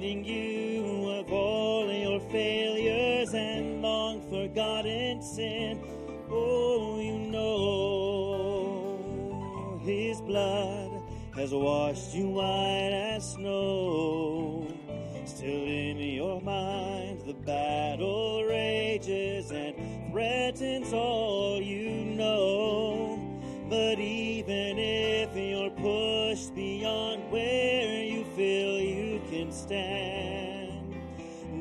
reminding 0.00 0.24
you 0.24 1.10
of 1.10 1.30
all 1.32 1.92
your 1.92 2.20
failures 2.30 3.34
and 3.34 3.82
long 3.82 4.22
forgotten 4.30 5.20
sin. 5.22 5.82
Oh, 6.30 6.98
you 7.00 7.18
know 7.18 8.98
His 9.84 10.20
blood 10.22 10.90
has 11.34 11.52
washed 11.52 12.14
you 12.14 12.28
white 12.30 12.92
as 12.92 13.32
snow. 13.32 14.66
Still 15.26 15.66
in 15.66 15.98
your 15.98 16.40
mind, 16.40 17.20
the 17.26 17.34
battle 17.34 18.44
rages 18.44 19.50
and 19.50 19.74
threatens 20.10 20.94
all. 20.94 21.29
can 29.50 29.58
stand. 29.58 30.94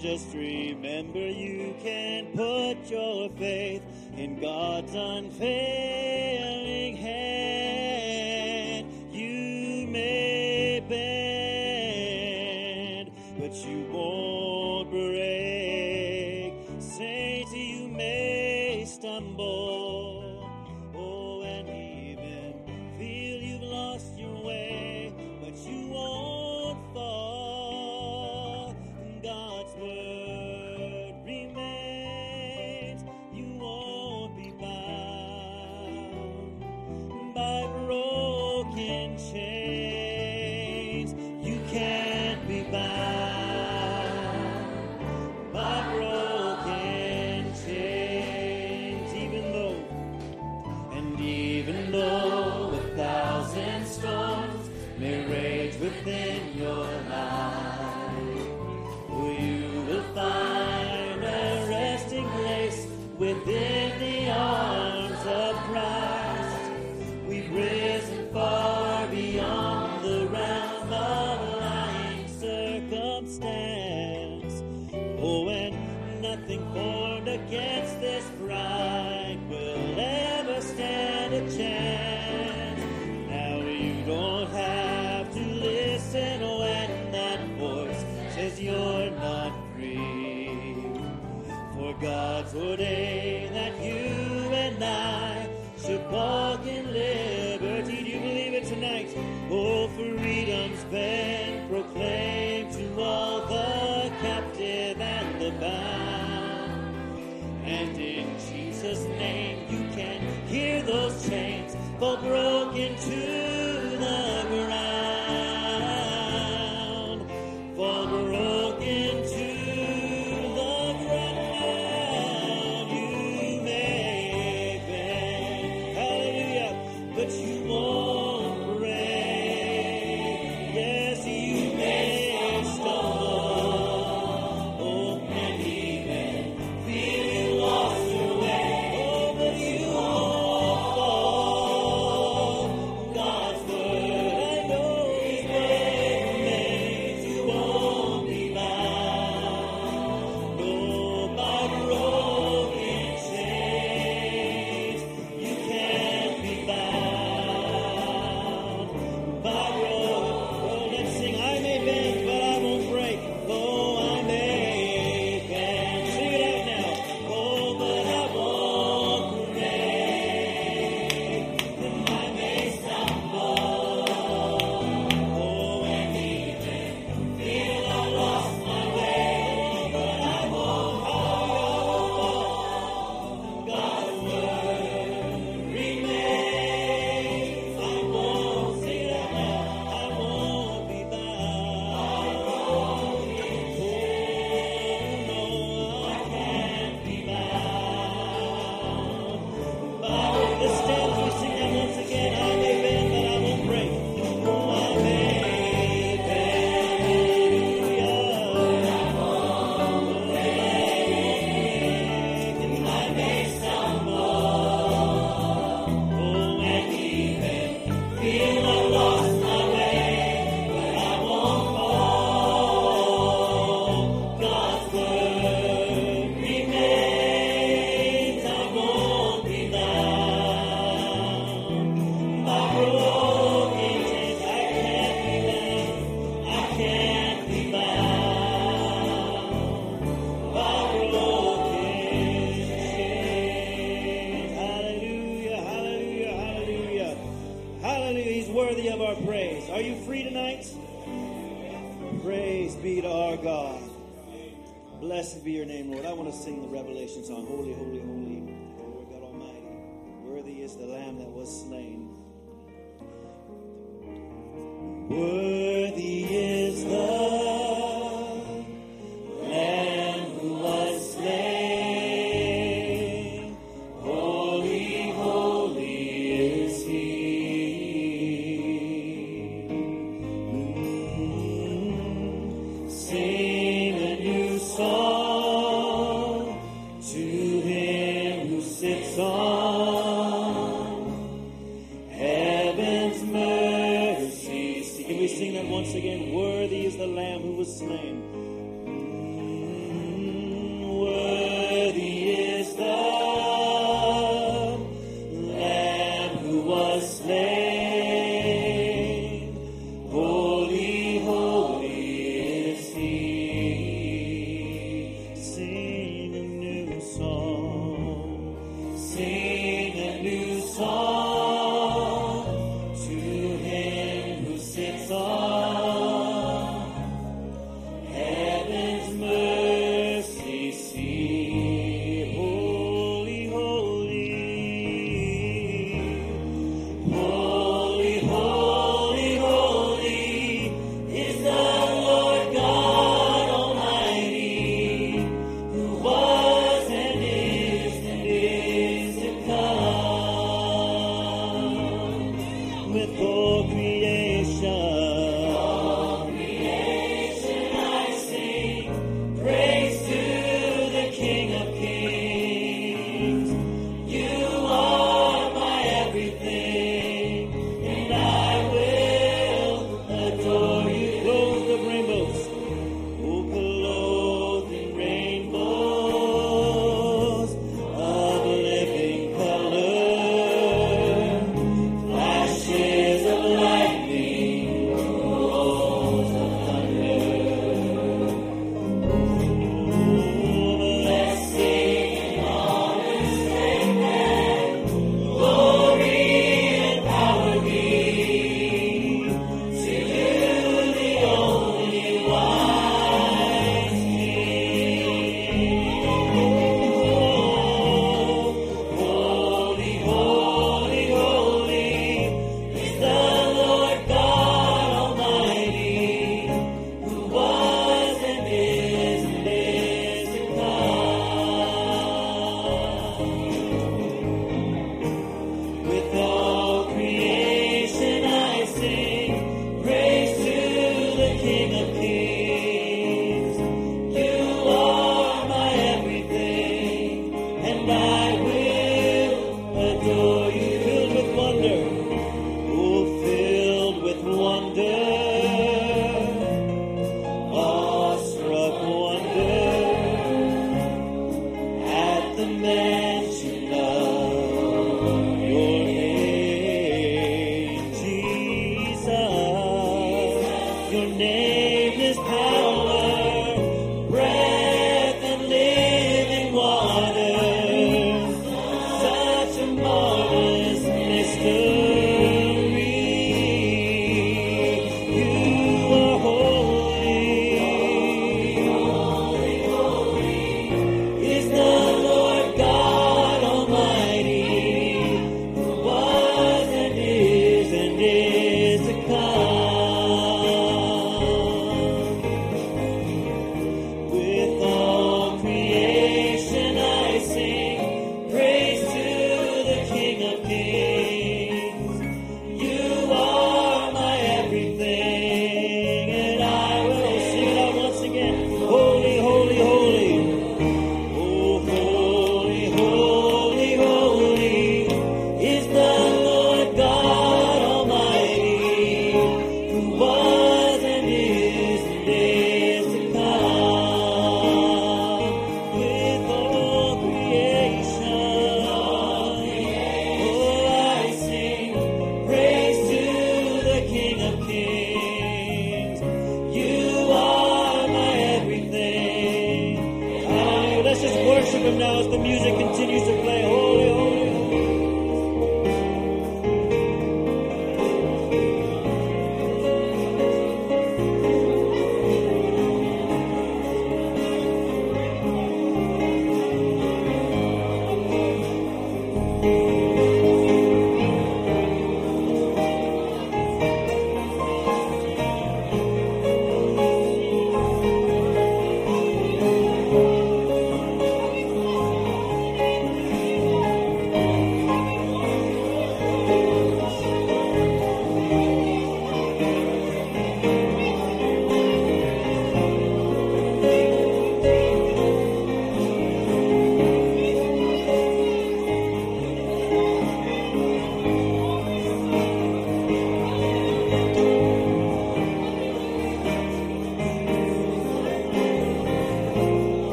Just 0.00 0.34
remember 0.34 1.18
you 1.18 1.74
can 1.82 2.26
put 2.34 2.90
your 2.90 3.28
faith 3.30 3.82
in 4.16 4.40
God's 4.40 4.94
unfailing 4.94 6.33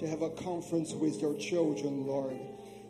to 0.00 0.08
have 0.08 0.22
a 0.22 0.30
conference 0.30 0.94
with 0.94 1.20
your 1.20 1.36
children, 1.36 2.06
Lord, 2.06 2.36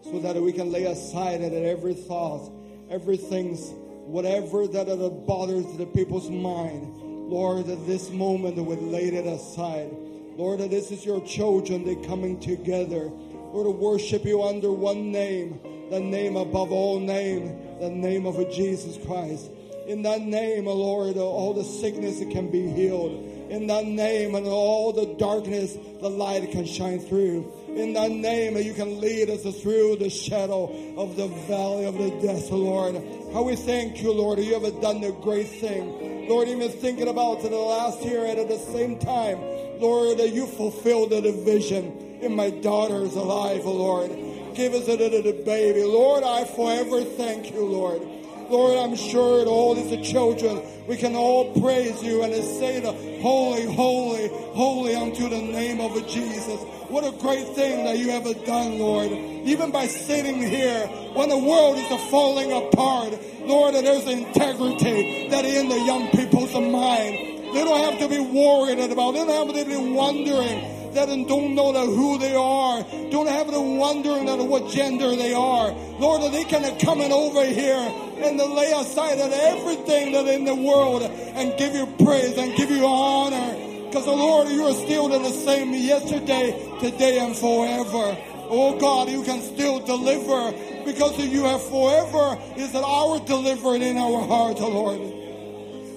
so 0.05 0.21
that 0.21 0.41
we 0.41 0.53
can 0.53 0.71
lay 0.71 0.85
aside 0.85 1.43
that 1.43 1.53
every 1.53 1.95
thought, 1.95 2.53
everything's, 2.89 3.73
whatever 4.07 4.69
that 4.69 5.25
bothers 5.27 5.67
the 5.77 5.87
people's 5.87 6.31
mind, 6.31 6.97
Lord, 7.29 7.69
at 7.69 7.85
this 7.87 8.11
moment 8.11 8.57
we 8.57 8.77
lay 8.77 9.09
it 9.09 9.27
aside. 9.27 9.91
Lord, 10.37 10.61
that 10.61 10.71
this 10.71 10.93
is 10.93 11.05
your 11.05 11.21
children, 11.27 11.85
they 11.85 11.97
coming 12.07 12.39
together, 12.39 13.09
Lord, 13.09 13.67
to 13.67 13.73
worship 13.73 14.25
you 14.25 14.45
under 14.45 14.71
one 14.71 15.11
name, 15.11 15.61
the 15.91 15.99
name 15.99 16.37
above 16.37 16.71
all 16.71 17.01
name, 17.01 17.79
the 17.81 17.91
name 17.91 18.25
of 18.25 18.37
Jesus 18.53 19.05
Christ. 19.05 19.51
In 19.89 20.03
that 20.03 20.21
name, 20.21 20.67
Lord, 20.67 21.17
all 21.17 21.55
the 21.55 21.65
sickness 21.65 22.21
can 22.33 22.53
be 22.53 22.71
healed. 22.71 23.40
In 23.51 23.67
that 23.67 23.85
name, 23.85 24.37
and 24.37 24.47
all 24.47 24.93
the 24.93 25.15
darkness, 25.19 25.77
the 26.01 26.09
light 26.09 26.49
can 26.53 26.65
shine 26.65 27.01
through. 27.01 27.53
In 27.67 27.93
that 27.95 28.13
name, 28.13 28.55
that 28.55 28.65
you 28.65 28.75
can 28.75 29.01
lead 29.01 29.29
us 29.29 29.43
through 29.61 29.97
the 29.97 30.09
shadow 30.09 30.73
of 30.97 31.17
the 31.17 31.27
valley 31.27 31.85
of 31.85 31.99
the 31.99 32.11
death, 32.23 32.49
Lord. 32.53 32.95
How 33.33 33.43
we 33.43 33.57
thank 33.57 34.03
you, 34.03 34.13
Lord. 34.13 34.39
You 34.39 34.55
have 34.55 34.81
done 34.81 35.01
the 35.01 35.11
great 35.11 35.49
thing. 35.49 36.29
Lord, 36.29 36.47
even 36.47 36.71
thinking 36.71 37.09
about 37.09 37.43
the 37.43 37.51
last 37.51 38.03
year 38.03 38.25
and 38.25 38.39
at 38.39 38.49
the 38.49 38.59
same 38.59 39.01
time, 39.01 39.41
Lord, 39.81 40.19
that 40.19 40.31
you 40.31 40.47
fulfilled 40.47 41.11
the 41.11 41.33
vision 41.45 42.19
in 42.21 42.37
my 42.37 42.51
daughter's 42.51 43.17
life, 43.17 43.65
Lord. 43.65 44.11
Give 44.55 44.75
us 44.75 44.87
a 44.87 44.97
little 44.97 45.45
baby. 45.45 45.83
Lord, 45.83 46.23
I 46.23 46.45
forever 46.45 47.03
thank 47.03 47.53
you, 47.53 47.65
Lord. 47.65 48.03
Lord, 48.51 48.79
I'm 48.79 48.97
sure 48.97 49.39
that 49.39 49.49
all 49.49 49.77
these 49.77 50.11
children, 50.11 50.61
we 50.89 50.97
can 50.97 51.15
all 51.15 51.53
praise 51.61 52.03
you 52.03 52.25
and 52.25 52.35
say 52.35 52.81
the 52.81 52.91
holy, 53.23 53.65
holy, 53.73 54.29
holy 54.55 54.95
unto 54.97 55.29
the 55.29 55.41
name 55.41 55.81
of 55.81 55.95
Jesus. 56.09 56.61
What 56.89 57.05
a 57.05 57.17
great 57.19 57.47
thing 57.55 57.85
that 57.85 57.99
you 57.99 58.11
have 58.11 58.25
done, 58.45 58.81
Lord. 58.81 59.13
Even 59.13 59.71
by 59.71 59.87
sitting 59.87 60.41
here, 60.41 60.85
when 61.15 61.29
the 61.29 61.39
world 61.39 61.79
is 61.79 62.11
falling 62.11 62.51
apart, 62.51 63.17
Lord, 63.43 63.75
there's 63.75 64.07
integrity 64.07 65.29
that 65.29 65.45
in 65.45 65.69
the 65.69 65.81
young 65.83 66.09
people's 66.11 66.53
mind. 66.53 67.55
They 67.55 67.65
don't 67.65 67.85
have 67.85 68.01
to 68.01 68.09
be 68.09 68.19
worried 68.19 68.81
about. 68.81 69.13
They 69.13 69.25
don't 69.25 69.49
have 69.49 69.57
to 69.57 69.65
be 69.65 69.93
wondering 69.93 70.95
that 70.95 71.07
don't 71.07 71.55
know 71.55 71.73
that 71.73 71.87
who 71.87 72.19
they 72.19 72.35
are. 72.35 72.83
Don't 73.11 73.29
have 73.29 73.49
to 73.51 73.61
wondering 73.61 74.27
that 74.27 74.39
what 74.39 74.69
gender 74.71 75.15
they 75.15 75.33
are. 75.35 75.71
Lord, 75.99 76.23
that 76.23 76.33
they 76.33 76.45
can 76.45 76.79
come 76.81 77.01
in 77.01 77.13
over 77.13 77.45
here 77.45 78.10
and 78.23 78.39
to 78.39 78.45
lay 78.47 78.73
aside 78.73 79.19
that 79.19 79.33
everything 79.33 80.13
that 80.13 80.27
in 80.27 80.45
the 80.45 80.55
world 80.55 81.03
and 81.03 81.57
give 81.59 81.75
you 81.75 81.87
praise 82.05 82.37
and 82.37 82.55
give 82.57 82.71
you 82.71 82.87
honor. 82.87 83.55
Because 83.87 84.05
the 84.05 84.13
Lord, 84.13 84.49
you 84.49 84.65
are 84.65 84.75
still 84.75 85.09
the 85.09 85.31
same 85.31 85.73
yesterday, 85.75 86.79
today, 86.81 87.19
and 87.19 87.37
forever. 87.37 88.17
Oh 88.49 88.79
God, 88.79 89.09
you 89.09 89.23
can 89.23 89.41
still 89.43 89.81
deliver 89.81 90.53
because 90.85 91.19
you 91.19 91.45
have 91.45 91.63
forever 91.63 92.39
is 92.57 92.73
that 92.73 92.83
our 92.83 93.21
delivered 93.21 93.83
in 93.83 93.97
our 93.97 94.27
heart, 94.27 94.57
oh 94.61 94.69
Lord. 94.69 95.01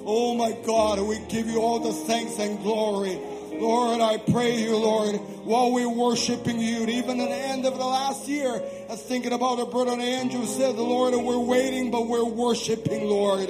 Oh 0.05 0.35
my 0.35 0.51
God, 0.65 0.99
we 0.99 1.19
give 1.29 1.47
you 1.47 1.61
all 1.61 1.79
the 1.79 1.93
thanks 1.93 2.37
and 2.37 2.61
glory. 2.61 3.19
Lord, 3.63 4.01
I 4.01 4.17
pray 4.17 4.61
you, 4.61 4.75
Lord, 4.75 5.15
while 5.45 5.71
we're 5.71 5.87
worshiping 5.87 6.59
you, 6.59 6.85
even 6.85 7.21
at 7.21 7.29
the 7.29 7.35
end 7.35 7.65
of 7.65 7.77
the 7.77 7.85
last 7.85 8.27
year, 8.27 8.51
I 8.51 8.91
was 8.91 9.01
thinking 9.01 9.31
about 9.31 9.57
a 9.59 9.65
brother 9.65 9.91
Andrew 9.91 10.45
said, 10.45 10.75
the 10.75 10.83
Lord, 10.83 11.13
and 11.13 11.25
we're 11.25 11.39
waiting, 11.39 11.89
but 11.89 12.07
we're 12.07 12.25
worshiping, 12.25 13.09
Lord. 13.09 13.49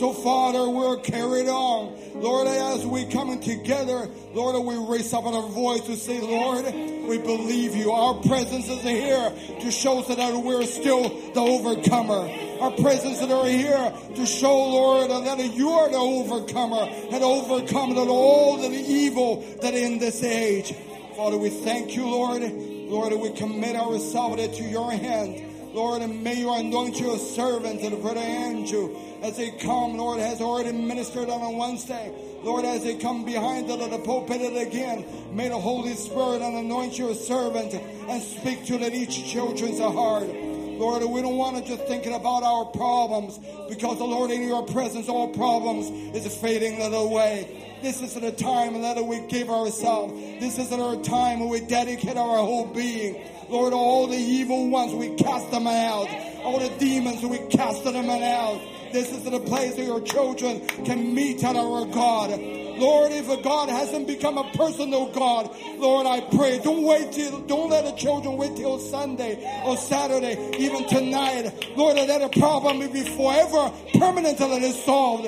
So, 0.00 0.14
Father, 0.14 0.66
we're 0.66 0.96
carried 1.00 1.46
on. 1.46 1.94
Lord, 2.22 2.46
as 2.46 2.86
we 2.86 3.04
coming 3.04 3.38
together, 3.38 4.08
Lord, 4.32 4.64
we 4.64 4.74
raise 4.90 5.12
up 5.12 5.26
our 5.26 5.42
voice 5.48 5.82
to 5.82 5.94
say, 5.94 6.18
Lord, 6.22 6.64
we 6.64 7.18
believe 7.18 7.76
you. 7.76 7.92
Our 7.92 8.14
presence 8.22 8.66
is 8.70 8.80
here 8.80 9.30
to 9.60 9.70
show 9.70 10.00
that 10.00 10.42
we're 10.42 10.64
still 10.64 11.10
the 11.34 11.40
overcomer. 11.40 12.30
Our 12.62 12.70
presence 12.70 13.20
is 13.20 13.28
here 13.28 13.92
to 14.14 14.24
show, 14.24 14.56
Lord, 14.70 15.10
that 15.10 15.38
you 15.52 15.68
are 15.68 15.90
the 15.90 15.98
overcomer 15.98 16.80
and 16.80 17.22
overcome 17.22 17.94
that 17.96 18.08
all 18.08 18.56
the 18.56 18.70
evil 18.70 19.44
that 19.60 19.74
in 19.74 19.98
this 19.98 20.22
age. 20.22 20.72
Father, 21.14 21.36
we 21.36 21.50
thank 21.50 21.94
you, 21.94 22.06
Lord. 22.06 22.40
Lord, 22.40 23.12
we 23.20 23.32
commit 23.32 23.76
ourselves 23.76 24.56
to 24.56 24.64
your 24.64 24.92
hand. 24.92 25.49
Lord, 25.72 26.02
and 26.02 26.24
may 26.24 26.34
you 26.34 26.52
anoint 26.52 26.98
your 26.98 27.16
servant 27.18 27.80
and 27.82 28.02
brother 28.02 28.20
Andrew 28.20 28.96
as 29.22 29.36
they 29.36 29.50
come, 29.50 29.96
Lord, 29.96 30.18
has 30.18 30.40
already 30.40 30.72
ministered 30.72 31.28
on 31.28 31.42
a 31.42 31.56
Wednesday. 31.56 32.12
Lord, 32.42 32.64
as 32.64 32.82
they 32.82 32.96
come 32.96 33.24
behind 33.24 33.68
the, 33.68 33.76
the 33.76 33.98
pulpit 33.98 34.40
again, 34.56 35.04
may 35.32 35.48
the 35.48 35.58
Holy 35.58 35.94
Spirit 35.94 36.42
anoint 36.42 36.98
your 36.98 37.14
servant 37.14 37.74
and 37.74 38.22
speak 38.22 38.64
to 38.66 38.78
that 38.78 38.94
each 38.94 39.30
children's 39.30 39.78
heart. 39.78 40.26
Lord, 40.26 41.04
we 41.04 41.20
don't 41.20 41.36
want 41.36 41.58
to 41.58 41.76
just 41.76 41.86
thinking 41.86 42.14
about 42.14 42.42
our 42.42 42.64
problems 42.64 43.38
because 43.68 43.98
the 43.98 44.04
Lord 44.04 44.30
in 44.30 44.42
your 44.42 44.64
presence, 44.66 45.08
all 45.08 45.28
problems 45.28 45.90
is 46.16 46.34
fading 46.38 46.80
away. 46.80 47.68
This 47.82 48.00
is 48.00 48.14
the 48.14 48.32
time 48.32 48.80
that 48.80 49.04
we 49.04 49.20
give 49.28 49.50
ourselves. 49.50 50.14
This 50.40 50.58
is 50.58 50.72
our 50.72 50.96
time 51.02 51.40
when 51.40 51.48
we 51.50 51.60
dedicate 51.60 52.16
our 52.16 52.38
whole 52.38 52.66
being. 52.66 53.22
Lord, 53.50 53.72
all 53.72 54.06
the 54.06 54.16
evil 54.16 54.70
ones, 54.70 54.94
we 54.94 55.16
cast 55.16 55.50
them 55.50 55.66
out. 55.66 56.08
All 56.44 56.60
the 56.60 56.70
demons, 56.78 57.22
we 57.24 57.38
cast 57.48 57.82
them 57.82 58.08
out. 58.08 58.60
This 58.92 59.10
is 59.10 59.24
the 59.24 59.40
place 59.40 59.76
where 59.76 59.86
your 59.86 60.00
children 60.00 60.66
can 60.84 61.14
meet 61.14 61.42
at 61.42 61.56
our 61.56 61.84
God. 61.86 62.30
Lord, 62.30 63.12
if 63.12 63.28
a 63.28 63.42
God 63.42 63.68
hasn't 63.68 64.06
become 64.06 64.38
a 64.38 64.50
personal 64.52 65.12
God, 65.12 65.50
Lord, 65.78 66.06
I 66.06 66.20
pray, 66.20 66.60
don't 66.60 66.84
wait 66.84 67.12
till, 67.12 67.40
don't 67.40 67.70
let 67.70 67.84
the 67.84 67.92
children 67.92 68.36
wait 68.36 68.56
till 68.56 68.78
Sunday 68.78 69.62
or 69.64 69.76
Saturday, 69.76 70.56
even 70.58 70.86
tonight. 70.88 71.52
Lord, 71.76 71.96
that 71.98 72.22
a 72.22 72.28
problem 72.40 72.78
be 72.90 73.02
forever 73.02 73.72
permanent 73.98 74.40
until 74.40 74.56
it 74.56 74.62
is 74.62 74.82
solved. 74.84 75.24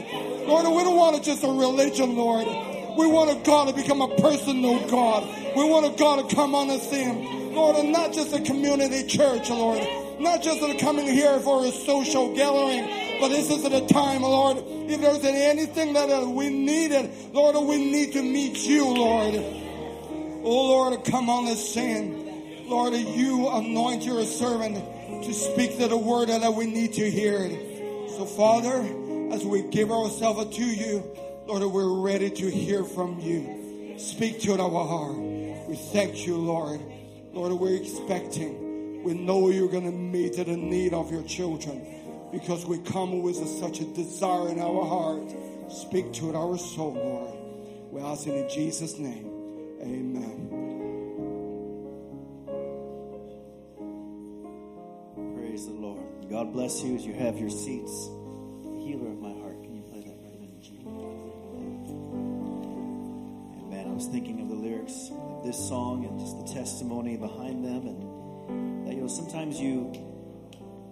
Lord, 0.46 0.64
we 0.64 0.82
don't 0.84 0.96
want 0.96 1.16
it 1.16 1.24
just 1.24 1.42
a 1.44 1.48
religion, 1.48 2.16
Lord. 2.16 2.46
We 2.96 3.06
want 3.06 3.30
a 3.30 3.44
God 3.44 3.68
to 3.68 3.74
become 3.74 4.00
a 4.00 4.08
personal 4.16 4.78
God. 4.88 5.24
We 5.56 5.64
want 5.64 5.86
a 5.86 5.98
God 5.98 6.28
to 6.28 6.34
come 6.34 6.54
on 6.54 6.68
the 6.68 6.78
scene. 6.78 7.41
Lord, 7.52 7.76
and 7.76 7.92
not 7.92 8.12
just 8.12 8.34
a 8.34 8.40
community 8.40 9.06
church, 9.06 9.50
Lord. 9.50 9.86
Not 10.18 10.42
just 10.42 10.60
coming 10.78 11.06
here 11.06 11.38
for 11.40 11.64
a 11.64 11.70
social 11.72 12.34
gathering, 12.34 13.18
but 13.20 13.28
this 13.28 13.50
is 13.50 13.64
a 13.64 13.86
time, 13.88 14.22
Lord. 14.22 14.58
If 14.58 15.00
there's 15.00 15.24
anything 15.24 15.94
that 15.94 16.10
uh, 16.10 16.28
we 16.28 16.48
needed, 16.48 17.10
Lord, 17.32 17.56
we 17.66 17.78
need 17.78 18.12
to 18.12 18.22
meet 18.22 18.58
you, 18.58 18.86
Lord. 18.86 19.34
Oh, 20.44 20.66
Lord, 20.68 21.04
come 21.04 21.30
on 21.30 21.46
the 21.46 21.54
scene. 21.54 22.68
Lord, 22.68 22.94
you 22.94 23.48
anoint 23.48 24.02
your 24.04 24.24
servant 24.24 24.76
to 25.24 25.32
speak 25.32 25.78
to 25.78 25.88
the 25.88 25.96
word 25.96 26.28
that 26.28 26.54
we 26.54 26.66
need 26.66 26.94
to 26.94 27.10
hear. 27.10 27.48
So, 28.16 28.26
Father, 28.26 28.80
as 29.32 29.44
we 29.44 29.62
give 29.62 29.90
ourselves 29.90 30.56
to 30.56 30.64
you, 30.64 31.02
Lord, 31.46 31.62
we're 31.64 32.00
ready 32.00 32.30
to 32.30 32.50
hear 32.50 32.84
from 32.84 33.20
you. 33.20 33.98
Speak 33.98 34.40
to 34.42 34.52
our 34.52 34.86
heart. 34.86 35.16
We 35.16 35.76
thank 35.76 36.26
you, 36.26 36.36
Lord. 36.36 36.80
Lord, 37.32 37.52
we're 37.52 37.76
expecting 37.76 39.02
we 39.02 39.14
know 39.14 39.48
you're 39.48 39.70
going 39.70 39.84
to 39.84 39.90
meet 39.90 40.36
the 40.36 40.44
need 40.44 40.94
of 40.94 41.10
your 41.10 41.24
children 41.24 41.84
because 42.30 42.64
we 42.66 42.78
come 42.78 43.22
with 43.22 43.36
such 43.58 43.80
a 43.80 43.84
desire 43.84 44.48
in 44.50 44.60
our 44.60 44.86
heart. 44.86 45.32
Speak 45.70 46.12
to 46.14 46.36
our 46.36 46.56
soul, 46.56 46.94
Lord. 46.94 47.38
We 47.90 48.00
ask 48.00 48.26
it 48.26 48.34
in 48.34 48.48
Jesus' 48.48 48.98
name. 48.98 49.26
Amen. 49.80 50.48
Praise 55.36 55.66
the 55.66 55.72
Lord. 55.72 56.06
God 56.30 56.52
bless 56.52 56.82
you 56.82 56.94
as 56.96 57.04
you 57.04 57.14
have 57.14 57.38
your 57.38 57.50
seats. 57.50 58.08
Healer 58.84 59.10
of 59.10 59.20
my 59.20 59.32
heart. 59.40 59.60
Can 59.62 59.74
you 59.74 59.82
play 59.82 60.00
that 60.00 60.16
right 60.22 60.60
G? 60.60 60.78
Amen. 63.66 63.86
I 63.88 63.92
was 63.92 64.06
thinking 64.06 64.40
of 64.42 64.51
lyrics 64.82 65.10
of 65.10 65.44
this 65.44 65.68
song 65.68 66.04
and 66.04 66.18
just 66.18 66.38
the 66.38 66.54
testimony 66.54 67.16
behind 67.16 67.64
them 67.64 67.86
and 67.86 68.86
that 68.86 68.94
you 68.94 69.00
know, 69.00 69.08
sometimes 69.08 69.60
you 69.60 69.92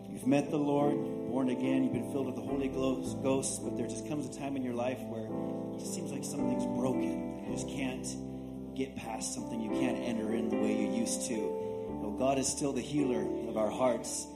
you've 0.08 0.26
met 0.26 0.50
the 0.50 0.56
Lord, 0.56 0.94
born 1.28 1.50
again, 1.50 1.84
you've 1.84 1.92
been 1.92 2.10
filled 2.12 2.26
with 2.26 2.36
the 2.36 2.42
Holy 2.42 2.68
Ghost, 2.68 3.62
but 3.62 3.76
there 3.76 3.86
just 3.86 4.08
comes 4.08 4.26
a 4.26 4.38
time 4.38 4.56
in 4.56 4.62
your 4.62 4.74
life 4.74 4.98
where 5.00 5.26
it 5.74 5.80
just 5.80 5.94
seems 5.94 6.12
like 6.12 6.24
something's 6.24 6.66
broken. 6.78 7.44
You 7.46 7.54
just 7.54 7.68
can't 7.68 8.06
get 8.76 8.96
past 8.96 9.34
something. 9.34 9.60
You 9.60 9.70
can't 9.70 9.98
enter 9.98 10.34
in 10.34 10.48
the 10.48 10.56
way 10.56 10.76
you 10.76 10.92
used 10.92 11.26
to. 11.28 11.34
You 11.34 12.00
know, 12.02 12.16
God 12.18 12.38
is 12.38 12.46
still 12.46 12.72
the 12.72 12.80
healer 12.80 13.22
of 13.48 13.56
our 13.56 13.70
hearts. 13.70 14.26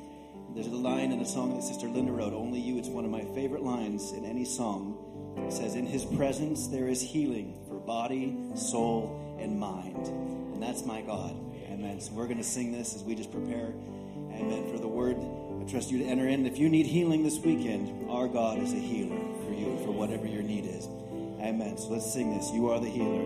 There's 0.54 0.66
a 0.66 0.70
line 0.70 1.12
in 1.12 1.18
the 1.18 1.26
song 1.26 1.54
that 1.54 1.62
Sister 1.62 1.88
Linda 1.88 2.12
wrote, 2.12 2.32
Only 2.32 2.60
You. 2.60 2.78
It's 2.78 2.88
one 2.88 3.04
of 3.04 3.10
my 3.10 3.24
favorite 3.34 3.62
lines 3.62 4.12
in 4.12 4.24
any 4.24 4.44
song. 4.44 4.98
It 5.36 5.52
says, 5.52 5.74
In 5.74 5.86
His 5.86 6.04
presence 6.04 6.68
there 6.68 6.88
is 6.88 7.00
healing 7.02 7.64
for 7.68 7.74
body, 7.74 8.36
soul, 8.54 9.23
mind. 9.50 10.06
And 10.06 10.62
that's 10.62 10.84
my 10.84 11.00
God. 11.02 11.34
Amen. 11.70 12.00
So 12.00 12.12
we're 12.12 12.26
going 12.26 12.38
to 12.38 12.44
sing 12.44 12.72
this 12.72 12.94
as 12.94 13.02
we 13.02 13.14
just 13.14 13.30
prepare, 13.32 13.72
amen, 14.32 14.70
for 14.70 14.78
the 14.78 14.88
word. 14.88 15.16
I 15.18 15.70
trust 15.70 15.90
you 15.90 15.98
to 15.98 16.04
enter 16.04 16.28
in. 16.28 16.46
If 16.46 16.58
you 16.58 16.68
need 16.68 16.86
healing 16.86 17.22
this 17.22 17.38
weekend, 17.38 18.10
our 18.10 18.28
God 18.28 18.58
is 18.58 18.72
a 18.72 18.76
healer 18.76 19.18
for 19.44 19.52
you, 19.52 19.78
for 19.84 19.90
whatever 19.92 20.26
your 20.26 20.42
need 20.42 20.66
is. 20.66 20.86
Amen. 21.40 21.76
So 21.78 21.88
let's 21.88 22.12
sing 22.12 22.36
this. 22.36 22.50
You 22.52 22.70
are 22.70 22.80
the 22.80 22.88
healer. 22.88 23.22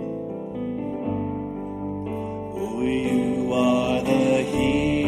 Oh, 2.60 2.82
you 2.82 3.52
are 3.52 4.02
the 4.02 4.42
healer. 4.42 5.07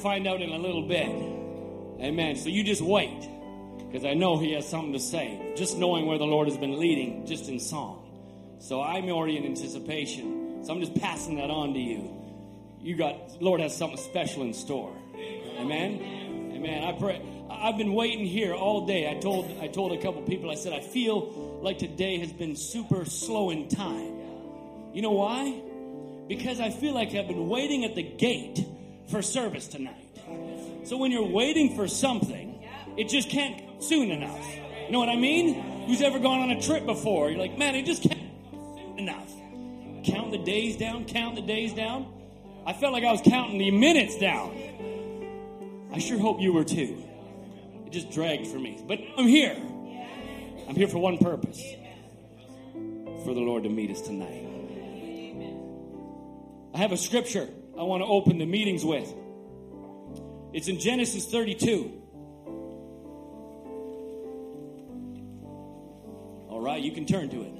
Find 0.00 0.26
out 0.26 0.40
in 0.40 0.50
a 0.50 0.58
little 0.58 0.82
bit. 0.82 1.08
Amen. 2.02 2.36
So 2.36 2.48
you 2.48 2.64
just 2.64 2.82
wait 2.82 3.28
because 3.78 4.04
I 4.04 4.14
know 4.14 4.38
He 4.38 4.52
has 4.52 4.68
something 4.68 4.92
to 4.94 5.00
say. 5.00 5.54
Just 5.56 5.76
knowing 5.76 6.06
where 6.06 6.18
the 6.18 6.24
Lord 6.24 6.48
has 6.48 6.56
been 6.56 6.78
leading, 6.78 7.26
just 7.26 7.48
in 7.48 7.60
song. 7.60 8.56
So 8.60 8.80
I'm 8.80 9.08
already 9.08 9.36
in 9.36 9.44
anticipation. 9.44 10.64
So 10.64 10.72
I'm 10.72 10.80
just 10.80 10.94
passing 10.94 11.36
that 11.36 11.50
on 11.50 11.74
to 11.74 11.80
you. 11.80 12.16
You 12.80 12.96
got, 12.96 13.42
Lord 13.42 13.60
has 13.60 13.76
something 13.76 13.98
special 13.98 14.42
in 14.42 14.54
store. 14.54 14.94
Amen. 15.58 16.52
Amen. 16.54 16.84
I 16.84 16.92
pray. 16.98 17.22
I've 17.50 17.76
been 17.76 17.94
waiting 17.94 18.24
here 18.24 18.54
all 18.54 18.86
day. 18.86 19.10
I 19.10 19.14
told 19.18 19.50
I 19.60 19.68
told 19.68 19.92
a 19.92 20.00
couple 20.00 20.22
people. 20.22 20.50
I 20.50 20.54
said 20.54 20.72
I 20.72 20.80
feel 20.80 21.58
like 21.62 21.78
today 21.78 22.18
has 22.18 22.32
been 22.32 22.56
super 22.56 23.04
slow 23.04 23.50
in 23.50 23.68
time. 23.68 24.14
You 24.94 25.02
know 25.02 25.12
why? 25.12 25.60
Because 26.28 26.60
I 26.60 26.70
feel 26.70 26.94
like 26.94 27.14
I've 27.14 27.28
been 27.28 27.48
waiting 27.48 27.84
at 27.84 27.94
the 27.94 28.02
gate 28.02 28.64
for 29.20 29.26
service 29.26 29.68
tonight. 29.68 30.18
So 30.84 30.96
when 30.96 31.12
you're 31.12 31.26
waiting 31.26 31.76
for 31.76 31.86
something, 31.86 32.66
it 32.96 33.10
just 33.10 33.28
can't 33.28 33.58
come 33.58 33.82
soon 33.82 34.10
enough. 34.10 34.46
You 34.86 34.92
know 34.92 34.98
what 34.98 35.10
I 35.10 35.16
mean? 35.16 35.86
Who's 35.86 36.00
ever 36.00 36.18
gone 36.18 36.40
on 36.40 36.50
a 36.50 36.62
trip 36.62 36.86
before? 36.86 37.28
You're 37.28 37.38
like, 37.38 37.58
man, 37.58 37.74
it 37.74 37.84
just 37.84 38.02
can't 38.02 38.18
come 38.50 38.76
soon 38.78 38.98
enough. 38.98 39.30
Count 40.04 40.30
the 40.30 40.38
days 40.38 40.78
down, 40.78 41.04
count 41.04 41.36
the 41.36 41.42
days 41.42 41.74
down. 41.74 42.10
I 42.66 42.72
felt 42.72 42.94
like 42.94 43.04
I 43.04 43.12
was 43.12 43.20
counting 43.20 43.58
the 43.58 43.70
minutes 43.70 44.16
down. 44.16 45.90
I 45.92 45.98
sure 45.98 46.18
hope 46.18 46.40
you 46.40 46.54
were 46.54 46.64
too. 46.64 47.04
It 47.84 47.92
just 47.92 48.10
dragged 48.10 48.46
for 48.46 48.58
me. 48.58 48.82
But 48.88 49.00
I'm 49.18 49.26
here. 49.26 49.54
I'm 50.66 50.76
here 50.76 50.88
for 50.88 50.98
one 50.98 51.18
purpose 51.18 51.62
for 53.24 53.34
the 53.34 53.40
Lord 53.40 53.64
to 53.64 53.68
meet 53.68 53.90
us 53.90 54.00
tonight. 54.00 54.46
I 56.72 56.78
have 56.78 56.92
a 56.92 56.96
scripture 56.96 57.50
I 57.78 57.82
want 57.82 58.02
to 58.02 58.06
open 58.06 58.38
the 58.38 58.46
meetings 58.46 58.84
with. 58.84 59.12
It's 60.52 60.68
in 60.68 60.78
Genesis 60.80 61.26
32. 61.26 61.92
All 66.48 66.60
right, 66.60 66.82
you 66.82 66.92
can 66.92 67.06
turn 67.06 67.30
to 67.30 67.42
it. 67.42 67.52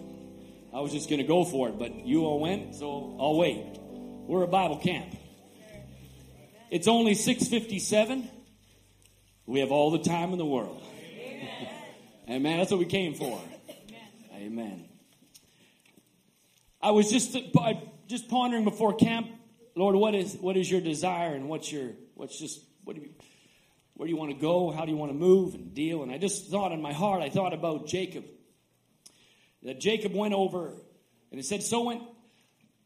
I 0.74 0.80
was 0.80 0.92
just 0.92 1.08
going 1.08 1.20
to 1.20 1.26
go 1.26 1.44
for 1.44 1.68
it, 1.68 1.78
but 1.78 2.06
you 2.06 2.24
all 2.24 2.40
went, 2.40 2.74
so 2.74 3.16
I'll 3.18 3.36
wait. 3.36 3.78
We're 4.26 4.42
a 4.42 4.48
Bible 4.48 4.76
camp. 4.76 5.16
It's 6.70 6.86
only 6.86 7.14
657. 7.14 8.30
We 9.46 9.60
have 9.60 9.72
all 9.72 9.90
the 9.90 9.98
time 9.98 10.32
in 10.32 10.38
the 10.38 10.46
world. 10.46 10.80
Amen. 12.30 12.58
That's 12.58 12.70
what 12.70 12.78
we 12.78 12.86
came 12.86 13.14
for. 13.14 13.40
Amen. 14.34 14.88
I 16.80 16.92
was 16.92 17.10
just 17.10 17.36
just 18.06 18.28
pondering 18.28 18.64
before 18.64 18.94
camp, 18.94 19.28
Lord, 19.74 19.96
what 19.96 20.14
is 20.14 20.36
what 20.36 20.56
is 20.56 20.70
your 20.70 20.80
desire 20.80 21.34
and 21.34 21.48
what's 21.48 21.70
your 21.70 21.90
what's 22.14 22.38
just 22.38 22.60
what 22.84 22.96
do 22.96 23.02
you 23.02 23.10
where 23.94 24.06
do 24.06 24.10
you 24.10 24.16
want 24.16 24.30
to 24.30 24.40
go? 24.40 24.70
How 24.70 24.84
do 24.84 24.90
you 24.90 24.96
want 24.96 25.12
to 25.12 25.18
move 25.18 25.54
and 25.54 25.74
deal? 25.74 26.02
And 26.02 26.10
I 26.10 26.18
just 26.18 26.50
thought 26.50 26.72
in 26.72 26.80
my 26.80 26.92
heart, 26.92 27.22
I 27.22 27.28
thought 27.28 27.52
about 27.52 27.86
Jacob. 27.86 28.24
That 29.62 29.78
Jacob 29.78 30.14
went 30.14 30.32
over, 30.32 30.72
and 31.30 31.38
it 31.38 31.44
said, 31.44 31.62
so 31.62 31.82
went 31.84 32.02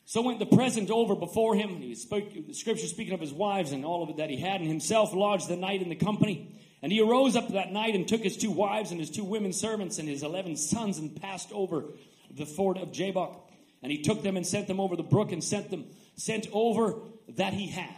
so 0.06 0.22
went 0.22 0.38
the 0.38 0.46
present 0.46 0.90
over 0.90 1.14
before 1.14 1.54
him. 1.54 1.80
He 1.80 1.94
spoke 1.94 2.24
the 2.32 2.52
scripture 2.52 2.86
speaking 2.86 3.14
of 3.14 3.20
his 3.20 3.32
wives 3.32 3.72
and 3.72 3.84
all 3.84 4.02
of 4.02 4.10
it 4.10 4.16
that 4.18 4.28
he 4.28 4.36
had, 4.36 4.60
and 4.60 4.68
himself 4.68 5.14
lodged 5.14 5.48
the 5.48 5.56
night 5.56 5.82
in 5.82 5.88
the 5.88 5.96
company. 5.96 6.60
And 6.82 6.92
he 6.92 7.00
arose 7.00 7.36
up 7.36 7.48
that 7.52 7.72
night 7.72 7.94
and 7.94 8.06
took 8.06 8.20
his 8.20 8.36
two 8.36 8.50
wives 8.50 8.90
and 8.90 9.00
his 9.00 9.08
two 9.08 9.24
women 9.24 9.54
servants 9.54 9.98
and 9.98 10.08
his 10.08 10.22
eleven 10.22 10.56
sons 10.56 10.98
and 10.98 11.18
passed 11.18 11.50
over 11.52 11.84
the 12.30 12.44
ford 12.44 12.76
of 12.76 12.92
Jabbok. 12.92 13.43
And 13.84 13.92
he 13.92 14.02
took 14.02 14.24
them 14.24 14.36
and 14.36 14.44
sent 14.46 14.66
them 14.66 14.80
over 14.80 14.96
the 14.96 15.04
brook 15.04 15.30
and 15.30 15.44
sent 15.44 15.70
them 15.70 15.84
sent 16.16 16.48
over 16.52 16.94
that 17.28 17.52
he 17.52 17.68
had. 17.68 17.94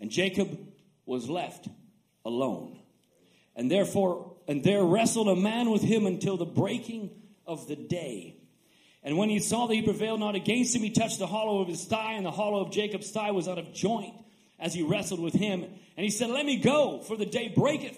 And 0.00 0.10
Jacob 0.10 0.58
was 1.06 1.30
left 1.30 1.68
alone. 2.24 2.80
And 3.54 3.70
therefore 3.70 4.36
and 4.48 4.62
there 4.62 4.84
wrestled 4.84 5.28
a 5.28 5.36
man 5.36 5.70
with 5.70 5.82
him 5.82 6.06
until 6.06 6.36
the 6.36 6.44
breaking 6.44 7.10
of 7.46 7.66
the 7.66 7.76
day. 7.76 8.36
And 9.02 9.16
when 9.16 9.28
he 9.28 9.38
saw 9.38 9.66
that 9.66 9.74
he 9.74 9.82
prevailed 9.82 10.20
not 10.20 10.34
against 10.34 10.74
him, 10.74 10.82
he 10.82 10.90
touched 10.90 11.18
the 11.18 11.26
hollow 11.26 11.60
of 11.60 11.68
his 11.68 11.84
thigh, 11.84 12.14
and 12.14 12.26
the 12.26 12.32
hollow 12.32 12.60
of 12.60 12.72
Jacob's 12.72 13.10
thigh 13.10 13.30
was 13.30 13.46
out 13.46 13.58
of 13.58 13.72
joint 13.72 14.14
as 14.58 14.74
he 14.74 14.82
wrestled 14.82 15.20
with 15.20 15.34
him. 15.34 15.62
And 15.62 16.04
he 16.04 16.10
said, 16.10 16.30
Let 16.30 16.44
me 16.44 16.56
go, 16.56 17.00
for 17.00 17.16
the 17.16 17.26
day 17.26 17.52
breaketh. 17.54 17.96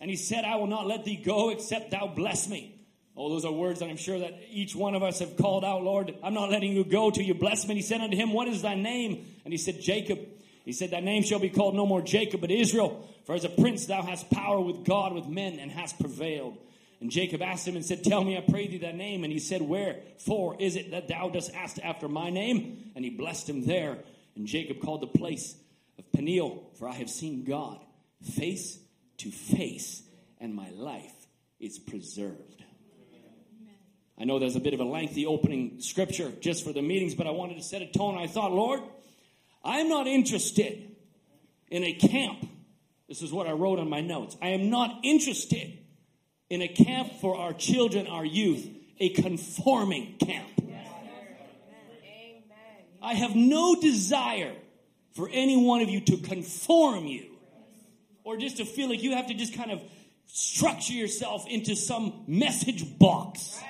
And 0.00 0.10
he 0.10 0.16
said, 0.16 0.44
I 0.44 0.56
will 0.56 0.66
not 0.66 0.86
let 0.86 1.04
thee 1.04 1.16
go 1.16 1.50
except 1.50 1.90
thou 1.90 2.06
bless 2.06 2.48
me. 2.48 2.73
Oh, 3.16 3.28
those 3.30 3.44
are 3.44 3.52
words 3.52 3.80
that 3.80 3.88
I'm 3.88 3.96
sure 3.96 4.18
that 4.18 4.40
each 4.50 4.74
one 4.74 4.94
of 4.94 5.02
us 5.02 5.20
have 5.20 5.36
called 5.36 5.64
out, 5.64 5.84
Lord, 5.84 6.12
I'm 6.22 6.34
not 6.34 6.50
letting 6.50 6.72
you 6.72 6.84
go 6.84 7.10
till 7.10 7.24
you 7.24 7.34
bless 7.34 7.64
me. 7.64 7.70
And 7.70 7.78
he 7.78 7.82
said 7.82 8.00
unto 8.00 8.16
him, 8.16 8.32
What 8.32 8.48
is 8.48 8.62
thy 8.62 8.74
name? 8.74 9.26
And 9.44 9.52
he 9.52 9.58
said, 9.58 9.80
Jacob. 9.80 10.18
He 10.64 10.72
said, 10.72 10.90
Thy 10.90 11.00
name 11.00 11.22
shall 11.22 11.38
be 11.38 11.50
called 11.50 11.74
no 11.74 11.86
more 11.86 12.02
Jacob, 12.02 12.40
but 12.40 12.50
Israel. 12.50 13.08
For 13.24 13.34
as 13.34 13.44
a 13.44 13.48
prince 13.48 13.86
thou 13.86 14.02
hast 14.02 14.30
power 14.30 14.60
with 14.60 14.84
God, 14.84 15.12
with 15.12 15.28
men, 15.28 15.58
and 15.58 15.70
hast 15.70 16.00
prevailed. 16.00 16.58
And 17.00 17.10
Jacob 17.10 17.42
asked 17.42 17.68
him 17.68 17.76
and 17.76 17.84
said, 17.84 18.02
Tell 18.02 18.24
me, 18.24 18.36
I 18.36 18.40
pray 18.40 18.66
thee, 18.66 18.78
thy 18.78 18.92
name. 18.92 19.24
And 19.24 19.32
he 19.32 19.38
said, 19.38 19.62
Wherefore 19.62 20.56
is 20.58 20.74
it 20.74 20.90
that 20.90 21.06
thou 21.06 21.28
dost 21.28 21.52
ask 21.54 21.78
after 21.84 22.08
my 22.08 22.30
name? 22.30 22.92
And 22.96 23.04
he 23.04 23.10
blessed 23.10 23.48
him 23.48 23.66
there. 23.66 23.98
And 24.34 24.46
Jacob 24.46 24.80
called 24.80 25.02
the 25.02 25.06
place 25.06 25.54
of 25.98 26.10
Peniel, 26.12 26.70
for 26.78 26.88
I 26.88 26.94
have 26.94 27.10
seen 27.10 27.44
God 27.44 27.78
face 28.22 28.78
to 29.18 29.30
face, 29.30 30.02
and 30.40 30.54
my 30.54 30.70
life 30.70 31.28
is 31.60 31.78
preserved. 31.78 32.63
I 34.18 34.24
know 34.24 34.38
there's 34.38 34.56
a 34.56 34.60
bit 34.60 34.74
of 34.74 34.80
a 34.80 34.84
lengthy 34.84 35.26
opening 35.26 35.80
scripture 35.80 36.32
just 36.40 36.64
for 36.64 36.72
the 36.72 36.82
meetings, 36.82 37.14
but 37.14 37.26
I 37.26 37.30
wanted 37.30 37.56
to 37.56 37.62
set 37.62 37.82
a 37.82 37.86
tone. 37.86 38.16
I 38.16 38.26
thought, 38.26 38.52
Lord, 38.52 38.80
I'm 39.64 39.88
not 39.88 40.06
interested 40.06 40.94
in 41.68 41.82
a 41.82 41.94
camp. 41.94 42.46
This 43.08 43.22
is 43.22 43.32
what 43.32 43.46
I 43.46 43.52
wrote 43.52 43.78
on 43.78 43.88
my 43.88 44.00
notes. 44.00 44.36
I 44.40 44.48
am 44.48 44.70
not 44.70 45.00
interested 45.02 45.78
in 46.48 46.62
a 46.62 46.68
camp 46.68 47.14
for 47.20 47.36
our 47.36 47.52
children, 47.52 48.06
our 48.06 48.24
youth, 48.24 48.68
a 49.00 49.08
conforming 49.10 50.16
camp. 50.18 50.48
I 53.02 53.14
have 53.14 53.34
no 53.34 53.74
desire 53.80 54.54
for 55.14 55.28
any 55.30 55.56
one 55.56 55.82
of 55.82 55.90
you 55.90 56.00
to 56.00 56.16
conform 56.16 57.06
you 57.06 57.26
or 58.24 58.36
just 58.36 58.56
to 58.56 58.64
feel 58.64 58.88
like 58.88 59.02
you 59.02 59.14
have 59.14 59.26
to 59.26 59.34
just 59.34 59.54
kind 59.54 59.70
of 59.70 59.82
structure 60.26 60.94
yourself 60.94 61.46
into 61.46 61.76
some 61.76 62.24
message 62.26 62.98
box. 62.98 63.60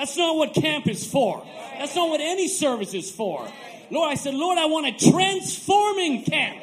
That's 0.00 0.16
not 0.16 0.34
what 0.34 0.54
camp 0.54 0.88
is 0.88 1.06
for. 1.06 1.46
That's 1.78 1.94
not 1.94 2.08
what 2.08 2.22
any 2.22 2.48
service 2.48 2.94
is 2.94 3.10
for. 3.10 3.46
Lord, 3.90 4.10
I 4.10 4.14
said, 4.14 4.32
Lord, 4.32 4.56
I 4.56 4.64
want 4.64 4.86
a 4.86 5.10
transforming 5.10 6.24
camp. 6.24 6.58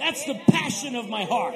That's 0.00 0.24
the 0.24 0.34
passion 0.48 0.96
of 0.96 1.08
my 1.08 1.22
heart. 1.22 1.54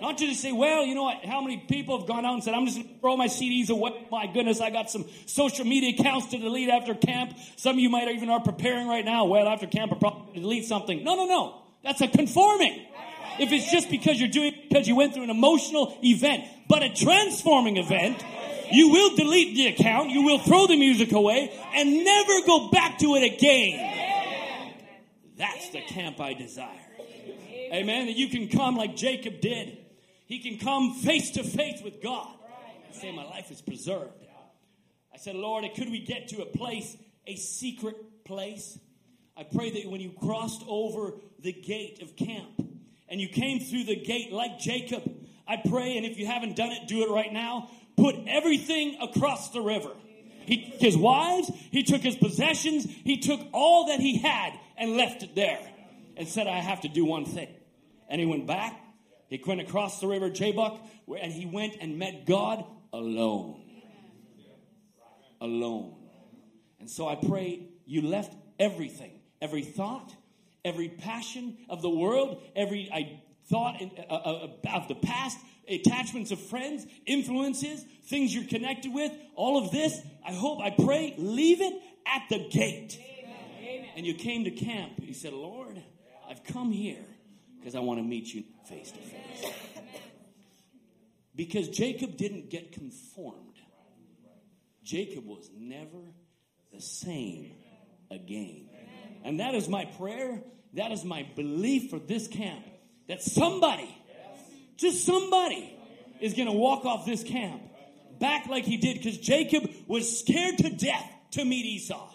Not 0.00 0.18
to 0.18 0.26
just 0.28 0.40
say, 0.40 0.52
well, 0.52 0.86
you 0.86 0.94
know 0.94 1.02
what? 1.02 1.24
How 1.24 1.40
many 1.40 1.56
people 1.56 1.98
have 1.98 2.06
gone 2.06 2.24
out 2.24 2.34
and 2.34 2.44
said, 2.44 2.54
I'm 2.54 2.66
just 2.66 2.78
going 2.78 2.88
to 2.88 3.00
throw 3.00 3.16
my 3.16 3.26
CDs 3.26 3.68
away. 3.68 4.06
My 4.12 4.28
goodness, 4.28 4.60
I 4.60 4.70
got 4.70 4.92
some 4.92 5.06
social 5.26 5.64
media 5.64 5.98
accounts 5.98 6.28
to 6.28 6.38
delete 6.38 6.68
after 6.68 6.94
camp. 6.94 7.36
Some 7.56 7.74
of 7.74 7.80
you 7.80 7.90
might 7.90 8.06
even 8.06 8.30
are 8.30 8.38
preparing 8.38 8.86
right 8.86 9.04
now. 9.04 9.24
Well, 9.24 9.48
after 9.48 9.66
camp, 9.66 9.90
I'll 9.90 9.98
probably 9.98 10.40
delete 10.40 10.66
something. 10.66 11.02
No, 11.02 11.16
no, 11.16 11.26
no. 11.26 11.62
That's 11.82 12.00
a 12.00 12.06
conforming. 12.06 12.80
If 13.40 13.50
it's 13.50 13.72
just 13.72 13.90
because 13.90 14.20
you're 14.20 14.30
doing 14.30 14.54
because 14.68 14.86
you 14.86 14.94
went 14.94 15.14
through 15.14 15.24
an 15.24 15.30
emotional 15.30 15.98
event, 16.04 16.44
but 16.68 16.84
a 16.84 16.94
transforming 16.94 17.76
event, 17.76 18.22
you 18.72 18.90
will 18.90 19.16
delete 19.16 19.56
the 19.56 19.68
account, 19.68 20.10
you 20.10 20.22
will 20.22 20.38
throw 20.38 20.66
the 20.66 20.76
music 20.76 21.12
away, 21.12 21.52
and 21.74 22.04
never 22.04 22.46
go 22.46 22.70
back 22.70 22.98
to 22.98 23.14
it 23.16 23.34
again. 23.34 24.74
That's 25.36 25.70
the 25.70 25.82
camp 25.82 26.20
I 26.20 26.34
desire. 26.34 26.68
Amen. 27.72 28.06
That 28.06 28.16
you 28.16 28.28
can 28.28 28.48
come 28.48 28.76
like 28.76 28.96
Jacob 28.96 29.40
did. 29.40 29.78
He 30.26 30.40
can 30.40 30.58
come 30.58 30.94
face 30.94 31.32
to 31.32 31.44
face 31.44 31.82
with 31.82 32.02
God 32.02 32.28
and 32.86 32.94
say, 32.94 33.12
My 33.12 33.24
life 33.24 33.50
is 33.50 33.60
preserved. 33.60 34.24
I 35.12 35.18
said, 35.18 35.34
Lord, 35.34 35.64
could 35.74 35.90
we 35.90 36.00
get 36.00 36.28
to 36.28 36.42
a 36.42 36.46
place, 36.46 36.96
a 37.26 37.36
secret 37.36 38.24
place? 38.24 38.78
I 39.36 39.44
pray 39.44 39.70
that 39.70 39.90
when 39.90 40.00
you 40.00 40.10
crossed 40.10 40.62
over 40.68 41.14
the 41.38 41.52
gate 41.52 42.02
of 42.02 42.16
camp 42.16 42.62
and 43.08 43.20
you 43.20 43.28
came 43.28 43.60
through 43.60 43.84
the 43.84 43.96
gate 43.96 44.32
like 44.32 44.58
Jacob, 44.58 45.02
I 45.46 45.56
pray, 45.56 45.96
and 45.96 46.04
if 46.04 46.18
you 46.18 46.26
haven't 46.26 46.56
done 46.56 46.72
it, 46.72 46.88
do 46.88 47.02
it 47.02 47.10
right 47.10 47.32
now 47.32 47.70
put 47.96 48.16
everything 48.26 48.98
across 49.00 49.50
the 49.50 49.60
river. 49.60 49.90
He 50.46 50.56
his 50.78 50.96
wives, 50.96 51.50
he 51.70 51.82
took 51.82 52.02
his 52.02 52.16
possessions, 52.16 52.84
he 52.84 53.18
took 53.18 53.40
all 53.52 53.86
that 53.88 54.00
he 54.00 54.18
had 54.18 54.52
and 54.76 54.96
left 54.96 55.22
it 55.22 55.34
there 55.34 55.60
and 56.16 56.28
said, 56.28 56.46
I 56.46 56.60
have 56.60 56.82
to 56.82 56.88
do 56.88 57.04
one 57.04 57.24
thing. 57.24 57.48
And 58.08 58.20
he 58.20 58.26
went 58.26 58.46
back, 58.46 58.78
he 59.28 59.42
went 59.44 59.60
across 59.60 60.00
the 60.00 60.06
river 60.06 60.30
Jabbok, 60.30 60.80
and 61.20 61.32
he 61.32 61.46
went 61.46 61.76
and 61.80 61.98
met 61.98 62.26
God 62.26 62.64
alone. 62.92 63.62
Alone. 65.40 65.94
And 66.80 66.88
so 66.88 67.08
I 67.08 67.16
pray 67.16 67.68
you 67.84 68.02
left 68.02 68.34
everything, 68.58 69.20
every 69.40 69.62
thought, 69.62 70.14
every 70.64 70.88
passion 70.88 71.58
of 71.68 71.82
the 71.82 71.90
world, 71.90 72.42
every 72.54 72.88
I 72.92 73.20
thought 73.48 73.80
in, 73.80 73.90
uh, 74.08 74.14
uh, 74.14 74.48
of 74.74 74.88
the 74.88 74.94
past, 74.94 75.38
attachments 75.68 76.30
of 76.30 76.40
friends, 76.40 76.86
influences, 77.06 77.84
things 78.06 78.34
you're 78.34 78.46
connected 78.46 78.92
with, 78.92 79.12
all 79.34 79.62
of 79.62 79.70
this, 79.70 80.00
I 80.26 80.32
hope, 80.32 80.60
I 80.60 80.70
pray, 80.70 81.14
leave 81.18 81.60
it 81.60 81.74
at 82.06 82.22
the 82.30 82.48
gate. 82.48 82.98
Amen. 83.00 83.86
and 83.96 84.06
you 84.06 84.14
came 84.14 84.44
to 84.44 84.50
camp, 84.50 84.92
you 84.98 85.14
said, 85.14 85.32
Lord, 85.32 85.82
I've 86.28 86.44
come 86.44 86.72
here 86.72 87.04
because 87.58 87.74
I 87.74 87.80
want 87.80 87.98
to 87.98 88.04
meet 88.04 88.32
you 88.32 88.44
face 88.68 88.92
to 88.92 88.98
face. 88.98 89.52
Because 91.34 91.68
Jacob 91.68 92.16
didn't 92.16 92.48
get 92.48 92.72
conformed. 92.72 93.42
Jacob 94.82 95.26
was 95.26 95.50
never 95.54 96.14
the 96.72 96.80
same 96.80 97.52
again. 98.10 98.68
And 99.24 99.40
that 99.40 99.54
is 99.54 99.68
my 99.68 99.84
prayer. 99.84 100.40
That 100.74 100.92
is 100.92 101.04
my 101.04 101.26
belief 101.34 101.90
for 101.90 101.98
this 101.98 102.28
camp. 102.28 102.64
That 103.08 103.22
somebody, 103.22 103.94
just 104.76 105.04
somebody, 105.04 105.76
is 106.20 106.34
going 106.34 106.46
to 106.46 106.54
walk 106.54 106.84
off 106.84 107.04
this 107.04 107.22
camp 107.22 107.62
back 108.18 108.46
like 108.46 108.64
he 108.64 108.76
did 108.76 108.96
because 108.96 109.18
Jacob 109.18 109.70
was 109.86 110.20
scared 110.20 110.58
to 110.58 110.70
death 110.70 111.10
to 111.32 111.44
meet 111.44 111.64
Esau. 111.66 112.10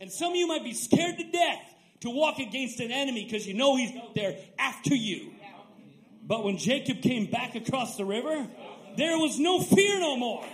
And 0.00 0.10
some 0.10 0.32
of 0.32 0.36
you 0.36 0.46
might 0.46 0.64
be 0.64 0.74
scared 0.74 1.18
to 1.18 1.30
death 1.30 1.62
to 2.00 2.10
walk 2.10 2.38
against 2.38 2.80
an 2.80 2.90
enemy 2.90 3.24
because 3.24 3.46
you 3.46 3.54
know 3.54 3.76
he's 3.76 3.94
out 3.96 4.14
there 4.14 4.36
after 4.58 4.94
you. 4.94 5.32
But 6.22 6.44
when 6.44 6.58
Jacob 6.58 7.02
came 7.02 7.26
back 7.30 7.54
across 7.54 7.96
the 7.96 8.04
river, 8.04 8.46
there 8.96 9.18
was 9.18 9.38
no 9.38 9.60
fear 9.60 9.98
no 9.98 10.16
more. 10.16 10.44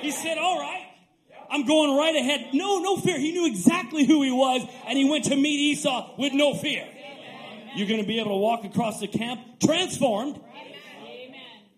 He 0.00 0.10
said, 0.10 0.38
All 0.38 0.58
right, 0.58 0.86
I'm 1.50 1.66
going 1.66 1.96
right 1.96 2.14
ahead. 2.14 2.50
No, 2.54 2.78
no 2.78 2.96
fear. 2.96 3.18
He 3.18 3.32
knew 3.32 3.46
exactly 3.46 4.04
who 4.04 4.22
he 4.22 4.30
was, 4.30 4.66
and 4.86 4.96
he 4.96 5.08
went 5.08 5.24
to 5.26 5.36
meet 5.36 5.72
Esau 5.72 6.14
with 6.18 6.32
no 6.32 6.54
fear. 6.54 6.86
You're 7.74 7.88
going 7.88 8.00
to 8.00 8.06
be 8.06 8.20
able 8.20 8.30
to 8.30 8.36
walk 8.36 8.64
across 8.64 9.00
the 9.00 9.08
camp 9.08 9.40
transformed 9.60 10.40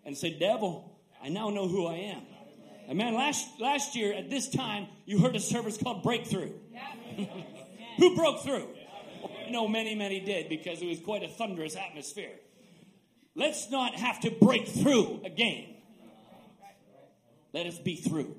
and 0.04 0.16
say, 0.16 0.38
Devil, 0.38 0.98
I 1.22 1.28
now 1.28 1.50
know 1.50 1.68
who 1.68 1.86
I 1.86 1.94
am. 1.94 2.22
And 2.88 2.98
man, 2.98 3.14
last, 3.14 3.60
last 3.60 3.96
year 3.96 4.12
at 4.12 4.30
this 4.30 4.48
time, 4.48 4.86
you 5.04 5.18
heard 5.18 5.34
a 5.34 5.40
service 5.40 5.76
called 5.76 6.02
Breakthrough. 6.02 6.52
who 7.96 8.16
broke 8.16 8.42
through? 8.42 8.68
No, 9.50 9.66
many, 9.66 9.94
many 9.94 10.20
did 10.20 10.48
because 10.48 10.82
it 10.82 10.86
was 10.86 11.00
quite 11.00 11.22
a 11.22 11.28
thunderous 11.28 11.76
atmosphere. 11.76 12.32
Let's 13.34 13.70
not 13.70 13.94
have 13.94 14.20
to 14.20 14.30
break 14.30 14.68
through 14.68 15.22
again. 15.24 15.66
Let 17.52 17.66
us 17.66 17.78
be 17.78 17.96
through. 17.96 18.36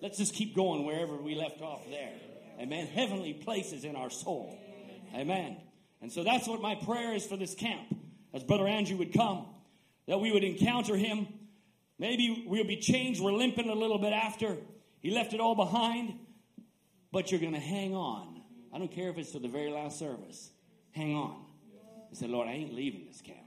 Let's 0.00 0.18
just 0.18 0.34
keep 0.34 0.54
going 0.54 0.84
wherever 0.84 1.16
we 1.16 1.34
left 1.34 1.60
off 1.60 1.88
there. 1.88 2.12
Amen. 2.60 2.86
Heavenly 2.86 3.34
places 3.34 3.84
in 3.84 3.96
our 3.96 4.10
soul. 4.10 4.58
Amen. 5.14 5.56
And 6.00 6.12
so 6.12 6.22
that's 6.22 6.46
what 6.46 6.60
my 6.60 6.74
prayer 6.74 7.14
is 7.14 7.26
for 7.26 7.36
this 7.36 7.54
camp. 7.54 7.94
As 8.32 8.44
Brother 8.44 8.66
Andrew 8.66 8.96
would 8.98 9.12
come, 9.12 9.46
that 10.06 10.20
we 10.20 10.30
would 10.30 10.44
encounter 10.44 10.96
him. 10.96 11.26
Maybe 11.98 12.44
we'll 12.46 12.64
be 12.64 12.76
changed. 12.76 13.20
We're 13.20 13.32
limping 13.32 13.68
a 13.68 13.74
little 13.74 13.98
bit 13.98 14.12
after. 14.12 14.56
He 15.00 15.10
left 15.10 15.34
it 15.34 15.40
all 15.40 15.54
behind. 15.54 16.14
But 17.10 17.30
you're 17.30 17.40
going 17.40 17.54
to 17.54 17.60
hang 17.60 17.94
on. 17.94 18.42
I 18.72 18.78
don't 18.78 18.92
care 18.92 19.08
if 19.08 19.18
it's 19.18 19.32
to 19.32 19.38
the 19.38 19.48
very 19.48 19.70
last 19.70 19.98
service. 19.98 20.50
Hang 20.92 21.14
on. 21.14 21.44
He 22.10 22.16
said, 22.16 22.30
Lord, 22.30 22.48
I 22.48 22.52
ain't 22.52 22.74
leaving 22.74 23.06
this 23.06 23.20
camp 23.20 23.38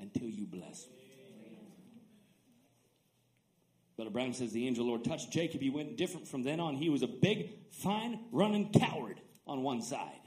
until 0.00 0.28
you 0.28 0.46
bless 0.46 0.86
me. 0.88 1.02
Brother 3.96 4.10
Branham 4.10 4.32
says 4.32 4.52
the 4.52 4.66
angel 4.66 4.86
Lord 4.86 5.04
touched 5.04 5.30
Jacob. 5.30 5.60
He 5.60 5.70
went 5.70 5.96
different 5.96 6.26
from 6.26 6.42
then 6.42 6.60
on. 6.60 6.74
He 6.74 6.88
was 6.88 7.02
a 7.02 7.06
big, 7.06 7.50
fine, 7.70 8.20
running 8.32 8.72
coward 8.72 9.20
on 9.46 9.62
one 9.62 9.82
side, 9.82 10.20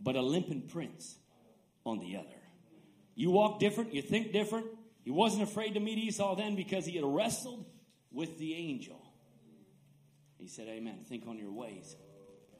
but 0.00 0.16
a 0.16 0.22
limping 0.22 0.62
prince 0.62 1.16
on 1.84 1.98
the 1.98 2.16
other. 2.16 2.26
You 3.14 3.30
walk 3.30 3.58
different, 3.58 3.94
you 3.94 4.02
think 4.02 4.32
different. 4.32 4.66
He 5.04 5.10
wasn't 5.10 5.42
afraid 5.42 5.74
to 5.74 5.80
meet 5.80 5.98
Esau 5.98 6.36
then 6.36 6.54
because 6.54 6.84
he 6.84 6.96
had 6.96 7.04
wrestled 7.04 7.64
with 8.12 8.38
the 8.38 8.54
angel. 8.54 9.00
He 10.38 10.46
said, 10.46 10.68
Amen. 10.68 11.00
Think 11.08 11.26
on 11.26 11.38
your 11.38 11.50
ways. 11.50 11.96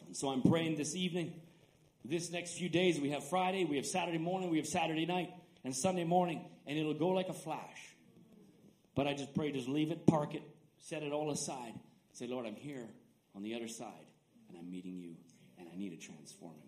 And 0.06 0.16
so 0.16 0.30
I'm 0.30 0.42
praying 0.42 0.76
this 0.76 0.96
evening, 0.96 1.34
this 2.04 2.30
next 2.32 2.58
few 2.58 2.68
days. 2.68 3.00
We 3.00 3.10
have 3.10 3.28
Friday, 3.28 3.64
we 3.64 3.76
have 3.76 3.86
Saturday 3.86 4.18
morning, 4.18 4.50
we 4.50 4.56
have 4.56 4.66
Saturday 4.66 5.06
night, 5.06 5.30
and 5.64 5.74
Sunday 5.74 6.04
morning, 6.04 6.44
and 6.66 6.78
it'll 6.78 6.94
go 6.94 7.08
like 7.08 7.28
a 7.28 7.34
flash. 7.34 7.94
But 8.94 9.06
I 9.06 9.14
just 9.14 9.34
pray, 9.34 9.52
just 9.52 9.68
leave 9.68 9.92
it, 9.92 10.06
park 10.06 10.34
it, 10.34 10.42
set 10.78 11.02
it 11.02 11.12
all 11.12 11.30
aside. 11.30 11.74
Say, 12.12 12.26
Lord, 12.26 12.46
I'm 12.46 12.56
here 12.56 12.88
on 13.36 13.42
the 13.42 13.54
other 13.54 13.68
side, 13.68 14.06
and 14.48 14.58
I'm 14.58 14.70
meeting 14.70 14.96
you, 14.96 15.14
and 15.58 15.68
I 15.72 15.76
need 15.76 15.92
a 15.92 15.96
transforming. 15.96 16.67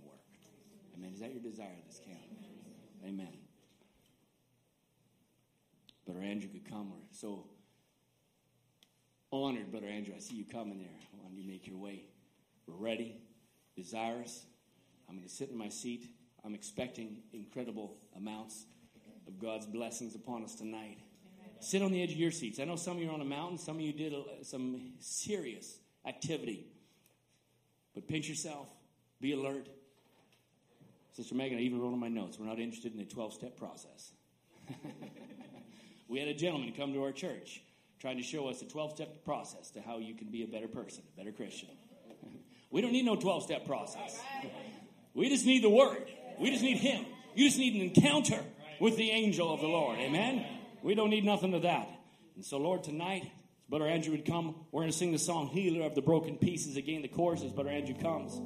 Amen. 1.01 1.15
Is 1.15 1.21
that 1.21 1.33
your 1.33 1.41
desire 1.41 1.69
this 1.87 2.01
camp? 2.05 2.19
Amen. 3.07 3.33
Brother 6.05 6.21
Andrew 6.21 6.51
could 6.51 6.69
come. 6.69 6.91
We're 6.91 6.99
so 7.11 7.47
honored, 9.33 9.71
Brother 9.71 9.87
Andrew. 9.87 10.13
I 10.15 10.21
see 10.21 10.35
you 10.35 10.45
coming 10.45 10.79
there. 10.79 10.89
Why 11.13 11.29
don't 11.29 11.39
you 11.39 11.49
make 11.49 11.67
your 11.67 11.79
way? 11.79 12.03
We're 12.67 12.75
ready, 12.75 13.17
desirous. 13.77 14.45
I'm 15.09 15.17
going 15.17 15.27
to 15.27 15.35
sit 15.35 15.49
in 15.49 15.57
my 15.57 15.71
seat. 15.71 16.07
I'm 16.45 16.55
expecting 16.55 17.23
incredible 17.33 17.97
amounts 18.15 18.67
of 19.27 19.39
God's 19.39 19.67
blessings 19.67 20.15
upon 20.15 20.45
us 20.45 20.55
tonight. 20.55 20.99
Sit 21.61 21.81
on 21.81 21.93
the 21.93 22.03
edge 22.03 22.13
of 22.13 22.19
your 22.19 22.31
seats. 22.31 22.61
I 22.61 22.65
know 22.65 22.77
some 22.77 22.97
of 22.97 23.03
you 23.03 23.09
are 23.11 23.15
on 23.15 23.21
a 23.21 23.25
mountain, 23.25 23.57
some 23.57 23.77
of 23.77 23.83
you 23.83 23.93
did 23.93 24.15
some 24.43 24.93
serious 24.99 25.79
activity. 26.07 26.67
But 27.95 28.07
pinch 28.07 28.29
yourself, 28.29 28.69
be 29.21 29.33
alert. 29.33 29.69
Sister 31.13 31.35
Megan, 31.35 31.59
I 31.59 31.63
even 31.63 31.81
wrote 31.81 31.93
on 31.93 31.99
my 31.99 32.09
notes, 32.09 32.39
we're 32.39 32.47
not 32.47 32.59
interested 32.59 32.93
in 32.93 32.99
the 32.99 33.05
12 33.05 33.35
step 33.35 33.57
process. 33.57 34.13
we 36.09 36.19
had 36.19 36.29
a 36.29 36.35
gentleman 36.35 36.73
come 36.77 36.93
to 36.93 37.03
our 37.03 37.13
church 37.13 37.63
trying 38.01 38.17
to 38.17 38.23
show 38.23 38.49
us 38.49 38.63
a 38.63 38.65
12 38.65 38.93
step 38.93 39.25
process 39.25 39.71
to 39.73 39.81
how 39.81 39.99
you 39.99 40.15
can 40.15 40.29
be 40.29 40.43
a 40.43 40.47
better 40.47 40.69
person, 40.69 41.03
a 41.15 41.17
better 41.19 41.33
Christian. 41.33 41.69
we 42.71 42.81
don't 42.81 42.93
need 42.93 43.05
no 43.05 43.17
12 43.17 43.43
step 43.45 43.67
process. 43.67 44.21
We 45.15 45.29
just 45.29 45.45
need 45.45 45.63
the 45.63 45.71
Word. 45.71 46.07
We 46.39 46.51
just 46.51 46.63
need 46.63 46.79
Him. 46.79 47.05
You 47.35 47.47
just 47.47 47.59
need 47.59 47.75
an 47.75 47.83
encounter 47.83 48.41
with 48.81 48.97
the 48.97 49.11
angel 49.11 49.53
of 49.53 49.61
the 49.61 49.67
Lord. 49.67 49.99
Amen? 49.99 50.47
We 50.83 50.95
don't 50.95 51.11
need 51.11 51.25
nothing 51.25 51.53
of 51.55 51.63
that. 51.63 51.89
And 52.37 52.45
so, 52.45 52.57
Lord, 52.57 52.83
tonight, 52.83 53.31
Brother 53.69 53.87
Andrew 53.87 54.13
would 54.13 54.25
come. 54.25 54.55
We're 54.73 54.83
going 54.83 54.93
to 54.93 54.97
sing 54.97 55.13
the 55.13 55.19
song 55.19 55.49
Healer 55.49 55.87
of 55.87 55.95
the 55.95 56.01
Broken 56.01 56.39
Pieces 56.39 56.77
again, 56.77 57.03
the 57.03 57.09
chorus 57.09 57.43
as 57.43 57.53
Brother 57.53 57.71
Andrew 57.71 57.95
comes. 57.95 58.41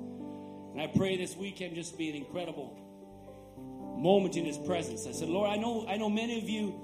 And 0.75 0.83
I 0.83 0.89
pray 0.89 1.17
this 1.17 1.37
weekend 1.37 1.77
just 1.77 1.97
be 1.97 2.11
an 2.11 2.17
incredible 2.17 2.77
moment 3.97 4.37
in 4.37 4.45
his 4.45 4.59
presence. 4.59 5.07
I 5.07 5.13
said, 5.13 5.29
Lord, 5.29 5.49
I 5.49 5.55
know, 5.57 5.87
I 5.89 5.97
know 5.99 6.11
many 6.11 6.37
of 6.39 6.49
you, 6.49 6.75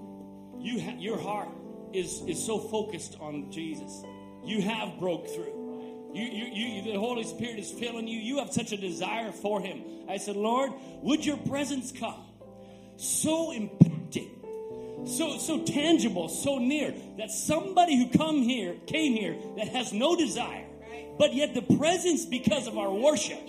you 0.61 0.81
ha- 0.81 0.97
your 0.97 1.19
heart 1.19 1.49
is, 1.93 2.23
is 2.29 2.45
so 2.45 2.61
focused 2.61 3.17
on 3.21 3.51
Jesus. 3.51 4.05
You 4.45 4.63
have 4.63 5.01
broke 5.01 5.27
through. 5.27 6.11
You, 6.15 6.23
you, 6.23 6.45
you, 6.45 6.93
the 6.93 6.99
Holy 7.01 7.25
Spirit 7.25 7.59
is 7.59 7.73
filling 7.73 8.07
you. 8.07 8.19
You 8.21 8.39
have 8.39 8.53
such 8.53 8.71
a 8.71 8.77
desire 8.77 9.33
for 9.33 9.61
Him. 9.61 9.83
I 10.09 10.19
said, 10.19 10.37
Lord, 10.37 10.71
would 11.03 11.27
your 11.27 11.37
presence 11.37 11.91
come 11.91 12.23
so 12.97 13.53
impacting, 13.53 14.31
so 15.09 15.39
so 15.39 15.65
tangible, 15.65 16.29
so 16.29 16.59
near 16.59 16.95
that 17.19 17.31
somebody 17.33 17.97
who 17.97 18.17
come 18.17 18.43
here 18.43 18.77
came 18.87 19.15
here 19.15 19.37
that 19.57 19.69
has 19.69 19.93
no 19.93 20.17
desire, 20.17 20.67
but 21.19 21.35
yet 21.35 21.55
the 21.55 21.77
presence 21.77 22.25
because 22.25 22.67
of 22.67 22.77
our 22.77 22.93
worship, 22.93 23.41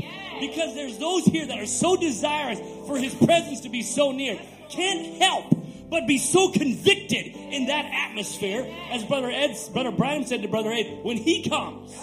because 0.41 0.75
there's 0.75 0.97
those 0.97 1.23
here 1.23 1.45
that 1.45 1.58
are 1.58 1.65
so 1.65 1.95
desirous 1.95 2.60
for 2.86 2.97
His 2.97 3.15
presence 3.15 3.62
to 3.62 3.69
be 3.69 3.82
so 3.82 4.12
near, 4.12 4.38
can't 4.69 5.21
help 5.21 5.45
but 5.91 6.08
be 6.08 6.17
so 6.17 6.49
convicted 6.49 7.27
in 7.27 7.67
that 7.67 7.86
atmosphere, 7.86 8.65
as 8.91 9.04
Brother 9.04 9.30
Ed, 9.30 9.56
Brother 9.73 9.91
Brian 9.91 10.25
said 10.25 10.41
to 10.41 10.47
Brother 10.47 10.71
Ed, 10.71 10.99
when 11.04 11.17
he 11.17 11.47
comes, 11.47 11.93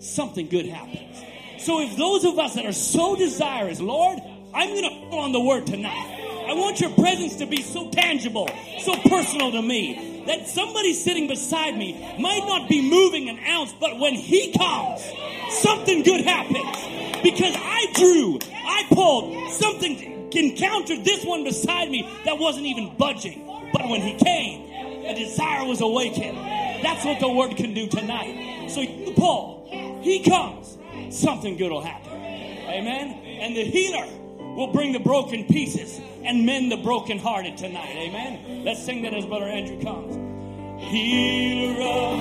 something 0.00 0.48
good 0.48 0.66
happens. 0.66 1.22
So 1.58 1.80
if 1.82 1.96
those 1.96 2.24
of 2.24 2.38
us 2.38 2.54
that 2.54 2.64
are 2.64 2.72
so 2.72 3.14
desirous, 3.14 3.78
Lord, 3.78 4.18
I'm 4.54 4.68
going 4.70 4.84
to 4.84 5.10
fall 5.10 5.20
on 5.20 5.32
the 5.32 5.40
word 5.40 5.66
tonight. 5.66 6.46
I 6.48 6.54
want 6.54 6.80
your 6.80 6.90
presence 6.90 7.36
to 7.36 7.46
be 7.46 7.60
so 7.60 7.90
tangible, 7.90 8.48
so 8.80 8.96
personal 9.02 9.52
to 9.52 9.60
me, 9.60 10.22
that 10.26 10.48
somebody 10.48 10.94
sitting 10.94 11.28
beside 11.28 11.76
me 11.76 11.92
might 12.18 12.44
not 12.46 12.68
be 12.68 12.88
moving 12.88 13.28
an 13.28 13.38
ounce, 13.40 13.74
but 13.78 13.98
when 13.98 14.14
he 14.14 14.52
comes, 14.56 15.04
something 15.60 16.02
good 16.04 16.22
happens. 16.22 16.95
Because 17.22 17.54
I 17.56 17.86
drew, 17.94 18.38
I 18.52 18.84
pulled, 18.90 19.52
something 19.52 20.30
encountered 20.36 21.04
this 21.04 21.24
one 21.24 21.44
beside 21.44 21.90
me 21.90 22.08
that 22.24 22.38
wasn't 22.38 22.66
even 22.66 22.94
budging. 22.96 23.46
But 23.72 23.88
when 23.88 24.02
he 24.02 24.14
came, 24.14 25.06
a 25.06 25.14
desire 25.14 25.64
was 25.66 25.80
awakened. 25.80 26.36
That's 26.82 27.04
what 27.04 27.20
the 27.20 27.28
word 27.28 27.56
can 27.56 27.74
do 27.74 27.86
tonight. 27.88 28.68
So 28.68 28.80
you 28.80 29.12
pull, 29.14 29.68
he 30.02 30.22
comes, 30.22 30.76
something 31.10 31.56
good 31.56 31.70
will 31.70 31.82
happen. 31.82 32.12
Amen. 32.12 33.10
And 33.40 33.56
the 33.56 33.64
healer 33.64 34.06
will 34.56 34.72
bring 34.72 34.92
the 34.92 35.00
broken 35.00 35.44
pieces 35.44 36.00
and 36.24 36.44
mend 36.44 36.72
the 36.72 36.76
brokenhearted 36.78 37.56
tonight. 37.56 37.96
Amen. 37.96 38.64
Let's 38.64 38.84
sing 38.84 39.02
that 39.02 39.14
as 39.14 39.24
Brother 39.26 39.46
Andrew 39.46 39.80
comes. 39.82 40.16
Healer 40.82 42.16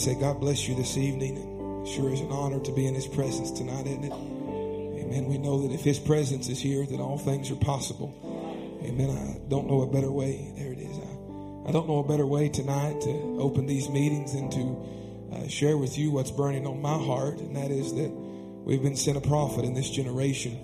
say, 0.00 0.14
God 0.14 0.40
bless 0.40 0.66
you 0.66 0.74
this 0.74 0.96
evening. 0.96 1.36
Sure 1.86 2.10
is 2.10 2.20
an 2.20 2.32
honor 2.32 2.58
to 2.60 2.72
be 2.72 2.86
in 2.86 2.94
His 2.94 3.06
presence 3.06 3.50
tonight, 3.50 3.86
isn't 3.86 4.04
it? 4.04 4.12
Amen. 4.12 5.26
We 5.26 5.36
know 5.36 5.66
that 5.66 5.74
if 5.74 5.82
His 5.82 5.98
presence 5.98 6.48
is 6.48 6.58
here, 6.58 6.86
that 6.86 7.00
all 7.00 7.18
things 7.18 7.50
are 7.50 7.56
possible. 7.56 8.80
Amen. 8.82 9.10
I 9.10 9.48
don't 9.48 9.66
know 9.66 9.82
a 9.82 9.86
better 9.86 10.10
way. 10.10 10.52
There 10.56 10.72
it 10.72 10.78
is. 10.78 10.96
I, 10.96 11.68
I 11.68 11.72
don't 11.72 11.86
know 11.86 11.98
a 11.98 12.08
better 12.08 12.26
way 12.26 12.48
tonight 12.48 13.02
to 13.02 13.10
open 13.40 13.66
these 13.66 13.90
meetings 13.90 14.32
and 14.32 14.50
to 14.52 15.36
uh, 15.36 15.48
share 15.48 15.76
with 15.76 15.98
you 15.98 16.10
what's 16.10 16.30
burning 16.30 16.66
on 16.66 16.80
my 16.80 16.96
heart, 16.96 17.38
and 17.38 17.54
that 17.56 17.70
is 17.70 17.94
that 17.94 18.10
we've 18.10 18.82
been 18.82 18.96
sent 18.96 19.18
a 19.18 19.20
prophet 19.20 19.66
in 19.66 19.74
this 19.74 19.90
generation. 19.90 20.58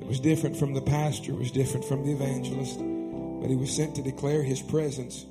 It 0.00 0.06
was 0.06 0.20
different 0.20 0.56
from 0.56 0.74
the 0.74 0.80
pastor, 0.82 1.32
it 1.32 1.38
was 1.38 1.50
different 1.50 1.84
from 1.84 2.06
the 2.06 2.12
evangelist, 2.12 2.78
but 2.78 3.50
he 3.50 3.56
was 3.56 3.74
sent 3.74 3.96
to 3.96 4.02
declare 4.02 4.42
His 4.42 4.62
presence, 4.62 5.26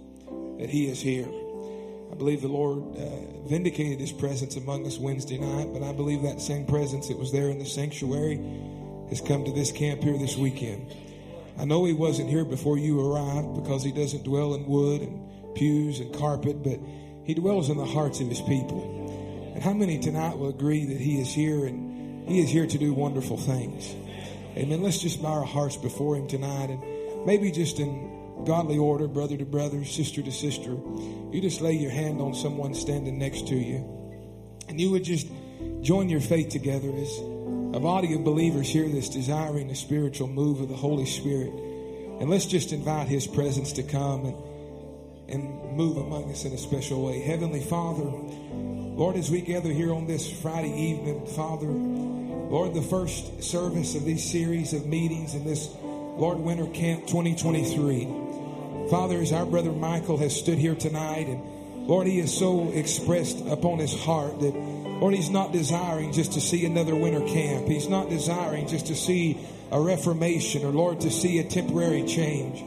that 0.60 0.70
He 0.70 0.90
is 0.90 1.00
here. 1.00 1.28
I 2.12 2.16
believe 2.16 2.42
the 2.42 2.48
Lord 2.48 2.98
uh, 2.98 3.48
vindicated 3.48 4.00
His 4.00 4.12
presence 4.12 4.56
among 4.56 4.86
us 4.86 4.98
Wednesday 4.98 5.38
night, 5.38 5.74
but 5.74 5.84
I 5.84 5.92
believe 5.94 6.24
that 6.24 6.42
same 6.42 6.66
presence 6.66 7.08
that 7.10 7.18
was 7.18 7.32
there 7.32 7.50
in 7.50 7.60
the 7.60 7.66
sanctuary 7.66 8.38
has 9.10 9.22
come 9.22 9.46
to 9.46 9.52
this 9.52 9.72
camp 9.72 10.04
here 10.04 10.18
this 10.18 10.38
weekend. 10.38 10.94
I 11.58 11.66
know 11.66 11.84
He 11.86 11.94
wasn't 11.94 12.30
here 12.30 12.46
before 12.46 12.78
you 12.78 13.00
arrived 13.00 13.56
because 13.62 13.84
He 13.84 13.92
doesn't 13.92 14.24
dwell 14.24 14.54
in 14.54 14.66
wood 14.66 15.02
and 15.02 15.56
pews 15.56 16.00
and 16.00 16.14
carpet, 16.16 16.64
but 16.64 16.80
He 17.26 17.34
dwells 17.34 17.70
in 17.70 17.78
the 17.78 17.86
hearts 17.86 18.20
of 18.20 18.28
His 18.28 18.42
people. 18.42 19.52
And 19.54 19.64
how 19.64 19.74
many 19.74 20.00
tonight 20.00 20.38
will 20.38 20.50
agree 20.50 20.86
that 20.86 21.02
He 21.02 21.20
is 21.20 21.30
here 21.30 21.66
and 21.66 22.28
He 22.30 22.40
is 22.42 22.50
here 22.50 22.68
to 22.68 22.78
do 22.78 22.94
wonderful 22.94 23.38
things? 23.38 23.96
Amen. 24.56 24.82
Let's 24.82 25.00
just 25.00 25.22
bow 25.22 25.34
our 25.34 25.46
hearts 25.46 25.78
before 25.78 26.16
Him 26.16 26.28
tonight 26.28 26.70
and 26.70 27.26
maybe 27.26 27.52
just 27.52 27.80
in 27.80 28.17
godly 28.46 28.78
order, 28.78 29.08
brother 29.08 29.38
to 29.38 29.46
brother, 29.46 29.84
sister 29.86 30.22
to 30.22 30.32
sister, 30.32 30.72
you 31.32 31.40
just 31.42 31.62
lay 31.62 31.74
your 31.74 31.92
hand 31.92 32.22
on 32.22 32.34
someone 32.34 32.74
standing 32.74 33.18
next 33.18 33.48
to 33.48 33.56
you. 33.56 33.98
And 34.68 34.80
you 34.80 34.92
would 34.92 35.04
just 35.04 35.28
join 35.82 36.10
your 36.10 36.20
faith 36.20 36.50
together 36.50 36.92
as 36.96 37.20
a 37.74 37.80
body 37.80 38.14
of 38.14 38.24
believers 38.24 38.68
here 38.68 38.88
that's 38.90 39.10
desiring 39.10 39.70
a 39.70 39.76
spiritual 39.76 40.28
move 40.28 40.62
of 40.62 40.70
the 40.70 40.76
Holy 40.76 41.06
Spirit. 41.06 41.54
And 42.20 42.30
let's 42.30 42.46
just 42.46 42.72
invite 42.72 43.08
His 43.08 43.28
presence 43.28 43.74
to 43.74 43.84
come 43.84 44.26
and, 44.26 45.30
and 45.30 45.78
move 45.78 45.98
among 45.98 46.32
us 46.32 46.46
in 46.46 46.54
a 46.54 46.58
special 46.58 47.06
way. 47.06 47.22
Heavenly 47.22 47.62
Father, 47.62 48.04
Lord, 48.04 49.16
as 49.16 49.30
we 49.30 49.42
gather 49.42 49.72
here 49.72 49.94
on 49.94 50.08
this 50.08 50.32
Friday 50.42 50.74
evening, 50.76 51.26
Father, 51.28 51.68
Lord, 51.68 52.74
the 52.74 52.82
first 52.82 53.44
service 53.44 53.96
of 53.96 54.06
this 54.06 54.24
series 54.24 54.74
of 54.74 54.86
meetings 54.86 55.36
in 55.36 55.46
this 55.46 55.70
Lord 55.82 56.40
Winter 56.40 56.66
Camp 56.68 57.06
2023. 57.06 58.27
Father, 58.90 59.20
as 59.20 59.34
our 59.34 59.46
brother 59.46 59.72
Michael 59.72 60.18
has 60.18 60.34
stood 60.34 60.58
here 60.58 60.76
tonight, 60.76 61.28
and 61.28 61.88
Lord, 61.88 62.08
he 62.08 62.20
has 62.20 62.36
so 62.36 62.70
expressed 62.70 63.46
upon 63.48 63.80
his 63.80 63.94
heart 63.94 64.40
that, 64.40 64.56
Lord, 64.56 65.14
he's 65.14 65.30
not 65.30 65.52
desiring 65.52 66.14
just 66.14 66.34
to 66.34 66.42
see 66.42 66.66
another 66.66 66.96
winter 66.96 67.20
camp. 67.20 67.68
He's 67.68 67.90
not 67.90 68.10
desiring 68.10 68.68
just 68.68 68.88
to 68.88 68.96
see 68.96 69.46
a 69.72 69.82
reformation 69.82 70.64
or, 70.64 70.70
Lord, 70.70 71.02
to 71.02 71.12
see 71.12 71.40
a 71.40 71.44
temporary 71.44 72.06
change. 72.06 72.64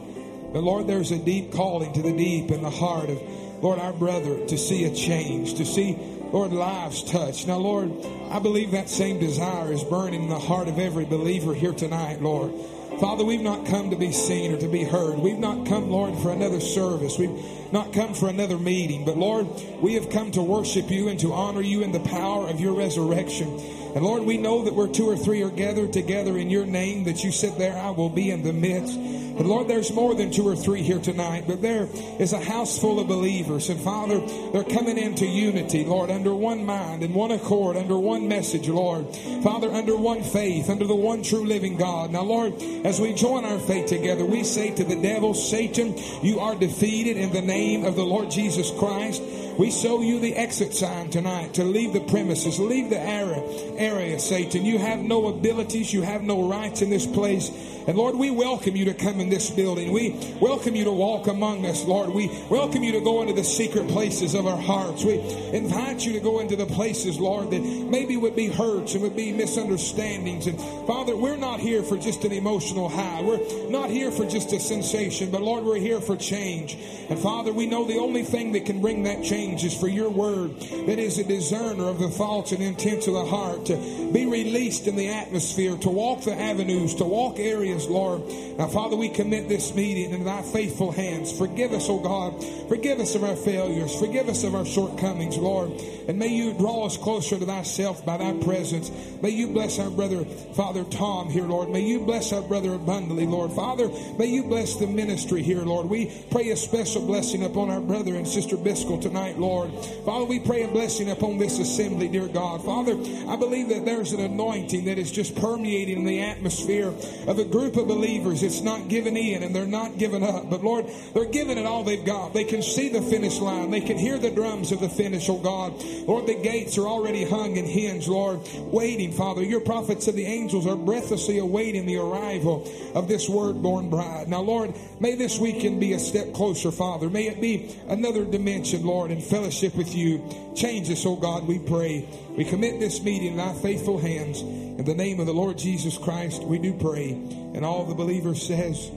But, 0.53 0.63
Lord, 0.63 0.85
there's 0.85 1.11
a 1.11 1.17
deep 1.17 1.53
calling 1.53 1.91
to 1.93 2.01
the 2.03 2.15
deep 2.15 2.51
in 2.51 2.61
the 2.61 2.69
heart 2.69 3.09
of, 3.09 3.19
Lord, 3.63 3.79
our 3.79 3.93
brother 3.93 4.45
to 4.45 4.57
see 4.57 4.85
a 4.85 4.93
change, 4.93 5.55
to 5.55 5.65
see, 5.65 5.97
Lord, 6.31 6.53
lives 6.53 7.03
touched. 7.03 7.47
Now, 7.47 7.57
Lord, 7.57 7.91
I 8.29 8.37
believe 8.37 8.71
that 8.71 8.89
same 8.89 9.19
desire 9.19 9.71
is 9.71 9.83
burning 9.83 10.23
in 10.23 10.29
the 10.29 10.39
heart 10.39 10.67
of 10.67 10.77
every 10.77 11.05
believer 11.05 11.55
here 11.55 11.73
tonight, 11.73 12.21
Lord. 12.21 12.53
Father, 13.01 13.25
we've 13.25 13.41
not 13.41 13.65
come 13.65 13.89
to 13.89 13.95
be 13.95 14.11
seen 14.11 14.53
or 14.53 14.57
to 14.59 14.67
be 14.67 14.83
heard. 14.83 15.17
We've 15.17 15.39
not 15.39 15.65
come, 15.65 15.89
Lord, 15.89 16.15
for 16.19 16.31
another 16.31 16.59
service. 16.59 17.17
We've 17.17 17.35
not 17.73 17.93
come 17.93 18.13
for 18.13 18.29
another 18.29 18.59
meeting. 18.59 19.05
But, 19.05 19.17
Lord, 19.17 19.47
we 19.81 19.95
have 19.95 20.11
come 20.11 20.29
to 20.33 20.41
worship 20.43 20.91
you 20.91 21.07
and 21.07 21.19
to 21.21 21.33
honor 21.33 21.61
you 21.61 21.81
in 21.81 21.91
the 21.91 21.99
power 21.99 22.47
of 22.47 22.59
your 22.59 22.73
resurrection. 22.73 23.59
And, 23.95 24.05
Lord, 24.05 24.21
we 24.21 24.37
know 24.37 24.65
that 24.65 24.75
where 24.75 24.87
two 24.87 25.09
or 25.09 25.17
three 25.17 25.41
are 25.41 25.49
gathered 25.49 25.93
together 25.93 26.37
in 26.37 26.51
your 26.51 26.67
name, 26.67 27.05
that 27.05 27.23
you 27.23 27.31
sit 27.31 27.57
there, 27.57 27.75
I 27.75 27.89
will 27.89 28.09
be 28.09 28.29
in 28.29 28.43
the 28.43 28.53
midst. 28.53 28.95
But, 29.41 29.47
Lord, 29.47 29.67
there's 29.67 29.91
more 29.91 30.13
than 30.13 30.29
two 30.29 30.47
or 30.47 30.55
three 30.55 30.83
here 30.83 30.99
tonight, 30.99 31.45
but 31.47 31.63
there 31.63 31.89
is 32.19 32.31
a 32.31 32.39
house 32.39 32.77
full 32.77 32.99
of 32.99 33.07
believers. 33.07 33.69
And, 33.69 33.81
Father, 33.81 34.19
they're 34.51 34.63
coming 34.63 34.99
into 34.99 35.25
unity, 35.25 35.83
Lord, 35.83 36.11
under 36.11 36.35
one 36.35 36.63
mind 36.63 37.01
and 37.01 37.15
one 37.15 37.31
accord, 37.31 37.75
under 37.75 37.97
one 37.97 38.27
message, 38.27 38.69
Lord. 38.69 39.07
Father, 39.41 39.71
under 39.71 39.97
one 39.97 40.21
faith, 40.21 40.69
under 40.69 40.85
the 40.85 40.93
one 40.93 41.23
true 41.23 41.43
living 41.43 41.75
God. 41.75 42.11
Now, 42.11 42.21
Lord, 42.21 42.61
as 42.85 43.01
we 43.01 43.15
join 43.15 43.43
our 43.43 43.57
faith 43.57 43.87
together, 43.87 44.23
we 44.23 44.43
say 44.43 44.75
to 44.75 44.83
the 44.83 45.01
devil, 45.01 45.33
Satan, 45.33 45.97
you 46.21 46.39
are 46.39 46.53
defeated 46.53 47.17
in 47.17 47.33
the 47.33 47.41
name 47.41 47.83
of 47.83 47.95
the 47.95 48.05
Lord 48.05 48.29
Jesus 48.29 48.69
Christ. 48.77 49.23
We 49.57 49.71
show 49.71 50.01
you 50.01 50.19
the 50.19 50.35
exit 50.35 50.75
sign 50.75 51.09
tonight 51.09 51.55
to 51.55 51.63
leave 51.63 51.93
the 51.93 52.01
premises, 52.01 52.59
leave 52.59 52.91
the 52.91 52.99
area, 52.99 53.41
area, 53.75 54.19
Satan. 54.19 54.65
You 54.65 54.77
have 54.77 54.99
no 54.99 55.27
abilities, 55.27 55.91
you 55.91 56.03
have 56.03 56.21
no 56.21 56.47
rights 56.47 56.83
in 56.83 56.91
this 56.91 57.07
place. 57.07 57.49
And 57.87 57.97
Lord, 57.97 58.15
we 58.15 58.29
welcome 58.29 58.75
you 58.75 58.85
to 58.85 58.93
come 58.93 59.19
in 59.19 59.30
this 59.31 59.49
building. 59.49 59.91
We 59.91 60.35
welcome 60.39 60.75
you 60.75 60.83
to 60.83 60.91
walk 60.91 61.27
among 61.27 61.65
us, 61.65 61.83
Lord. 61.85 62.09
We 62.09 62.27
welcome 62.49 62.83
you 62.83 62.91
to 62.91 63.01
go 63.01 63.21
into 63.21 63.33
the 63.33 63.43
secret 63.43 63.87
places 63.87 64.35
of 64.35 64.45
our 64.45 64.61
hearts. 64.61 65.03
We 65.03 65.19
invite 65.53 66.05
you 66.05 66.13
to 66.13 66.19
go 66.19 66.39
into 66.39 66.55
the 66.55 66.67
places, 66.67 67.19
Lord, 67.19 67.49
that 67.51 67.61
maybe 67.61 68.17
would 68.17 68.35
be 68.35 68.47
hurts 68.47 68.93
and 68.93 69.01
would 69.01 69.15
be 69.15 69.31
misunderstandings. 69.31 70.47
And 70.47 70.59
Father, 70.85 71.15
we're 71.15 71.37
not 71.37 71.59
here 71.59 71.81
for 71.81 71.97
just 71.97 72.23
an 72.25 72.31
emotional 72.31 72.89
high. 72.89 73.21
We're 73.21 73.69
not 73.69 73.89
here 73.89 74.11
for 74.11 74.25
just 74.25 74.51
a 74.53 74.59
sensation, 74.59 75.31
but 75.31 75.41
Lord, 75.41 75.63
we're 75.63 75.79
here 75.79 76.01
for 76.01 76.15
change. 76.15 76.77
And 77.09 77.17
Father, 77.17 77.53
we 77.53 77.65
know 77.65 77.85
the 77.85 77.99
only 77.99 78.23
thing 78.23 78.51
that 78.51 78.65
can 78.65 78.81
bring 78.81 79.03
that 79.03 79.23
change 79.23 79.63
is 79.63 79.77
for 79.77 79.87
your 79.87 80.09
word 80.09 80.59
that 80.59 80.99
is 80.99 81.17
a 81.17 81.23
discerner 81.23 81.85
of 81.85 81.99
the 81.99 82.09
thoughts 82.09 82.51
and 82.51 82.61
intents 82.61 83.07
of 83.07 83.13
the 83.13 83.25
heart 83.25 83.65
to 83.67 83.77
be 84.11 84.25
released 84.25 84.87
in 84.87 84.95
the 84.95 85.07
atmosphere, 85.07 85.77
to 85.77 85.89
walk 85.89 86.23
the 86.23 86.33
avenues, 86.33 86.95
to 86.95 87.05
walk 87.05 87.39
areas, 87.39 87.87
Lord. 87.87 88.21
Now, 88.57 88.67
Father, 88.67 88.95
we 88.95 89.09
commit 89.13 89.47
this 89.49 89.73
meeting 89.75 90.11
in 90.11 90.23
thy 90.23 90.41
faithful 90.41 90.91
hands. 90.91 91.37
Forgive 91.37 91.71
us, 91.71 91.89
O 91.89 91.99
God. 91.99 92.43
Forgive 92.67 92.99
us 92.99 93.15
of 93.15 93.23
our 93.23 93.35
failures. 93.35 93.93
Forgive 93.99 94.29
us 94.29 94.43
of 94.43 94.55
our 94.55 94.65
shortcomings, 94.65 95.37
Lord. 95.37 95.71
And 96.07 96.17
may 96.17 96.27
you 96.27 96.53
draw 96.53 96.85
us 96.85 96.97
closer 96.97 97.37
to 97.37 97.45
thyself 97.45 98.05
by 98.05 98.17
thy 98.17 98.33
presence. 98.33 98.91
May 99.21 99.29
you 99.29 99.47
bless 99.47 99.79
our 99.79 99.89
brother, 99.89 100.25
Father 100.25 100.83
Tom 100.85 101.29
here, 101.29 101.43
Lord. 101.43 101.69
May 101.69 101.81
you 101.81 101.99
bless 101.99 102.33
our 102.33 102.41
brother 102.41 102.73
abundantly, 102.73 103.25
Lord. 103.25 103.51
Father, 103.51 103.89
may 104.17 104.25
you 104.27 104.43
bless 104.43 104.75
the 104.75 104.87
ministry 104.87 105.43
here, 105.43 105.61
Lord. 105.61 105.87
We 105.87 106.11
pray 106.31 106.49
a 106.49 106.55
special 106.55 107.05
blessing 107.05 107.43
upon 107.43 107.69
our 107.69 107.81
brother 107.81 108.15
and 108.15 108.27
sister 108.27 108.57
Biscoe 108.57 109.01
tonight, 109.01 109.37
Lord. 109.37 109.71
Father, 110.05 110.25
we 110.25 110.39
pray 110.39 110.63
a 110.63 110.67
blessing 110.67 111.11
upon 111.11 111.37
this 111.37 111.59
assembly, 111.59 112.07
dear 112.07 112.27
God. 112.27 112.63
Father, 112.63 112.93
I 113.27 113.35
believe 113.35 113.69
that 113.69 113.85
there's 113.85 114.13
an 114.13 114.21
anointing 114.21 114.85
that 114.85 114.97
is 114.97 115.11
just 115.11 115.35
permeating 115.35 116.05
the 116.05 116.21
atmosphere 116.21 116.89
of 117.27 117.39
a 117.39 117.45
group 117.45 117.77
of 117.77 117.87
believers. 117.87 118.43
It's 118.43 118.61
not 118.61 118.87
giving 119.03 119.17
in 119.17 119.41
and 119.41 119.55
they're 119.55 119.65
not 119.65 119.97
giving 119.97 120.23
up. 120.23 120.49
But 120.49 120.63
Lord, 120.63 120.85
they're 121.13 121.25
giving 121.25 121.57
it 121.57 121.65
all 121.65 121.83
they've 121.83 122.05
got. 122.05 122.33
They 122.33 122.43
can 122.43 122.61
see 122.61 122.89
the 122.89 123.01
finish 123.01 123.39
line. 123.39 123.71
They 123.71 123.81
can 123.81 123.97
hear 123.97 124.19
the 124.19 124.29
drums 124.29 124.71
of 124.71 124.79
the 124.79 124.89
finish, 124.89 125.27
oh 125.27 125.39
God. 125.39 125.73
Lord, 126.07 126.27
the 126.27 126.35
gates 126.35 126.77
are 126.77 126.87
already 126.87 127.23
hung 127.23 127.57
and 127.57 127.67
hinged, 127.67 128.07
Lord, 128.07 128.41
waiting, 128.57 129.11
Father. 129.11 129.43
Your 129.43 129.61
prophets 129.61 130.07
and 130.07 130.17
the 130.17 130.25
angels 130.25 130.67
are 130.67 130.75
breathlessly 130.75 131.39
awaiting 131.39 131.85
the 131.85 131.97
arrival 131.97 132.69
of 132.93 133.07
this 133.07 133.27
word 133.27 133.61
born 133.61 133.89
bride. 133.89 134.27
Now, 134.27 134.41
Lord, 134.41 134.75
may 134.99 135.15
this 135.15 135.39
weekend 135.39 135.79
be 135.79 135.93
a 135.93 135.99
step 135.99 136.33
closer, 136.33 136.71
Father. 136.71 137.09
May 137.09 137.27
it 137.27 137.41
be 137.41 137.75
another 137.87 138.23
dimension, 138.23 138.85
Lord, 138.85 139.09
in 139.09 139.19
fellowship 139.19 139.75
with 139.75 139.95
you. 139.95 140.23
Change 140.55 140.91
us, 140.91 141.05
oh 141.05 141.15
God, 141.15 141.47
we 141.47 141.57
pray. 141.57 142.07
We 142.37 142.45
commit 142.45 142.79
this 142.79 143.03
meeting 143.03 143.33
in 143.33 143.37
thy 143.37 143.53
faithful 143.55 143.97
hands. 143.97 144.39
In 144.39 144.85
the 144.85 144.95
name 144.95 145.19
of 145.19 145.25
the 145.25 145.33
Lord 145.33 145.57
Jesus 145.57 145.97
Christ, 145.97 146.41
we 146.43 146.59
do 146.59 146.73
pray. 146.73 147.11
And 147.11 147.65
all 147.65 147.83
the 147.85 147.93
believers 147.93 148.41
says, 148.47 148.87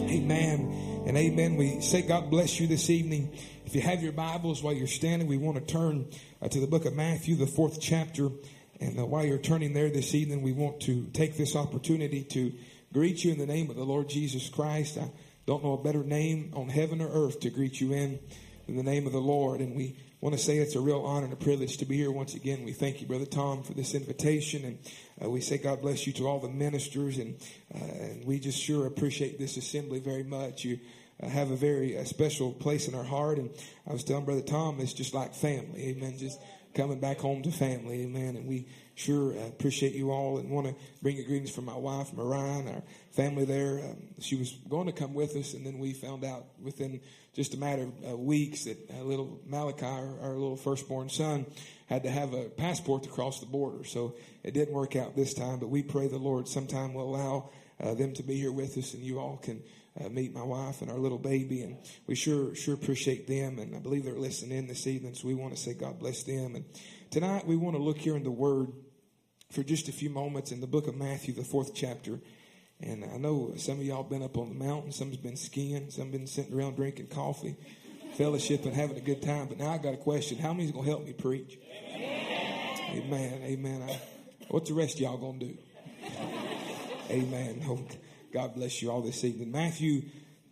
Amen 0.00 1.04
and 1.06 1.14
amen. 1.14 1.56
We 1.56 1.82
say 1.82 2.00
God 2.00 2.30
bless 2.30 2.58
you 2.58 2.66
this 2.66 2.88
evening. 2.88 3.36
If 3.66 3.74
you 3.74 3.82
have 3.82 4.02
your 4.02 4.12
Bibles 4.12 4.62
while 4.62 4.72
you're 4.72 4.86
standing, 4.86 5.28
we 5.28 5.36
want 5.36 5.58
to 5.58 5.72
turn 5.72 6.10
uh, 6.40 6.48
to 6.48 6.58
the 6.58 6.66
book 6.66 6.86
of 6.86 6.94
Matthew, 6.94 7.36
the 7.36 7.46
fourth 7.46 7.82
chapter. 7.82 8.30
And 8.80 8.98
uh, 8.98 9.04
while 9.04 9.26
you're 9.26 9.36
turning 9.36 9.74
there 9.74 9.90
this 9.90 10.14
evening, 10.14 10.40
we 10.40 10.52
want 10.52 10.80
to 10.82 11.04
take 11.12 11.36
this 11.36 11.54
opportunity 11.54 12.24
to 12.24 12.50
greet 12.94 13.24
you 13.24 13.32
in 13.32 13.38
the 13.38 13.46
name 13.46 13.68
of 13.68 13.76
the 13.76 13.84
Lord 13.84 14.08
Jesus 14.08 14.48
Christ. 14.48 14.96
I 14.96 15.10
don't 15.46 15.62
know 15.62 15.74
a 15.74 15.82
better 15.82 16.02
name 16.02 16.54
on 16.56 16.70
heaven 16.70 17.02
or 17.02 17.26
earth 17.26 17.40
to 17.40 17.50
greet 17.50 17.78
you 17.78 17.92
in 17.92 18.20
in 18.66 18.76
the 18.76 18.82
name 18.82 19.06
of 19.06 19.12
the 19.12 19.20
Lord. 19.20 19.60
And 19.60 19.76
we 19.76 19.98
want 20.24 20.34
to 20.34 20.42
say 20.42 20.56
it's 20.56 20.74
a 20.74 20.80
real 20.80 21.02
honor 21.02 21.24
and 21.24 21.34
a 21.34 21.36
privilege 21.36 21.76
to 21.76 21.84
be 21.84 21.98
here 21.98 22.10
once 22.10 22.34
again. 22.34 22.64
We 22.64 22.72
thank 22.72 23.02
you, 23.02 23.06
Brother 23.06 23.26
Tom, 23.26 23.62
for 23.62 23.74
this 23.74 23.94
invitation. 23.94 24.64
And 24.64 24.78
uh, 25.22 25.28
we 25.28 25.42
say 25.42 25.58
God 25.58 25.82
bless 25.82 26.06
you 26.06 26.14
to 26.14 26.26
all 26.26 26.40
the 26.40 26.48
ministers. 26.48 27.18
And, 27.18 27.36
uh, 27.74 27.84
and 27.84 28.24
we 28.24 28.40
just 28.40 28.58
sure 28.58 28.86
appreciate 28.86 29.38
this 29.38 29.58
assembly 29.58 29.98
very 29.98 30.22
much. 30.22 30.64
You 30.64 30.80
uh, 31.22 31.28
have 31.28 31.50
a 31.50 31.56
very 31.56 31.98
uh, 31.98 32.04
special 32.04 32.52
place 32.52 32.88
in 32.88 32.94
our 32.94 33.04
heart. 33.04 33.36
And 33.36 33.50
I 33.86 33.92
was 33.92 34.02
telling 34.02 34.24
Brother 34.24 34.40
Tom, 34.40 34.80
it's 34.80 34.94
just 34.94 35.12
like 35.12 35.34
family. 35.34 35.88
Amen. 35.88 36.16
Just 36.16 36.40
coming 36.72 37.00
back 37.00 37.18
home 37.18 37.42
to 37.42 37.50
family. 37.50 38.04
Amen. 38.04 38.36
And 38.36 38.46
we 38.46 38.66
sure 38.94 39.36
uh, 39.36 39.48
appreciate 39.48 39.92
you 39.92 40.10
all 40.10 40.38
and 40.38 40.48
want 40.48 40.68
to 40.68 40.74
bring 41.02 41.16
your 41.16 41.26
greetings 41.26 41.50
from 41.50 41.66
my 41.66 41.76
wife, 41.76 42.14
Mariah, 42.14 42.66
our 42.66 42.82
family 43.10 43.44
there. 43.44 43.80
Um, 43.80 43.96
she 44.20 44.36
was 44.36 44.52
going 44.70 44.86
to 44.86 44.92
come 44.92 45.12
with 45.12 45.36
us, 45.36 45.52
and 45.52 45.66
then 45.66 45.78
we 45.78 45.92
found 45.92 46.24
out 46.24 46.46
within 46.62 47.00
just 47.34 47.54
a 47.54 47.58
matter 47.58 47.82
of 47.82 48.12
uh, 48.12 48.16
weeks 48.16 48.64
that 48.64 48.78
uh, 48.90 49.02
little 49.02 49.40
Malachi, 49.46 49.84
our, 49.84 50.20
our 50.20 50.34
little 50.34 50.56
firstborn 50.56 51.08
son, 51.08 51.46
had 51.86 52.04
to 52.04 52.10
have 52.10 52.32
a 52.32 52.44
passport 52.44 53.02
to 53.02 53.08
cross 53.08 53.40
the 53.40 53.46
border. 53.46 53.84
So 53.84 54.14
it 54.42 54.54
didn't 54.54 54.72
work 54.72 54.96
out 54.96 55.16
this 55.16 55.34
time, 55.34 55.58
but 55.58 55.68
we 55.68 55.82
pray 55.82 56.08
the 56.08 56.16
Lord 56.16 56.48
sometime 56.48 56.94
will 56.94 57.14
allow 57.14 57.50
uh, 57.82 57.94
them 57.94 58.14
to 58.14 58.22
be 58.22 58.34
here 58.36 58.52
with 58.52 58.78
us, 58.78 58.94
and 58.94 59.02
you 59.02 59.18
all 59.18 59.36
can 59.36 59.62
uh, 60.00 60.08
meet 60.08 60.32
my 60.32 60.42
wife 60.42 60.80
and 60.80 60.90
our 60.90 60.98
little 60.98 61.18
baby, 61.18 61.62
and 61.62 61.76
we 62.06 62.14
sure 62.14 62.54
sure 62.54 62.74
appreciate 62.74 63.26
them, 63.26 63.58
and 63.58 63.74
I 63.74 63.78
believe 63.78 64.04
they're 64.04 64.14
listening 64.14 64.58
in 64.58 64.66
this 64.66 64.86
evening, 64.86 65.14
so 65.14 65.26
we 65.26 65.34
want 65.34 65.54
to 65.54 65.60
say 65.60 65.74
God 65.74 65.98
bless 65.98 66.22
them. 66.22 66.54
And 66.54 66.64
tonight 67.10 67.46
we 67.46 67.56
want 67.56 67.76
to 67.76 67.82
look 67.82 67.98
here 67.98 68.16
in 68.16 68.24
the 68.24 68.30
Word 68.30 68.68
for 69.50 69.62
just 69.62 69.88
a 69.88 69.92
few 69.92 70.10
moments 70.10 70.52
in 70.52 70.60
the 70.60 70.66
book 70.66 70.86
of 70.88 70.96
Matthew, 70.96 71.34
the 71.34 71.44
fourth 71.44 71.74
chapter. 71.74 72.20
And 72.80 73.04
I 73.04 73.16
know 73.16 73.54
some 73.56 73.78
of 73.78 73.84
y'all 73.84 74.02
been 74.02 74.22
up 74.22 74.36
on 74.36 74.48
the 74.48 74.64
mountain, 74.64 74.92
some's 74.92 75.16
been 75.16 75.36
skiing, 75.36 75.90
some 75.90 76.10
been 76.10 76.26
sitting 76.26 76.54
around 76.54 76.76
drinking 76.76 77.06
coffee, 77.06 77.56
fellowship, 78.14 78.64
and 78.64 78.74
having 78.74 78.96
a 78.96 79.00
good 79.00 79.22
time. 79.22 79.46
But 79.48 79.58
now 79.58 79.70
I 79.70 79.78
got 79.78 79.94
a 79.94 79.98
question: 79.98 80.38
How 80.38 80.52
many's 80.52 80.72
gonna 80.72 80.86
help 80.86 81.04
me 81.04 81.12
preach? 81.12 81.58
Amen. 81.94 82.78
Amen. 82.90 83.42
Amen. 83.42 83.82
I, 83.88 84.00
what's 84.48 84.68
the 84.68 84.74
rest 84.74 85.00
y'all 85.00 85.16
gonna 85.16 85.38
do? 85.38 85.56
Amen. 87.10 87.62
Oh, 87.66 87.86
God 88.32 88.54
bless 88.54 88.82
you 88.82 88.90
all 88.90 89.02
this 89.02 89.24
evening. 89.24 89.52
Matthew, 89.52 90.02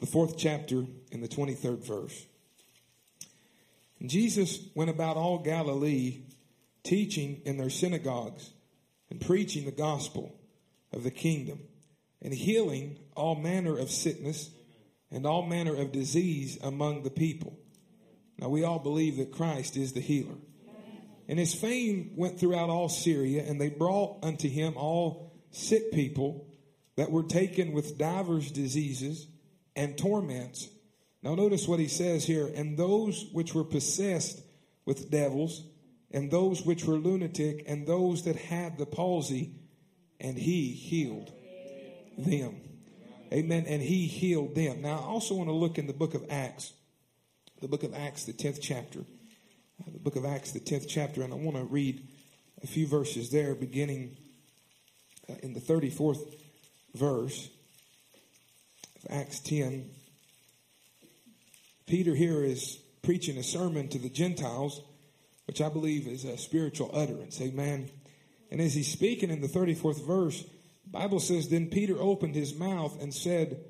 the 0.01 0.07
fourth 0.07 0.37
chapter, 0.37 0.85
and 1.11 1.23
the 1.23 1.29
23rd 1.29 1.85
verse. 1.87 2.27
And 3.99 4.11
Jesus 4.11 4.59
went 4.75 4.91
about 4.91 5.17
all 5.17 5.39
Galilee, 5.39 6.23
teaching 6.83 7.41
in 7.45 7.57
their 7.57 7.71
synagogues 7.71 8.51
and 9.11 9.21
preaching 9.21 9.65
the 9.65 9.73
gospel 9.73 10.39
of 10.93 11.05
the 11.05 11.11
kingdom 11.11 11.61
and 12.23 12.33
healing 12.33 12.99
all 13.15 13.35
manner 13.35 13.77
of 13.77 13.91
sickness 13.91 14.51
and 15.11 15.27
all 15.27 15.45
manner 15.45 15.75
of 15.75 15.93
disease 15.93 16.59
among 16.63 17.03
the 17.03 17.11
people. 17.11 17.59
Now, 18.39 18.49
we 18.49 18.65
all 18.65 18.79
believe 18.79 19.19
that 19.19 19.33
Christ 19.33 19.77
is 19.77 19.93
the 19.93 20.01
healer. 20.01 20.37
And 21.29 21.39
his 21.39 21.55
fame 21.55 22.13
went 22.17 22.41
throughout 22.41 22.71
all 22.71 22.89
Syria, 22.89 23.45
and 23.47 23.61
they 23.61 23.69
brought 23.69 24.25
unto 24.25 24.49
him 24.49 24.75
all 24.77 25.33
sick 25.51 25.93
people 25.93 26.49
that 26.97 27.11
were 27.11 27.23
taken 27.23 27.73
with 27.73 27.99
divers 27.99 28.51
diseases 28.51 29.27
and 29.77 29.97
torments. 29.97 30.69
Now, 31.23 31.35
notice 31.35 31.69
what 31.69 31.79
he 31.79 31.89
says 31.89 32.25
here 32.25 32.51
and 32.55 32.77
those 32.77 33.27
which 33.33 33.55
were 33.55 33.65
possessed 33.65 34.41
with 34.85 35.11
devils, 35.11 35.65
and 36.11 36.31
those 36.31 36.67
which 36.67 36.85
were 36.85 36.97
lunatic, 36.97 37.65
and 37.67 37.87
those 37.87 38.25
that 38.25 38.37
had 38.37 38.77
the 38.77 38.87
palsy, 38.87 39.55
and 40.21 40.37
he 40.37 40.73
healed 40.73 41.33
them. 42.19 42.57
Amen. 43.33 43.65
And 43.67 43.81
he 43.81 44.07
healed 44.07 44.55
them. 44.55 44.83
Now, 44.83 44.99
I 44.99 45.05
also 45.05 45.35
want 45.35 45.49
to 45.49 45.55
look 45.55 45.79
in 45.79 45.87
the 45.87 45.93
book 45.93 46.15
of 46.15 46.25
Acts, 46.31 46.73
the 47.61 47.69
book 47.69 47.83
of 47.83 47.95
Acts, 47.95 48.25
the 48.25 48.33
10th 48.33 48.59
chapter. 48.61 49.01
Uh, 49.01 49.91
the 49.93 49.99
book 49.99 50.17
of 50.17 50.25
Acts, 50.25 50.53
the 50.53 50.61
10th 50.61 50.87
chapter, 50.89 51.23
and 51.23 51.33
I 51.33 51.37
want 51.37 51.57
to 51.57 51.65
read 51.65 52.07
a 52.63 52.67
few 52.67 52.87
verses 52.87 53.31
there, 53.31 53.55
beginning 53.55 54.17
uh, 55.29 55.35
in 55.43 55.55
the 55.55 55.61
34th 55.61 56.21
verse 56.95 57.49
of 58.97 59.11
Acts 59.11 59.41
10. 59.41 59.91
Peter 61.87 62.15
here 62.15 62.45
is 62.45 62.79
preaching 63.03 63.39
a 63.39 63.43
sermon 63.43 63.89
to 63.89 63.99
the 63.99 64.09
Gentiles, 64.09 64.83
which 65.47 65.61
I 65.61 65.69
believe 65.69 66.07
is 66.07 66.25
a 66.25 66.39
spiritual 66.39 66.91
utterance. 66.93 67.41
Amen. 67.41 67.91
And 68.51 68.61
as 68.61 68.75
he's 68.75 68.93
speaking 68.93 69.31
in 69.31 69.41
the 69.41 69.49
34th 69.49 70.07
verse, 70.07 70.45
Bible 70.93 71.21
says, 71.21 71.49
Then 71.49 71.69
Peter 71.69 71.97
opened 71.99 72.35
his 72.35 72.55
mouth 72.55 73.01
and 73.01 73.13
said, 73.13 73.65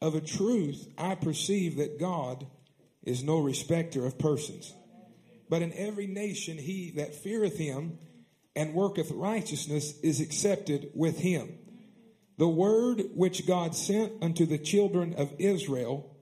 Of 0.00 0.14
a 0.14 0.20
truth, 0.20 0.88
I 0.96 1.16
perceive 1.16 1.76
that 1.76 1.98
God 1.98 2.46
is 3.02 3.24
no 3.24 3.38
respecter 3.38 4.06
of 4.06 4.18
persons. 4.18 4.72
But 5.50 5.62
in 5.62 5.72
every 5.72 6.06
nation, 6.06 6.56
he 6.56 6.92
that 6.92 7.16
feareth 7.16 7.58
him 7.58 7.98
and 8.54 8.74
worketh 8.74 9.10
righteousness 9.10 9.98
is 10.00 10.20
accepted 10.20 10.90
with 10.94 11.18
him. 11.18 11.58
The 12.38 12.48
word 12.48 13.02
which 13.14 13.46
God 13.46 13.74
sent 13.74 14.12
unto 14.22 14.46
the 14.46 14.58
children 14.58 15.14
of 15.14 15.32
Israel. 15.38 16.16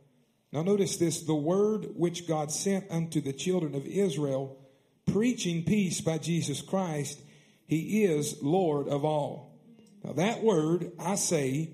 Now 0.53 0.63
notice 0.63 0.97
this, 0.97 1.21
the 1.21 1.35
word 1.35 1.89
which 1.97 2.27
God 2.27 2.51
sent 2.51 2.91
unto 2.91 3.21
the 3.21 3.35
children 3.35 3.75
of 3.75 3.87
Israel, 3.87 4.57
preaching 5.13 5.65
peace 5.65 6.01
by 6.01 6.17
Jesus 6.17 6.63
Christ, 6.63 7.21
he 7.67 8.05
is 8.05 8.43
Lord 8.43 8.89
of 8.89 9.05
all. 9.05 9.46
Now 10.07 10.13
that 10.13 10.45
word, 10.45 10.93
I 11.01 11.17
say, 11.17 11.71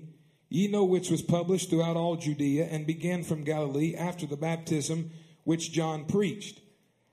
ye 0.49 0.67
know 0.67 0.85
which 0.85 1.11
was 1.11 1.21
published 1.21 1.69
throughout 1.69 1.95
all 1.95 2.15
Judea 2.15 2.65
and 2.65 2.87
began 2.87 3.23
from 3.23 3.43
Galilee 3.43 3.95
after 3.95 4.25
the 4.25 4.37
baptism 4.37 5.11
which 5.43 5.71
John 5.71 6.05
preached. 6.05 6.59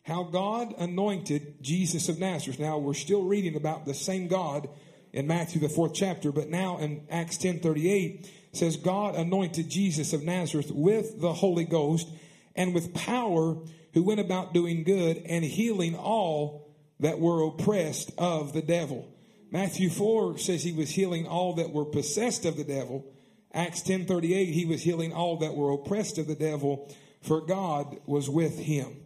How 0.05 0.23
God 0.23 0.75
anointed 0.79 1.63
Jesus 1.63 2.09
of 2.09 2.19
Nazareth. 2.19 2.59
Now 2.59 2.79
we're 2.79 2.95
still 2.95 3.25
reading 3.25 3.55
about 3.55 3.85
the 3.85 3.93
same 3.93 4.29
God 4.29 4.71
in 5.13 5.27
Matthew 5.27 5.61
the 5.61 5.69
fourth 5.69 5.93
chapter, 5.93 6.33
but 6.33 6.49
now 6.49 6.79
in 6.79 7.07
Acts 7.11 7.37
10:38 7.37 8.27
says 8.53 8.79
God 8.79 9.15
anointed 9.15 9.69
Jesus 9.69 10.15
of 10.15 10.23
Nazareth 10.23 10.71
with 10.71 11.21
the 11.21 11.35
Holy 11.35 11.65
Ghost 11.65 12.09
and 12.57 12.75
with 12.75 12.95
power 12.95 13.59
who 13.93 14.03
went 14.03 14.21
about 14.21 14.55
doing 14.55 14.85
good 14.85 15.19
and 15.27 15.45
healing 15.45 15.95
all 15.95 16.75
that 16.99 17.21
were 17.21 17.47
oppressed 17.47 18.11
of 18.17 18.55
the 18.55 18.63
devil. 18.63 19.10
Matthew 19.51 19.91
4 19.91 20.39
says 20.39 20.63
he 20.63 20.73
was 20.73 20.91
healing 20.91 21.27
all 21.27 21.55
that 21.55 21.73
were 21.73 21.85
possessed 21.85 22.45
of 22.45 22.57
the 22.57 22.65
devil. 22.65 23.05
Acts 23.53 23.83
10:38 23.83 24.53
he 24.53 24.65
was 24.65 24.83
healing 24.83 25.13
all 25.13 25.39
that 25.39 25.57
were 25.57 25.73
oppressed 25.73 26.19
of 26.19 26.29
the 26.29 26.37
devil 26.37 26.89
for 27.23 27.41
God 27.41 27.99
was 28.07 28.31
with 28.31 28.59
him. 28.59 28.97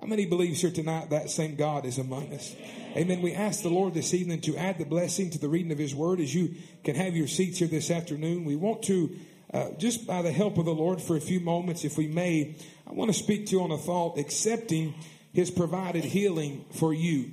How 0.00 0.06
many 0.06 0.24
believes 0.24 0.62
here 0.62 0.70
tonight 0.70 1.10
that 1.10 1.30
same 1.30 1.56
God 1.56 1.84
is 1.84 1.98
among 1.98 2.32
us? 2.32 2.56
Amen. 2.96 3.20
We 3.20 3.34
ask 3.34 3.62
the 3.62 3.68
Lord 3.68 3.92
this 3.92 4.14
evening 4.14 4.40
to 4.42 4.56
add 4.56 4.78
the 4.78 4.86
blessing 4.86 5.28
to 5.30 5.38
the 5.38 5.48
reading 5.48 5.72
of 5.72 5.78
His 5.78 5.94
Word 5.94 6.20
as 6.20 6.34
you 6.34 6.54
can 6.82 6.96
have 6.96 7.14
your 7.14 7.26
seats 7.26 7.58
here 7.58 7.68
this 7.68 7.90
afternoon. 7.90 8.46
We 8.46 8.56
want 8.56 8.82
to, 8.84 9.14
uh, 9.52 9.72
just 9.78 10.06
by 10.06 10.22
the 10.22 10.32
help 10.32 10.56
of 10.56 10.64
the 10.64 10.74
Lord 10.74 11.02
for 11.02 11.16
a 11.16 11.20
few 11.20 11.40
moments, 11.40 11.84
if 11.84 11.98
we 11.98 12.08
may, 12.08 12.56
I 12.86 12.94
want 12.94 13.12
to 13.12 13.18
speak 13.18 13.46
to 13.46 13.52
you 13.56 13.62
on 13.62 13.70
a 13.70 13.76
thought 13.76 14.18
accepting 14.18 14.94
His 15.34 15.50
provided 15.50 16.04
healing 16.04 16.64
for 16.72 16.94
you. 16.94 17.32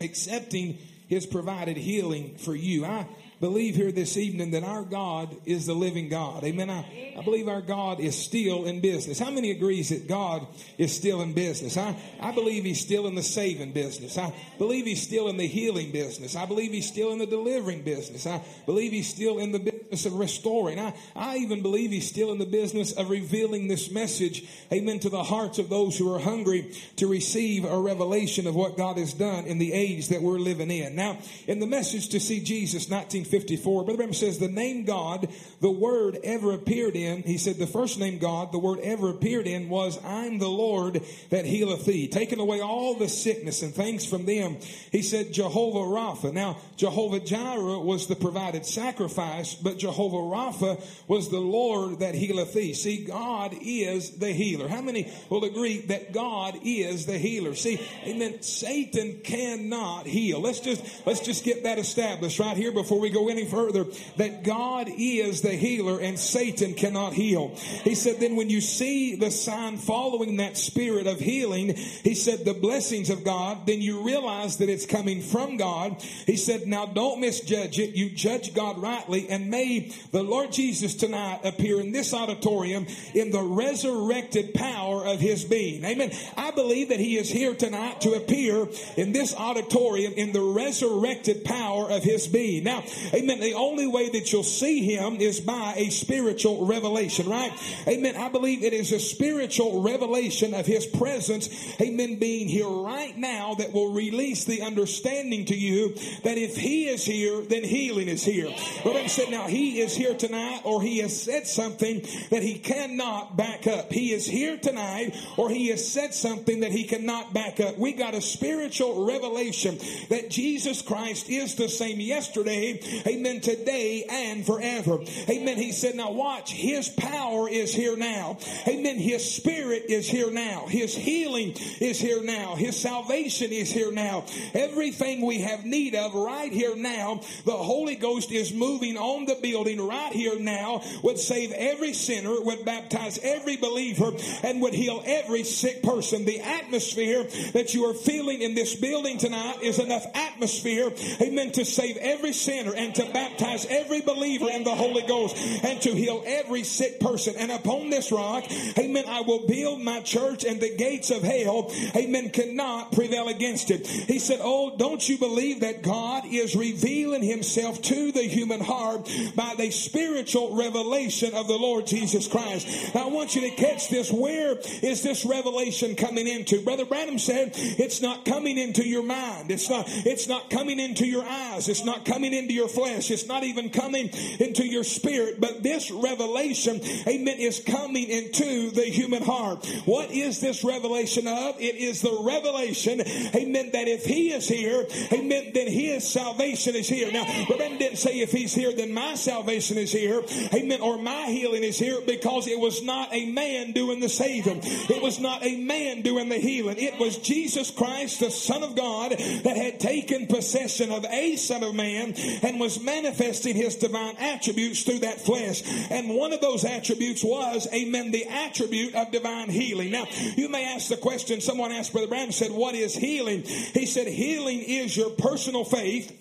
Accepting 0.00 0.78
His 1.12 1.26
provided 1.26 1.76
healing 1.76 2.36
for 2.38 2.54
you. 2.54 2.86
I 2.86 3.06
believe 3.42 3.74
here 3.74 3.90
this 3.90 4.16
evening 4.16 4.52
that 4.52 4.62
our 4.62 4.84
God 4.84 5.36
is 5.44 5.66
the 5.66 5.74
living 5.74 6.08
God. 6.08 6.44
Amen. 6.44 6.70
I, 6.70 7.16
I 7.18 7.22
believe 7.22 7.48
our 7.48 7.60
God 7.60 7.98
is 7.98 8.16
still 8.16 8.66
in 8.66 8.80
business. 8.80 9.18
How 9.18 9.32
many 9.32 9.50
agrees 9.50 9.88
that 9.88 10.06
God 10.06 10.46
is 10.78 10.94
still 10.94 11.20
in 11.22 11.32
business? 11.32 11.76
I, 11.76 11.96
I 12.20 12.30
believe 12.30 12.62
he's 12.62 12.80
still 12.80 13.08
in 13.08 13.16
the 13.16 13.22
saving 13.22 13.72
business. 13.72 14.16
I 14.16 14.32
believe 14.58 14.86
he's 14.86 15.02
still 15.02 15.26
in 15.26 15.38
the 15.38 15.46
healing 15.48 15.90
business. 15.90 16.36
I 16.36 16.46
believe 16.46 16.70
he's 16.70 16.86
still 16.86 17.10
in 17.10 17.18
the 17.18 17.26
delivering 17.26 17.82
business. 17.82 18.28
I 18.28 18.40
believe 18.64 18.92
he's 18.92 19.08
still 19.08 19.40
in 19.40 19.50
the 19.50 19.58
business 19.58 20.06
of 20.06 20.14
restoring. 20.14 20.78
I, 20.78 20.94
I 21.16 21.38
even 21.38 21.62
believe 21.62 21.90
he's 21.90 22.08
still 22.08 22.30
in 22.30 22.38
the 22.38 22.46
business 22.46 22.92
of 22.92 23.10
revealing 23.10 23.66
this 23.66 23.90
message, 23.90 24.44
amen, 24.72 25.00
to 25.00 25.08
the 25.08 25.24
hearts 25.24 25.58
of 25.58 25.68
those 25.68 25.98
who 25.98 26.14
are 26.14 26.20
hungry 26.20 26.72
to 26.94 27.08
receive 27.08 27.64
a 27.64 27.76
revelation 27.76 28.46
of 28.46 28.54
what 28.54 28.76
God 28.76 28.98
has 28.98 29.12
done 29.12 29.46
in 29.46 29.58
the 29.58 29.72
age 29.72 30.08
that 30.08 30.22
we're 30.22 30.38
living 30.38 30.70
in. 30.70 30.94
Now, 30.94 31.18
in 31.48 31.58
the 31.58 31.66
message 31.66 32.10
to 32.10 32.20
see 32.20 32.38
Jesus 32.38 32.88
1954, 33.32 33.84
Brother 33.84 33.96
Branham 33.96 34.14
says 34.14 34.38
the 34.38 34.48
name 34.48 34.84
God, 34.84 35.28
the 35.60 35.70
word 35.70 36.18
ever 36.22 36.52
appeared 36.52 36.96
in, 36.96 37.22
he 37.22 37.38
said 37.38 37.56
the 37.56 37.66
first 37.66 37.98
name 37.98 38.18
God, 38.18 38.52
the 38.52 38.58
word 38.58 38.78
ever 38.80 39.08
appeared 39.08 39.46
in 39.46 39.70
was 39.70 39.98
I'm 40.04 40.38
the 40.38 40.48
Lord 40.48 41.02
that 41.30 41.46
healeth 41.46 41.86
thee. 41.86 42.08
Taking 42.08 42.40
away 42.40 42.60
all 42.60 42.94
the 42.94 43.08
sickness 43.08 43.62
and 43.62 43.74
things 43.74 44.04
from 44.04 44.26
them. 44.26 44.58
He 44.90 45.00
said 45.00 45.32
Jehovah 45.32 45.78
Rapha. 45.78 46.32
Now, 46.32 46.58
Jehovah 46.76 47.20
Jireh 47.20 47.78
was 47.78 48.06
the 48.06 48.16
provided 48.16 48.66
sacrifice, 48.66 49.54
but 49.54 49.78
Jehovah 49.78 50.16
Rapha 50.16 50.84
was 51.08 51.30
the 51.30 51.40
Lord 51.40 52.00
that 52.00 52.14
healeth 52.14 52.52
thee. 52.52 52.74
See, 52.74 53.04
God 53.04 53.56
is 53.62 54.18
the 54.18 54.32
healer. 54.32 54.68
How 54.68 54.82
many 54.82 55.10
will 55.30 55.44
agree 55.44 55.86
that 55.86 56.12
God 56.12 56.58
is 56.64 57.06
the 57.06 57.16
healer? 57.16 57.54
See, 57.54 57.80
amen. 58.04 58.42
Satan 58.42 59.20
cannot 59.24 60.06
heal. 60.06 60.40
Let's 60.40 60.60
just, 60.60 60.84
let's 61.06 61.20
just 61.20 61.44
get 61.44 61.62
that 61.62 61.78
established 61.78 62.38
right 62.38 62.56
here 62.56 62.72
before 62.72 63.00
we 63.00 63.10
go 63.12 63.28
any 63.28 63.44
further 63.44 63.86
that 64.16 64.42
God 64.42 64.88
is 64.88 65.42
the 65.42 65.52
healer 65.52 66.00
and 66.00 66.18
Satan 66.18 66.74
cannot 66.74 67.12
heal. 67.12 67.54
He 67.84 67.94
said, 67.94 68.20
then 68.20 68.36
when 68.36 68.50
you 68.50 68.60
see 68.60 69.16
the 69.16 69.30
sign 69.30 69.76
following 69.76 70.36
that 70.38 70.56
spirit 70.56 71.06
of 71.06 71.18
healing, 71.18 71.74
he 71.76 72.14
said, 72.14 72.44
the 72.44 72.54
blessings 72.54 73.10
of 73.10 73.24
God, 73.24 73.66
then 73.66 73.80
you 73.80 74.04
realize 74.04 74.58
that 74.58 74.68
it's 74.68 74.86
coming 74.86 75.20
from 75.20 75.56
God. 75.56 76.02
He 76.26 76.36
said, 76.36 76.66
now 76.66 76.86
don't 76.86 77.20
misjudge 77.20 77.78
it. 77.78 77.94
You 77.94 78.10
judge 78.10 78.54
God 78.54 78.78
rightly 78.78 79.28
and 79.28 79.50
may 79.50 79.92
the 80.10 80.22
Lord 80.22 80.52
Jesus 80.52 80.94
tonight 80.94 81.40
appear 81.44 81.80
in 81.80 81.92
this 81.92 82.14
auditorium 82.14 82.86
in 83.14 83.30
the 83.30 83.42
resurrected 83.42 84.54
power 84.54 85.04
of 85.06 85.20
his 85.20 85.44
being. 85.44 85.84
Amen. 85.84 86.12
I 86.36 86.50
believe 86.50 86.88
that 86.88 87.00
he 87.00 87.16
is 87.16 87.30
here 87.30 87.54
tonight 87.54 88.00
to 88.02 88.12
appear 88.14 88.66
in 88.96 89.12
this 89.12 89.34
auditorium 89.34 90.12
in 90.14 90.32
the 90.32 90.40
resurrected 90.40 91.44
power 91.44 91.90
of 91.90 92.02
his 92.02 92.26
being. 92.26 92.64
Now, 92.64 92.84
amen. 93.14 93.40
The 93.40 93.54
only 93.54 93.86
way 93.86 94.08
that 94.10 94.32
you'll 94.32 94.42
see 94.42 94.84
him 94.84 95.16
is 95.16 95.40
by 95.40 95.74
a 95.76 95.90
spiritual 95.90 96.66
revelation, 96.66 97.28
right? 97.28 97.52
Amen. 97.86 98.16
I 98.16 98.28
believe 98.28 98.62
it 98.62 98.72
is 98.72 98.92
a 98.92 99.00
spiritual 99.00 99.82
revelation 99.82 100.54
of 100.54 100.66
his 100.66 100.86
presence, 100.86 101.48
amen, 101.80 102.18
being 102.18 102.48
here 102.48 102.68
right 102.68 103.16
now 103.16 103.54
that 103.54 103.72
will 103.72 103.92
release 103.92 104.44
the 104.44 104.62
understanding 104.62 105.44
to 105.46 105.56
you 105.56 105.94
that 106.24 106.38
if 106.38 106.56
he 106.56 106.88
is 106.88 107.04
here, 107.04 107.42
then 107.42 107.64
healing 107.64 108.08
is 108.08 108.24
here. 108.24 108.50
But 108.84 108.96
I'm 108.96 109.08
said, 109.08 109.30
now 109.30 109.46
he 109.46 109.80
is 109.80 109.94
here 109.94 110.14
tonight 110.14 110.62
or 110.64 110.82
he 110.82 110.98
has 110.98 111.20
said 111.20 111.46
something 111.46 112.00
that 112.30 112.42
he 112.42 112.58
cannot 112.58 113.36
back 113.36 113.66
up. 113.66 113.92
He 113.92 114.12
is 114.12 114.26
here 114.26 114.56
tonight 114.56 115.16
or 115.36 115.50
he 115.50 115.68
has 115.68 115.86
said 115.86 116.14
something 116.14 116.60
that 116.60 116.72
he 116.72 116.84
cannot 116.84 117.32
back 117.32 117.60
up. 117.60 117.78
We 117.78 117.92
got 117.92 118.14
a 118.14 118.20
spiritual 118.20 119.06
revelation 119.06 119.78
that 120.08 120.30
Jesus 120.30 120.82
Christ 120.82 121.28
is 121.28 121.54
the 121.54 121.68
same 121.68 122.00
yesterday, 122.00 122.80
amen, 123.06 123.40
today 123.40 124.04
and 124.08 124.44
forever. 124.44 124.98
Amen. 125.28 125.56
He 125.56 125.72
said, 125.72 125.94
now 125.94 126.12
watch, 126.12 126.52
his 126.52 126.88
power 126.88 127.48
is 127.48 127.74
here 127.74 127.96
now. 127.96 128.38
Amen. 128.66 128.98
His 128.98 129.34
spirit 129.34 129.84
is 129.88 130.08
here 130.08 130.30
now. 130.30 130.66
His 130.66 130.94
healing 130.94 131.54
is 131.80 132.00
here 132.00 132.22
now. 132.22 132.54
His 132.54 132.76
salvation 132.76 133.52
is 133.52 133.70
here 133.70 133.92
now. 133.92 134.24
Everything 134.54 135.24
we 135.24 135.38
have 135.40 135.64
need 135.64 135.94
of 135.94 136.14
right 136.14 136.52
here 136.52 136.76
now, 136.76 137.20
the 137.44 137.52
Holy 137.52 137.96
Ghost 137.96 138.30
is 138.32 138.52
moving 138.52 138.96
on 138.96 139.26
the 139.26 139.38
building 139.42 139.80
right 139.80 140.12
here 140.12 140.38
now, 140.38 140.82
would 141.02 141.18
save 141.18 141.52
every 141.52 141.92
sinner, 141.92 142.40
would 142.40 142.64
baptize 142.64 143.18
every 143.22 143.56
believer, 143.56 144.12
and 144.42 144.60
would 144.62 144.74
heal 144.74 145.02
every 145.04 145.44
sick 145.44 145.82
person. 145.82 146.24
The 146.24 146.40
atmosphere 146.40 147.24
that 147.52 147.74
you 147.74 147.84
are 147.86 147.94
feeling 147.94 148.42
in 148.42 148.54
this 148.54 148.74
building 148.74 149.18
tonight 149.18 149.58
is 149.62 149.78
enough 149.78 150.06
atmosphere, 150.14 150.92
amen, 151.20 151.52
to 151.52 151.64
save 151.64 151.96
every 151.96 152.32
sinner 152.32 152.74
and 152.82 152.94
to 152.96 153.04
baptize 153.12 153.66
every 153.66 154.00
believer 154.00 154.48
in 154.50 154.64
the 154.64 154.74
Holy 154.74 155.02
Ghost 155.02 155.36
and 155.64 155.80
to 155.82 155.94
heal 155.94 156.22
every 156.26 156.64
sick 156.64 157.00
person. 157.00 157.34
And 157.38 157.50
upon 157.50 157.90
this 157.90 158.12
rock, 158.12 158.44
amen, 158.78 159.04
I 159.06 159.22
will 159.22 159.46
build 159.46 159.80
my 159.80 160.00
church 160.00 160.44
and 160.44 160.60
the 160.60 160.74
gates 160.76 161.10
of 161.10 161.22
hell, 161.22 161.72
amen, 161.96 162.30
cannot 162.30 162.92
prevail 162.92 163.28
against 163.28 163.70
it. 163.70 163.86
He 163.86 164.18
said, 164.18 164.40
Oh, 164.42 164.76
don't 164.76 165.06
you 165.08 165.18
believe 165.18 165.60
that 165.60 165.82
God 165.82 166.24
is 166.26 166.56
revealing 166.56 167.22
himself 167.22 167.80
to 167.82 168.12
the 168.12 168.22
human 168.22 168.60
heart 168.60 169.10
by 169.34 169.54
the 169.56 169.70
spiritual 169.70 170.56
revelation 170.56 171.34
of 171.34 171.48
the 171.48 171.56
Lord 171.56 171.86
Jesus 171.86 172.28
Christ? 172.28 172.94
Now, 172.94 173.06
I 173.06 173.08
want 173.08 173.34
you 173.34 173.42
to 173.42 173.50
catch 173.50 173.88
this. 173.88 174.10
Where 174.10 174.56
is 174.82 175.02
this 175.02 175.24
revelation 175.24 175.94
coming 175.94 176.26
into? 176.26 176.62
Brother 176.62 176.84
Branham 176.84 177.18
said, 177.18 177.52
it's 177.54 178.02
not 178.02 178.24
coming 178.24 178.58
into 178.58 178.86
your 178.86 179.02
mind. 179.02 179.50
It's 179.50 179.68
not, 179.68 179.86
it's 179.88 180.28
not 180.28 180.50
coming 180.50 180.78
into 180.78 181.06
your 181.06 181.24
eyes. 181.24 181.68
It's 181.68 181.84
not 181.84 182.04
coming 182.04 182.32
into 182.32 182.52
your 182.52 182.68
flesh. 182.72 183.10
It's 183.10 183.26
not 183.26 183.44
even 183.44 183.70
coming 183.70 184.10
into 184.40 184.66
your 184.66 184.84
spirit. 184.84 185.40
But 185.40 185.62
this 185.62 185.90
revelation, 185.90 186.80
amen, 187.06 187.36
is 187.38 187.60
coming 187.60 188.08
into 188.08 188.70
the 188.70 188.84
human 188.84 189.22
heart. 189.22 189.66
What 189.84 190.10
is 190.10 190.40
this 190.40 190.64
revelation 190.64 191.26
of? 191.26 191.60
It 191.60 191.76
is 191.76 192.02
the 192.02 192.22
revelation, 192.22 193.00
amen, 193.34 193.70
that 193.72 193.88
if 193.88 194.04
he 194.04 194.32
is 194.32 194.48
here, 194.48 194.86
amen, 195.12 195.52
then 195.54 195.68
his 195.68 196.08
salvation 196.08 196.74
is 196.74 196.88
here. 196.88 197.10
Now, 197.12 197.24
Brother 197.46 197.76
didn't 197.78 197.98
say 197.98 198.20
if 198.20 198.32
he's 198.32 198.54
here, 198.54 198.72
then 198.72 198.92
my 198.92 199.14
salvation 199.14 199.78
is 199.78 199.92
here, 199.92 200.22
amen, 200.52 200.80
or 200.80 200.98
my 200.98 201.26
healing 201.26 201.64
is 201.64 201.78
here 201.78 202.00
because 202.06 202.46
it 202.46 202.58
was 202.58 202.82
not 202.82 203.08
a 203.12 203.30
man 203.30 203.72
doing 203.72 204.00
the 204.00 204.08
saving. 204.08 204.60
It 204.62 205.02
was 205.02 205.20
not 205.20 205.44
a 205.44 205.56
man 205.56 206.02
doing 206.02 206.28
the 206.28 206.38
healing. 206.38 206.76
It 206.78 206.98
was 206.98 207.18
Jesus 207.18 207.70
Christ, 207.70 208.20
the 208.20 208.30
Son 208.30 208.62
of 208.62 208.76
God, 208.76 209.12
that 209.12 209.56
had 209.56 209.80
taken 209.80 210.26
possession 210.26 210.90
of 210.90 211.04
a 211.04 211.36
Son 211.36 211.62
of 211.62 211.74
Man 211.74 212.14
and 212.42 212.60
was 212.62 212.80
manifesting 212.80 213.56
his 213.56 213.74
divine 213.74 214.16
attributes 214.18 214.84
through 214.84 215.00
that 215.00 215.20
flesh. 215.20 215.62
And 215.90 216.08
one 216.10 216.32
of 216.32 216.40
those 216.40 216.64
attributes 216.64 217.24
was, 217.24 217.66
amen, 217.74 218.12
the 218.12 218.24
attribute 218.24 218.94
of 218.94 219.10
divine 219.10 219.50
healing. 219.50 219.90
Now, 219.90 220.06
you 220.36 220.48
may 220.48 220.72
ask 220.72 220.88
the 220.88 220.96
question, 220.96 221.40
someone 221.40 221.72
asked 221.72 221.92
Brother 221.92 222.06
Branham, 222.06 222.30
said, 222.30 222.52
what 222.52 222.76
is 222.76 222.94
healing? 222.94 223.42
He 223.42 223.86
said, 223.86 224.06
healing 224.06 224.60
is 224.60 224.96
your 224.96 225.10
personal 225.10 225.64
faith 225.64 226.16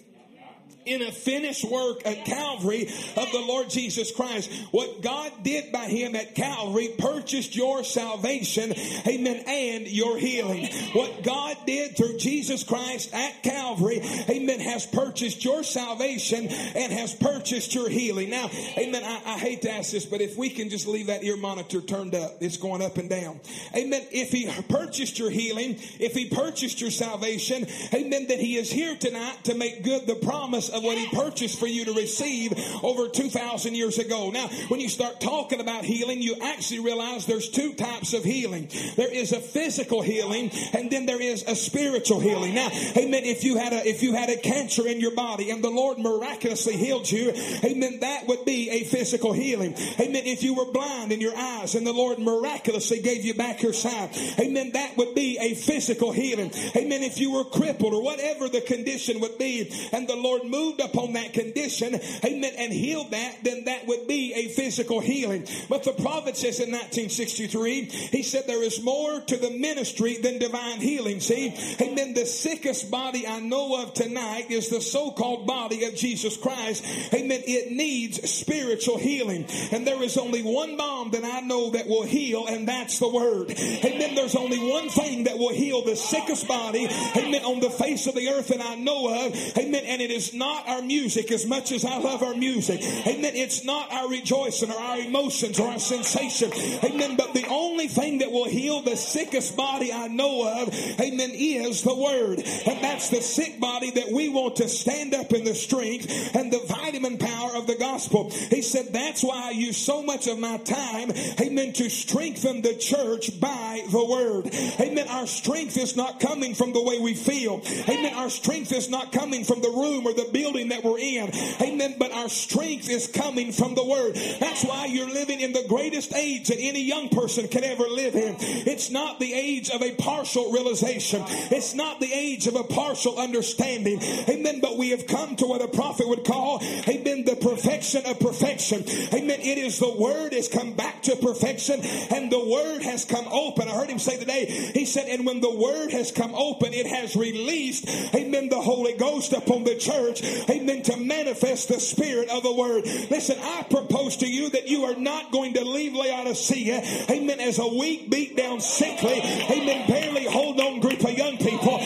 in 0.86 1.02
a 1.02 1.12
finished 1.12 1.66
work 1.66 2.06
at 2.06 2.26
Calvary 2.26 2.84
of 3.18 3.32
the 3.32 3.44
Lord 3.46 3.70
Jesus 3.70 4.12
Christ. 4.12 4.52
What 4.72 5.02
God 5.02 5.32
did 5.44 5.72
by 5.72 5.86
him 5.86 6.16
at 6.16 6.36
Calvary 6.36 6.90
purchased 6.98 7.56
your 7.56 7.84
salvation, 7.84 8.74
amen, 9.08 9.44
and 9.48 9.88
your 9.88 10.18
healing. 10.18 10.68
What 10.94 11.24
God 11.24 11.58
did 11.66 11.96
through 11.98 12.18
Jesus 12.18 12.64
Christ 12.64 13.14
at 13.14 13.44
Calvary, 13.44 14.02
amen, 14.30 14.60
has 14.60 14.86
purchased 14.86 15.44
your 15.44 15.64
salvation 15.64 16.48
and 16.48 16.92
has 16.94 17.14
purchased 17.14 17.74
your 17.76 17.90
healing. 17.90 18.30
Now, 18.30 18.50
amen, 18.78 19.04
I, 19.04 19.22
I 19.26 19.38
hate 19.38 19.62
to 19.64 19.72
ask 19.72 19.92
this, 19.92 20.06
but 20.06 20.22
if 20.22 20.38
we 20.38 20.50
can 20.50 20.70
just 20.70 20.88
leave 20.88 21.08
that 21.08 21.24
ear 21.24 21.38
monitor 21.38 21.82
turned 21.82 22.16
up, 22.16 22.38
it's 22.42 22.58
going 22.58 22.82
up 22.82 22.98
and 22.98 23.10
down. 23.10 23.40
Amen. 23.76 24.06
If 24.12 24.32
he 24.32 24.50
purchased 24.70 25.20
your 25.20 25.30
healing, 25.30 25.78
if 26.00 26.14
he 26.14 26.30
purchased 26.30 26.82
your 26.82 26.92
salvation, 26.92 27.68
amen, 27.94 28.28
that 28.28 28.40
he 28.40 28.58
is 28.58 28.72
here 28.72 28.96
tonight 28.96 29.44
to 29.46 29.56
make 29.56 29.84
good 29.84 30.08
the 30.08 30.16
promise 30.16 30.70
of 30.72 30.84
what 30.84 30.98
he 30.98 31.08
purchased 31.16 31.60
for 31.60 31.68
you 31.68 31.86
to 31.86 31.94
receive 31.94 32.54
over 32.84 33.08
2,000 33.08 33.76
years 33.76 33.98
ago. 33.98 34.32
Now, 34.32 34.48
when 34.68 34.80
you 34.80 34.90
start 34.90 35.20
talking 35.20 35.60
about 35.60 35.86
healing, 35.86 36.22
you 36.22 36.36
actually 36.42 36.80
realize 36.80 37.26
there's 37.26 37.50
two 37.50 37.74
types 37.74 38.14
of 38.14 38.24
healing. 38.24 38.70
There 38.96 39.12
is 39.12 39.32
a 39.32 39.40
physical 39.40 40.02
healing 40.02 40.52
and 40.74 40.90
then 40.90 41.06
there 41.06 41.22
is 41.22 41.44
a 41.48 41.56
spiritual 41.56 42.20
healing. 42.20 42.56
Now, 42.56 42.70
amen, 42.98 43.24
if 43.24 43.44
you 43.44 43.58
had 43.58 43.74
a, 43.74 43.88
if 43.88 44.04
you 44.04 44.14
had 44.14 44.30
a 44.30 44.38
cancer 44.38 44.88
in 44.88 45.00
your 45.00 45.16
body 45.16 45.50
and 45.50 45.64
the 45.64 45.70
Lord 45.70 45.98
miraculously 46.00 46.78
healed 46.78 47.10
you, 47.10 47.32
amen, 47.64 48.00
that 48.02 48.28
would 48.28 48.46
be 48.46 48.70
a 48.70 48.84
physical 48.84 49.34
healing. 49.34 49.76
Amen. 50.00 50.24
If 50.26 50.44
you 50.44 50.54
were 50.54 50.72
blind 50.72 51.12
in 51.12 51.22
your 51.22 51.36
eyes 51.36 51.76
and 51.76 51.86
the 51.86 51.94
Lord 51.94 52.20
miraculously 52.20 53.02
gave 53.02 53.26
you 53.26 53.34
back 53.34 53.62
your 53.62 53.74
sight, 53.74 54.18
amen, 54.40 54.72
that 54.74 54.98
would 54.98 55.16
be 55.16 55.38
a 55.40 55.54
physical 55.54 56.12
healing. 56.12 56.52
Amen. 56.76 57.04
If 57.04 57.20
you 57.20 57.32
were 57.32 57.44
crippled 57.44 57.94
or 57.94 58.02
whatever 58.02 58.50
the 58.50 58.62
condition 58.62 59.20
would 59.20 59.38
be 59.38 59.72
and 59.92 60.08
the 60.08 60.16
Lord 60.16 60.44
moved 60.44 60.61
moved 60.62 60.82
upon 60.82 61.14
that 61.14 61.34
condition, 61.34 62.00
amen, 62.24 62.54
and 62.58 62.72
healed 62.72 63.12
that, 63.12 63.44
then 63.44 63.66
that 63.66 63.88
would 63.88 64.08
be 64.08 64.34
a 64.34 64.48
physical 64.50 65.00
healing. 65.00 65.48
But 65.70 65.84
the 65.84 65.94
prophet 65.94 66.38
says 66.38 66.60
in 66.60 66.72
1963, 66.72 67.86
he 67.86 68.24
said 68.24 68.46
there 68.48 68.64
is 68.64 68.84
more 68.84 69.22
to 69.22 69.38
the 69.38 69.52
ministry 69.52 70.18
than 70.18 70.40
divine 70.40 70.80
healing. 70.80 71.20
See, 71.20 71.54
amen, 71.82 72.14
the 72.14 72.26
sickest 72.26 72.92
body 72.92 73.28
I 73.28 73.40
know 73.40 73.82
of 73.82 73.94
tonight 73.94 74.52
is 74.52 74.70
the 74.70 74.82
so-called 74.82 75.48
body 75.48 75.86
of 75.86 75.96
Jesus 75.96 76.38
Christ. 76.38 76.86
Amen, 77.14 77.42
it 77.46 77.72
needs 77.72 78.30
spiritual 78.30 78.98
healing. 78.98 79.46
And 79.72 79.86
there 79.88 80.02
is 80.04 80.18
only 80.18 80.42
one 80.42 80.78
balm 80.78 81.12
that 81.12 81.24
I 81.24 81.42
know 81.42 81.72
that 81.72 81.88
will 81.88 82.04
heal, 82.04 82.46
and 82.48 82.68
that's 82.68 83.00
the 83.00 83.10
word. 83.10 83.52
Amen, 83.52 84.16
there's 84.16 84.36
only 84.36 84.60
one 84.60 84.90
thing 84.90 85.24
that 85.26 85.38
will 85.38 85.54
heal 85.54 85.84
the 85.84 85.96
sickest 85.96 86.48
body, 86.48 86.88
amen, 87.16 87.44
on 87.44 87.60
the 87.60 87.70
face 87.70 88.08
of 88.08 88.16
the 88.16 88.30
earth 88.30 88.50
that 88.50 88.62
I 88.62 88.76
know 88.76 89.26
of. 89.26 89.36
Amen, 89.58 89.84
and 89.86 90.02
it 90.02 90.12
is 90.12 90.34
not 90.34 90.51
not 90.52 90.68
our 90.68 90.82
music 90.82 91.32
as 91.32 91.46
much 91.46 91.72
as 91.72 91.86
I 91.86 91.98
love 91.98 92.24
our 92.24 92.36
music. 92.36 92.82
Amen. 93.08 93.36
It's 93.36 93.64
not 93.64 93.92
our 93.92 94.10
rejoicing 94.10 94.72
or 94.72 94.80
our 94.80 95.00
emotions 95.00 95.60
or 95.60 95.68
our 95.68 95.80
sensation. 95.80 96.52
Amen. 96.84 97.16
But 97.16 97.34
the 97.34 97.46
only 97.48 97.88
thing 97.88 98.20
that 98.20 98.32
will 98.32 98.48
heal 98.48 98.82
the 98.82 98.98
sickest 98.98 99.56
body 99.56 99.92
I 99.94 100.08
know 100.08 100.62
of, 100.62 100.74
amen, 101.00 101.32
is 101.34 101.84
the 101.84 101.96
word. 101.96 102.40
And 102.40 102.84
that's 102.84 103.10
the 103.10 103.22
sick 103.22 103.60
body 103.60 103.92
that 103.92 104.12
we 104.12 104.30
want 104.30 104.58
to 104.58 104.68
stand 104.68 105.14
up 105.14 105.32
in 105.32 105.44
the 105.44 105.56
strength 105.56 106.36
and 106.36 106.52
the 106.52 106.60
vitamin 106.68 107.18
power 107.18 107.56
of 107.56 107.68
the 107.68 107.76
gospel. 107.76 108.30
He 108.30 108.62
said, 108.62 108.88
that's 108.92 109.24
why 109.24 109.48
I 109.48 109.52
use 109.52 109.78
so 109.78 110.04
much 110.04 110.28
of 110.28 110.38
my 110.40 110.58
time, 110.58 111.12
amen, 111.40 111.74
to 111.74 111.90
strengthen 111.90 112.62
the 112.62 112.76
church 112.76 113.40
by 113.40 113.84
the 113.90 114.04
word. 114.04 114.54
Amen. 114.80 115.08
Our 115.08 115.28
strength 115.28 115.78
is 115.78 115.96
not 115.96 116.20
coming 116.20 116.54
from 116.56 116.74
the 116.74 116.84
way 116.84 117.00
we 117.00 117.14
feel. 117.14 117.62
Amen. 117.88 118.14
Our 118.16 118.30
strength 118.30 118.72
is 118.72 118.90
not 118.90 119.12
coming 119.12 119.44
from 119.44 119.62
the 119.62 119.70
room 119.70 120.06
or 120.06 120.14
the 120.14 120.30
building 120.32 120.41
building 120.42 120.70
that 120.70 120.84
we're 120.84 121.00
in. 121.00 121.32
Amen. 121.62 121.96
But 121.98 122.12
our 122.12 122.30
strength 122.30 122.90
is 122.90 123.08
coming 123.08 123.52
from 123.52 123.76
the 123.76 123.86
word. 123.86 124.16
That's 124.40 124.64
why 124.64 124.86
you're 124.86 125.10
living 125.10 125.40
in 125.40 125.54
the 125.54 125.66
greatest 125.68 126.14
age 126.16 126.48
that 126.48 126.58
any 126.60 126.82
young 126.82 127.10
person 127.10 127.48
can 127.48 127.64
ever 127.64 127.84
live 127.84 128.16
in. 128.16 128.36
It's 128.40 128.90
not 128.90 129.20
the 129.20 129.34
age 129.34 129.70
of 129.70 129.82
a 129.82 129.92
partial 129.96 130.52
realization. 130.52 131.24
It's 131.28 131.74
not 131.76 132.00
the 132.00 132.12
age 132.12 132.48
of 132.48 132.56
a 132.56 132.64
partial 132.64 133.20
understanding. 133.20 134.02
Amen. 134.02 134.60
But 134.62 134.78
we 134.78 134.90
have 134.90 135.06
come 135.08 135.36
to 135.38 135.46
what 135.46 135.62
a 135.62 135.68
prophet 135.68 136.08
would 136.08 136.26
call, 136.26 136.62
amen, 136.88 137.26
the 137.26 137.36
perfection 137.36 138.06
of 138.06 138.20
perfection. 138.20 138.84
Amen. 139.14 139.40
It 139.42 139.58
is 139.58 139.80
the 139.80 139.92
word 139.92 140.34
has 140.34 140.48
come 140.48 140.74
back 140.74 141.04
to 141.04 141.16
perfection 141.16 141.82
and 142.12 142.32
the 142.32 142.44
word 142.44 142.82
has 142.84 143.06
come 143.06 143.28
open. 143.28 143.68
I 143.68 143.72
heard 143.72 143.90
him 143.90 144.00
say 144.00 144.18
today, 144.18 144.46
he 144.74 144.86
said, 144.86 145.08
and 145.08 145.26
when 145.26 145.42
the 145.42 145.54
word 145.54 145.92
has 145.92 146.12
come 146.12 146.34
open, 146.34 146.74
it 146.74 146.88
has 146.88 147.16
released, 147.16 147.88
amen, 148.16 148.50
the 148.50 148.62
Holy 148.62 148.94
Ghost 148.94 149.34
upon 149.34 149.64
the 149.64 149.76
church, 149.76 150.22
amen, 150.50 150.84
to 150.84 150.98
manifest 150.98 151.68
the 151.68 151.80
spirit 151.80 152.30
of 152.30 152.44
the 152.44 152.54
word. 152.54 152.86
Listen, 153.10 153.38
I 153.42 153.64
propose 153.70 154.18
to 154.18 154.28
you 154.28 154.50
that 154.52 154.68
you 154.68 154.86
are 154.86 154.96
not 154.96 155.32
going 155.32 155.54
to 155.54 155.64
leave 155.64 155.94
Laodicea, 155.94 157.08
amen, 157.10 157.40
as 157.40 157.60
a 157.60 157.68
weak, 157.68 158.10
beat 158.10 158.36
down, 158.36 158.60
sickly, 158.60 159.20
amen, 159.22 159.88
barely 159.88 160.26
hold 160.26 160.60
on 160.60 160.80
group 160.80 161.04
of 161.04 161.18
young 161.18 161.38
people, 161.38 161.80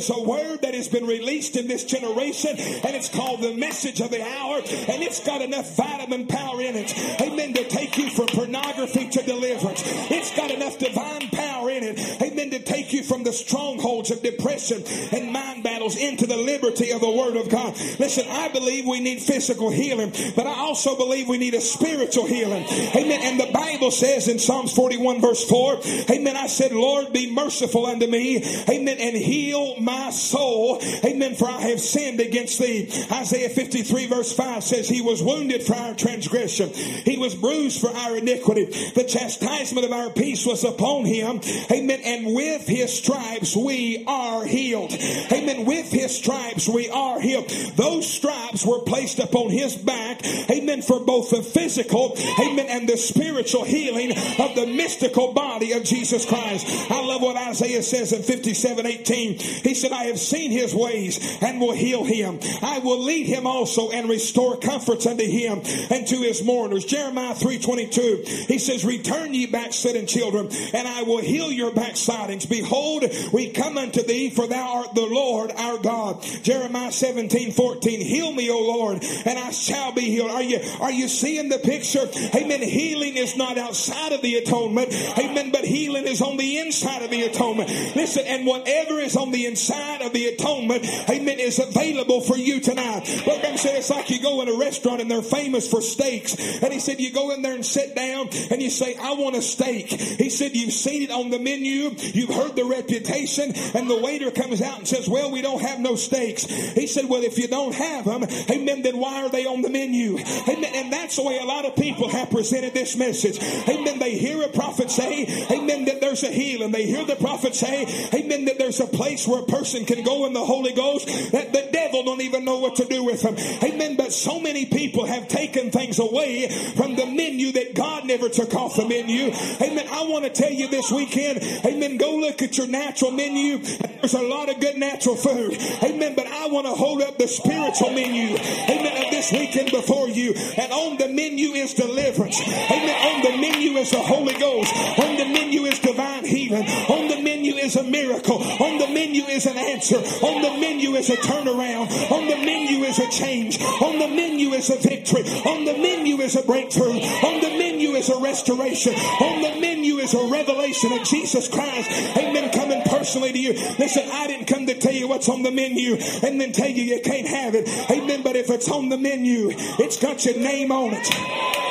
is 0.00 0.10
a 0.10 0.20
word 0.20 0.62
that 0.62 0.74
has 0.74 0.88
been 0.88 1.06
released 1.06 1.56
in 1.56 1.68
this 1.68 1.84
generation, 1.84 2.56
and 2.58 2.96
it's 2.96 3.08
called 3.08 3.42
the 3.42 3.54
message 3.54 4.00
of 4.00 4.10
the 4.10 4.22
hour, 4.22 4.56
and 4.56 5.02
it's 5.02 5.24
got 5.24 5.42
enough 5.42 5.76
vitamin 5.76 6.26
power 6.26 6.60
in 6.60 6.74
it, 6.74 6.92
amen, 7.20 7.52
to 7.52 7.64
take 7.68 7.96
you 7.98 8.08
from 8.10 8.26
pornography 8.26 9.08
to 9.08 9.22
deliverance. 9.22 9.82
It's 10.10 10.34
got 10.34 10.50
enough 10.50 10.78
divine 10.78 11.28
power 11.28 11.70
in 11.70 11.84
it, 11.84 12.22
amen, 12.22 12.50
to 12.50 12.60
take 12.60 12.92
you 12.92 13.02
from 13.02 13.24
the 13.24 13.32
strongholds 13.32 14.10
of 14.10 14.22
depression 14.22 14.82
and 15.12 15.32
mind 15.32 15.62
battles 15.62 15.96
into 15.96 16.26
the 16.26 16.36
liberty 16.36 16.92
of 16.92 17.00
the 17.00 17.10
Word 17.10 17.36
of 17.36 17.50
God. 17.50 17.76
Listen, 17.98 18.24
I 18.28 18.48
believe 18.48 18.86
we 18.86 19.00
need 19.00 19.20
physical 19.20 19.70
healing, 19.70 20.12
but 20.34 20.46
I 20.46 20.54
also 20.54 20.96
believe 20.96 21.28
we 21.28 21.38
need 21.38 21.54
a 21.54 21.60
spiritual 21.60 22.26
healing. 22.26 22.64
Amen. 22.96 23.20
And 23.22 23.38
the 23.38 23.52
Bible 23.52 23.90
says 23.90 24.28
in 24.28 24.38
Psalms 24.38 24.72
41, 24.72 25.20
verse 25.20 25.44
4, 25.44 25.80
Amen. 26.10 26.36
I 26.36 26.46
said, 26.46 26.72
Lord, 26.72 27.12
be 27.12 27.32
merciful 27.32 27.86
unto 27.86 28.06
me, 28.06 28.42
Amen, 28.68 28.96
and 28.98 29.16
heal 29.16 29.76
my 29.80 29.89
soul, 30.10 30.80
Amen, 31.04 31.34
for 31.34 31.48
I 31.48 31.60
have 31.60 31.80
sinned 31.80 32.20
against 32.20 32.58
thee. 32.58 32.90
Isaiah 33.10 33.48
53, 33.48 34.06
verse 34.06 34.32
5 34.32 34.64
says, 34.64 34.88
He 34.88 35.00
was 35.00 35.22
wounded 35.22 35.62
for 35.62 35.74
our 35.74 35.94
transgression, 35.94 36.70
He 36.70 37.18
was 37.18 37.34
bruised 37.34 37.80
for 37.80 37.90
our 37.90 38.16
iniquity. 38.16 38.66
The 38.66 39.04
chastisement 39.04 39.86
of 39.86 39.92
our 39.92 40.10
peace 40.10 40.46
was 40.46 40.64
upon 40.64 41.04
Him, 41.04 41.40
Amen, 41.70 42.00
and 42.04 42.34
with 42.34 42.66
His 42.66 42.96
stripes 42.96 43.56
we 43.56 44.04
are 44.06 44.44
healed. 44.44 44.92
Amen. 45.32 45.64
With 45.64 45.90
His 45.90 46.16
stripes 46.16 46.68
we 46.68 46.88
are 46.90 47.20
healed. 47.20 47.48
Those 47.76 48.10
stripes 48.10 48.64
were 48.64 48.80
placed 48.80 49.18
upon 49.18 49.50
His 49.50 49.76
back, 49.76 50.24
Amen, 50.50 50.82
for 50.82 51.00
both 51.00 51.30
the 51.30 51.42
physical, 51.42 52.16
Amen, 52.40 52.66
and 52.68 52.88
the 52.88 52.96
spiritual 52.96 53.64
healing 53.64 54.12
of 54.12 54.54
the 54.54 54.66
mystical 54.66 55.32
body 55.32 55.72
of 55.72 55.84
Jesus 55.84 56.26
Christ. 56.26 56.66
I 56.90 57.04
love 57.04 57.22
what 57.22 57.36
Isaiah 57.36 57.82
says 57.82 58.12
in 58.12 58.22
57 58.22 58.86
18. 58.86 59.38
He 59.38 59.74
said, 59.80 59.92
I 59.92 60.04
have 60.04 60.18
seen 60.18 60.50
his 60.50 60.74
ways 60.74 61.38
and 61.42 61.60
will 61.60 61.72
heal 61.72 62.04
him. 62.04 62.38
I 62.62 62.78
will 62.80 63.02
lead 63.02 63.26
him 63.26 63.46
also 63.46 63.90
and 63.90 64.08
restore 64.08 64.56
comforts 64.58 65.06
unto 65.06 65.24
him 65.24 65.62
and 65.90 66.06
to 66.06 66.16
his 66.16 66.44
mourners. 66.44 66.84
Jeremiah 66.84 67.34
3.22, 67.34 68.46
He 68.46 68.58
says, 68.58 68.84
Return 68.84 69.34
ye 69.34 69.46
backslidden 69.46 70.06
children, 70.06 70.48
and 70.74 70.86
I 70.86 71.02
will 71.02 71.20
heal 71.20 71.50
your 71.50 71.72
backslidings. 71.72 72.46
Behold, 72.46 73.04
we 73.32 73.50
come 73.50 73.78
unto 73.78 74.02
thee, 74.02 74.30
for 74.30 74.46
thou 74.46 74.82
art 74.82 74.94
the 74.94 75.06
Lord 75.06 75.52
our 75.56 75.78
God. 75.78 76.22
Jeremiah 76.42 76.92
17 76.92 77.52
14. 77.52 78.00
Heal 78.00 78.32
me, 78.32 78.50
O 78.50 78.60
Lord, 78.60 79.02
and 79.02 79.38
I 79.38 79.50
shall 79.50 79.92
be 79.92 80.02
healed. 80.02 80.30
Are 80.30 80.42
you 80.42 80.60
are 80.80 80.92
you 80.92 81.08
seeing 81.08 81.48
the 81.48 81.58
picture? 81.58 82.08
Amen. 82.34 82.62
Healing 82.62 83.16
is 83.16 83.36
not 83.36 83.58
outside 83.58 84.12
of 84.12 84.22
the 84.22 84.36
atonement. 84.36 84.92
Amen. 85.18 85.50
But 85.50 85.64
healing 85.64 86.06
is 86.06 86.20
on 86.20 86.36
the 86.36 86.58
inside 86.58 87.02
of 87.02 87.10
the 87.10 87.22
atonement. 87.22 87.70
Listen, 87.96 88.24
and 88.26 88.46
whatever 88.46 88.98
is 88.98 89.16
on 89.16 89.30
the 89.30 89.46
inside 89.46 89.69
of 90.10 90.12
the 90.12 90.26
atonement, 90.26 90.84
amen, 91.08 91.38
is 91.38 91.58
available 91.58 92.20
for 92.20 92.36
you 92.36 92.60
tonight. 92.60 93.22
But 93.24 93.42
them 93.42 93.56
said 93.56 93.76
it's 93.76 93.90
like 93.90 94.10
you 94.10 94.20
go 94.20 94.40
in 94.42 94.48
a 94.48 94.58
restaurant 94.58 95.00
and 95.00 95.10
they're 95.10 95.22
famous 95.22 95.68
for 95.68 95.80
steaks. 95.80 96.34
And 96.62 96.72
he 96.72 96.80
said 96.80 97.00
you 97.00 97.12
go 97.12 97.30
in 97.30 97.42
there 97.42 97.54
and 97.54 97.64
sit 97.64 97.94
down 97.94 98.28
and 98.50 98.60
you 98.60 98.70
say, 98.70 98.96
I 98.96 99.14
want 99.14 99.36
a 99.36 99.42
steak. 99.42 99.88
He 99.88 100.30
said 100.30 100.56
you've 100.56 100.72
seen 100.72 101.02
it 101.02 101.10
on 101.10 101.30
the 101.30 101.38
menu, 101.38 101.90
you've 101.96 102.34
heard 102.34 102.56
the 102.56 102.64
reputation, 102.64 103.52
and 103.74 103.88
the 103.88 104.00
waiter 104.00 104.30
comes 104.30 104.60
out 104.62 104.78
and 104.78 104.88
says, 104.88 105.08
Well, 105.08 105.30
we 105.30 105.42
don't 105.42 105.62
have 105.62 105.80
no 105.80 105.94
steaks. 105.96 106.44
He 106.44 106.86
said, 106.86 107.08
Well, 107.08 107.22
if 107.22 107.38
you 107.38 107.48
don't 107.48 107.74
have 107.74 108.04
them, 108.04 108.24
amen, 108.50 108.82
then 108.82 108.98
why 108.98 109.22
are 109.22 109.30
they 109.30 109.46
on 109.46 109.62
the 109.62 109.70
menu? 109.70 110.18
Amen. 110.18 110.72
And 110.74 110.92
that's 110.92 111.16
the 111.16 111.22
way 111.22 111.38
a 111.38 111.44
lot 111.44 111.64
of 111.64 111.76
people 111.76 112.08
have 112.08 112.30
presented 112.30 112.74
this 112.74 112.96
message. 112.96 113.38
Amen. 113.68 113.98
They 113.98 114.16
hear 114.16 114.42
a 114.42 114.48
prophet 114.48 114.90
say, 114.90 115.26
Amen, 115.50 115.84
that 115.86 116.00
there's 116.00 116.22
a 116.22 116.30
healing. 116.30 116.72
They 116.72 116.86
hear 116.86 117.04
the 117.04 117.16
prophet 117.16 117.54
say, 117.54 117.86
Amen, 118.14 118.46
that 118.46 118.58
there's 118.58 118.80
a 118.80 118.86
place 118.86 119.26
where 119.26 119.40
a 119.40 119.46
person 119.46 119.59
can 119.64 120.02
go 120.04 120.26
in 120.26 120.32
the 120.32 120.44
Holy 120.44 120.72
Ghost 120.72 121.06
that 121.32 121.52
the 121.52 121.68
devil 121.72 122.02
don't 122.02 122.20
even 122.20 122.44
know 122.44 122.58
what 122.58 122.76
to 122.76 122.84
do 122.84 123.04
with 123.04 123.22
them. 123.22 123.36
Amen. 123.62 123.96
But 123.96 124.12
so 124.12 124.40
many 124.40 124.66
people 124.66 125.04
have 125.06 125.28
taken 125.28 125.70
things 125.70 125.98
away 125.98 126.48
from 126.76 126.96
the 126.96 127.06
menu 127.06 127.52
that 127.52 127.74
God 127.74 128.06
never 128.06 128.28
took 128.28 128.54
off 128.54 128.76
the 128.76 128.86
menu. 128.86 129.32
Amen. 129.60 129.86
I 129.90 130.04
want 130.04 130.24
to 130.24 130.30
tell 130.30 130.52
you 130.52 130.68
this 130.68 130.90
weekend, 130.90 131.42
Amen. 131.64 131.96
Go 131.96 132.16
look 132.16 132.42
at 132.42 132.56
your 132.56 132.66
natural 132.66 133.10
menu. 133.10 133.58
There's 133.58 134.14
a 134.14 134.22
lot 134.22 134.48
of 134.48 134.60
good 134.60 134.76
natural 134.76 135.16
food. 135.16 135.58
Amen. 135.82 136.14
But 136.14 136.26
I 136.26 136.48
want 136.48 136.66
to 136.66 136.72
hold 136.72 137.02
up 137.02 137.18
the 137.18 137.28
spiritual 137.28 137.90
menu. 137.90 138.36
Amen. 138.36 139.04
Of 139.04 139.10
this 139.10 139.32
weekend 139.32 139.70
before 139.70 140.08
you. 140.08 140.34
And 140.56 140.72
on 140.72 140.96
the 140.96 141.08
menu 141.08 141.52
is 141.52 141.74
deliverance. 141.74 142.40
Amen. 142.40 142.96
On 143.14 143.22
the 143.22 143.38
menu 143.38 143.78
is 143.78 143.90
the 143.90 144.00
Holy 144.00 144.34
Ghost. 144.34 144.74
On 144.98 145.16
the 145.16 145.26
menu 145.26 145.64
is 145.64 145.78
divine 145.78 146.24
healing. 146.24 146.66
On 146.88 147.08
the 147.08 147.16
menu 147.16 147.29
is 147.56 147.76
a 147.76 147.84
miracle. 147.84 148.42
On 148.42 148.78
the 148.78 148.88
menu 148.88 149.24
is 149.24 149.46
an 149.46 149.56
answer. 149.56 149.96
On 149.96 150.42
the 150.42 150.58
menu 150.60 150.94
is 150.94 151.10
a 151.10 151.16
turnaround. 151.16 151.90
On 152.10 152.26
the 152.26 152.36
menu 152.36 152.84
is 152.84 152.98
a 152.98 153.08
change. 153.10 153.60
On 153.60 153.98
the 153.98 154.08
menu 154.08 154.50
is 154.52 154.70
a 154.70 154.76
victory. 154.76 155.22
On 155.44 155.64
the 155.64 155.76
menu 155.78 156.16
is 156.18 156.36
a 156.36 156.42
breakthrough. 156.42 157.00
On 157.00 157.40
the 157.40 157.50
menu 157.58 157.90
is 157.90 158.08
a 158.08 158.18
restoration. 158.20 158.94
On 158.94 159.42
the 159.42 159.60
menu 159.60 159.98
is 159.98 160.14
a 160.14 160.26
revelation 160.26 160.92
of 160.92 161.04
Jesus 161.04 161.48
Christ. 161.48 161.90
Amen. 162.16 162.50
Coming 162.52 162.82
personally 162.82 163.32
to 163.32 163.38
you. 163.38 163.52
Listen, 163.78 164.08
I 164.10 164.26
didn't 164.26 164.46
come 164.46 164.66
to 164.66 164.74
tell 164.74 164.92
you 164.92 165.08
what's 165.08 165.28
on 165.28 165.42
the 165.42 165.50
menu 165.50 165.96
and 166.22 166.40
then 166.40 166.52
tell 166.52 166.68
you 166.68 166.82
you 166.82 167.00
can't 167.00 167.28
have 167.28 167.54
it. 167.54 167.68
Amen. 167.90 168.22
But 168.22 168.36
if 168.36 168.50
it's 168.50 168.70
on 168.70 168.88
the 168.88 168.98
menu, 168.98 169.50
it's 169.78 170.00
got 170.00 170.24
your 170.24 170.38
name 170.38 170.72
on 170.72 170.92
it. 170.92 171.69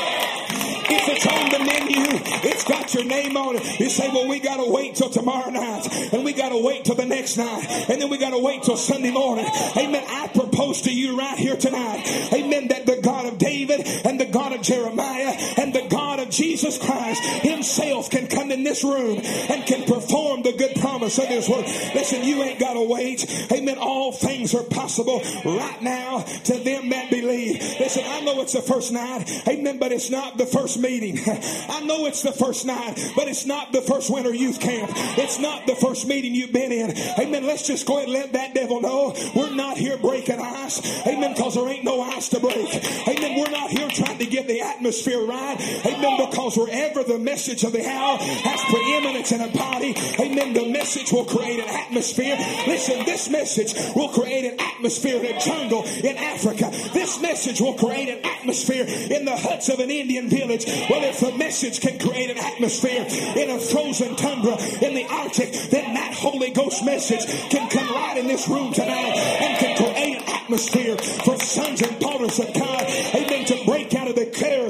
If 0.90 1.10
it's 1.10 1.28
on 1.28 1.50
the 1.50 1.60
menu, 1.60 2.06
it's 2.50 2.64
got 2.64 2.94
your 2.94 3.06
name 3.06 3.38
on 3.38 3.56
it. 3.56 3.80
You 3.80 3.90
say, 3.90 4.10
well, 4.10 4.28
we 4.28 4.40
got 4.40 4.58
to 4.58 4.72
wait 4.72 4.96
till 4.96 5.10
tomorrow 5.10 5.50
night, 5.50 5.88
and 6.14 6.24
we 6.24 6.34
got 6.34 6.50
to 6.50 6.64
wait 6.64 6.86
till 6.86 6.96
the 6.96 7.06
next 7.06 7.38
night, 7.38 7.66
and 7.90 8.02
then 8.02 8.10
we 8.10 8.18
got 8.18 8.32
to 8.32 8.40
wait 8.40 8.64
till 8.64 8.78
Sunday 8.78 9.12
morning. 9.12 9.46
Amen. 9.78 10.04
I 10.08 10.28
propose 10.28 10.82
to 10.84 10.94
you 10.94 11.18
right 11.18 11.38
here 11.38 11.58
tonight, 11.58 12.32
amen, 12.34 12.70
that 12.70 12.86
the 12.86 13.02
God 13.02 13.26
of 13.26 13.38
David 13.38 13.86
and 14.06 14.20
the 14.20 14.26
God 14.26 14.54
of 14.54 14.62
Jeremiah 14.62 15.36
and 15.58 15.74
the 15.74 15.88
Jesus 16.32 16.78
Christ 16.78 17.24
himself 17.44 18.10
can 18.10 18.28
come 18.28 18.52
in 18.52 18.64
this 18.64 18.84
room 18.84 19.20
and 19.24 19.66
can 19.66 19.84
perform 19.84 20.44
the 20.44 20.54
good 20.54 20.76
promise 20.76 21.18
of 21.18 21.26
his 21.26 21.50
word. 21.50 21.66
Listen, 21.94 22.24
you 22.24 22.44
ain't 22.44 22.60
got 22.60 22.74
to 22.74 22.82
wait. 22.82 23.26
Amen. 23.52 23.78
All 23.80 24.12
things 24.12 24.54
are 24.56 24.64
possible 24.64 25.22
right 25.46 25.82
now 25.82 26.20
to 26.20 26.60
them 26.60 26.90
that 26.90 27.10
believe. 27.10 27.60
Listen, 27.80 28.04
I 28.06 28.22
know 28.22 28.42
it's 28.42 28.54
the 28.54 28.62
first 28.62 28.92
night. 28.92 29.26
Amen. 29.48 29.80
But 29.80 29.92
it's 29.92 30.10
not 30.10 30.38
the 30.38 30.46
first 30.46 30.80
meeting. 30.80 31.18
I 31.70 31.82
know 31.82 32.06
it's 32.06 32.22
the 32.22 32.32
first 32.32 32.66
night, 32.66 32.96
but 33.16 33.28
it's 33.28 33.46
not 33.46 33.72
the 33.72 33.82
first 33.82 34.10
winter 34.10 34.34
youth 34.34 34.60
camp. 34.60 34.92
It's 35.18 35.40
not 35.40 35.66
the 35.68 35.76
first 35.76 36.08
meeting 36.08 36.36
you've 36.36 36.54
been 36.54 36.72
in. 36.72 36.98
Amen. 37.20 37.46
Let's 37.46 37.66
just 37.66 37.86
go 37.86 37.98
ahead 37.98 38.06
and 38.06 38.14
let 38.14 38.34
that 38.34 38.54
devil 38.54 38.82
know 38.82 39.16
we're 39.36 39.56
not 39.56 39.78
here 39.78 39.98
breaking 39.98 40.40
ice. 40.40 40.80
Amen. 41.08 41.34
Because 41.34 41.56
there 41.56 41.68
ain't 41.68 41.84
no 41.84 42.02
ice 42.02 42.30
to 42.30 42.40
break. 42.40 42.74
Amen. 43.08 43.40
We're 43.40 43.52
not 43.52 43.70
here 43.70 43.90
trying 43.90 44.18
to 44.18 44.26
get 44.26 44.48
the 44.48 44.62
atmosphere 44.62 45.26
right. 45.26 45.58
Amen. 45.86 46.18
Because 46.20 46.58
wherever 46.58 47.04
the 47.04 47.18
message 47.18 47.64
of 47.64 47.72
the 47.72 47.88
hour 47.88 48.18
has 48.20 48.62
preeminence 48.70 49.32
in 49.32 49.42
a 49.42 49.48
body, 49.48 49.96
amen, 50.20 50.54
the 50.54 50.70
message 50.70 51.12
will 51.12 51.26
create 51.26 51.60
an 51.60 51.70
atmosphere. 51.70 52.36
Listen, 52.68 53.06
this 53.06 53.30
message 53.30 53.74
will 53.96 54.10
create 54.10 54.52
an 54.52 54.60
atmosphere 54.60 55.24
in 55.24 55.36
a 55.36 55.40
jungle 55.40 55.84
in 55.86 56.18
Africa. 56.18 56.72
This 56.94 57.22
message 57.22 57.62
will 57.62 57.74
create 57.74 58.10
an 58.10 58.26
atmosphere 58.26 58.86
in 58.86 59.26
the 59.26 59.36
huts 59.36 59.70
of 59.70 59.80
an 59.80 59.90
Indian 59.90 60.30
village. 60.30 60.66
Well, 60.90 61.04
if 61.04 61.20
the 61.20 61.32
message 61.38 61.80
can 61.80 62.00
create 62.00 62.30
an 62.30 62.38
atmosphere 62.38 63.06
in 63.36 63.50
a 63.50 63.60
frozen 63.60 64.16
tundra 64.16 64.58
in 64.82 64.96
the 64.96 65.06
Arctic, 65.10 65.54
then 65.72 65.94
that 65.94 66.14
Holy 66.14 66.52
Ghost 66.52 66.84
message 66.84 67.26
can 67.50 67.70
come 67.70 67.90
right 67.94 68.18
in 68.18 68.28
this 68.28 68.48
room 68.48 68.74
tonight 68.74 69.16
and 69.16 69.58
can 69.58 69.78
create 69.78 70.22
an 70.22 70.30
atmosphere 70.30 70.98
for 70.98 71.38
sons 71.40 71.82
and 71.82 72.00
daughters 72.00 72.40
of 72.40 72.54
God. 72.54 72.86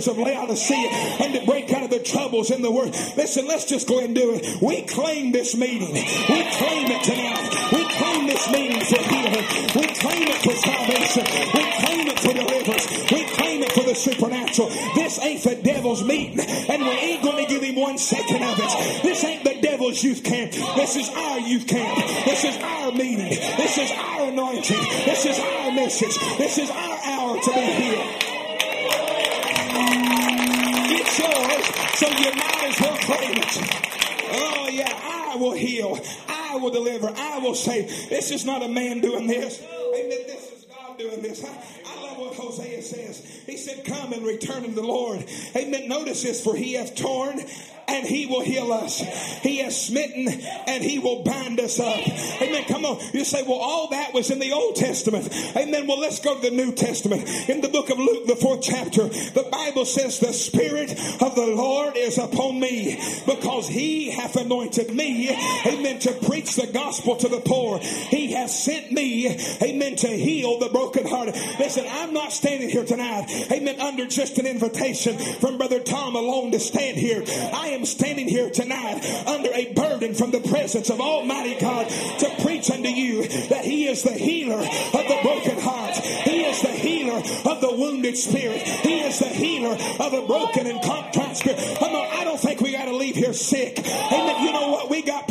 Of 0.10 0.18
Laodicea 0.18 0.90
and 1.22 1.34
to 1.36 1.46
break 1.46 1.72
out 1.72 1.84
of 1.84 1.90
the 1.90 2.00
troubles 2.00 2.52
in 2.52 2.62
the 2.62 2.72
world. 2.72 2.92
Listen, 3.16 3.48
let's 3.48 3.66
just 3.66 3.88
go 3.88 4.00
and 4.00 4.14
do 4.16 4.34
it. 4.34 4.62
We 4.62 4.82
claim 4.84 5.32
this 5.32 5.56
meeting. 5.56 5.94
We 5.94 6.42
claim 6.58 6.90
it 6.90 7.04
tonight. 7.04 7.50
We 7.72 7.86
claim 7.88 8.28
this 8.28 8.52
meeting 8.52 8.84
for 8.84 9.02
healing. 9.06 9.46
We 9.76 9.86
claim 9.96 10.28
it 10.28 10.42
for 10.42 10.56
salvation. 10.58 11.24
We 11.54 11.64
claim 11.80 12.08
it 12.10 12.20
for 12.20 12.34
deliverance. 12.34 13.12
We 13.12 13.24
claim 13.38 13.64
it 13.64 13.72
for 13.72 13.84
the 13.84 13.96
supernatural. 13.96 14.70
This 14.96 15.20
ain't 15.20 15.44
the 15.44 15.56
devil's 15.56 16.04
meeting, 16.04 16.40
and 16.40 16.82
we 16.82 16.90
ain't 16.90 17.24
going 17.24 17.46
to 17.46 17.50
give 17.50 17.62
him 17.62 17.76
one 17.76 17.98
second 17.98 18.44
of 18.44 18.58
it. 18.60 19.04
This 19.04 19.24
ain't 19.24 19.44
the 19.44 19.60
devil's 19.62 20.04
youth 20.04 20.24
camp. 20.24 20.52
This 20.52 20.96
is 20.96 21.10
our 21.10 21.40
youth 21.40 21.68
camp. 21.68 21.98
This 22.26 22.44
is 22.44 22.58
our 22.58 22.92
meeting. 22.92 23.30
This 23.30 23.78
is 23.78 23.92
our 23.92 24.30
anointing. 24.30 24.82
This 25.06 25.26
is 25.26 25.40
our 25.40 25.72
message. 25.72 26.18
This 26.38 26.58
is 26.58 26.70
our 26.70 26.98
hour 27.06 27.40
to 27.40 27.52
be 27.54 28.29
So 31.20 32.08
you 32.08 32.34
might 32.34 32.64
as 32.64 32.80
well 32.80 32.98
claim 32.98 33.38
it. 33.38 33.58
Oh 34.32 34.70
yeah, 34.72 35.32
I 35.32 35.36
will 35.36 35.52
heal. 35.52 36.00
I 36.28 36.56
will 36.56 36.72
deliver. 36.72 37.12
I 37.14 37.40
will 37.40 37.56
save. 37.56 38.10
This 38.10 38.32
is 38.32 38.46
not 38.46 38.64
a 38.64 38.70
man 38.70 39.02
doing 39.02 39.28
this. 39.28 39.62
Amen. 39.62 40.10
This 40.10 40.52
is 40.52 40.59
doing 41.00 41.22
this. 41.22 41.44
I, 41.44 41.50
I 41.88 42.02
love 42.04 42.18
what 42.18 42.36
Hosea 42.36 42.82
says. 42.82 43.26
He 43.46 43.58
said, 43.58 43.86
Come 43.86 44.14
and 44.14 44.26
return 44.26 44.64
to 44.64 44.72
the 44.72 44.84
Lord. 44.84 45.26
Amen. 45.56 45.88
Notice 45.88 46.24
this, 46.24 46.44
for 46.44 46.56
he 46.56 46.74
hath 46.74 46.96
torn 46.96 47.40
and 47.90 48.06
he 48.06 48.26
will 48.26 48.42
heal 48.42 48.72
us. 48.72 49.00
He 49.42 49.58
has 49.58 49.80
smitten 49.80 50.28
and 50.68 50.84
he 50.84 51.00
will 51.00 51.24
bind 51.24 51.60
us 51.60 51.80
up. 51.80 51.98
Amen. 52.42 52.64
Come 52.66 52.86
on. 52.86 53.00
You 53.14 53.26
say, 53.26 53.44
well, 53.44 53.58
all 53.58 53.90
that 53.90 54.14
was 54.14 54.30
in 54.30 54.40
the 54.40 54.52
Old 54.52 54.76
Testament. 54.76 55.28
Amen. 55.56 55.88
Well, 55.88 56.00
let's 56.00 56.20
go 56.20 56.36
to 56.36 56.42
the 56.50 56.56
New 56.56 56.74
Testament. 56.74 57.28
In 57.50 57.62
the 57.62 57.70
book 57.70 57.90
of 57.90 57.98
Luke, 57.98 58.28
the 58.28 58.36
fourth 58.36 58.62
chapter, 58.62 59.08
the 59.08 59.48
Bible 59.52 59.86
says, 59.86 60.20
the 60.20 60.34
Spirit 60.34 60.92
of 61.22 61.36
the 61.36 61.48
Lord 61.48 61.98
is 61.98 62.18
upon 62.18 62.60
me 62.60 62.96
because 63.26 63.68
he 63.68 64.12
hath 64.12 64.36
anointed 64.36 64.94
me. 64.94 65.30
Amen. 65.66 66.00
To 66.00 66.14
preach 66.14 66.56
the 66.56 66.68
gospel 66.68 67.16
to 67.18 67.28
the 67.28 67.42
poor. 67.42 67.80
He 67.80 68.34
has 68.34 68.64
sent 68.64 68.92
me. 68.92 69.36
Amen. 69.62 69.96
To 69.98 70.08
heal 70.08 70.60
the 70.60 70.70
brokenhearted. 70.92 71.36
Listen, 71.60 71.86
I'm 71.88 72.14
not 72.14 72.32
standing 72.32 72.70
here 72.70 72.86
tonight. 72.86 73.28
Amen. 73.52 73.80
Under 73.80 74.06
just 74.08 74.38
an 74.40 74.46
invitation 74.46 75.18
from 75.18 75.58
Brother 75.58 75.80
Tom 75.80 76.16
alone 76.16 76.52
to 76.52 76.60
stand 76.60 76.98
here. 76.98 77.24
I 77.54 77.70
am 77.70 77.86
standing 77.86 78.28
here 78.28 78.50
tonight 78.50 79.06
under 79.28 79.50
a 79.54 79.74
burden 79.74 80.14
from 80.14 80.32
the 80.32 80.40
presence 80.40 80.90
of 80.90 81.00
Almighty 81.00 81.60
God 81.60 81.88
to 81.90 82.36
preach 82.44 82.72
unto 82.72 82.90
you 82.90 83.28
that 83.50 83.66
He 83.66 83.88
is 83.88 84.04
the 84.04 84.14
healer 84.14 84.58
of 84.58 84.64
the 85.08 85.20
broken 85.22 85.60
heart. 85.60 85.96
He 85.96 86.42
is 86.42 86.62
the 86.62 86.70
healer 86.70 87.18
of 87.18 87.62
the 87.62 87.76
wounded 87.78 88.18
spirit. 88.18 88.62
He 88.62 89.02
is 89.02 89.20
the 89.20 89.30
healer 89.30 89.78
of 90.00 90.14
a 90.14 90.26
broken 90.26 90.68
and 90.68 90.82
contrite 90.82 91.38
spirit. 91.38 91.60
I 91.82 92.24
don't 92.26 92.40
think 92.40 92.62
we 92.62 92.72
got 92.72 92.86
to 92.86 92.96
leave 92.96 93.16
here 93.16 93.34
sick. 93.34 93.80
Amen. 93.80 94.46
You 94.46 94.52
know 94.52 94.70
what? 94.70 94.90
We 94.90 95.02
got 95.02 95.28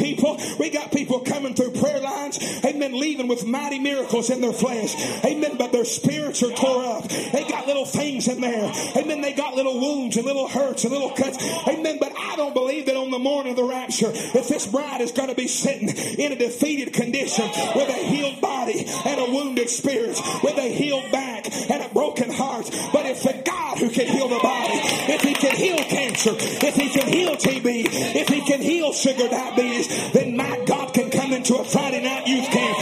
leaving 2.93 3.29
with 3.29 3.47
mighty 3.47 3.79
miracles 3.79 4.31
in 4.31 4.41
their 4.41 4.53
flesh. 4.53 4.95
Amen. 5.25 5.57
But 5.59 5.73
their 5.73 5.85
spirits 5.85 6.43
are 6.43 6.51
tore 6.51 6.85
up. 6.85 7.09
They 7.09 7.45
got 7.49 7.67
little 7.67 7.87
things 7.87 8.29
in 8.29 8.41
there. 8.41 8.73
Amen. 8.97 9.21
They 9.21 9.33
got 9.33 9.55
little 9.55 9.81
wounds 9.81 10.17
and 10.17 10.27
little 10.27 10.49
hurts 10.49 10.85
and 10.85 10.93
little 10.93 11.11
cuts. 11.11 11.39
Amen. 11.67 11.99
But 12.01 12.13
I 12.19 12.37
don't 12.37 12.55
believe 12.55 12.87
that 12.87 12.97
on 12.97 13.11
the 13.11 13.19
morning 13.19 13.53
of 13.53 13.57
the 13.57 13.65
rapture, 13.65 14.11
that 14.11 14.49
this 14.49 14.67
bride 14.67 15.01
is 15.01 15.13
going 15.13 15.29
to 15.29 15.35
be 15.35 15.49
sitting 15.49 15.89
in 15.89 16.33
a 16.33 16.37
defeated 16.37 16.93
condition 16.93 17.47
with 17.75 17.89
a 17.89 18.05
healed 18.05 18.41
body 18.41 18.87
and 19.07 19.21
a 19.21 19.31
wounded 19.33 19.69
spirit, 19.71 20.19
with 20.43 20.57
a 20.59 20.69
healed 20.69 21.11
back 21.13 21.47
and 21.71 21.83
a 21.83 21.89
broken 21.93 22.31
heart. 22.31 22.71
But 22.93 23.07
it's 23.07 23.23
the 23.23 23.43
God 23.45 23.79
who 23.79 23.91
can 23.91 24.07
heal 24.07 24.29
the 24.29 24.41
body. 24.41 24.79
If 25.13 25.23
he 25.23 25.35
can 25.35 25.57
heal 25.57 25.79
cancer, 25.79 26.33
if 26.39 26.75
he 26.75 26.89
can 26.89 27.09
heal 27.09 27.37
TB, 27.37 27.89
if 28.17 28.29
he 28.29 28.41
can 28.43 28.61
heal 28.61 28.93
sugar 28.93 29.29
diabetes, 29.29 30.13
then 30.13 30.37
my 30.37 30.63
God 30.67 30.95
can 30.95 31.11
come 31.11 31.33
into 31.33 31.57
a 31.57 31.65
Friday 31.65 32.03
night 32.03 32.27
youth 32.27 32.49
camp 32.51 32.78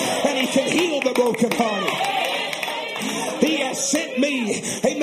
amen, 4.84 4.95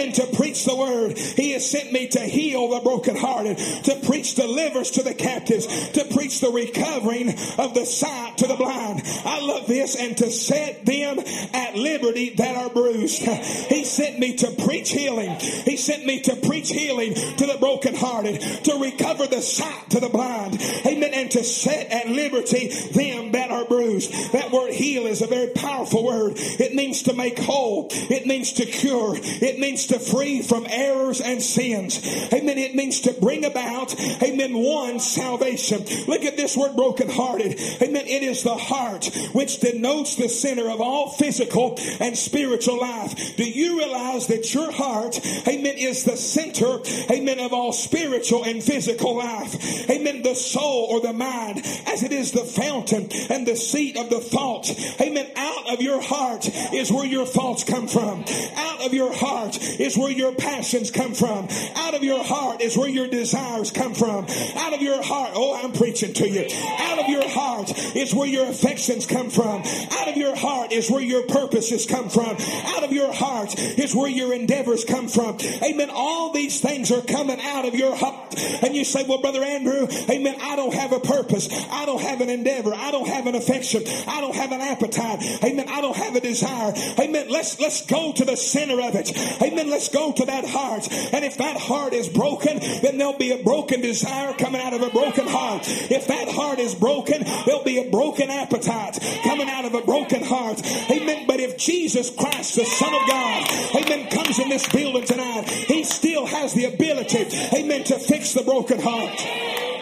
preach 0.54 0.66
the 0.66 0.76
word. 0.76 1.18
He 1.18 1.52
has 1.54 1.70
sent 1.70 1.92
me 1.92 2.08
to 2.10 2.20
heal 2.20 2.68
the 2.70 2.80
brokenhearted, 2.82 3.58
to 3.58 3.96
preach 4.06 4.36
deliverance 4.36 4.92
to 4.92 5.04
the 5.04 5.16
captives, 5.16 5.66
to 5.92 6.06
preach 6.06 6.42
the 6.42 6.52
recovering 6.52 7.30
of 7.58 7.74
the 7.74 7.86
sight 7.86 8.38
to 8.38 8.48
the 8.48 8.56
blind. 8.56 9.02
I 9.26 9.42
love 9.42 9.66
this, 9.66 9.96
and 9.96 10.16
to 10.18 10.30
set 10.30 10.86
them 10.86 11.18
at 11.54 11.76
liberty 11.76 12.36
that 12.36 12.56
are 12.56 12.70
bruised. 12.70 13.24
He 13.24 13.84
sent 13.84 14.20
me 14.20 14.36
to 14.38 14.52
preach 14.64 14.92
healing. 14.92 15.40
He 15.40 15.76
sent 15.76 16.06
me 16.06 16.22
to 16.22 16.36
preach 16.36 16.70
healing 16.70 17.16
to 17.16 17.46
the 17.48 17.58
brokenhearted, 17.60 18.42
to 18.66 18.80
recover 18.80 19.26
the 19.26 19.42
sight 19.42 19.90
to 19.90 20.00
the 20.00 20.10
blind. 20.10 20.62
Amen. 20.86 21.14
And 21.14 21.32
to 21.32 21.44
set 21.44 21.92
at 21.92 22.10
liberty 22.10 22.68
them 22.68 23.32
that 23.32 23.50
are 23.50 23.66
bruised. 23.66 24.34
That 24.34 24.52
word 24.52 24.74
heal 24.74 25.08
is 25.08 25.22
a 25.22 25.28
very 25.28 25.48
powerful 25.48 26.04
word. 26.04 26.34
It 26.36 26.76
means 26.76 27.04
to 27.04 27.14
make 27.14 27.40
whole. 27.40 27.88
It 27.92 28.28
means 28.28 28.54
to 28.54 28.66
cure. 28.66 29.16
It 29.18 29.60
means 29.60 29.88
to 29.88 30.00
free 30.00 30.42
from 30.44 30.68
errors 30.70 31.22
and 31.22 31.42
sins. 31.42 32.00
Amen. 32.34 32.58
It 32.58 32.76
means 32.76 33.02
to 33.02 33.14
bring 33.14 33.46
about, 33.46 33.94
amen, 34.22 34.54
one 34.54 35.00
salvation. 35.00 35.86
Look 36.08 36.24
at 36.24 36.38
this 36.38 36.56
word 36.56 36.76
brokenhearted. 36.76 37.60
Amen. 37.82 38.06
It 38.06 38.24
is 38.24 38.44
the 38.44 38.56
heart 38.56 39.06
which 39.34 39.60
denotes 39.60 40.16
the 40.16 40.30
center 40.30 40.70
of 40.70 40.82
all 40.82 41.10
physical 41.10 41.78
and 42.00 42.18
spiritual 42.18 42.80
life. 42.80 43.36
Do 43.36 43.50
you 43.50 43.78
realize 43.80 44.28
that 44.28 44.54
your 44.54 44.72
heart, 44.72 45.20
amen, 45.48 45.76
is 45.78 46.04
the 46.04 46.18
center, 46.18 46.80
amen, 47.12 47.40
of 47.40 47.54
all 47.54 47.74
spiritual 47.74 48.44
and 48.44 48.64
physical 48.64 49.18
life? 49.18 49.90
Amen. 49.90 50.22
The 50.24 50.36
soul 50.36 50.88
or 50.90 51.02
the 51.02 51.14
mind, 51.14 51.60
as 51.88 52.04
it 52.04 52.12
is 52.12 52.32
the 52.32 52.44
fountain 52.44 53.10
and 53.30 53.48
the 53.48 53.56
seat 53.56 53.98
of 53.98 54.10
the 54.10 54.20
thoughts. 54.20 54.72
Amen. 55.02 55.30
Out 55.36 55.74
of 55.74 55.82
your 55.82 56.02
heart 56.02 56.48
is 56.74 56.92
where 56.92 57.06
your 57.06 57.26
thoughts 57.26 57.64
come 57.64 57.88
from. 57.88 58.26
Out 58.56 58.86
of 58.86 58.94
your 58.94 59.14
heart 59.14 59.58
is 59.80 59.98
where 59.98 60.12
your 60.12 60.33
passions 60.34 60.92
come 60.92 61.14
from. 61.14 61.48
Out 61.76 61.94
of 61.94 62.04
your 62.04 62.24
heart 62.24 62.62
is 62.62 62.78
where 62.78 62.90
your 62.90 63.08
desires 63.08 63.72
come 63.72 63.94
from. 63.94 64.26
Out 64.56 64.74
of 64.74 64.82
your 64.82 65.02
heart, 65.02 65.32
oh, 65.34 65.60
I'm 65.62 65.72
preaching 65.72 66.14
to 66.14 66.30
you. 66.30 66.48
Out 66.80 67.00
of 67.00 67.08
your 67.08 67.28
heart 67.28 67.72
is 67.96 68.14
where 68.14 68.28
your 68.28 68.50
affections 68.50 69.06
come 69.06 69.30
from. 69.30 69.64
Out 69.92 70.08
of 70.08 70.18
your 70.18 70.36
heart 70.36 70.72
is 70.72 70.90
where 70.90 71.02
your 71.02 71.24
purposes 71.24 71.86
come 71.86 72.10
from. 72.10 72.36
Out 72.76 72.84
of 72.84 72.92
your 72.92 73.14
heart 73.14 73.58
is 73.58 73.96
where 73.96 74.10
your 74.10 74.34
endeavors 74.34 74.86
come 74.86 75.08
from. 75.08 75.38
Amen. 75.64 75.90
All 75.92 76.32
these 76.32 76.62
things 76.62 76.92
are 76.92 77.02
coming 77.02 77.40
out 77.42 77.66
of 77.66 77.76
your 77.76 77.96
heart. 77.96 78.36
And 78.64 78.76
you 78.76 78.84
say, 78.84 79.04
well, 79.08 79.20
Brother 79.20 79.44
Andrew, 79.44 79.88
amen, 80.10 80.36
I 80.42 80.56
don't 80.56 80.74
have 80.74 80.92
a 80.92 81.00
purpose. 81.00 81.50
I 81.70 81.86
don't 81.86 82.02
have 82.02 82.22
an 82.22 82.30
endeavor. 82.30 82.74
I 82.74 82.92
don't 82.92 83.08
have 83.08 83.28
an 83.28 83.36
affection. 83.36 83.84
I 84.08 84.22
don't 84.22 84.36
have 84.36 84.52
an 84.52 84.62
appetite. 84.62 85.44
Amen. 85.44 85.68
I 85.70 85.82
don't 85.82 85.96
have 85.96 86.16
a 86.16 86.20
desire. 86.20 86.74
Amen. 87.00 87.30
Let's, 87.30 87.60
let's 87.60 87.86
go 87.86 88.14
to 88.14 88.26
the 88.26 88.36
center 88.36 88.80
of 88.82 88.96
it. 88.96 89.12
Amen. 89.42 89.70
Let's 89.70 89.90
go 89.90 90.12
to 90.12 90.23
that 90.26 90.46
heart. 90.46 90.88
And 91.14 91.26
if 91.26 91.38
that 91.38 91.58
heart 91.58 91.94
is 91.94 92.10
broken, 92.10 92.60
then 92.60 92.98
there'll 92.98 93.18
be 93.18 93.32
a 93.32 93.44
broken 93.44 93.82
desire 93.82 94.34
coming 94.34 94.62
out 94.62 94.74
of 94.74 94.82
a 94.82 94.90
broken 94.90 95.28
heart. 95.28 95.64
If 95.68 96.08
that 96.08 96.28
heart 96.30 96.60
is 96.60 96.76
broken, 96.76 97.24
there'll 97.46 97.64
be 97.64 97.80
a 97.80 97.90
broken 97.90 98.30
appetite 98.30 99.00
coming 99.24 99.50
out 99.50 99.66
of 99.66 99.74
a 99.74 99.82
broken 99.82 100.24
heart. 100.24 100.62
Amen. 100.90 101.26
But 101.28 101.40
if 101.40 101.58
Jesus 101.58 102.10
Christ, 102.10 102.56
the 102.56 102.66
Son 102.66 102.94
of 102.94 103.08
God, 103.08 103.50
amen, 103.76 104.10
comes 104.10 104.40
in 104.40 104.50
this 104.50 104.68
building 104.72 105.06
tonight, 105.06 105.50
he 105.50 105.84
still 105.84 106.26
has 106.26 106.54
the 106.54 106.66
ability, 106.66 107.28
amen, 107.56 107.84
to 107.86 108.00
fix 108.00 108.34
the 108.34 108.44
broken 108.44 108.80
heart. 108.80 109.73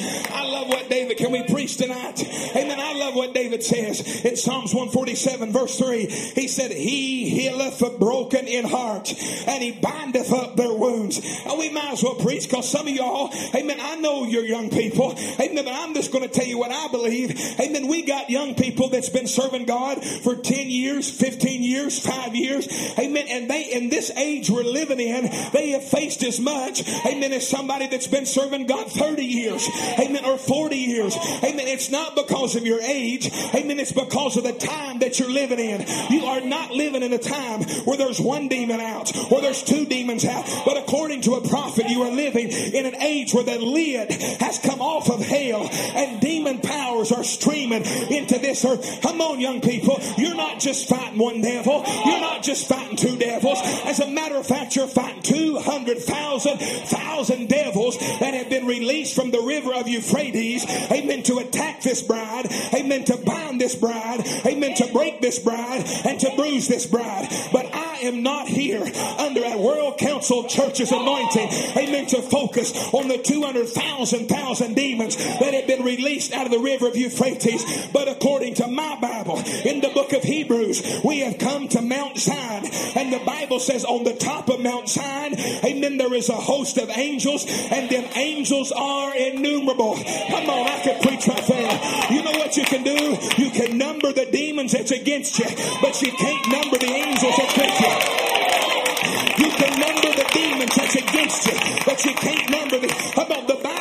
I 0.00 0.44
love 0.44 0.68
what 0.68 0.88
David, 0.88 1.16
can 1.18 1.32
we 1.32 1.42
preach 1.44 1.76
tonight? 1.76 2.22
Amen. 2.56 2.78
I 2.78 2.94
love 2.94 3.14
what 3.14 3.34
David 3.34 3.62
says 3.62 4.24
in 4.24 4.36
Psalms 4.36 4.74
147 4.74 5.52
verse 5.52 5.78
3. 5.78 6.06
He 6.06 6.48
said, 6.48 6.70
He 6.70 7.28
healeth 7.28 7.78
the 7.78 7.90
broken 7.90 8.46
in 8.46 8.64
heart 8.64 9.12
and 9.46 9.62
he 9.62 9.72
bindeth 9.72 10.32
up 10.32 10.56
their 10.56 10.72
wounds. 10.72 11.18
And 11.46 11.58
we 11.58 11.70
might 11.70 11.92
as 11.92 12.02
well 12.02 12.14
preach 12.14 12.48
because 12.48 12.70
some 12.70 12.86
of 12.86 12.94
y'all, 12.94 13.30
amen, 13.54 13.78
I 13.80 13.96
know 13.96 14.24
you're 14.24 14.44
young 14.44 14.70
people. 14.70 15.14
Amen. 15.40 15.64
But 15.64 15.74
I'm 15.74 15.94
just 15.94 16.12
going 16.12 16.26
to 16.26 16.30
tell 16.32 16.46
you 16.46 16.58
what 16.58 16.70
I 16.70 16.88
believe. 16.88 17.38
Amen. 17.60 17.88
We 17.88 18.02
got 18.02 18.30
young 18.30 18.54
people 18.54 18.88
that's 18.88 19.08
been 19.08 19.26
serving 19.26 19.66
God 19.66 20.04
for 20.04 20.36
10 20.36 20.70
years, 20.70 21.10
15 21.10 21.62
years, 21.62 21.98
5 21.98 22.34
years. 22.34 22.68
Amen. 22.98 23.26
And 23.28 23.50
they, 23.50 23.72
in 23.72 23.88
this 23.88 24.10
age 24.12 24.50
we're 24.50 24.62
living 24.62 25.00
in, 25.00 25.30
they 25.52 25.70
have 25.70 25.84
faced 25.84 26.22
as 26.22 26.40
much, 26.40 26.86
amen, 27.06 27.32
as 27.32 27.48
somebody 27.48 27.86
that's 27.86 28.06
been 28.06 28.26
serving 28.26 28.66
God 28.66 28.90
30 28.90 29.24
years 29.24 29.68
amen, 29.98 30.24
or 30.24 30.38
40 30.38 30.76
years. 30.76 31.16
Amen. 31.42 31.66
It's 31.68 31.90
not 31.90 32.14
because 32.14 32.56
of 32.56 32.66
your 32.66 32.80
age. 32.80 33.30
Amen. 33.54 33.80
It's 33.80 33.92
because 33.92 34.36
of 34.36 34.44
the 34.44 34.52
time 34.52 35.00
that 35.00 35.18
you're 35.18 35.30
living 35.30 35.58
in. 35.58 35.84
You 36.10 36.26
are 36.26 36.40
not 36.40 36.70
living 36.70 37.02
in 37.02 37.12
a 37.12 37.18
time 37.18 37.62
where 37.84 37.96
there's 37.96 38.20
one 38.20 38.48
demon 38.48 38.80
out 38.80 39.14
or 39.30 39.40
there's 39.40 39.62
two 39.62 39.86
demons 39.86 40.24
out. 40.24 40.46
But 40.64 40.76
according 40.76 41.22
to 41.22 41.34
a 41.34 41.48
prophet, 41.48 41.88
you 41.88 42.02
are 42.02 42.10
living 42.10 42.50
in 42.50 42.86
an 42.86 42.96
age 42.96 43.32
where 43.34 43.44
the 43.44 43.58
lid 43.58 44.10
has 44.40 44.58
come 44.58 44.80
off 44.80 45.10
of 45.10 45.20
hell 45.20 45.68
and 45.70 46.20
demon 46.20 46.60
powers 46.60 47.12
are 47.12 47.24
streaming 47.24 47.84
into 47.84 48.38
this 48.38 48.64
earth. 48.64 49.02
Come 49.02 49.20
on, 49.20 49.40
young 49.40 49.60
people. 49.60 50.00
You're 50.16 50.36
not 50.36 50.60
just 50.60 50.88
fighting 50.88 51.18
one 51.18 51.40
devil. 51.40 51.84
You're 52.04 52.20
not 52.20 52.42
just 52.42 52.68
fighting 52.68 52.96
two 52.96 53.16
devils. 53.16 53.58
As 53.84 54.00
a 54.00 54.10
matter 54.10 54.36
of 54.36 54.46
fact, 54.46 54.76
you're 54.76 54.86
fighting 54.86 55.22
200,000 55.22 56.58
thousand 56.58 57.48
devils 57.48 57.98
that 57.98 58.34
have 58.34 58.48
been 58.48 58.66
released 58.66 59.14
from 59.14 59.30
the 59.30 59.40
river 59.40 59.72
of 59.80 59.88
Euphrates, 59.88 60.64
amen, 60.90 61.22
to 61.24 61.38
attack 61.38 61.82
this 61.82 62.02
bride, 62.02 62.46
amen, 62.74 63.04
to 63.04 63.16
bind 63.16 63.60
this 63.60 63.74
bride, 63.74 64.26
amen, 64.46 64.74
to 64.76 64.86
break 64.92 65.20
this 65.20 65.38
bride, 65.38 65.84
and 66.04 66.20
to 66.20 66.30
bruise 66.36 66.68
this 66.68 66.86
bride. 66.86 67.28
But 67.52 67.74
I 67.74 68.00
am 68.02 68.22
not 68.22 68.48
here 68.48 68.82
under 69.18 69.42
a 69.44 69.58
World 69.58 69.98
Council 69.98 70.44
Church's 70.44 70.92
anointing, 70.92 71.48
amen, 71.76 72.06
to 72.06 72.22
focus 72.22 72.72
on 72.92 73.08
the 73.08 73.18
200,000 73.18 74.28
thousand 74.28 74.74
demons 74.74 75.16
that 75.16 75.54
have 75.54 75.66
been 75.66 75.84
released 75.84 76.32
out 76.32 76.46
of 76.46 76.52
the 76.52 76.58
river 76.58 76.86
of 76.88 76.96
Euphrates. 76.96 77.88
But 77.92 78.08
according 78.08 78.54
to 78.54 78.68
my 78.68 78.98
Bible, 79.00 79.38
in 79.64 79.80
the 79.80 79.90
book 79.94 80.12
of 80.12 80.22
Hebrews, 80.22 81.00
we 81.04 81.20
have 81.20 81.38
come 81.38 81.68
to 81.68 81.82
Mount 81.82 82.18
Zion, 82.18 82.64
and 82.96 83.12
the 83.12 83.22
Bible 83.24 83.60
says 83.60 83.84
on 83.84 84.04
the 84.04 84.14
top 84.14 84.48
of 84.48 84.60
Mount 84.60 84.88
Zion, 84.88 85.34
amen, 85.64 85.98
there 85.98 86.14
is 86.14 86.28
a 86.28 86.34
host 86.34 86.78
of 86.78 86.90
angels, 86.90 87.46
and 87.70 87.88
them 87.90 88.04
angels 88.14 88.72
are 88.72 89.16
innumerable. 89.16 89.69
Come 89.70 90.50
on, 90.50 90.66
I 90.66 90.80
can 90.82 91.00
preach 91.00 91.28
right 91.28 91.46
there. 91.46 92.10
You 92.10 92.24
know 92.24 92.32
what 92.32 92.56
you 92.56 92.64
can 92.64 92.82
do? 92.82 93.16
You 93.38 93.50
can 93.50 93.78
number 93.78 94.12
the 94.12 94.26
demons 94.26 94.72
that's 94.72 94.90
against 94.90 95.38
you, 95.38 95.46
but 95.80 96.02
you 96.02 96.10
can't 96.10 96.48
number 96.50 96.76
the 96.76 96.90
angels 96.90 97.34
that's 97.38 97.56
with 97.56 97.78
you. 97.78 99.44
You 99.46 99.50
can 99.52 99.78
number 99.78 100.10
the 100.10 100.28
demons 100.32 100.74
that's 100.74 100.96
against 100.96 101.46
you, 101.46 101.84
but 101.86 102.04
you 102.04 102.14
can't 102.14 102.50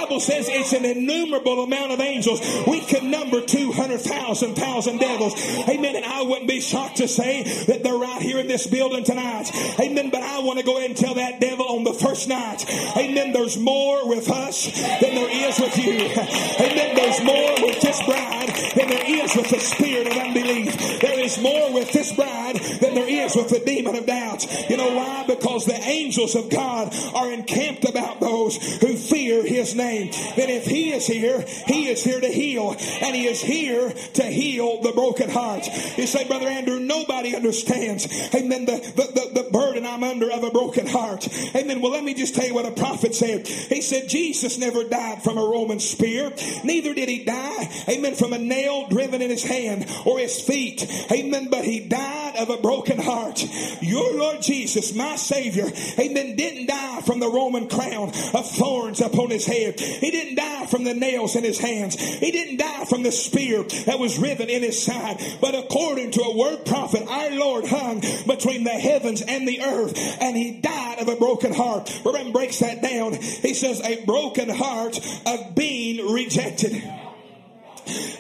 Bible 0.10 0.20
says 0.22 0.49
it's 0.49 0.74
an 0.74 0.86
innumerable 0.86 1.62
amount 1.62 1.91
of 1.91 1.99
angels. 1.99 2.41
We 2.66 2.80
can 2.80 3.12
number 3.12 3.41
200,000 3.41 4.55
thousand 4.55 4.97
devils. 4.97 5.36
Amen. 5.70 5.95
And 5.95 6.03
I 6.03 6.24
wouldn't 6.24 6.47
be 6.47 6.62
shocked 6.62 6.97
to 6.97 7.07
say 7.07 7.43
that 7.68 7.84
they're 7.84 7.93
right 7.93 8.20
here 8.20 8.39
in 8.39 8.47
this 8.47 8.66
building 8.66 9.03
tonight. 9.03 9.51
Amen. 9.80 10.10
But 10.10 10.24
I 10.24 10.39
want 10.39 10.57
to 10.57 10.66
go 10.66 10.78
ahead 10.78 10.89
and 10.89 10.97
tell 10.97 11.14
that 11.14 11.39
devil 11.39 11.66
on 11.68 11.84
the 11.84 11.93
first 11.93 12.28
night. 12.28 12.66
Amen. 12.97 13.34
There's 13.34 13.60
more 13.60 14.10
with 14.10 14.32
us 14.32 14.66
than 14.99 15.14
there 15.14 15.47
is 15.47 15.60
with 15.60 15.78
you. 15.78 15.93
Amen. 15.93 16.95
There's 16.95 17.24
more 17.24 17.68
with 17.68 17.80
this 17.82 18.01
bride 18.03 18.49
than 18.76 18.89
there 18.89 19.24
is 19.24 19.36
with 19.36 19.49
the 19.49 19.60
spirit 19.60 20.07
of 20.07 20.14
unbelief. 20.14 21.01
There 21.01 21.20
is 21.20 21.39
more 21.39 21.72
with 21.72 21.91
this 21.91 22.14
bride 22.14 22.55
than 22.55 22.95
there 22.95 23.07
is 23.07 23.36
with 23.36 23.49
the 23.49 23.60
demon 23.60 23.95
of 23.95 24.07
doubt. 24.07 24.70
You 24.70 24.78
know 24.78 24.95
why? 24.95 25.26
Because 25.28 25.66
the 25.66 25.80
angels 25.80 26.34
of 26.34 26.49
God 26.49 26.95
are 27.14 27.32
encamped 27.32 27.88
about 27.88 28.20
those 28.20 28.57
who 28.80 28.95
fear 28.95 29.45
his 29.45 29.76
name. 29.76 29.99
That 30.08 30.50
if 30.50 30.66
he 30.66 30.91
is 30.91 31.06
here, 31.08 31.43
he 31.68 31.88
is 31.88 32.04
here 32.04 32.20
to 32.20 32.28
heal. 32.28 32.76
And 33.02 33.16
he 33.16 33.28
is 33.28 33.41
here 33.41 33.91
to 33.91 34.24
heal 34.24 34.82
the 34.82 34.91
broken 34.91 35.30
hearts. 35.30 35.97
You 35.97 36.08
say, 36.08 36.28
Brother 36.28 36.47
Andrew, 36.47 36.80
nobody 36.80 37.36
understands. 37.36 38.08
Amen. 38.34 38.66
The, 38.66 38.78
the, 38.95 39.32
the, 39.34 39.43
the 39.43 39.50
burden 39.52 39.86
I'm 39.86 40.04
under 40.04 40.32
of 40.32 40.43
a 40.43 40.52
broken 40.52 40.88
heart. 40.88 41.28
Amen. 41.56 41.82
Well, 41.82 41.91
let 41.91 42.04
me 42.04 42.14
just 42.14 42.36
tell 42.36 42.45
you 42.45 42.54
what 42.54 42.66
a 42.66 42.72
prophet 42.72 43.16
said. 43.16 43.47
He 43.47 43.82
said, 43.82 44.08
Jesus 44.08 44.58
never 44.58 44.84
died 44.84 45.24
from 45.24 45.38
a 45.38 45.41
Roman 45.41 45.80
spear. 45.80 46.32
Neither 46.64 46.93
did 46.93 47.10
he 47.10 47.24
die, 47.24 47.70
amen, 47.88 48.16
from 48.16 48.34
a 48.34 48.38
nail 48.38 48.88
driven 48.88 49.22
in 49.22 49.30
his 49.30 49.43
hand 49.43 49.86
or 50.06 50.20
his 50.20 50.41
feet. 50.41 50.86
Amen. 51.12 51.50
But 51.50 51.66
he 51.66 51.80
died 51.80 52.36
of 52.38 52.50
a 52.50 52.58
broken 52.58 53.00
heart. 53.00 53.43
Your 53.82 54.18
Lord 54.18 54.41
Jesus, 54.41 54.93
my 54.95 55.16
Savior, 55.16 55.68
amen, 56.00 56.36
didn't 56.36 56.68
die 56.68 57.02
from 57.02 57.20
the 57.20 57.30
Roman 57.30 57.68
crown 57.68 58.10
of 58.34 58.50
thorns 58.52 59.02
upon 59.02 59.30
his 59.30 59.45
head. 59.45 59.82
He 59.90 60.12
didn't 60.12 60.36
die 60.36 60.66
from 60.66 60.84
the 60.84 60.94
nails 60.94 61.36
in 61.36 61.44
his 61.44 61.60
hands. 61.60 62.00
He 62.00 62.32
didn't 62.32 62.58
die 62.58 62.86
from 62.86 63.04
the 63.04 63.12
spear 63.12 63.64
that 63.86 64.00
was 64.00 64.18
riven 64.18 64.50
in 64.50 64.64
his 64.64 64.82
side. 64.82 65.22
But 65.42 65.56
according 65.56 66.12
to 66.12 66.22
a 66.22 66.38
word 66.38 66.66
prophet, 66.66 67.08
our 67.08 67.32
Lord 67.32 67.66
hung 67.66 68.02
between 68.26 68.64
the 68.64 68.72
heavens 68.72 69.22
and 69.22 69.48
the 69.48 69.62
earth 69.62 70.18
and 70.22 70.36
he 70.36 70.60
died 70.60 71.00
of 71.00 71.08
a 71.08 71.16
broken 71.16 71.54
heart. 71.54 71.92
Remember, 72.06 72.40
breaks 72.40 72.60
that 72.60 72.82
down. 72.82 73.14
He 73.14 73.54
says, 73.54 73.82
a 73.82 74.06
broken 74.06 74.50
heart 74.50 74.98
of 75.26 75.56
being 75.56 76.14
rejected 76.14 76.82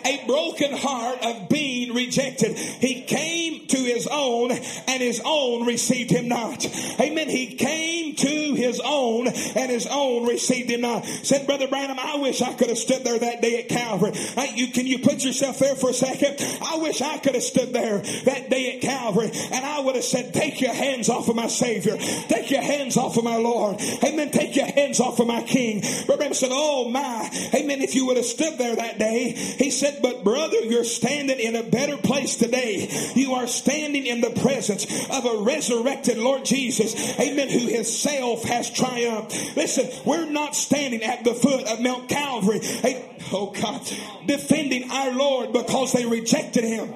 a 0.05 0.23
broken 0.27 0.75
heart 0.75 1.19
of 1.23 1.49
being 1.49 1.93
rejected. 1.93 2.57
He 2.57 3.01
came 3.01 3.67
to 3.67 3.77
his 3.77 4.07
own 4.11 4.51
and 4.51 5.01
his 5.01 5.21
own 5.23 5.65
received 5.65 6.11
him 6.11 6.27
not. 6.27 6.65
Amen. 6.99 7.29
He 7.29 7.55
came 7.55 8.15
to 8.15 8.53
his 8.55 8.81
own 8.83 9.27
and 9.27 9.71
his 9.71 9.87
own 9.89 10.27
received 10.27 10.69
him 10.69 10.81
not. 10.81 11.05
Said 11.05 11.45
Brother 11.45 11.67
Branham, 11.67 11.99
I 11.99 12.17
wish 12.17 12.41
I 12.41 12.53
could 12.53 12.69
have 12.69 12.77
stood 12.77 13.03
there 13.03 13.19
that 13.19 13.41
day 13.41 13.59
at 13.59 13.69
Calvary. 13.69 14.13
you, 14.55 14.67
can 14.67 14.87
you 14.87 14.99
put 14.99 15.23
yourself 15.23 15.59
there 15.59 15.75
for 15.75 15.89
a 15.89 15.93
second? 15.93 16.37
I 16.61 16.77
wish 16.77 17.01
I 17.01 17.17
could 17.17 17.35
have 17.35 17.43
stood 17.43 17.73
there 17.73 17.99
that 17.99 18.49
day 18.49 18.75
at 18.75 18.81
Calvary 18.81 19.31
and 19.51 19.65
I 19.65 19.79
would 19.81 19.95
have 19.95 20.03
said, 20.03 20.33
take 20.33 20.61
your 20.61 20.73
hands 20.73 21.09
off 21.09 21.29
of 21.29 21.35
my 21.35 21.47
Savior. 21.47 21.97
Take 21.97 22.51
your 22.51 22.61
hands 22.61 22.97
off 22.97 23.17
of 23.17 23.23
my 23.23 23.37
Lord. 23.37 23.81
Amen. 24.03 24.31
Take 24.31 24.55
your 24.55 24.67
hands 24.67 24.99
off 24.99 25.19
of 25.19 25.27
my 25.27 25.41
King. 25.43 25.81
Brother 25.81 26.17
Branham 26.17 26.33
said, 26.33 26.49
oh 26.51 26.89
my. 26.89 27.29
Amen. 27.53 27.81
If 27.81 27.95
you 27.95 28.07
would 28.07 28.17
have 28.17 28.25
stood 28.25 28.57
there 28.57 28.75
that 28.75 28.99
day, 28.99 29.35
he 29.59 29.71
said, 29.71 29.99
but 30.01 30.23
brother, 30.23 30.57
you're 30.61 30.85
standing 30.85 31.37
in 31.37 31.55
a 31.57 31.63
better 31.63 31.97
place 31.97 32.37
today. 32.37 32.89
You 33.13 33.33
are 33.33 33.45
standing 33.45 34.05
in 34.05 34.21
the 34.21 34.29
presence 34.29 34.85
of 35.09 35.25
a 35.25 35.43
resurrected 35.43 36.17
Lord 36.17 36.45
Jesus. 36.45 37.19
Amen. 37.19 37.49
Who 37.49 37.67
himself 37.67 38.45
has 38.45 38.71
triumphed. 38.71 39.57
Listen, 39.57 39.89
we're 40.05 40.29
not 40.29 40.55
standing 40.55 41.03
at 41.03 41.25
the 41.25 41.33
foot 41.33 41.67
of 41.67 41.81
Mount 41.81 42.07
Calvary. 42.07 42.61
Eh, 42.63 43.01
oh 43.33 43.51
God, 43.51 43.81
defending 44.25 44.89
our 44.89 45.11
Lord 45.11 45.51
because 45.51 45.91
they 45.91 46.05
rejected 46.05 46.63
him 46.63 46.93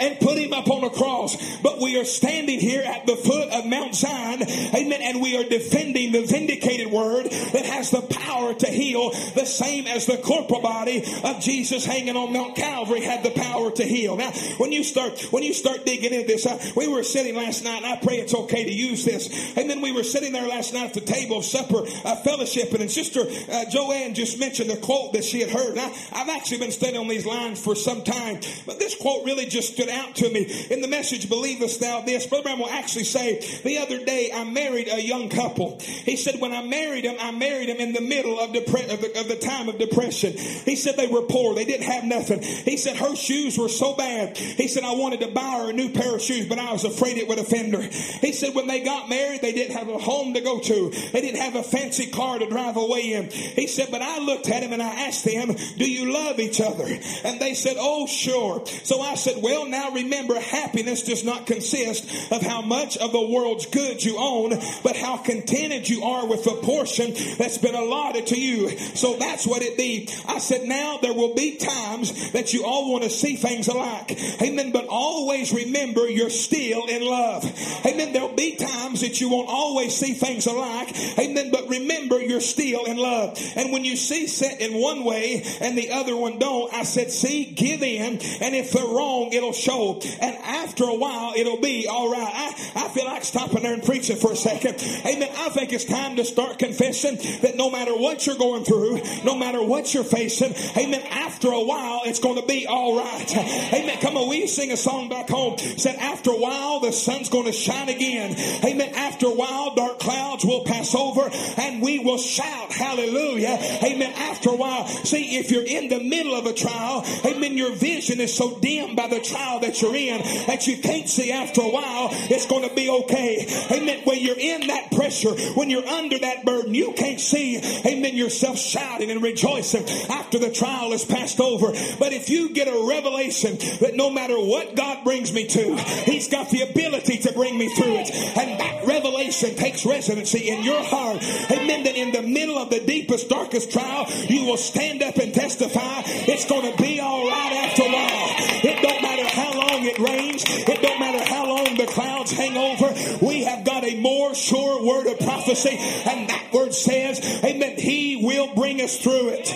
and 0.00 0.18
put 0.20 0.38
him 0.38 0.52
up 0.52 0.68
on 0.70 0.84
a 0.84 0.90
cross. 0.90 1.36
But 1.60 1.80
we 1.80 1.98
are 1.98 2.04
standing 2.04 2.60
here 2.60 2.82
at 2.82 3.06
the 3.06 3.16
foot 3.16 3.50
of 3.50 3.66
Mount 3.66 3.94
Zion, 3.94 4.42
amen, 4.42 5.00
and 5.02 5.20
we 5.20 5.36
are 5.36 5.48
defending 5.48 6.12
the 6.12 6.22
vindicated 6.22 6.90
word 6.90 7.26
that 7.26 7.64
has 7.64 7.90
the 7.90 8.02
power 8.02 8.54
to 8.54 8.66
heal, 8.66 9.10
the 9.34 9.46
same 9.46 9.86
as 9.86 10.06
the 10.06 10.18
corporal 10.18 10.60
body 10.60 11.04
of 11.24 11.40
Jesus 11.40 11.84
hanging 11.84 12.16
on 12.16 12.32
Mount 12.32 12.56
Calvary 12.56 13.00
had 13.00 13.22
the 13.22 13.30
power 13.30 13.70
to 13.70 13.84
heal. 13.84 14.16
Now, 14.16 14.30
when 14.58 14.72
you 14.72 14.84
start, 14.84 15.20
when 15.30 15.42
you 15.42 15.52
start 15.52 15.84
digging 15.84 16.12
into 16.12 16.26
this, 16.26 16.46
uh, 16.46 16.58
we 16.76 16.88
were 16.88 17.02
sitting 17.02 17.34
last 17.34 17.64
night, 17.64 17.82
and 17.82 17.86
I 17.86 17.96
pray 17.96 18.16
it's 18.16 18.34
okay 18.34 18.64
to 18.64 18.72
use 18.72 19.04
this. 19.04 19.56
And 19.56 19.68
then 19.68 19.80
we 19.80 19.92
were 19.92 20.04
sitting 20.04 20.32
there 20.32 20.46
last 20.46 20.74
night 20.74 20.86
at 20.86 20.94
the 20.94 21.00
table 21.00 21.42
supper, 21.42 21.82
uh, 22.04 22.16
fellowship, 22.16 22.72
and 22.72 22.90
Sister 22.90 23.20
uh, 23.20 23.64
Joanne 23.70 24.14
just 24.14 24.38
mentioned 24.38 24.70
a 24.70 24.76
quote 24.76 25.12
that 25.12 25.24
she 25.24 25.40
had 25.40 25.50
heard. 25.50 25.74
Now, 25.74 25.92
I've 26.12 26.28
actually 26.28 26.58
been 26.58 26.72
studying 26.72 27.00
on 27.00 27.08
these 27.08 27.26
lines 27.26 27.62
for 27.62 27.74
some 27.74 28.02
time, 28.02 28.40
but 28.66 28.78
this 28.78 28.96
quote 28.96 29.24
really 29.24 29.46
just 29.46 29.57
stood 29.62 29.88
out 29.88 30.16
to 30.16 30.30
me. 30.30 30.66
In 30.70 30.80
the 30.80 30.88
message, 30.88 31.28
Believest 31.28 31.80
Thou 31.80 32.02
This? 32.02 32.26
Brother 32.26 32.44
Branham 32.44 32.60
will 32.60 32.70
actually 32.70 33.04
say, 33.04 33.40
the 33.64 33.78
other 33.78 34.04
day 34.04 34.30
I 34.34 34.44
married 34.44 34.88
a 34.88 35.00
young 35.00 35.28
couple. 35.28 35.78
He 35.80 36.16
said, 36.16 36.40
when 36.40 36.52
I 36.52 36.62
married 36.62 37.04
him, 37.04 37.16
I 37.20 37.30
married 37.30 37.68
him 37.68 37.78
in 37.78 37.92
the 37.92 38.00
middle 38.00 38.38
of, 38.38 38.50
depre- 38.50 38.92
of, 38.92 39.00
the, 39.00 39.20
of 39.20 39.28
the 39.28 39.36
time 39.36 39.68
of 39.68 39.78
depression. 39.78 40.32
He 40.36 40.76
said 40.76 40.96
they 40.96 41.08
were 41.08 41.22
poor. 41.22 41.54
They 41.54 41.64
didn't 41.64 41.86
have 41.86 42.04
nothing. 42.04 42.42
He 42.42 42.76
said 42.76 42.96
her 42.96 43.16
shoes 43.16 43.58
were 43.58 43.68
so 43.68 43.94
bad. 43.94 44.36
He 44.36 44.68
said, 44.68 44.84
I 44.84 44.92
wanted 44.92 45.20
to 45.20 45.28
buy 45.28 45.58
her 45.58 45.70
a 45.70 45.72
new 45.72 45.90
pair 45.90 46.14
of 46.14 46.22
shoes, 46.22 46.46
but 46.46 46.58
I 46.58 46.72
was 46.72 46.84
afraid 46.84 47.16
it 47.16 47.28
would 47.28 47.38
offend 47.38 47.74
her. 47.74 47.82
He 47.82 48.32
said, 48.32 48.54
when 48.54 48.66
they 48.66 48.80
got 48.80 49.08
married, 49.08 49.40
they 49.40 49.52
didn't 49.52 49.76
have 49.76 49.88
a 49.88 49.98
home 49.98 50.34
to 50.34 50.40
go 50.40 50.60
to. 50.60 50.90
They 51.12 51.20
didn't 51.20 51.40
have 51.40 51.56
a 51.56 51.62
fancy 51.62 52.06
car 52.10 52.38
to 52.38 52.46
drive 52.48 52.76
away 52.76 53.12
in. 53.12 53.30
He 53.30 53.66
said, 53.66 53.88
but 53.90 54.02
I 54.02 54.18
looked 54.18 54.48
at 54.48 54.62
him 54.62 54.72
and 54.72 54.82
I 54.82 55.06
asked 55.06 55.24
them, 55.24 55.54
do 55.76 55.90
you 55.90 56.12
love 56.12 56.38
each 56.38 56.60
other? 56.60 56.84
And 57.24 57.40
they 57.40 57.54
said, 57.54 57.76
oh, 57.78 58.06
sure. 58.06 58.64
So 58.66 59.00
I 59.00 59.14
said, 59.14 59.42
well, 59.48 59.66
now 59.66 59.90
remember, 59.90 60.38
happiness 60.38 61.02
does 61.02 61.24
not 61.24 61.46
consist 61.46 62.32
of 62.32 62.42
how 62.42 62.60
much 62.60 62.96
of 62.98 63.12
the 63.12 63.26
world's 63.26 63.66
goods 63.66 64.04
you 64.04 64.18
own, 64.18 64.50
but 64.82 64.96
how 64.96 65.16
contented 65.16 65.88
you 65.88 66.04
are 66.04 66.26
with 66.26 66.44
the 66.44 66.54
portion 66.62 67.12
that's 67.38 67.58
been 67.58 67.74
allotted 67.74 68.26
to 68.28 68.38
you. 68.38 68.76
So 68.78 69.16
that's 69.16 69.46
what 69.46 69.62
it 69.62 69.76
be. 69.76 70.08
I 70.28 70.38
said, 70.38 70.64
now 70.64 70.98
there 71.00 71.14
will 71.14 71.34
be 71.34 71.56
times 71.56 72.32
that 72.32 72.52
you 72.52 72.64
all 72.64 72.92
want 72.92 73.04
to 73.04 73.10
see 73.10 73.36
things 73.36 73.68
alike. 73.68 74.18
Amen. 74.42 74.72
But 74.72 74.86
always 74.88 75.52
remember 75.52 76.08
you're 76.08 76.30
still 76.30 76.86
in 76.86 77.02
love. 77.02 77.44
Amen. 77.86 78.12
There'll 78.12 78.34
be 78.34 78.56
times 78.56 79.00
that 79.00 79.20
you 79.20 79.30
won't 79.30 79.48
always 79.48 79.96
see 79.96 80.12
things 80.12 80.46
alike. 80.46 80.94
Amen. 81.18 81.50
But 81.50 81.68
remember 81.68 82.20
you're 82.20 82.40
still 82.40 82.84
in 82.84 82.96
love. 82.96 83.38
And 83.56 83.72
when 83.72 83.84
you 83.84 83.96
see 83.96 84.26
set 84.26 84.60
in 84.60 84.74
one 84.74 85.04
way 85.04 85.42
and 85.60 85.76
the 85.76 85.92
other 85.92 86.16
one 86.16 86.38
don't, 86.38 86.72
I 86.72 86.82
said, 86.82 87.10
see, 87.10 87.44
give 87.44 87.82
in. 87.82 88.20
And 88.40 88.54
if 88.54 88.72
they're 88.72 88.84
wrong, 88.84 89.27
it'll 89.32 89.52
show. 89.52 90.00
And 90.20 90.36
after 90.36 90.84
a 90.84 90.94
while, 90.94 91.32
it'll 91.36 91.60
be 91.60 91.86
all 91.88 92.10
right. 92.10 92.32
I, 92.32 92.84
I 92.84 92.88
feel 92.88 93.04
like 93.04 93.24
stopping 93.24 93.62
there 93.62 93.74
and 93.74 93.82
preaching 93.82 94.16
for 94.16 94.32
a 94.32 94.36
second. 94.36 94.76
Amen. 95.06 95.30
I 95.36 95.48
think 95.50 95.72
it's 95.72 95.84
time 95.84 96.16
to 96.16 96.24
start 96.24 96.58
confessing 96.58 97.16
that 97.42 97.56
no 97.56 97.70
matter 97.70 97.96
what 97.96 98.26
you're 98.26 98.36
going 98.36 98.64
through, 98.64 99.00
no 99.24 99.36
matter 99.36 99.62
what 99.62 99.92
you're 99.94 100.04
facing, 100.04 100.54
amen, 100.76 101.02
after 101.10 101.48
a 101.48 101.62
while, 101.62 102.02
it's 102.04 102.20
going 102.20 102.40
to 102.40 102.46
be 102.46 102.66
all 102.66 102.96
right. 102.96 103.36
Amen. 103.72 103.98
Come 104.00 104.16
on, 104.16 104.28
we 104.28 104.46
sing 104.46 104.72
a 104.72 104.76
song 104.76 105.08
back 105.08 105.28
home. 105.28 105.58
Said, 105.58 105.96
after 105.96 106.30
a 106.30 106.36
while, 106.36 106.80
the 106.80 106.92
sun's 106.92 107.28
going 107.28 107.46
to 107.46 107.52
shine 107.52 107.88
again. 107.88 108.36
Amen. 108.64 108.92
After 108.94 109.26
a 109.26 109.34
while, 109.34 109.74
dark 109.74 109.98
clouds 109.98 110.44
will 110.44 110.64
pass 110.64 110.94
over 110.94 111.30
and 111.58 111.82
we 111.82 111.98
will 111.98 112.18
shout 112.18 112.72
hallelujah. 112.72 113.58
Amen. 113.82 114.12
After 114.16 114.50
a 114.50 114.56
while, 114.56 114.86
see, 114.86 115.36
if 115.36 115.50
you're 115.50 115.66
in 115.66 115.88
the 115.88 116.00
middle 116.00 116.34
of 116.34 116.46
a 116.46 116.52
trial, 116.52 117.04
amen, 117.24 117.56
your 117.56 117.74
vision 117.74 118.20
is 118.20 118.34
so 118.34 118.58
dim 118.60 118.94
by 118.94 119.08
the 119.08 119.17
trial 119.20 119.60
that 119.60 119.80
you're 119.80 119.94
in 119.94 120.20
that 120.46 120.66
you 120.66 120.78
can't 120.78 121.08
see 121.08 121.32
after 121.32 121.60
a 121.60 121.68
while, 121.68 122.08
it's 122.12 122.46
going 122.46 122.68
to 122.68 122.74
be 122.74 122.90
okay. 122.90 123.46
Amen. 123.70 124.02
When 124.04 124.18
you're 124.20 124.38
in 124.38 124.66
that 124.68 124.92
pressure, 124.92 125.34
when 125.54 125.70
you're 125.70 125.86
under 125.86 126.18
that 126.18 126.44
burden, 126.44 126.74
you 126.74 126.92
can't 126.92 127.20
see, 127.20 127.58
amen, 127.86 128.16
yourself 128.16 128.58
shouting 128.58 129.10
and 129.10 129.22
rejoicing 129.22 129.88
after 130.10 130.38
the 130.38 130.50
trial 130.50 130.92
is 130.92 131.04
passed 131.04 131.40
over. 131.40 131.72
But 131.98 132.12
if 132.12 132.30
you 132.30 132.50
get 132.50 132.68
a 132.68 132.86
revelation 132.88 133.56
that 133.80 133.94
no 133.94 134.10
matter 134.10 134.36
what 134.36 134.74
God 134.76 135.04
brings 135.04 135.32
me 135.32 135.46
to, 135.46 135.76
He's 135.76 136.28
got 136.28 136.50
the 136.50 136.62
ability 136.62 137.18
to 137.18 137.32
bring 137.32 137.58
me 137.58 137.68
through 137.74 137.96
it. 137.96 138.10
And 138.38 138.60
that 138.60 138.86
revelation 138.86 139.54
takes 139.56 139.84
residency 139.84 140.48
in 140.48 140.62
your 140.62 140.82
heart. 140.82 141.22
Amen. 141.50 141.84
That 141.84 141.96
in 141.96 142.12
the 142.12 142.22
middle 142.22 142.58
of 142.58 142.70
the 142.70 142.80
deepest, 142.80 143.28
darkest 143.28 143.70
trial, 143.72 144.06
you 144.28 144.44
will 144.44 144.56
stand 144.56 145.02
up 145.02 145.16
and 145.16 145.34
testify. 145.34 146.02
It's 146.04 146.48
going 146.48 146.70
to 146.70 146.82
be 146.82 147.00
all 147.00 147.28
right 147.28 147.52
after 147.64 147.82
a 147.82 147.92
while. 147.92 148.34
It 148.64 148.82
don't 148.82 149.07
matter 149.08 149.28
how 149.34 149.52
long 149.52 149.84
it 149.84 149.98
rains. 149.98 150.44
It 150.46 150.82
don't 150.82 151.00
matter 151.00 151.24
how 151.24 151.46
long 151.46 151.76
the 151.76 151.86
clouds 151.86 152.32
hang 152.32 152.56
over. 152.56 152.94
We 153.24 153.44
have 153.44 153.64
got 153.64 153.84
a 153.84 154.00
more 154.00 154.34
sure 154.34 154.84
word 154.84 155.06
of 155.06 155.18
prophecy. 155.20 155.76
And 155.78 156.28
that 156.28 156.52
word 156.52 156.74
says, 156.74 157.20
Amen, 157.44 157.76
He 157.78 158.24
will 158.24 158.54
bring 158.54 158.80
us 158.80 158.98
through 158.98 159.30
it. 159.30 159.48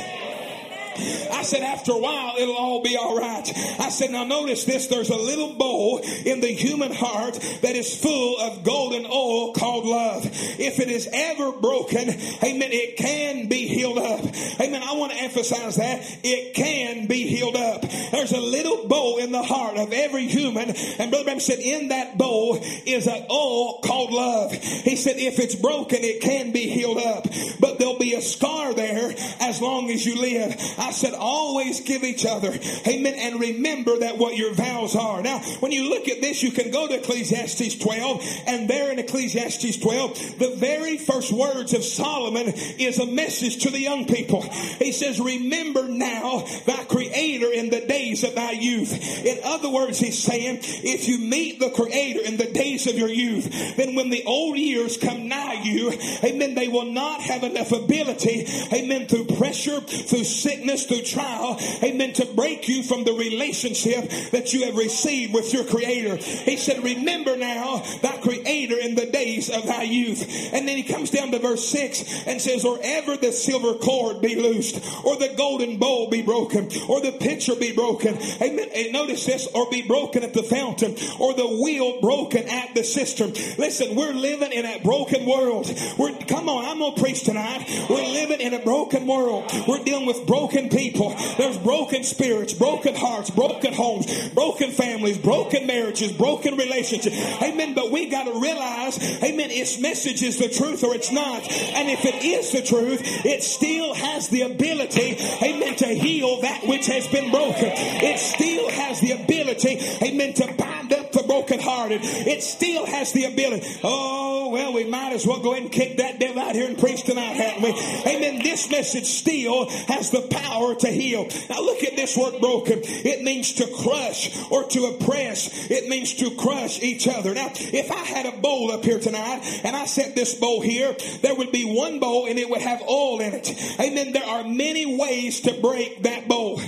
I 1.33 1.43
said, 1.43 1.63
after 1.63 1.93
a 1.93 1.99
while, 1.99 2.35
it'll 2.39 2.57
all 2.57 2.83
be 2.83 2.97
all 2.97 3.19
right. 3.19 3.51
I 3.81 3.89
said, 3.91 4.11
now 4.11 4.25
notice 4.25 4.65
this. 4.65 4.87
There's 4.87 5.11
a 5.11 5.17
little 5.17 5.55
bowl 5.55 6.01
in 6.25 6.41
the 6.41 6.53
human 6.53 6.93
heart 6.93 7.35
that 7.63 7.77
is 7.77 8.01
full 8.01 8.39
of 8.41 8.65
golden 8.65 9.07
oil 9.07 9.53
called 9.55 9.85
love. 9.85 10.25
If 10.27 10.81
it 10.81 10.89
is 10.89 11.09
ever 11.13 11.53
broken, 11.53 12.09
amen, 12.09 12.71
it 12.73 12.97
can 12.97 13.49
be 13.49 13.67
healed 13.67 13.99
up. 13.99 14.21
Amen. 14.61 14.83
I 14.83 14.95
want 14.95 15.13
to 15.13 15.19
emphasize 15.19 15.77
that. 15.77 16.01
It 16.23 16.55
can 16.55 17.07
be 17.07 17.27
healed 17.27 17.57
up. 17.57 17.83
There's 17.83 18.33
a 18.33 18.41
little 18.41 18.89
bowl 18.89 19.19
in 19.19 19.33
the 19.33 19.43
heart 19.43 19.77
of 19.77 19.93
every 19.93 20.27
human. 20.29 20.71
And 20.71 21.11
Brother 21.11 21.25
Branham 21.25 21.41
said, 21.41 21.59
in 21.59 21.89
that 21.89 22.19
bowl 22.19 22.59
is 22.87 23.07
an 23.07 23.27
oil 23.31 23.81
called 23.83 24.13
love. 24.13 24.53
He 24.53 24.97
said, 24.97 25.17
if 25.17 25.39
it's 25.39 25.55
broken, 25.55 25.99
it 26.01 26.21
can 26.21 26.53
be 26.53 26.69
healed 26.69 26.99
up. 26.99 27.27
But 27.61 27.79
there'll 27.79 27.99
be 27.99 28.15
a 28.15 28.23
scar 28.23 28.75
there 28.75 29.15
as 29.41 29.61
long 29.61 29.91
as 29.91 30.05
you 30.05 30.21
live. 30.21 30.55
I 30.79 30.92
said, 30.93 31.15
always 31.15 31.81
give 31.81 32.05
each 32.05 32.25
other. 32.25 32.53
Amen. 32.87 33.15
And 33.17 33.41
remember 33.41 33.99
that 33.99 34.19
what 34.19 34.37
your 34.37 34.53
vows 34.55 34.97
are. 34.97 35.23
Now, 35.23 35.41
when 35.61 35.73
you 35.73 35.89
look 35.89 36.09
at 36.09 36.21
this, 36.21 36.43
you 36.43 36.51
can 36.51 36.71
go 36.71 36.87
to 36.89 36.99
Ecclesiastes 36.99 37.79
12, 37.79 38.23
and 38.47 38.69
there 38.69 38.93
in 38.93 38.99
Ecclesiastes 38.99 39.79
12, 39.79 40.39
the 40.39 40.55
very 40.57 40.99
first 40.99 41.33
words 41.33 41.75
of 41.75 41.85
Solomon 41.85 42.49
is 42.79 42.99
a 42.99 43.07
message 43.07 43.63
to 43.65 43.71
the 43.71 43.81
young 43.81 44.07
people. 44.07 44.43
He 44.43 44.93
says, 44.93 45.21
Remember 45.21 45.89
now 45.89 46.47
thy 46.67 46.85
Creator 46.85 47.53
in 47.53 47.71
the 47.71 47.81
days 47.87 48.25
of 48.25 48.35
thy 48.35 48.53
youth. 48.53 48.93
In 49.25 49.39
other 49.45 49.71
words, 49.71 49.99
he's 49.99 50.23
saying, 50.23 50.59
if 50.63 51.09
you 51.09 51.19
meet 51.19 51.59
the 51.59 51.71
Creator 51.71 52.21
in 52.21 52.37
the 52.37 52.51
days 52.51 52.87
of 52.87 52.97
your 52.97 53.09
youth, 53.09 53.77
then 53.77 53.95
when 53.95 54.11
the 54.11 54.25
old 54.25 54.57
years 54.57 54.97
come 54.97 55.29
nigh 55.29 55.61
you, 55.63 55.93
amen, 56.25 56.55
they 56.55 56.69
will 56.69 56.91
not 56.93 57.21
have 57.21 57.43
enough 57.43 57.73
ability, 57.73 58.47
amen, 58.73 59.07
through 59.07 59.25
pressure, 59.37 59.81
through 59.81 60.25
sickness, 60.25 60.82
through 60.87 61.03
trial, 61.03 61.59
amen, 61.83 62.13
to 62.15 62.27
break 62.27 62.69
you 62.69 62.83
from 62.83 63.05
the 63.05 63.13
relationship 63.13 64.09
that 64.31 64.53
you 64.53 64.65
have 64.67 64.77
received 64.77 65.35
with 65.35 65.53
your 65.53 65.65
Creator. 65.65 66.17
He 66.17 66.57
said, 66.57 66.83
Remember 66.83 67.37
now 67.37 67.83
thy 68.03 68.17
Creator 68.19 68.79
in 68.79 68.95
the 68.95 69.07
days 69.07 69.51
of 69.51 69.67
thy 69.67 69.83
youth. 69.83 70.53
And 70.53 70.69
then 70.69 70.77
he 70.77 70.83
comes 70.83 71.11
down 71.11 71.31
to 71.33 71.39
verse 71.39 71.67
6 71.69 72.27
and 72.27 72.41
says, 72.41 72.65
Or 72.65 72.79
ever 72.83 73.17
the 73.17 73.33
silver 73.33 73.75
cord 73.75 74.21
be 74.21 74.37
loosed, 74.37 74.77
or 75.05 75.17
the 75.17 75.35
golden 75.37 75.79
bowl 75.79 76.09
be 76.11 76.23
broken, 76.23 76.69
or 76.89 77.01
the 77.01 77.13
pitcher 77.13 77.57
be 77.57 77.73
broken. 77.73 78.17
Amen. 78.41 78.69
And 78.75 78.93
notice 78.93 79.27
this, 79.27 79.49
or 79.55 79.69
be 79.71 79.83
broken 79.83 80.23
at 80.23 80.35
the 80.35 80.43
fountain, 80.43 80.97
or 81.19 81.35
the 81.35 81.47
wheel 81.47 82.01
broken 82.01 82.49
at 82.49 82.75
the 82.75 82.85
cistern. 82.85 83.33
Listen, 83.59 83.95
we're 83.95 84.13
living 84.13 84.53
in 84.53 84.65
a 84.65 84.81
broken 84.81 85.27
world. 85.27 85.73
We're, 85.99 86.17
come 86.27 86.49
on, 86.49 86.65
I'm 86.65 86.83
to 86.83 87.01
preach 87.01 87.25
tonight. 87.25 87.67
We're 87.89 88.03
living 88.03 88.41
in 88.41 88.55
a 88.55 88.59
broken 88.59 89.07
world. 89.07 89.51
We're 89.67 89.83
dealing 89.85 90.07
with 90.07 90.27
broken 90.27 90.62
people. 90.69 91.15
There's 91.37 91.59
broken 91.59 92.05
spirits, 92.05 92.53
broken 92.53 92.95
hearts, 92.95 93.31
broken 93.31 93.73
homes, 93.73 94.29
broken 94.31 94.71
families, 94.71 95.19
broken 95.19 95.67
marriages, 95.67 96.13
broken 96.13 96.57
relationships. 96.57 97.17
Amen. 97.43 97.75
But 97.75 97.91
we 97.91 98.09
got 98.09 98.25
to 98.25 98.41
realize, 98.41 98.99
amen, 99.23 99.51
its 99.51 99.81
message 99.81 100.23
is 100.23 100.39
the 100.39 100.49
truth 100.49 100.85
or 100.85 100.95
it's 100.95 101.13
not. 101.13 101.43
And 101.51 101.89
if 101.91 102.05
it 102.05 102.25
is 102.25 102.53
the 102.53 102.63
truth, 102.63 103.01
it 103.25 103.43
still 103.43 103.95
has 103.95 104.29
the 104.29 104.43
ability, 104.43 105.17
amen, 105.43 105.77
to 105.77 105.87
heal 105.87 106.41
that 106.43 106.67
which 106.67 106.87
has 106.87 107.07
been 107.09 107.31
broken. 107.31 107.71
It 107.73 108.19
still 108.19 108.71
has 108.71 109.01
the 109.01 109.13
ability, 109.13 109.81
amen, 110.03 110.35
to 110.35 110.53
bind 110.55 110.93
up 110.93 111.02
the 111.13 111.23
brokenhearted. 111.23 112.01
It 112.03 112.43
still 112.43 112.87
has 112.87 113.13
the 113.13 113.25
ability. 113.25 113.67
Oh, 113.83 114.51
well, 114.51 114.73
we 114.73 114.85
might 114.85 115.13
as 115.13 115.27
well 115.27 115.41
go 115.41 115.53
ahead 115.53 115.65
and 115.65 115.73
kick 115.73 115.99
that 115.99 116.19
devil 116.19 116.43
out 116.43 116.55
here 116.55 116.67
and 116.67 116.79
preach 116.79 117.03
tonight, 117.05 117.35
haven't 117.37 117.63
we? 117.63 117.71
Amen. 118.11 118.43
This 118.43 118.71
message 118.71 119.07
still 119.07 119.69
has 119.69 120.11
the 120.11 120.23
power 120.23 120.75
to 120.75 120.89
heal. 120.89 121.29
Now 121.49 121.61
look 121.61 121.83
at 121.83 121.97
this 121.97 122.17
word 122.17 122.41
broken. 122.41 122.81
It 122.83 123.23
means 123.23 123.55
to 123.55 123.67
crush 123.83 124.51
or 124.51 124.65
to 124.65 124.87
oppress. 124.87 125.71
It 125.71 125.89
means 125.89 126.15
to 126.15 126.35
crush 126.37 126.83
each 126.83 127.09
other. 127.09 127.35
Now, 127.35 127.51
if 127.55 127.91
I 127.91 127.97
had 127.97 128.27
a 128.27 128.37
bowl 128.37 128.71
up 128.73 128.85
here 128.85 129.01
tonight 129.01 129.61
and 129.65 129.77
I 129.77 129.87
set 129.87 130.15
this 130.15 130.35
bowl 130.35 130.61
here, 130.61 130.95
there 131.23 131.35
would 131.35 131.53
be 131.53 131.65
one 131.65 132.01
bowl 132.01 132.27
and 132.27 132.39
it 132.39 132.49
would 132.49 132.61
have 132.61 132.83
oil 132.83 133.21
in 133.21 133.35
it. 133.35 133.51
Amen. 133.81 134.13
There 134.13 134.25
are 134.25 134.45
many 134.45 134.99
ways 134.99 135.41
to 135.43 135.55
break 135.55 136.03
that 136.03 136.29
bowl. 136.29 136.61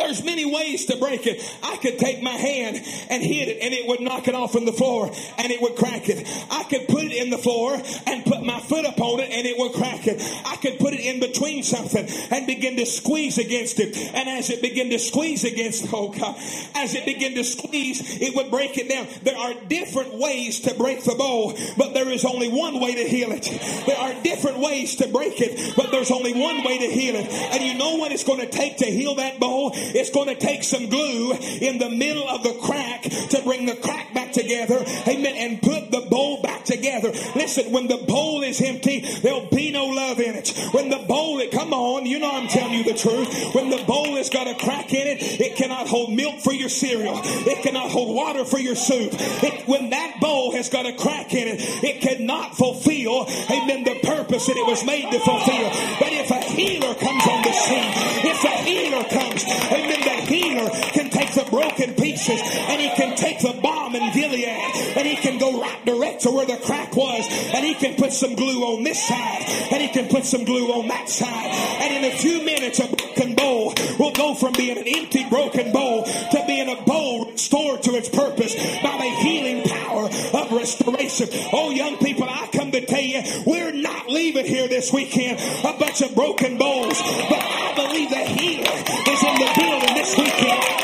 There's 0.00 0.24
many 0.24 0.46
ways 0.46 0.86
to 0.86 0.96
break 0.96 1.26
it. 1.26 1.42
I 1.62 1.76
could 1.76 1.98
take 1.98 2.22
my 2.22 2.30
hand 2.30 2.76
and 3.10 3.22
hit 3.22 3.48
it 3.48 3.58
and 3.60 3.74
it 3.74 3.86
would 3.86 4.00
knock 4.00 4.28
it 4.28 4.34
off 4.34 4.52
from 4.52 4.64
the 4.64 4.72
floor 4.72 5.12
and 5.36 5.52
it 5.52 5.60
would 5.60 5.76
crack 5.76 6.08
it. 6.08 6.26
I 6.50 6.64
could 6.64 6.88
put 6.88 7.04
it 7.04 7.12
in 7.12 7.28
the 7.28 7.36
floor 7.36 7.74
and 8.06 8.24
put 8.24 8.42
my 8.42 8.60
foot 8.60 8.86
upon 8.86 9.20
it 9.20 9.30
and 9.30 9.46
it 9.46 9.58
would 9.58 9.74
crack 9.74 10.06
it. 10.06 10.16
I 10.46 10.56
could 10.56 10.78
put 10.78 10.94
it 10.94 11.00
in 11.00 11.20
between 11.20 11.62
something 11.62 12.08
and 12.30 12.46
begin 12.46 12.76
to 12.76 12.86
squeeze 12.86 13.36
against 13.36 13.78
it. 13.78 13.94
And 14.14 14.26
as 14.26 14.48
it 14.48 14.62
began 14.62 14.88
to 14.88 14.98
squeeze 14.98 15.44
against, 15.44 15.92
oh 15.92 16.08
God, 16.08 16.34
as 16.74 16.94
it 16.94 17.04
began 17.04 17.34
to 17.34 17.44
squeeze, 17.44 18.00
it 18.22 18.34
would 18.34 18.50
break 18.50 18.78
it 18.78 18.88
down. 18.88 19.06
There 19.22 19.36
are 19.36 19.52
different 19.68 20.14
ways 20.14 20.60
to 20.60 20.74
break 20.74 21.04
the 21.04 21.14
bowl, 21.14 21.58
but 21.76 21.92
there 21.92 22.08
is 22.08 22.24
only 22.24 22.48
one 22.48 22.80
way 22.80 22.94
to 22.94 23.04
heal 23.04 23.32
it. 23.32 23.44
There 23.86 23.98
are 23.98 24.14
different 24.22 24.60
ways 24.60 24.96
to 24.96 25.08
break 25.08 25.42
it, 25.42 25.76
but 25.76 25.90
there's 25.90 26.10
only 26.10 26.32
one 26.32 26.64
way 26.64 26.78
to 26.78 26.86
heal 26.86 27.16
it. 27.16 27.28
And 27.28 27.62
you 27.62 27.76
know 27.76 27.96
what 27.96 28.12
it's 28.12 28.24
going 28.24 28.40
to 28.40 28.48
take 28.48 28.78
to 28.78 28.86
heal 28.86 29.16
that 29.16 29.38
bowl? 29.38 29.76
It's 29.94 30.10
going 30.10 30.28
to 30.28 30.34
take 30.34 30.64
some 30.64 30.88
glue 30.88 31.32
in 31.32 31.78
the 31.78 31.90
middle 31.90 32.28
of 32.28 32.42
the 32.42 32.54
crack 32.54 33.02
to 33.02 33.42
bring 33.42 33.66
the 33.66 33.76
crack 33.76 34.12
back 34.14 34.19
together. 34.32 34.84
Amen. 35.06 35.34
And 35.36 35.62
put 35.62 35.90
the 35.90 36.06
bowl 36.10 36.42
back 36.42 36.64
together. 36.64 37.10
Listen, 37.34 37.72
when 37.72 37.86
the 37.86 37.98
bowl 37.98 38.42
is 38.42 38.60
empty, 38.60 39.00
there'll 39.00 39.48
be 39.48 39.70
no 39.70 39.86
love 39.86 40.20
in 40.20 40.34
it. 40.34 40.48
When 40.72 40.90
the 40.90 41.04
bowl, 41.06 41.40
come 41.52 41.72
on, 41.72 42.06
you 42.06 42.18
know 42.18 42.30
I'm 42.30 42.48
telling 42.48 42.74
you 42.74 42.84
the 42.84 42.94
truth. 42.94 43.54
When 43.54 43.70
the 43.70 43.82
bowl 43.84 44.16
has 44.16 44.30
got 44.30 44.46
a 44.46 44.54
crack 44.54 44.92
in 44.92 45.06
it, 45.06 45.40
it 45.40 45.56
cannot 45.56 45.88
hold 45.88 46.12
milk 46.12 46.40
for 46.40 46.52
your 46.52 46.68
cereal. 46.68 47.20
It 47.24 47.62
cannot 47.62 47.90
hold 47.90 48.14
water 48.14 48.44
for 48.44 48.58
your 48.58 48.74
soup. 48.74 49.12
It, 49.14 49.66
when 49.68 49.90
that 49.90 50.20
bowl 50.20 50.52
has 50.52 50.68
got 50.68 50.86
a 50.86 50.92
crack 50.92 51.32
in 51.34 51.48
it, 51.48 51.60
it 51.84 52.00
cannot 52.00 52.56
fulfill, 52.56 53.26
amen, 53.50 53.84
the 53.84 53.98
purpose 54.02 54.46
that 54.46 54.56
it 54.56 54.66
was 54.66 54.84
made 54.84 55.10
to 55.10 55.18
fulfill. 55.20 55.70
But 55.98 56.12
if 56.12 56.30
a 56.30 56.40
healer 56.52 56.94
comes 56.94 57.26
on 57.26 57.42
the 57.42 57.52
scene, 57.52 57.92
if 58.26 58.44
a 58.44 58.56
healer 58.64 59.04
comes, 59.04 59.44
amen, 59.44 60.00
the 60.00 60.16
healer 60.26 60.70
can 60.92 61.10
take 61.10 61.32
the 61.34 61.46
broken 61.50 61.94
and 62.28 62.80
he 62.80 62.88
can 62.90 63.16
take 63.16 63.40
the 63.40 63.58
balm 63.62 63.94
in 63.94 64.12
Gilead 64.12 64.44
and 64.44 65.06
he 65.06 65.16
can 65.16 65.38
go 65.38 65.60
right 65.60 65.84
direct 65.84 66.22
to 66.22 66.30
where 66.30 66.46
the 66.46 66.56
crack 66.56 66.94
was 66.96 67.26
and 67.54 67.64
he 67.64 67.74
can 67.74 67.96
put 67.96 68.12
some 68.12 68.34
glue 68.34 68.62
on 68.62 68.84
this 68.84 69.02
side 69.06 69.44
and 69.72 69.82
he 69.82 69.88
can 69.88 70.08
put 70.08 70.24
some 70.24 70.44
glue 70.44 70.72
on 70.72 70.88
that 70.88 71.08
side. 71.08 71.50
And 71.82 72.04
in 72.04 72.12
a 72.12 72.16
few 72.16 72.44
minutes, 72.44 72.78
a 72.78 72.88
broken 72.88 73.34
bowl 73.34 73.74
will 73.98 74.12
go 74.12 74.34
from 74.34 74.52
being 74.52 74.78
an 74.78 74.86
empty, 74.86 75.28
broken 75.28 75.72
bowl 75.72 76.04
to 76.04 76.44
being 76.46 76.68
a 76.68 76.82
bowl 76.82 77.30
restored 77.30 77.82
to 77.84 77.96
its 77.96 78.08
purpose 78.08 78.54
by 78.82 78.96
the 78.96 79.10
healing 79.22 79.62
power 79.64 80.04
of 80.04 80.52
restoration. 80.52 81.28
Oh, 81.52 81.70
young 81.70 81.96
people, 81.98 82.24
I 82.28 82.48
come 82.52 82.70
to 82.72 82.84
tell 82.84 83.00
you, 83.00 83.22
we're 83.46 83.72
not 83.72 84.08
leaving 84.08 84.46
here 84.46 84.68
this 84.68 84.92
weekend 84.92 85.38
a 85.64 85.78
bunch 85.78 86.02
of 86.02 86.14
broken 86.14 86.58
bowls, 86.58 87.00
but 87.28 87.38
I 87.40 87.72
believe 87.74 88.10
the 88.10 88.16
healer 88.16 88.76
is 88.76 89.22
in 89.22 89.34
the 89.34 89.52
building 89.56 89.94
this 89.94 90.16
weekend. 90.16 90.79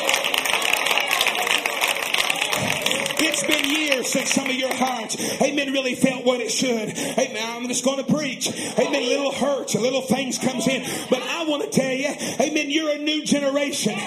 Years 4.14 4.30
some 4.30 4.48
of 4.48 4.54
your 4.54 4.74
hearts, 4.74 5.16
amen, 5.40 5.72
really 5.72 5.94
felt 5.94 6.24
what 6.24 6.40
it 6.40 6.50
should. 6.50 6.96
Amen. 6.96 7.56
I'm 7.56 7.68
just 7.68 7.84
going 7.84 8.04
to 8.04 8.12
preach. 8.12 8.48
Amen. 8.78 9.02
Little 9.02 9.32
hurts, 9.32 9.74
little 9.74 10.02
things 10.02 10.38
comes 10.38 10.66
in. 10.68 10.82
But 11.10 11.22
I 11.22 11.44
want 11.44 11.62
to 11.62 11.70
tell 11.70 11.92
you, 11.92 12.08
amen, 12.40 12.70
you're 12.70 12.92
a 12.92 12.98
new 12.98 13.24
generation. 13.24 13.98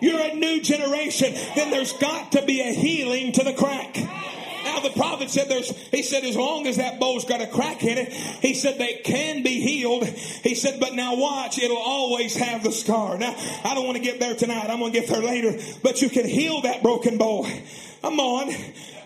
You're 0.00 0.20
a 0.20 0.34
new 0.34 0.60
generation. 0.60 1.34
Then 1.56 1.70
there's 1.70 1.92
got 1.94 2.32
to 2.32 2.42
be 2.42 2.60
a 2.60 2.72
healing 2.72 3.32
to 3.32 3.44
the 3.44 3.54
crack. 3.54 3.96
Now 4.64 4.80
the 4.80 4.90
prophet 4.90 5.30
said 5.30 5.48
there's, 5.48 5.70
he 5.88 6.02
said 6.02 6.24
as 6.24 6.36
long 6.36 6.66
as 6.66 6.78
that 6.78 6.98
bowl's 6.98 7.24
got 7.24 7.40
a 7.40 7.46
crack 7.46 7.84
in 7.84 7.98
it, 7.98 8.12
he 8.12 8.54
said 8.54 8.78
they 8.78 9.00
can 9.04 9.42
be 9.42 9.60
healed. 9.60 10.04
He 10.04 10.54
said, 10.54 10.80
but 10.80 10.94
now 10.94 11.16
watch, 11.16 11.58
it'll 11.58 11.76
always 11.76 12.34
have 12.36 12.64
the 12.64 12.72
scar. 12.72 13.18
Now, 13.18 13.34
I 13.64 13.74
don't 13.74 13.84
want 13.84 13.96
to 13.96 14.02
get 14.02 14.20
there 14.20 14.34
tonight. 14.34 14.70
I'm 14.70 14.78
going 14.78 14.92
to 14.92 14.98
get 14.98 15.08
there 15.08 15.22
later, 15.22 15.58
but 15.82 16.02
you 16.02 16.08
can 16.08 16.26
heal 16.26 16.62
that 16.62 16.82
broken 16.82 17.18
bowl. 17.18 17.46
Come 18.02 18.20
on. 18.20 18.52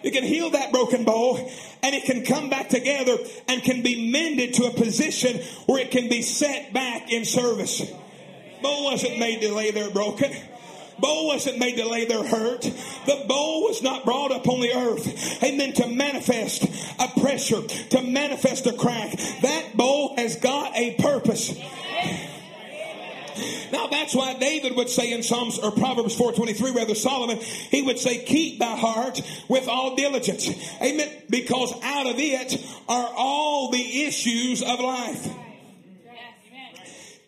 You 0.03 0.13
can 0.13 0.25
heal 0.25 0.51
that 0.51 0.73
broken 0.73 1.05
bowl 1.05 1.37
and 1.83 1.95
it 1.95 2.05
can 2.05 2.25
come 2.25 2.51
back 2.51 2.69
together 2.69 3.17
and 3.49 3.63
can 3.63 3.83
be 3.83 4.11
mended 4.11 4.55
to 4.55 4.65
a 4.65 4.71
position 4.71 5.43
where 5.67 5.81
it 5.81 5.91
can 5.91 6.09
be 6.09 6.23
set 6.23 6.73
back 6.73 7.11
in 7.11 7.25
service. 7.25 7.83
Bowl 8.63 8.85
wasn't 8.85 9.19
made 9.19 9.41
to 9.41 9.53
lay 9.55 9.71
there 9.71 9.91
broken. 9.91 10.33
Bowl 11.01 11.29
wasn't 11.29 11.59
made 11.59 11.77
to 11.77 11.89
lay 11.89 12.05
their 12.05 12.25
hurt. 12.25 12.62
The 12.62 13.25
bowl 13.27 13.65
was 13.65 13.83
not 13.83 14.05
brought 14.05 14.33
up 14.33 14.49
on 14.49 14.61
the 14.61 14.75
earth. 14.75 15.43
Amen. 15.43 15.73
To 15.75 15.87
manifest 15.87 16.65
a 16.99 17.20
pressure, 17.20 17.62
to 17.62 18.03
manifest 18.03 18.66
a 18.66 18.73
crack. 18.73 19.16
That 19.43 19.77
bowl 19.77 20.16
has 20.16 20.37
got 20.37 20.77
a 20.77 20.95
purpose. 20.95 21.55
Now 23.70 23.87
that's 23.87 24.15
why 24.15 24.35
David 24.35 24.75
would 24.77 24.89
say 24.89 25.12
in 25.12 25.23
Psalms 25.23 25.59
or 25.59 25.70
Proverbs 25.70 26.16
4:23, 26.16 26.73
rather 26.73 26.95
Solomon, 26.95 27.39
he 27.70 27.83
would 27.83 27.99
say, 27.99 28.25
"Keep 28.25 28.59
thy 28.59 28.77
heart 28.77 29.20
with 29.49 29.69
all 29.69 29.95
diligence." 29.95 30.49
Amen. 30.83 31.09
Because 31.31 31.73
out 31.83 32.07
of 32.07 32.19
it 32.19 32.59
are 32.89 33.12
all 33.16 33.70
the 33.70 34.05
issues 34.05 34.62
of 34.62 34.81
life. 34.81 35.29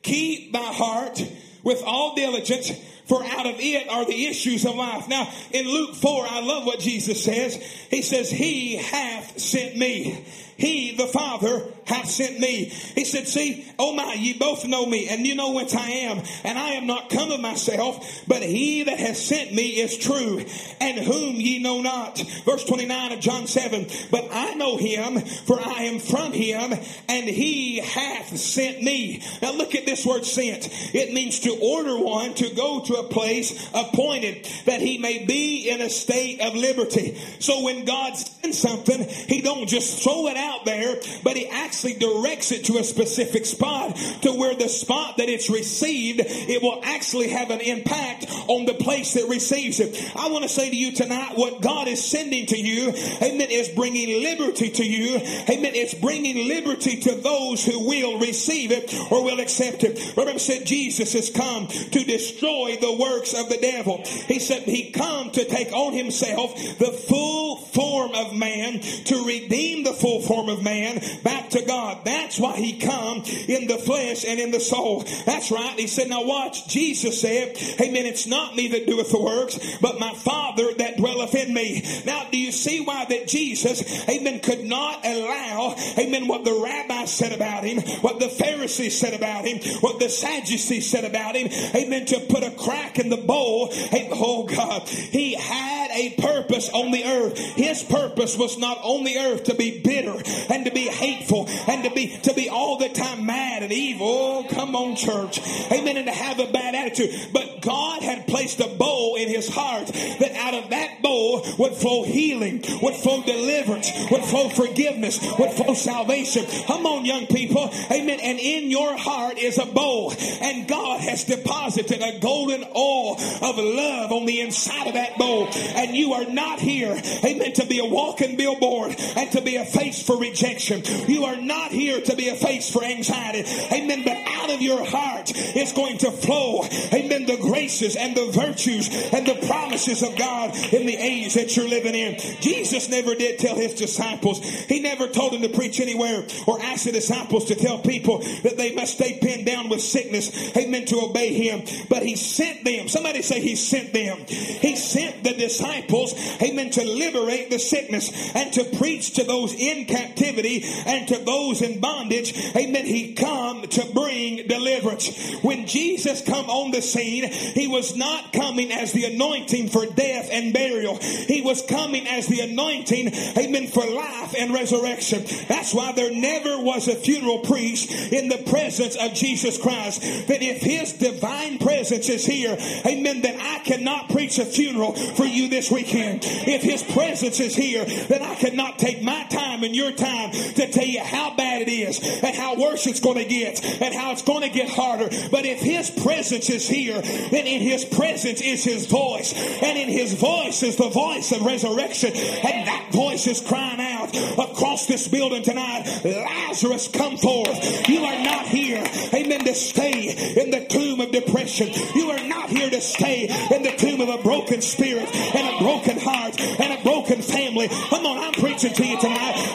Keep 0.03 0.53
thy 0.53 0.73
heart 0.73 1.23
with 1.63 1.83
all 1.85 2.15
diligence, 2.15 2.73
for 3.11 3.25
out 3.25 3.45
of 3.45 3.57
it 3.59 3.89
are 3.89 4.05
the 4.05 4.27
issues 4.27 4.65
of 4.65 4.77
life. 4.77 5.09
Now, 5.09 5.29
in 5.51 5.67
Luke 5.67 5.97
4, 5.97 6.27
I 6.29 6.41
love 6.43 6.65
what 6.65 6.79
Jesus 6.79 7.25
says. 7.25 7.57
He 7.91 8.03
says, 8.03 8.31
He 8.31 8.77
hath 8.77 9.37
sent 9.37 9.77
me. 9.77 10.25
He, 10.61 10.95
the 10.95 11.07
Father, 11.07 11.65
hath 11.87 12.07
sent 12.07 12.39
me. 12.39 12.67
He 12.67 13.07
said, 13.07 13.27
see, 13.27 13.67
oh 13.79 13.95
my, 13.95 14.13
ye 14.13 14.35
both 14.35 14.67
know 14.67 14.85
me 14.85 15.09
and 15.09 15.27
you 15.27 15.35
know 15.35 15.53
whence 15.53 15.75
I 15.75 15.89
am. 15.89 16.23
And 16.45 16.59
I 16.59 16.73
am 16.73 16.87
not 16.87 17.09
come 17.09 17.31
of 17.33 17.41
myself, 17.41 18.23
but 18.29 18.43
he 18.43 18.83
that 18.83 18.99
has 18.99 19.25
sent 19.25 19.55
me 19.55 19.81
is 19.81 19.97
true 19.97 20.45
and 20.81 20.99
whom 20.99 21.37
ye 21.37 21.61
know 21.63 21.81
not. 21.81 22.19
Verse 22.45 22.65
29 22.65 23.13
of 23.13 23.21
John 23.21 23.47
7. 23.47 23.87
But 24.11 24.29
I 24.31 24.53
know 24.55 24.77
him 24.77 25.21
for 25.21 25.59
I 25.59 25.85
am 25.85 25.99
from 25.99 26.33
him 26.33 26.75
and 27.09 27.25
he 27.25 27.79
hath 27.79 28.37
sent 28.37 28.83
me. 28.83 29.23
Now 29.41 29.53
look 29.53 29.75
at 29.75 29.87
this 29.87 30.05
word 30.05 30.27
sent. 30.27 30.69
It 30.95 31.15
means 31.15 31.41
to 31.41 31.59
order 31.59 31.97
one 31.99 32.35
to 32.35 32.55
go 32.55 32.85
to 32.85 32.95
a 32.97 33.05
place 33.05 33.67
appointed 33.73 34.47
that 34.67 34.83
he 34.83 34.99
may 34.99 35.25
be 35.25 35.71
in 35.71 35.81
a 35.81 35.89
state 35.89 36.43
of 36.43 36.55
liberty. 36.55 37.17
So 37.39 37.65
when 37.65 37.87
God 37.87 38.15
sends 38.17 38.59
something, 38.59 39.09
he 39.09 39.41
don't 39.41 39.67
just 39.67 40.03
throw 40.03 40.29
it 40.29 40.37
out 40.37 40.50
there, 40.65 40.97
but 41.23 41.37
he 41.37 41.49
actually 41.49 41.95
directs 41.95 42.53
it 42.53 42.65
to 42.67 42.79
a 42.79 42.85
specific 42.85 43.47
spot 43.47 43.97
to 44.23 44.33
where 44.33 44.55
the 44.55 44.69
spot 44.69 45.17
that 45.19 45.29
it's 45.29 45.51
received, 45.51 46.21
it 46.21 46.63
will 46.63 46.81
actually 46.83 47.29
have 47.29 47.51
an 47.51 47.61
impact 47.61 48.27
on 48.49 48.67
the 48.67 48.75
place 48.75 49.15
that 49.15 49.29
receives 49.29 49.81
it. 49.81 49.97
I 50.17 50.29
want 50.31 50.43
to 50.43 50.49
say 50.49 50.71
to 50.71 50.77
you 50.77 50.93
tonight, 50.93 51.37
what 51.37 51.61
God 51.61 51.89
is 51.89 52.05
sending 52.05 52.47
to 52.47 52.59
you, 52.59 52.93
amen, 53.23 53.49
is 53.51 53.69
bringing 53.69 54.23
liberty 54.23 54.71
to 54.71 54.85
you. 54.85 55.17
Amen. 55.17 55.75
It's 55.75 55.95
bringing 55.95 56.49
liberty 56.49 57.01
to 57.01 57.15
those 57.15 57.65
who 57.65 57.87
will 57.87 58.19
receive 58.19 58.73
it 58.73 58.95
or 59.11 59.25
will 59.25 59.41
accept 59.41 59.85
it. 59.85 60.17
Remember 60.17 60.39
said 60.39 60.67
Jesus 60.67 61.13
has 61.13 61.31
come 61.31 61.69
to 61.69 62.05
destroy 62.05 62.77
the 62.81 62.97
works 62.97 63.35
of 63.35 63.49
the 63.49 63.59
devil. 63.59 64.03
He 64.05 64.39
said 64.39 64.63
he 64.63 64.91
come 64.91 65.31
to 65.33 65.45
take 65.45 65.73
on 65.73 65.93
himself 65.93 66.55
the 66.79 66.93
full 66.93 67.57
form 67.57 68.15
of 68.15 68.35
man 68.35 68.81
to 68.81 69.25
redeem 69.25 69.85
the 69.85 69.93
full 69.93 70.21
form 70.31 70.49
of 70.49 70.63
man 70.63 71.01
back 71.25 71.51
to 71.51 71.65
God. 71.65 72.05
That's 72.05 72.39
why 72.39 72.57
he 72.57 72.79
come 72.79 73.25
in 73.49 73.67
the 73.67 73.79
flesh 73.79 74.25
and 74.25 74.39
in 74.39 74.53
the 74.53 74.61
soul. 74.61 75.05
That's 75.27 75.51
right. 75.51 75.79
He 75.79 75.89
said, 75.89 76.09
now 76.09 76.25
watch. 76.25 76.69
Jesus 76.69 77.21
said, 77.21 77.57
amen, 77.81 78.07
it's 78.07 78.29
not 78.29 78.55
me 78.55 78.69
that 78.69 78.87
doeth 78.87 79.11
the 79.11 79.21
works, 79.21 79.59
but 79.81 79.99
my 79.99 80.15
Father 80.15 80.73
that 80.79 80.99
dwelleth 80.99 81.35
in 81.35 81.53
me. 81.53 81.83
Now, 82.07 82.29
do 82.31 82.39
you 82.39 82.53
see 82.53 82.81
why 82.81 83.07
that 83.07 83.27
Jesus, 83.27 84.09
amen, 84.09 84.39
could 84.41 84.65
not 84.65 85.05
allow, 85.05 85.75
amen, 85.99 86.29
what 86.29 86.45
the 86.45 86.55
rabbis 86.63 87.11
said 87.11 87.33
about 87.33 87.65
him, 87.65 87.79
what 88.01 88.21
the 88.21 88.29
Pharisees 88.29 88.99
said 88.99 89.15
about 89.15 89.45
him, 89.45 89.59
what 89.81 89.99
the 89.99 90.09
Sadducees 90.09 90.89
said 90.89 91.05
about 91.05 91.35
him, 91.35 91.49
amen, 91.75 92.07
to 92.07 92.21
put 92.21 92.45
a 92.45 92.53
crack 92.53 92.99
in 93.01 93.09
the 93.09 93.17
bowl. 93.17 93.73
Amen, 93.93 94.11
Oh 94.23 94.45
God, 94.45 94.87
he 94.87 95.35
had 95.35 95.91
a 95.93 96.11
purpose 96.21 96.69
on 96.71 96.91
the 96.91 97.05
earth. 97.05 97.39
His 97.39 97.83
purpose 97.83 98.37
was 98.37 98.59
not 98.59 98.79
on 98.83 99.03
the 99.03 99.19
earth 99.19 99.45
to 99.45 99.55
be 99.55 99.81
bitter 99.81 100.20
and 100.51 100.65
to 100.65 100.71
be 100.71 100.89
hateful 100.89 101.49
and 101.69 101.85
to 101.85 101.91
be 101.91 102.17
to 102.23 102.35
be 102.35 102.49
all 102.49 102.79
the 102.79 102.89
time 102.89 103.27
mad 103.27 103.63
and 103.63 103.73
evil. 103.73 104.07
Oh, 104.09 104.47
come 104.49 104.75
on, 104.75 104.97
church. 104.97 105.41
Amen. 105.71 105.97
And 105.97 106.07
to 106.07 106.13
have 106.13 106.41
a 106.41 106.51
bad 106.51 106.75
attitude. 106.75 107.33
But 107.33 107.63
God 107.63 108.03
had 108.03 108.27
placed 108.27 108.61
a 108.61 108.69
bowl 108.69 109.17
in 109.17 109.29
his 109.29 109.49
heart 109.49 109.87
that 109.87 110.33
out 110.37 110.55
of 110.55 110.71
that 110.71 111.03
bowl 111.03 111.45
would 111.59 111.75
flow 111.75 112.03
healing, 112.03 112.63
would 112.83 112.95
flow 112.95 113.23
deliverance, 113.23 113.91
would 114.11 114.25
flow 114.25 114.49
forgiveness, 114.49 115.21
would 115.39 115.53
flow 115.53 115.75
salvation. 115.75 116.45
Come 116.67 116.87
on, 116.87 117.05
young 117.05 117.27
people. 117.27 117.71
Amen. 117.91 118.19
And 118.21 118.39
in 118.39 118.71
your 118.71 118.97
heart 118.97 119.39
is 119.39 119.59
a 119.59 119.67
bowl. 119.67 120.13
And 120.41 120.69
God 120.69 121.01
has 121.01 121.25
deposited 121.25 122.03
a 122.03 122.19
golden 122.19 122.65
oil 122.75 123.17
of 123.43 123.59
love 123.59 124.13
on 124.13 124.27
the 124.27 124.41
inside 124.41 124.87
of 124.87 124.95
that 124.95 125.19
bowl. 125.19 125.49
And 125.77 125.97
you 125.97 126.15
are 126.15 126.27
not 126.27 126.59
here, 126.59 127.01
amen, 127.25 127.53
to 127.55 127.67
be 127.67 127.79
a 127.79 127.85
walking 127.85 128.37
billboard 128.37 128.95
and 129.17 129.33
to 129.33 129.41
be 129.41 129.57
a 129.57 129.65
face 129.65 130.03
for 130.11 130.19
rejection. 130.19 130.83
You 131.09 131.25
are 131.25 131.37
not 131.37 131.71
here 131.71 132.01
to 132.01 132.17
be 132.17 132.29
a 132.29 132.35
face 132.35 132.71
for 132.71 132.83
anxiety. 132.83 133.45
Amen. 133.73 134.03
But 134.05 134.17
out 134.27 134.51
of 134.51 134.61
your 134.61 134.85
heart 134.85 135.31
is 135.37 135.73
going 135.73 135.99
to 135.99 136.11
flow, 136.11 136.65
amen, 136.93 137.27
the 137.27 137.37
graces 137.37 137.97
and 137.97 138.17
the 138.17 138.31
virtues 138.33 138.89
and 139.13 139.27
the 139.27 139.47
promises 139.47 140.03
of 140.03 140.17
God 140.17 140.57
in 140.73 140.87
the 140.87 140.97
age 140.97 141.35
that 141.35 141.57
you're 141.57 141.69
living 141.69 141.95
in. 141.95 142.19
Jesus 142.41 142.89
never 142.89 143.15
did 143.15 143.39
tell 143.39 143.55
his 143.55 143.75
disciples, 143.75 144.41
he 144.41 144.81
never 144.81 145.07
told 145.07 145.33
them 145.33 145.43
to 145.43 145.49
preach 145.49 145.81
anywhere 145.81 146.25
or 146.47 146.61
ask 146.61 146.85
the 146.85 146.93
disciples 146.93 147.47
to 147.47 147.55
tell 147.55 147.79
people 147.79 148.19
that 148.43 148.57
they 148.57 148.75
must 148.75 148.95
stay 148.95 149.19
pinned 149.21 149.47
down 149.47 149.69
with 149.69 149.81
sickness, 149.81 150.57
amen, 150.57 150.87
to 150.87 151.01
obey 151.01 151.33
him. 151.35 151.63
But 151.89 152.03
he 152.03 152.17
sent 152.17 152.65
them. 152.65 152.89
Somebody 152.89 153.23
say 153.23 153.41
he 153.41 153.55
sent 153.55 153.93
them. 153.93 154.19
He 154.27 154.75
sent 154.77 155.23
the 155.23 155.35
disciples, 155.35 156.15
amen, 156.43 156.71
to 156.71 156.85
liberate 156.85 157.51
the 157.51 157.59
sickness 157.59 158.35
and 158.35 158.53
to 158.55 158.65
preach 158.79 159.15
to 159.15 159.25
those 159.25 159.55
in 159.55 159.87
captivity 160.01 160.63
and 160.87 161.09
to 161.09 161.19
those 161.19 161.63
in 161.63 161.81
bondage. 161.81 162.35
Amen. 162.57 162.87
He 162.87 163.15
come 163.15 163.63
to 163.63 163.87
bring 163.93 164.47
deliverance. 164.49 165.35
When 165.43 165.67
Jesus 165.67 166.23
come 166.23 166.49
on 166.49 166.71
the 166.71 166.83
scene, 166.83 167.31
he 167.31 167.69
was 167.69 167.97
not 167.97 168.33
coming 168.33 168.73
as 168.73 168.93
the 168.93 169.05
anointing 169.05 169.69
for 169.69 169.87
death 169.87 170.29
and 170.33 170.53
burial. 170.53 170.97
He 170.97 171.43
was 171.43 171.63
coming 171.63 172.07
as 172.07 172.27
the 172.27 172.41
anointing, 172.41 173.13
amen, 173.37 173.69
for 173.69 173.85
life 173.87 174.35
and 174.39 174.53
resurrection. 174.53 175.25
That's 175.49 175.75
why 175.75 175.93
there 175.93 176.13
never 176.13 176.63
was 176.63 176.89
a 176.89 176.95
funeral 176.95 177.41
priest 177.41 177.91
in 178.13 178.29
the 178.29 178.39
presence 178.39 178.97
of 178.97 179.15
Jesus 179.15 179.59
Christ. 179.59 180.03
That 180.29 180.43
if 180.43 180.63
his 180.63 180.93
divine 180.95 181.59
presence 181.59 182.09
is 182.09 182.25
here, 182.25 182.57
amen, 182.87 183.23
then 183.23 183.39
I 183.41 183.61
cannot 183.61 184.11
preach 184.11 184.39
a 184.39 184.45
funeral 184.45 184.93
for 184.95 185.25
you 185.25 185.49
this 185.49 185.71
weekend. 185.71 186.21
If 186.25 186.63
his 186.63 186.83
presence 186.83 187.41
is 187.41 187.55
here, 187.55 187.85
then 187.85 188.23
I 188.23 188.35
cannot 188.35 188.79
take 188.79 189.03
my 189.03 189.25
time 189.25 189.63
and 189.65 189.75
your 189.75 189.90
time 189.93 190.31
to 190.33 190.71
tell 190.71 190.85
you 190.85 191.01
how 191.01 191.35
bad 191.37 191.63
it 191.63 191.69
is 191.69 192.01
and 192.23 192.35
how 192.35 192.57
worse 192.57 192.87
it's 192.87 193.01
going 193.01 193.19
to 193.19 193.25
get 193.25 193.65
and 193.81 193.95
how 193.95 194.13
it's 194.13 194.23
going 194.23 194.43
to 194.43 194.49
get 194.49 194.69
harder. 194.69 195.09
But 195.31 195.45
if 195.45 195.61
his 195.61 195.91
presence 195.91 196.51
is 196.51 196.69
here, 196.69 197.01
then 197.01 197.47
in 197.47 197.61
his 197.61 197.85
presence 197.85 198.41
is 198.41 198.65
his 198.65 198.87
voice. 198.87 199.33
And 199.35 199.79
in 199.79 199.89
his 199.89 200.15
voice 200.15 200.63
is 200.63 200.77
the 200.77 200.89
voice 200.89 201.33
of 201.33 201.43
resurrection. 201.43 202.13
And 202.15 202.67
that 202.67 202.89
voice 202.93 203.27
is 203.27 203.41
crying 203.41 203.81
out 203.81 204.15
across 204.39 204.87
this 204.87 205.09
building 205.09 205.43
tonight, 205.43 205.85
Lazarus, 206.05 206.89
come 206.89 207.17
forth. 207.17 207.89
You 207.89 208.05
are 208.05 208.23
not 208.23 208.47
here, 208.47 208.85
amen, 209.15 209.45
to 209.45 209.55
stay 209.55 210.11
in 210.41 210.51
the 210.51 210.67
tomb 210.69 211.01
of 211.01 211.11
depression. 211.11 211.69
You 211.95 212.11
are 212.11 212.27
not 212.27 212.51
here 212.51 212.71
to 212.71 212.81
stay 212.81 213.25
in 213.55 213.63
the 213.63 213.73
tomb 213.77 214.01
of 214.01 214.09
a 214.09 214.23
broken 214.23 214.61
spirit 214.61 215.09
and 215.15 215.57
a 215.57 215.59
broken 215.63 215.99
heart 215.99 216.41
and 216.41 216.73
a 216.73 216.83
broken 216.83 217.23
family. 217.23 217.69
Come 217.69 218.07
on, 218.07 218.19
I'm 218.19 218.33
preaching 218.33 218.73
to 218.73 218.87
you 218.87 219.01
tonight. 219.01 219.50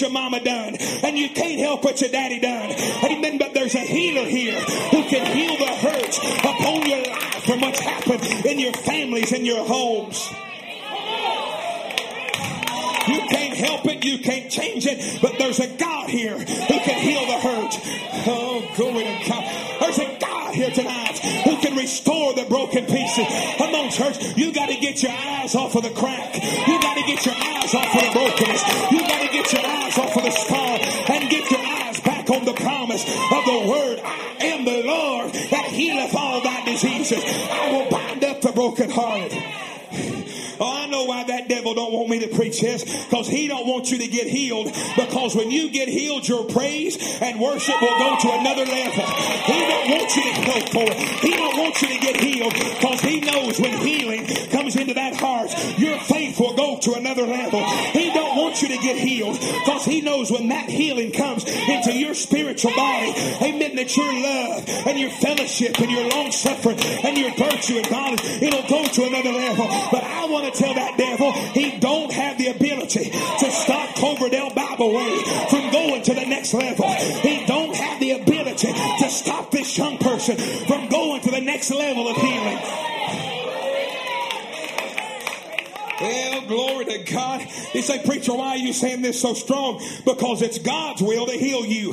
What 0.00 0.12
your 0.12 0.22
mama 0.22 0.40
done, 0.42 0.76
and 1.04 1.18
you 1.18 1.28
can't 1.28 1.60
help 1.60 1.84
what 1.84 2.00
your 2.00 2.10
daddy 2.10 2.40
done. 2.40 2.70
Amen. 3.04 3.38
But 3.38 3.52
there's 3.52 3.74
a 3.74 3.80
healer 3.80 4.24
here 4.24 4.58
who 4.58 5.04
can 5.04 5.36
heal 5.36 5.56
the 5.58 5.74
hurt 5.74 6.18
upon 6.38 6.88
your 6.88 7.02
life 7.02 7.44
from 7.44 7.60
what's 7.60 7.80
happened 7.80 8.22
in 8.46 8.58
your 8.58 8.72
families 8.72 9.32
and 9.32 9.46
your 9.46 9.64
homes. 9.64 10.30
You 13.08 13.20
can't 13.28 13.56
help 13.56 13.86
it, 13.86 14.04
you 14.04 14.18
can't 14.18 14.50
change 14.50 14.86
it, 14.86 15.20
but 15.20 15.36
there's 15.38 15.58
a 15.58 15.66
God 15.76 16.08
here 16.08 16.38
who 16.38 16.78
can 16.80 17.00
heal 17.00 17.26
the 17.26 17.40
hurt. 17.40 17.74
Oh, 18.26 18.70
glory 18.76 19.04
to 19.04 19.28
God. 19.28 19.80
There's 19.80 19.98
a 19.98 20.18
God 20.20 20.54
here 20.54 20.70
tonight 20.70 21.18
who 21.44 21.56
can 21.56 21.76
restore 21.76 22.34
the 22.34 22.44
broken 22.44 22.86
pieces. 22.86 23.26
On, 23.60 23.90
church. 23.90 24.36
You 24.36 24.52
got 24.52 24.68
to 24.68 24.76
get 24.76 25.02
your 25.02 25.12
eyes 25.12 25.54
off 25.54 25.74
of 25.74 25.82
the 25.82 25.90
crack. 25.90 26.34
You 26.34 26.80
got 26.80 26.94
to 26.94 27.02
get 27.02 27.24
your 27.26 27.34
eyes 27.34 27.59
this. 42.58 42.82
Because 43.04 43.28
he 43.28 43.46
don't 43.46 43.66
want 43.66 43.90
you 43.90 43.98
to 43.98 44.08
get 44.08 44.26
healed. 44.26 44.72
Because 44.96 45.36
when 45.36 45.50
you 45.50 45.70
get 45.70 45.88
healed, 45.88 46.26
your 46.26 46.44
praise 46.44 46.98
and 47.20 47.38
worship 47.38 47.80
will 47.80 47.98
go 47.98 48.16
to 48.20 48.28
another 48.32 48.64
level. 48.64 49.04
He 49.46 49.60
don't 49.60 49.90
want 49.90 50.16
you 50.16 50.22
to 50.22 50.40
go 50.46 50.56
for 50.72 50.86
it. 50.90 50.98
He 51.22 51.30
don't 51.30 51.56
want 51.58 51.82
you 51.82 51.88
to 51.88 51.98
get 51.98 52.16
healed. 52.20 52.52
Because 52.52 53.00
he 53.00 53.20
knows 53.20 53.60
when 53.60 53.78
healing 53.78 54.26
comes 54.50 54.76
into 54.76 54.94
that 54.94 55.16
heart, 55.16 55.50
your 55.78 55.98
faith 56.00 56.40
will 56.40 56.54
go 56.54 56.78
to 56.78 56.94
another 56.94 57.26
level. 57.26 57.64
He 57.92 58.12
don't 58.12 58.36
want 58.36 58.62
you 58.62 58.68
to 58.68 58.78
get 58.78 58.96
healed 58.96 59.38
because 59.38 59.84
he 59.84 60.00
knows 60.00 60.30
when 60.30 60.48
that 60.48 60.68
healing 60.68 61.12
comes 61.12 61.44
into 61.44 61.92
your 61.92 62.14
spiritual 62.14 62.72
body, 62.74 63.12
amen, 63.42 63.76
that 63.76 63.96
your 63.96 64.12
love 64.12 64.68
and 64.86 64.98
your 64.98 65.10
fellowship 65.10 65.78
and 65.78 65.90
your 65.90 66.08
long 66.08 66.32
suffering 66.32 66.78
and 66.80 67.16
your 67.16 67.30
virtue 67.36 67.76
and 67.76 67.88
God, 67.88 68.20
it'll 68.42 68.68
go 68.68 68.84
to 68.84 69.04
another 69.04 69.32
level. 69.32 69.66
But 69.90 69.99
level 81.70 82.08
of 82.08 82.16
healing. 82.16 82.58
Well, 86.00 86.46
glory 86.46 86.84
to 86.86 87.12
God. 87.12 87.46
You 87.74 87.82
say, 87.82 88.02
preacher, 88.04 88.32
why 88.32 88.50
are 88.50 88.56
you 88.56 88.72
saying 88.72 89.02
this 89.02 89.20
so 89.20 89.34
strong? 89.34 89.82
Because 90.04 90.40
it's 90.40 90.58
God's 90.58 91.02
will 91.02 91.26
to 91.26 91.32
heal 91.32 91.64
you. 91.64 91.92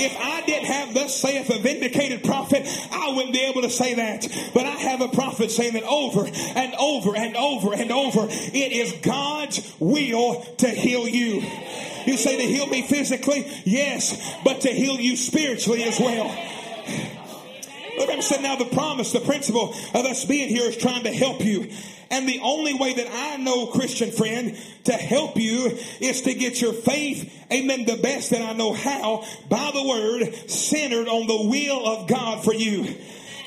If 0.00 0.16
I 0.16 0.42
didn't 0.46 0.66
have 0.66 0.94
thus 0.94 1.14
saith 1.14 1.50
a 1.50 1.58
vindicated 1.58 2.22
prophet, 2.22 2.62
I 2.92 3.12
wouldn't 3.14 3.32
be 3.32 3.40
able 3.40 3.62
to 3.62 3.70
say 3.70 3.94
that. 3.94 4.26
But 4.54 4.64
I 4.64 4.70
have 4.70 5.00
a 5.00 5.08
prophet 5.08 5.50
saying 5.50 5.74
that 5.74 5.82
over 5.82 6.24
and 6.24 6.74
over 6.78 7.16
and 7.16 7.36
over 7.36 7.74
and 7.74 7.90
over. 7.90 8.26
It 8.30 8.72
is 8.72 8.92
God's 9.02 9.74
will 9.80 10.40
to 10.58 10.68
heal 10.68 11.08
you. 11.08 11.42
You 12.06 12.16
say 12.16 12.36
to 12.36 12.42
heal 12.42 12.68
me 12.68 12.82
physically? 12.82 13.46
Yes, 13.64 14.36
but 14.44 14.62
to 14.62 14.68
heal 14.68 15.00
you 15.00 15.16
spiritually 15.16 15.82
as 15.82 15.98
well. 15.98 16.28
Remember, 18.00 18.22
said 18.22 18.42
now 18.42 18.56
the 18.56 18.64
promise, 18.66 19.12
the 19.12 19.20
principle 19.20 19.74
of 19.94 20.04
us 20.04 20.24
being 20.24 20.48
here 20.48 20.68
is 20.68 20.76
trying 20.76 21.04
to 21.04 21.12
help 21.12 21.44
you. 21.44 21.70
And 22.10 22.28
the 22.28 22.40
only 22.42 22.74
way 22.74 22.94
that 22.94 23.08
I 23.10 23.36
know, 23.36 23.66
Christian 23.66 24.10
friend, 24.10 24.56
to 24.84 24.92
help 24.92 25.36
you 25.36 25.76
is 26.00 26.22
to 26.22 26.34
get 26.34 26.60
your 26.60 26.72
faith, 26.72 27.30
amen, 27.52 27.84
the 27.84 27.96
best 27.96 28.30
that 28.30 28.40
I 28.40 28.54
know 28.54 28.72
how, 28.72 29.24
by 29.48 29.70
the 29.74 29.86
word, 29.86 30.50
centered 30.50 31.08
on 31.08 31.26
the 31.26 31.48
will 31.48 31.86
of 31.86 32.08
God 32.08 32.42
for 32.44 32.54
you. 32.54 32.96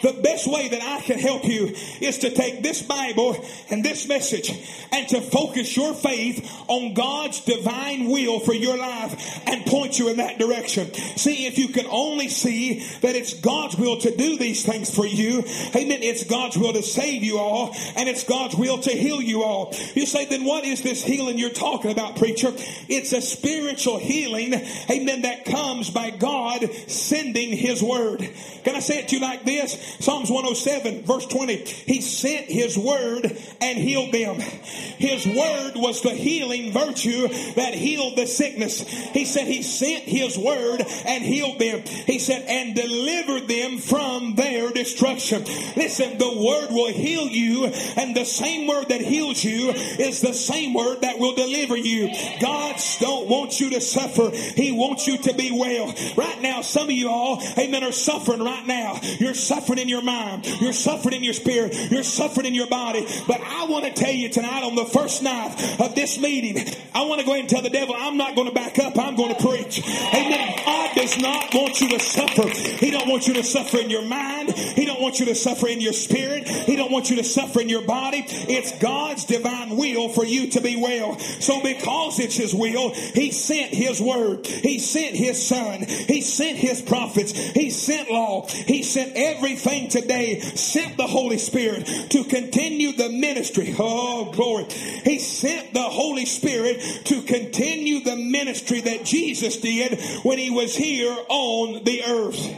The 0.01 0.19
best 0.23 0.47
way 0.47 0.69
that 0.69 0.81
I 0.81 1.01
can 1.01 1.19
help 1.19 1.45
you 1.45 1.75
is 1.99 2.19
to 2.19 2.31
take 2.31 2.63
this 2.63 2.81
Bible 2.81 3.43
and 3.69 3.83
this 3.83 4.07
message 4.07 4.49
and 4.91 5.07
to 5.09 5.21
focus 5.21 5.75
your 5.75 5.93
faith 5.93 6.49
on 6.67 6.93
God's 6.93 7.41
divine 7.41 8.09
will 8.09 8.39
for 8.39 8.53
your 8.53 8.77
life 8.77 9.47
and 9.47 9.65
point 9.65 9.99
you 9.99 10.09
in 10.09 10.17
that 10.17 10.39
direction. 10.39 10.93
See, 10.93 11.45
if 11.45 11.57
you 11.57 11.69
can 11.69 11.85
only 11.89 12.29
see 12.29 12.79
that 13.01 13.15
it's 13.15 13.33
God's 13.33 13.77
will 13.77 13.97
to 13.97 14.15
do 14.15 14.37
these 14.37 14.65
things 14.65 14.93
for 14.93 15.05
you, 15.05 15.43
amen, 15.75 16.03
it's 16.03 16.23
God's 16.23 16.57
will 16.57 16.73
to 16.73 16.83
save 16.83 17.23
you 17.23 17.37
all 17.37 17.75
and 17.95 18.09
it's 18.09 18.23
God's 18.23 18.55
will 18.55 18.79
to 18.79 18.91
heal 18.91 19.21
you 19.21 19.43
all. 19.43 19.73
You 19.93 20.05
say, 20.05 20.25
then 20.25 20.45
what 20.45 20.63
is 20.63 20.81
this 20.81 21.03
healing 21.03 21.37
you're 21.37 21.49
talking 21.49 21.91
about, 21.91 22.15
preacher? 22.15 22.51
It's 22.89 23.13
a 23.13 23.21
spiritual 23.21 23.99
healing, 23.99 24.53
amen, 24.89 25.23
that 25.23 25.45
comes 25.45 25.89
by 25.89 26.09
God 26.09 26.69
sending 26.87 27.55
His 27.55 27.81
word. 27.81 28.19
Can 28.63 28.75
I 28.75 28.79
say 28.79 28.99
it 28.99 29.09
to 29.09 29.15
you 29.15 29.21
like 29.21 29.43
this? 29.43 29.90
Psalms 29.99 30.29
107 30.29 31.03
verse 31.03 31.25
20. 31.27 31.57
He 31.57 32.01
sent 32.01 32.45
his 32.45 32.77
word 32.77 33.25
and 33.61 33.77
healed 33.77 34.11
them. 34.11 34.35
His 34.35 35.25
word 35.25 35.73
was 35.75 36.01
the 36.01 36.11
healing 36.11 36.71
virtue 36.71 37.27
that 37.55 37.73
healed 37.73 38.17
the 38.17 38.27
sickness. 38.27 38.81
He 38.81 39.25
said 39.25 39.47
he 39.47 39.63
sent 39.63 40.03
his 40.03 40.37
word 40.37 40.83
and 41.05 41.23
healed 41.23 41.59
them. 41.59 41.81
He 41.81 42.19
said 42.19 42.45
and 42.47 42.75
delivered 42.75 43.47
them 43.47 43.77
from 43.77 44.35
their 44.35 44.71
destruction. 44.71 45.43
Listen, 45.75 46.17
the 46.17 46.33
word 46.37 46.71
will 46.71 46.91
heal 46.91 47.27
you 47.27 47.65
and 47.97 48.15
the 48.15 48.25
same 48.25 48.67
word 48.67 48.89
that 48.89 49.01
heals 49.01 49.43
you 49.43 49.69
is 49.71 50.21
the 50.21 50.33
same 50.33 50.73
word 50.73 51.01
that 51.01 51.19
will 51.19 51.35
deliver 51.35 51.75
you. 51.75 52.09
God 52.39 52.75
don't 52.99 53.27
want 53.27 53.59
you 53.59 53.71
to 53.71 53.81
suffer. 53.81 54.29
He 54.31 54.71
wants 54.71 55.07
you 55.07 55.17
to 55.19 55.33
be 55.33 55.51
well. 55.51 55.93
Right 56.15 56.41
now, 56.41 56.61
some 56.61 56.85
of 56.85 56.91
you 56.91 57.09
all, 57.09 57.41
amen, 57.57 57.83
are 57.83 57.91
suffering 57.91 58.43
right 58.43 58.65
now. 58.65 58.99
You're 59.19 59.33
suffering 59.33 59.79
in 59.81 59.89
your 59.89 60.01
mind. 60.01 60.45
You're 60.61 60.73
suffering 60.73 61.15
in 61.15 61.23
your 61.23 61.33
spirit. 61.33 61.91
You're 61.91 62.03
suffering 62.03 62.45
in 62.45 62.53
your 62.53 62.67
body. 62.67 63.05
But 63.27 63.41
I 63.41 63.65
want 63.65 63.85
to 63.85 63.91
tell 63.91 64.13
you 64.13 64.29
tonight 64.29 64.63
on 64.63 64.75
the 64.75 64.85
first 64.85 65.23
night 65.23 65.55
of 65.79 65.95
this 65.95 66.19
meeting, 66.19 66.57
I 66.93 67.03
want 67.03 67.19
to 67.19 67.25
go 67.25 67.31
ahead 67.31 67.41
and 67.41 67.49
tell 67.49 67.61
the 67.61 67.69
devil, 67.69 67.95
I'm 67.97 68.17
not 68.17 68.35
going 68.35 68.47
to 68.47 68.53
back 68.53 68.79
up. 68.79 68.97
I'm 68.97 69.15
going 69.15 69.35
to 69.35 69.41
preach. 69.41 69.81
Amen. 70.13 70.55
God 70.65 70.95
does 70.95 71.17
not 71.17 71.53
want 71.53 71.81
you 71.81 71.89
to 71.89 71.99
suffer. 71.99 72.47
He 72.47 72.91
don't 72.91 73.07
want 73.07 73.27
you 73.27 73.33
to 73.35 73.43
suffer 73.43 73.77
in 73.77 73.89
your 73.89 74.05
mind. 74.05 74.51
He 74.51 74.85
don't 74.85 75.01
want 75.01 75.19
you 75.19 75.25
to 75.27 75.35
suffer 75.35 75.67
in 75.67 75.81
your 75.81 75.93
spirit. 75.93 76.47
He 76.47 76.75
don't 76.75 76.91
want 76.91 77.09
you 77.09 77.17
to 77.17 77.23
suffer 77.23 77.61
in 77.61 77.69
your 77.69 77.85
body. 77.85 78.23
It's 78.27 78.77
God's 78.79 79.25
divine 79.25 79.77
will 79.77 80.09
for 80.09 80.25
you 80.25 80.49
to 80.51 80.61
be 80.61 80.75
well. 80.75 81.17
So 81.19 81.61
because 81.61 82.19
it's 82.19 82.35
his 82.35 82.53
will, 82.53 82.93
he 82.93 83.31
sent 83.31 83.73
his 83.73 84.01
word. 84.01 84.45
He 84.45 84.79
sent 84.79 85.15
his 85.15 85.41
son. 85.41 85.85
He 85.87 86.21
sent 86.21 86.57
his 86.57 86.81
prophets. 86.81 87.31
He 87.31 87.69
sent 87.69 88.09
law. 88.11 88.47
He 88.47 88.83
sent 88.83 89.13
everything 89.15 89.70
today. 89.89 90.39
Sent 90.39 90.97
the 90.97 91.07
Holy 91.07 91.37
Spirit 91.37 91.85
to 92.09 92.23
continue 92.23 92.91
the 92.93 93.09
ministry. 93.09 93.73
Oh, 93.77 94.31
glory. 94.31 94.65
He 95.03 95.19
sent 95.19 95.73
the 95.73 95.83
Holy 95.83 96.25
Spirit 96.25 96.81
to 97.05 97.21
continue 97.21 98.01
the 98.01 98.15
ministry 98.15 98.81
that 98.81 99.05
Jesus 99.05 99.57
did 99.57 99.99
when 100.23 100.37
he 100.37 100.49
was 100.49 100.75
here 100.75 101.15
on 101.29 101.83
the 101.83 102.03
earth. 102.03 102.55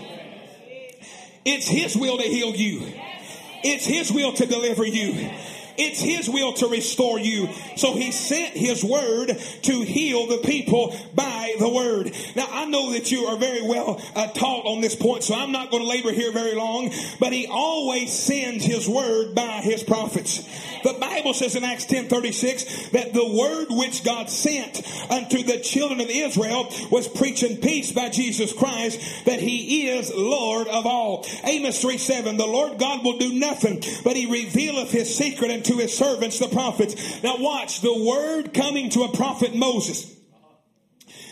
It's 1.45 1.67
his 1.67 1.95
will 1.95 2.17
to 2.17 2.23
heal 2.23 2.55
you. 2.55 2.87
It's 3.63 3.85
his 3.85 4.11
will 4.11 4.33
to 4.33 4.45
deliver 4.45 4.85
you. 4.85 5.29
It's 5.77 5.99
his 5.99 6.29
will 6.29 6.53
to 6.53 6.67
restore 6.67 7.19
you. 7.19 7.49
So 7.77 7.93
he 7.93 8.11
sent 8.11 8.55
his 8.55 8.83
word 8.83 9.29
to 9.63 9.81
heal 9.81 10.27
the 10.27 10.37
people 10.37 10.95
by 11.15 11.55
the 11.59 11.69
word. 11.69 12.11
Now 12.35 12.47
I 12.51 12.65
know 12.65 12.93
that 12.93 13.11
you 13.11 13.25
are 13.25 13.37
very 13.37 13.61
well 13.61 14.01
uh, 14.15 14.27
taught 14.27 14.65
on 14.65 14.81
this 14.81 14.95
point, 14.95 15.23
so 15.23 15.35
I'm 15.35 15.51
not 15.51 15.71
going 15.71 15.83
to 15.83 15.89
labor 15.89 16.11
here 16.11 16.31
very 16.31 16.55
long, 16.55 16.91
but 17.19 17.33
he 17.33 17.47
always 17.47 18.11
sends 18.11 18.65
his 18.65 18.87
word 18.87 19.35
by 19.35 19.61
his 19.61 19.83
prophets. 19.83 20.47
The 20.83 20.93
Bible 20.99 21.33
says 21.33 21.55
in 21.55 21.63
Acts 21.63 21.85
10 21.85 22.07
36 22.07 22.89
that 22.89 23.13
the 23.13 23.25
word 23.25 23.67
which 23.69 24.03
God 24.03 24.29
sent 24.29 24.81
unto 25.09 25.43
the 25.43 25.59
children 25.59 26.01
of 26.01 26.09
Israel 26.09 26.71
was 26.91 27.07
preaching 27.07 27.57
peace 27.57 27.91
by 27.91 28.09
Jesus 28.09 28.53
Christ, 28.53 29.25
that 29.25 29.39
he 29.39 29.89
is 29.89 30.11
Lord 30.13 30.67
of 30.67 30.85
all. 30.85 31.25
Amos 31.43 31.81
3 31.81 31.97
7, 31.97 32.37
the 32.37 32.45
Lord 32.45 32.77
God 32.77 33.03
will 33.03 33.17
do 33.17 33.33
nothing, 33.33 33.81
but 34.03 34.15
he 34.15 34.29
revealeth 34.29 34.91
his 34.91 35.15
secret 35.15 35.51
unto 35.63 35.81
his 35.81 35.97
servants, 35.97 36.39
the 36.39 36.47
prophets. 36.49 37.23
Now 37.23 37.37
watch, 37.37 37.81
the 37.81 37.97
word 37.97 38.53
coming 38.53 38.89
to 38.91 39.03
a 39.03 39.09
prophet 39.09 39.55
Moses. 39.55 40.12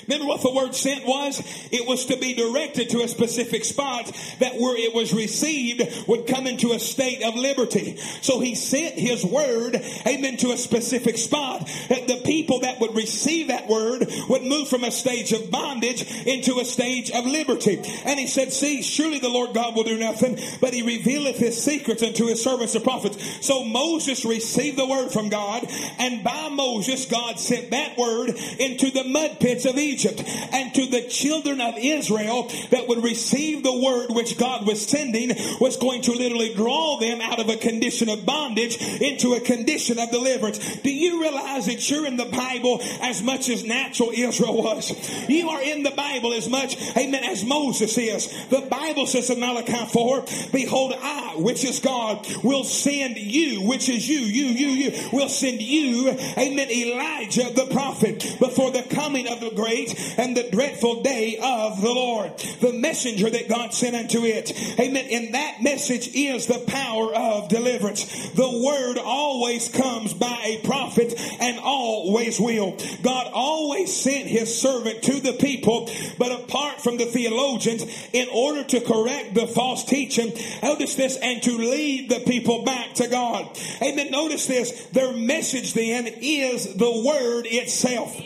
Remember 0.07 0.27
what 0.27 0.41
the 0.41 0.51
word 0.51 0.75
sent 0.75 1.05
was? 1.05 1.39
It 1.71 1.87
was 1.87 2.05
to 2.05 2.17
be 2.17 2.33
directed 2.33 2.89
to 2.91 3.01
a 3.01 3.07
specific 3.07 3.65
spot 3.65 4.11
that 4.39 4.55
where 4.55 4.75
it 4.77 4.93
was 4.93 5.13
received 5.13 6.07
would 6.07 6.27
come 6.27 6.47
into 6.47 6.71
a 6.71 6.79
state 6.79 7.23
of 7.23 7.35
liberty. 7.35 7.97
So 8.21 8.39
he 8.39 8.55
sent 8.55 8.95
his 8.95 9.23
word, 9.23 9.75
amen, 10.07 10.37
to 10.37 10.51
a 10.51 10.57
specific 10.57 11.17
spot 11.17 11.67
that 11.89 12.07
the 12.07 12.21
people 12.25 12.61
that 12.61 12.79
would 12.79 12.95
receive 12.95 13.47
that 13.47 13.67
word 13.67 14.07
would 14.29 14.43
move 14.43 14.67
from 14.67 14.83
a 14.83 14.91
stage 14.91 15.31
of 15.31 15.51
bondage 15.51 16.03
into 16.25 16.59
a 16.59 16.65
stage 16.65 17.11
of 17.11 17.25
liberty. 17.25 17.81
And 18.05 18.19
he 18.19 18.27
said, 18.27 18.51
see, 18.51 18.81
surely 18.81 19.19
the 19.19 19.29
Lord 19.29 19.53
God 19.53 19.75
will 19.75 19.83
do 19.83 19.97
nothing, 19.97 20.39
but 20.59 20.73
he 20.73 20.81
revealeth 20.81 21.37
his 21.37 21.61
secrets 21.61 22.03
unto 22.03 22.27
his 22.27 22.43
servants 22.43 22.73
the 22.73 22.79
prophets. 22.79 23.45
So 23.45 23.63
Moses 23.63 24.25
received 24.25 24.77
the 24.77 24.85
word 24.85 25.11
from 25.11 25.29
God 25.29 25.65
and 25.99 26.23
by 26.23 26.49
Moses, 26.49 27.05
God 27.05 27.39
sent 27.39 27.71
that 27.71 27.97
word 27.97 28.29
into 28.59 28.91
the 28.91 29.03
mud 29.03 29.39
pits 29.39 29.65
of 29.65 29.77
Egypt 29.77 29.90
and 30.53 30.73
to 30.73 30.85
the 30.87 31.01
children 31.09 31.61
of 31.61 31.75
Israel 31.77 32.49
that 32.69 32.87
would 32.87 33.03
receive 33.03 33.63
the 33.63 33.73
word 33.73 34.07
which 34.09 34.37
God 34.37 34.65
was 34.65 34.85
sending 34.85 35.31
was 35.59 35.77
going 35.77 36.01
to 36.03 36.11
literally 36.11 36.53
draw 36.53 36.99
them 36.99 37.21
out 37.21 37.39
of 37.39 37.49
a 37.49 37.57
condition 37.57 38.09
of 38.09 38.25
bondage 38.25 38.77
into 39.01 39.33
a 39.33 39.39
condition 39.39 39.99
of 39.99 40.11
deliverance. 40.11 40.59
Do 40.81 40.93
you 40.93 41.21
realize 41.21 41.65
that 41.65 41.89
you're 41.89 42.05
in 42.05 42.17
the 42.17 42.25
Bible 42.25 42.79
as 43.01 43.21
much 43.21 43.49
as 43.49 43.63
natural 43.63 44.11
Israel 44.15 44.57
was? 44.61 44.91
You 45.29 45.49
are 45.49 45.61
in 45.61 45.83
the 45.83 45.91
Bible 45.91 46.33
as 46.33 46.49
much, 46.49 46.77
amen, 46.97 47.23
as 47.23 47.43
Moses 47.45 47.97
is. 47.97 48.47
The 48.49 48.61
Bible 48.61 49.05
says 49.05 49.29
in 49.29 49.39
Malachi 49.39 49.85
4, 49.91 50.25
behold, 50.51 50.93
I, 50.97 51.35
which 51.37 51.63
is 51.63 51.79
God, 51.79 52.27
will 52.43 52.63
send 52.63 53.17
you, 53.17 53.67
which 53.67 53.89
is 53.89 54.07
you, 54.07 54.19
you, 54.19 54.45
you, 54.45 54.67
you, 54.67 55.09
will 55.11 55.29
send 55.29 55.61
you, 55.61 56.09
amen, 56.09 56.69
Elijah 56.69 57.51
the 57.53 57.67
prophet 57.71 58.35
before 58.39 58.71
the 58.71 58.83
coming 58.83 59.27
of 59.27 59.39
the 59.39 59.51
great 59.51 59.80
and 60.17 60.35
the 60.35 60.49
dreadful 60.51 61.01
day 61.01 61.37
of 61.41 61.81
the 61.81 61.91
Lord. 61.91 62.37
The 62.59 62.73
messenger 62.73 63.29
that 63.29 63.49
God 63.49 63.73
sent 63.73 63.95
unto 63.95 64.25
it. 64.25 64.51
Amen. 64.79 65.07
And 65.11 65.33
that 65.33 65.61
message 65.61 66.09
is 66.13 66.47
the 66.47 66.63
power 66.67 67.13
of 67.13 67.49
deliverance. 67.49 68.05
The 68.31 68.61
word 68.63 68.97
always 68.97 69.69
comes 69.69 70.13
by 70.13 70.39
a 70.43 70.61
prophet 70.65 71.13
and 71.39 71.59
always 71.59 72.39
will. 72.39 72.77
God 73.01 73.29
always 73.33 73.95
sent 73.95 74.27
his 74.27 74.59
servant 74.59 75.03
to 75.03 75.19
the 75.19 75.33
people, 75.33 75.89
but 76.17 76.31
apart 76.31 76.81
from 76.81 76.97
the 76.97 77.05
theologians, 77.05 77.83
in 78.13 78.27
order 78.31 78.63
to 78.63 78.81
correct 78.81 79.33
the 79.33 79.47
false 79.47 79.83
teaching, 79.83 80.33
notice 80.61 80.95
this, 80.95 81.17
and 81.17 81.41
to 81.43 81.57
lead 81.57 82.09
the 82.09 82.19
people 82.19 82.63
back 82.63 82.93
to 82.95 83.07
God. 83.07 83.57
Amen. 83.81 84.11
Notice 84.11 84.47
this. 84.47 84.87
Their 84.87 85.13
message 85.13 85.73
then 85.73 86.07
is 86.07 86.73
the 86.75 87.03
word 87.05 87.45
itself. 87.45 88.19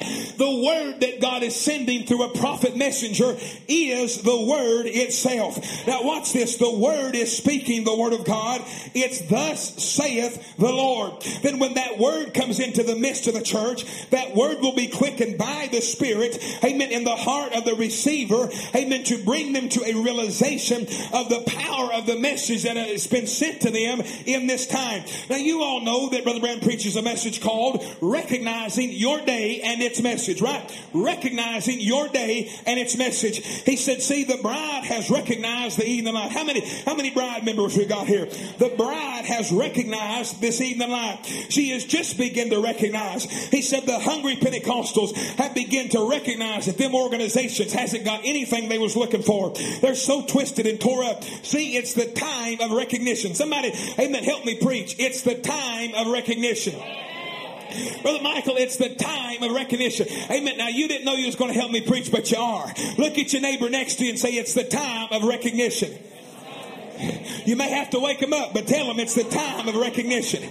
The 0.00 0.62
word 0.64 1.00
that 1.00 1.20
God 1.20 1.42
is 1.42 1.56
sending 1.56 2.04
through 2.04 2.24
a 2.24 2.38
prophet 2.38 2.76
messenger 2.76 3.36
is 3.66 4.22
the 4.22 4.44
word 4.44 4.86
itself. 4.86 5.86
Now 5.86 6.02
watch 6.02 6.32
this. 6.32 6.56
The 6.56 6.70
word 6.70 7.14
is 7.14 7.36
speaking 7.36 7.84
the 7.84 7.96
word 7.96 8.12
of 8.12 8.24
God. 8.24 8.62
It's 8.94 9.20
thus 9.28 9.82
saith 9.82 10.56
the 10.56 10.70
Lord. 10.70 11.20
Then 11.42 11.58
when 11.58 11.74
that 11.74 11.98
word 11.98 12.34
comes 12.34 12.60
into 12.60 12.82
the 12.82 12.96
midst 12.96 13.26
of 13.26 13.34
the 13.34 13.42
church, 13.42 13.84
that 14.10 14.34
word 14.34 14.60
will 14.60 14.74
be 14.74 14.88
quickened 14.88 15.38
by 15.38 15.68
the 15.70 15.80
Spirit, 15.80 16.38
amen, 16.64 16.90
in 16.90 17.04
the 17.04 17.16
heart 17.16 17.52
of 17.52 17.64
the 17.64 17.74
receiver, 17.74 18.48
amen, 18.74 19.04
to 19.04 19.24
bring 19.24 19.52
them 19.52 19.68
to 19.68 19.84
a 19.84 19.94
realization 19.94 20.82
of 21.12 21.28
the 21.28 21.42
power 21.46 21.92
of 21.92 22.06
the 22.06 22.18
message 22.18 22.62
that 22.62 22.76
has 22.76 23.06
been 23.06 23.26
sent 23.26 23.62
to 23.62 23.70
them 23.70 24.00
in 24.26 24.46
this 24.46 24.66
time. 24.66 25.04
Now 25.28 25.36
you 25.36 25.62
all 25.62 25.80
know 25.80 26.08
that 26.10 26.24
Brother 26.24 26.40
Branham 26.40 26.60
preaches 26.60 26.96
a 26.96 27.02
message 27.02 27.40
called 27.40 27.84
Recognizing 28.00 28.92
Your 28.92 29.24
Day 29.24 29.60
and 29.62 29.82
Its 29.88 30.02
Message, 30.02 30.42
right? 30.42 30.62
Recognizing 30.92 31.80
your 31.80 32.08
day 32.08 32.50
and 32.66 32.78
its 32.78 32.96
message. 32.96 33.38
He 33.38 33.76
said, 33.76 34.02
see, 34.02 34.24
the 34.24 34.36
bride 34.36 34.84
has 34.84 35.10
recognized 35.10 35.78
the 35.78 35.86
evening 35.86 36.12
light. 36.12 36.30
How 36.30 36.44
many, 36.44 36.60
how 36.84 36.94
many 36.94 37.10
bride 37.10 37.44
members 37.44 37.74
we 37.74 37.86
got 37.86 38.06
here? 38.06 38.26
The 38.26 38.74
bride 38.76 39.24
has 39.24 39.50
recognized 39.50 40.42
this 40.42 40.60
evening 40.60 40.90
light. 40.90 41.24
She 41.48 41.70
has 41.70 41.84
just 41.84 42.18
begun 42.18 42.50
to 42.50 42.60
recognize. 42.60 43.24
He 43.48 43.62
said 43.62 43.86
the 43.86 43.98
hungry 43.98 44.36
Pentecostals 44.36 45.16
have 45.36 45.54
begun 45.54 45.88
to 45.90 46.10
recognize 46.10 46.66
that 46.66 46.76
them 46.76 46.94
organizations 46.94 47.72
hasn't 47.72 48.04
got 48.04 48.20
anything 48.24 48.68
they 48.68 48.78
was 48.78 48.94
looking 48.94 49.22
for. 49.22 49.54
They're 49.80 49.94
so 49.94 50.26
twisted 50.26 50.66
and 50.66 50.78
tore 50.78 51.04
up. 51.04 51.24
See, 51.24 51.76
it's 51.76 51.94
the 51.94 52.06
time 52.06 52.60
of 52.60 52.76
recognition. 52.76 53.34
Somebody, 53.34 53.72
amen, 53.98 54.24
help 54.24 54.44
me 54.44 54.56
preach. 54.60 54.96
It's 54.98 55.22
the 55.22 55.36
time 55.36 55.94
of 55.94 56.12
recognition. 56.12 56.78
Brother 58.02 58.22
Michael, 58.22 58.56
it's 58.56 58.76
the 58.76 58.94
time 58.94 59.42
of 59.42 59.52
recognition. 59.52 60.06
Amen. 60.30 60.56
Now 60.56 60.68
you 60.68 60.88
didn't 60.88 61.04
know 61.04 61.14
you 61.14 61.26
was 61.26 61.36
going 61.36 61.52
to 61.52 61.58
help 61.58 61.70
me 61.70 61.80
preach, 61.80 62.10
but 62.10 62.30
you 62.30 62.38
are. 62.38 62.66
Look 62.96 63.18
at 63.18 63.32
your 63.32 63.42
neighbor 63.42 63.68
next 63.68 63.96
to 63.96 64.04
you 64.04 64.10
and 64.10 64.18
say, 64.18 64.30
it's 64.30 64.54
the 64.54 64.64
time 64.64 65.08
of 65.12 65.24
recognition. 65.24 65.92
You 67.44 67.56
may 67.56 67.70
have 67.70 67.90
to 67.90 68.00
wake 68.00 68.20
them 68.20 68.32
up, 68.32 68.54
but 68.54 68.66
tell 68.66 68.86
them 68.86 68.98
it's 68.98 69.14
the 69.14 69.24
time 69.24 69.68
of 69.68 69.76
recognition. 69.76 70.42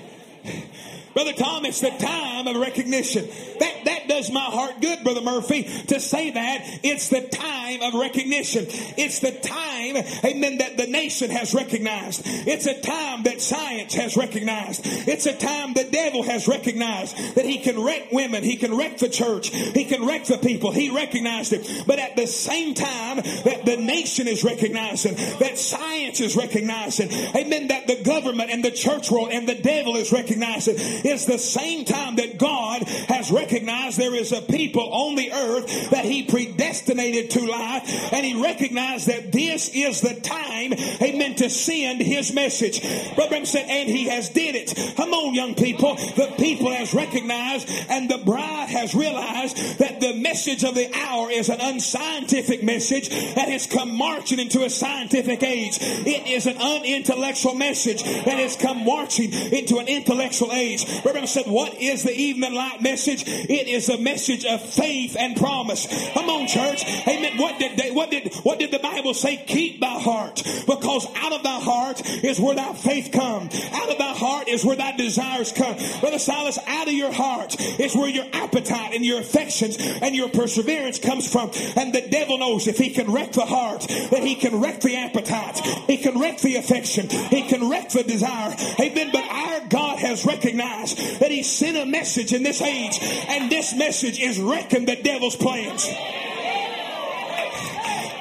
Brother 1.17 1.33
Tom, 1.33 1.65
it's 1.65 1.81
the 1.81 1.89
time 1.89 2.45
of 2.45 2.57
recognition. 2.57 3.27
That, 3.59 3.85
that 3.85 4.07
does 4.07 4.31
my 4.31 4.39
heart 4.39 4.79
good, 4.81 5.03
Brother 5.03 5.21
Murphy, 5.21 5.63
to 5.63 5.99
say 5.99 6.29
that. 6.29 6.79
It's 6.83 7.09
the 7.09 7.21
time 7.21 7.81
of 7.81 7.99
recognition. 7.99 8.67
It's 8.69 9.17
the 9.17 9.31
time, 9.31 9.97
amen, 10.23 10.59
that 10.59 10.77
the 10.77 10.85
nation 10.85 11.31
has 11.31 11.55
recognized. 11.55 12.21
It's 12.23 12.67
a 12.67 12.79
time 12.79 13.23
that 13.23 13.41
science 13.41 13.95
has 13.95 14.15
recognized. 14.15 14.81
It's 14.85 15.25
a 15.25 15.35
time 15.35 15.73
the 15.73 15.89
devil 15.89 16.21
has 16.21 16.47
recognized 16.47 17.17
that 17.33 17.45
he 17.45 17.57
can 17.57 17.83
wreck 17.83 18.11
women, 18.11 18.43
he 18.43 18.55
can 18.55 18.77
wreck 18.77 18.99
the 18.99 19.09
church, 19.09 19.49
he 19.49 19.85
can 19.85 20.05
wreck 20.05 20.25
the 20.25 20.37
people. 20.37 20.71
He 20.71 20.91
recognized 20.91 21.51
it. 21.51 21.83
But 21.87 21.97
at 21.97 22.15
the 22.15 22.27
same 22.27 22.75
time 22.75 23.17
that 23.17 23.63
the 23.65 23.77
nation 23.77 24.27
is 24.27 24.43
recognizing, 24.43 25.15
that 25.39 25.57
science 25.57 26.21
is 26.21 26.35
recognizing, 26.35 27.11
amen, 27.35 27.69
that 27.69 27.87
the 27.87 28.03
government 28.03 28.51
and 28.51 28.63
the 28.63 28.69
church 28.69 29.09
world 29.09 29.29
and 29.31 29.49
the 29.49 29.55
devil 29.55 29.95
is 29.95 30.11
recognizing 30.11 30.77
it's 31.07 31.25
the 31.25 31.37
same 31.37 31.85
time 31.85 32.17
that 32.17 32.37
God 32.37 32.83
has 32.83 33.31
recognized 33.31 33.97
there 33.97 34.15
is 34.15 34.31
a 34.31 34.41
people 34.41 34.83
on 34.91 35.15
the 35.15 35.31
earth 35.31 35.89
that 35.91 36.05
He 36.05 36.23
predestinated 36.23 37.31
to 37.31 37.45
life, 37.45 38.13
and 38.13 38.25
He 38.25 38.41
recognized 38.41 39.07
that 39.07 39.31
this 39.31 39.69
is 39.69 40.01
the 40.01 40.13
time, 40.13 40.73
amen, 41.01 41.35
to 41.35 41.49
send 41.49 42.01
His 42.01 42.33
message. 42.33 42.81
Brother 43.15 43.45
said, 43.45 43.65
and 43.69 43.89
He 43.89 44.07
has 44.09 44.29
did 44.29 44.55
it. 44.55 44.95
Come 44.95 45.13
on, 45.13 45.33
young 45.33 45.55
people. 45.55 45.95
The 45.95 46.33
people 46.37 46.71
has 46.71 46.93
recognized, 46.93 47.69
and 47.89 48.09
the 48.09 48.17
bride 48.19 48.69
has 48.69 48.93
realized 48.93 49.79
that 49.79 50.01
the 50.01 50.15
message 50.15 50.63
of 50.63 50.75
the 50.75 50.91
hour 50.93 51.29
is 51.29 51.49
an 51.49 51.61
unscientific 51.61 52.63
message 52.63 53.09
that 53.09 53.49
has 53.49 53.67
come 53.67 53.95
marching 53.95 54.39
into 54.39 54.63
a 54.63 54.69
scientific 54.69 55.43
age. 55.43 55.77
It 55.81 56.27
is 56.27 56.45
an 56.45 56.57
unintellectual 56.57 57.55
message 57.55 58.03
that 58.03 58.39
has 58.39 58.55
come 58.55 58.85
marching 58.85 59.31
into 59.33 59.77
an 59.77 59.87
intellectual 59.87 60.51
age. 60.51 60.85
Reverend 61.05 61.23
I 61.23 61.25
said, 61.25 61.47
What 61.47 61.73
is 61.75 62.03
the 62.03 62.13
evening 62.13 62.53
light 62.53 62.81
message? 62.81 63.23
It 63.27 63.67
is 63.67 63.89
a 63.89 63.97
message 63.97 64.45
of 64.45 64.61
faith 64.61 65.15
and 65.17 65.35
promise. 65.35 65.87
Come 66.13 66.29
on, 66.29 66.47
church. 66.47 66.83
Amen. 67.07 67.37
What 67.37 67.59
did 67.59 67.77
they, 67.77 67.91
what 67.91 68.11
did 68.11 68.33
what 68.43 68.59
did 68.59 68.71
the 68.71 68.79
Bible 68.79 69.13
say? 69.13 69.37
Keep 69.37 69.81
thy 69.81 69.99
heart. 69.99 70.41
Because 70.65 71.07
out 71.15 71.33
of 71.33 71.43
thy 71.43 71.59
heart 71.59 72.01
is 72.23 72.39
where 72.39 72.55
thy 72.55 72.73
faith 72.73 73.11
comes. 73.11 73.53
Out 73.73 73.91
of 73.91 73.97
thy 73.97 74.13
heart 74.13 74.47
is 74.47 74.63
where 74.63 74.75
thy 74.75 74.95
desires 74.95 75.51
come. 75.51 75.75
Brother 75.99 76.19
Silas, 76.19 76.57
out 76.65 76.87
of 76.87 76.93
your 76.93 77.11
heart 77.11 77.59
is 77.59 77.95
where 77.95 78.09
your 78.09 78.25
appetite 78.33 78.93
and 78.93 79.05
your 79.05 79.19
affections 79.19 79.77
and 79.79 80.15
your 80.15 80.29
perseverance 80.29 80.99
comes 80.99 81.31
from. 81.31 81.51
And 81.75 81.93
the 81.93 82.07
devil 82.09 82.37
knows 82.37 82.67
if 82.67 82.77
he 82.77 82.91
can 82.91 83.11
wreck 83.11 83.33
the 83.33 83.45
heart, 83.45 83.81
that 83.81 84.23
he 84.23 84.35
can 84.35 84.61
wreck 84.61 84.81
the 84.81 84.95
appetite, 84.95 85.59
he 85.87 85.97
can 85.97 86.19
wreck 86.19 86.39
the 86.39 86.55
affection, 86.55 87.09
he 87.09 87.43
can 87.43 87.69
wreck 87.69 87.89
the 87.89 88.03
desire. 88.03 88.55
Amen. 88.79 89.09
But 89.11 89.25
our 89.29 89.61
God 89.69 89.99
has 89.99 90.25
recognized 90.25 90.86
that 90.93 91.31
he 91.31 91.43
sent 91.43 91.77
a 91.77 91.85
message 91.85 92.33
in 92.33 92.43
this 92.43 92.61
age, 92.61 92.97
and 93.01 93.51
this 93.51 93.75
message 93.75 94.19
is 94.19 94.39
wrecking 94.39 94.85
the 94.85 94.95
devil's 94.95 95.35
plans. 95.35 95.87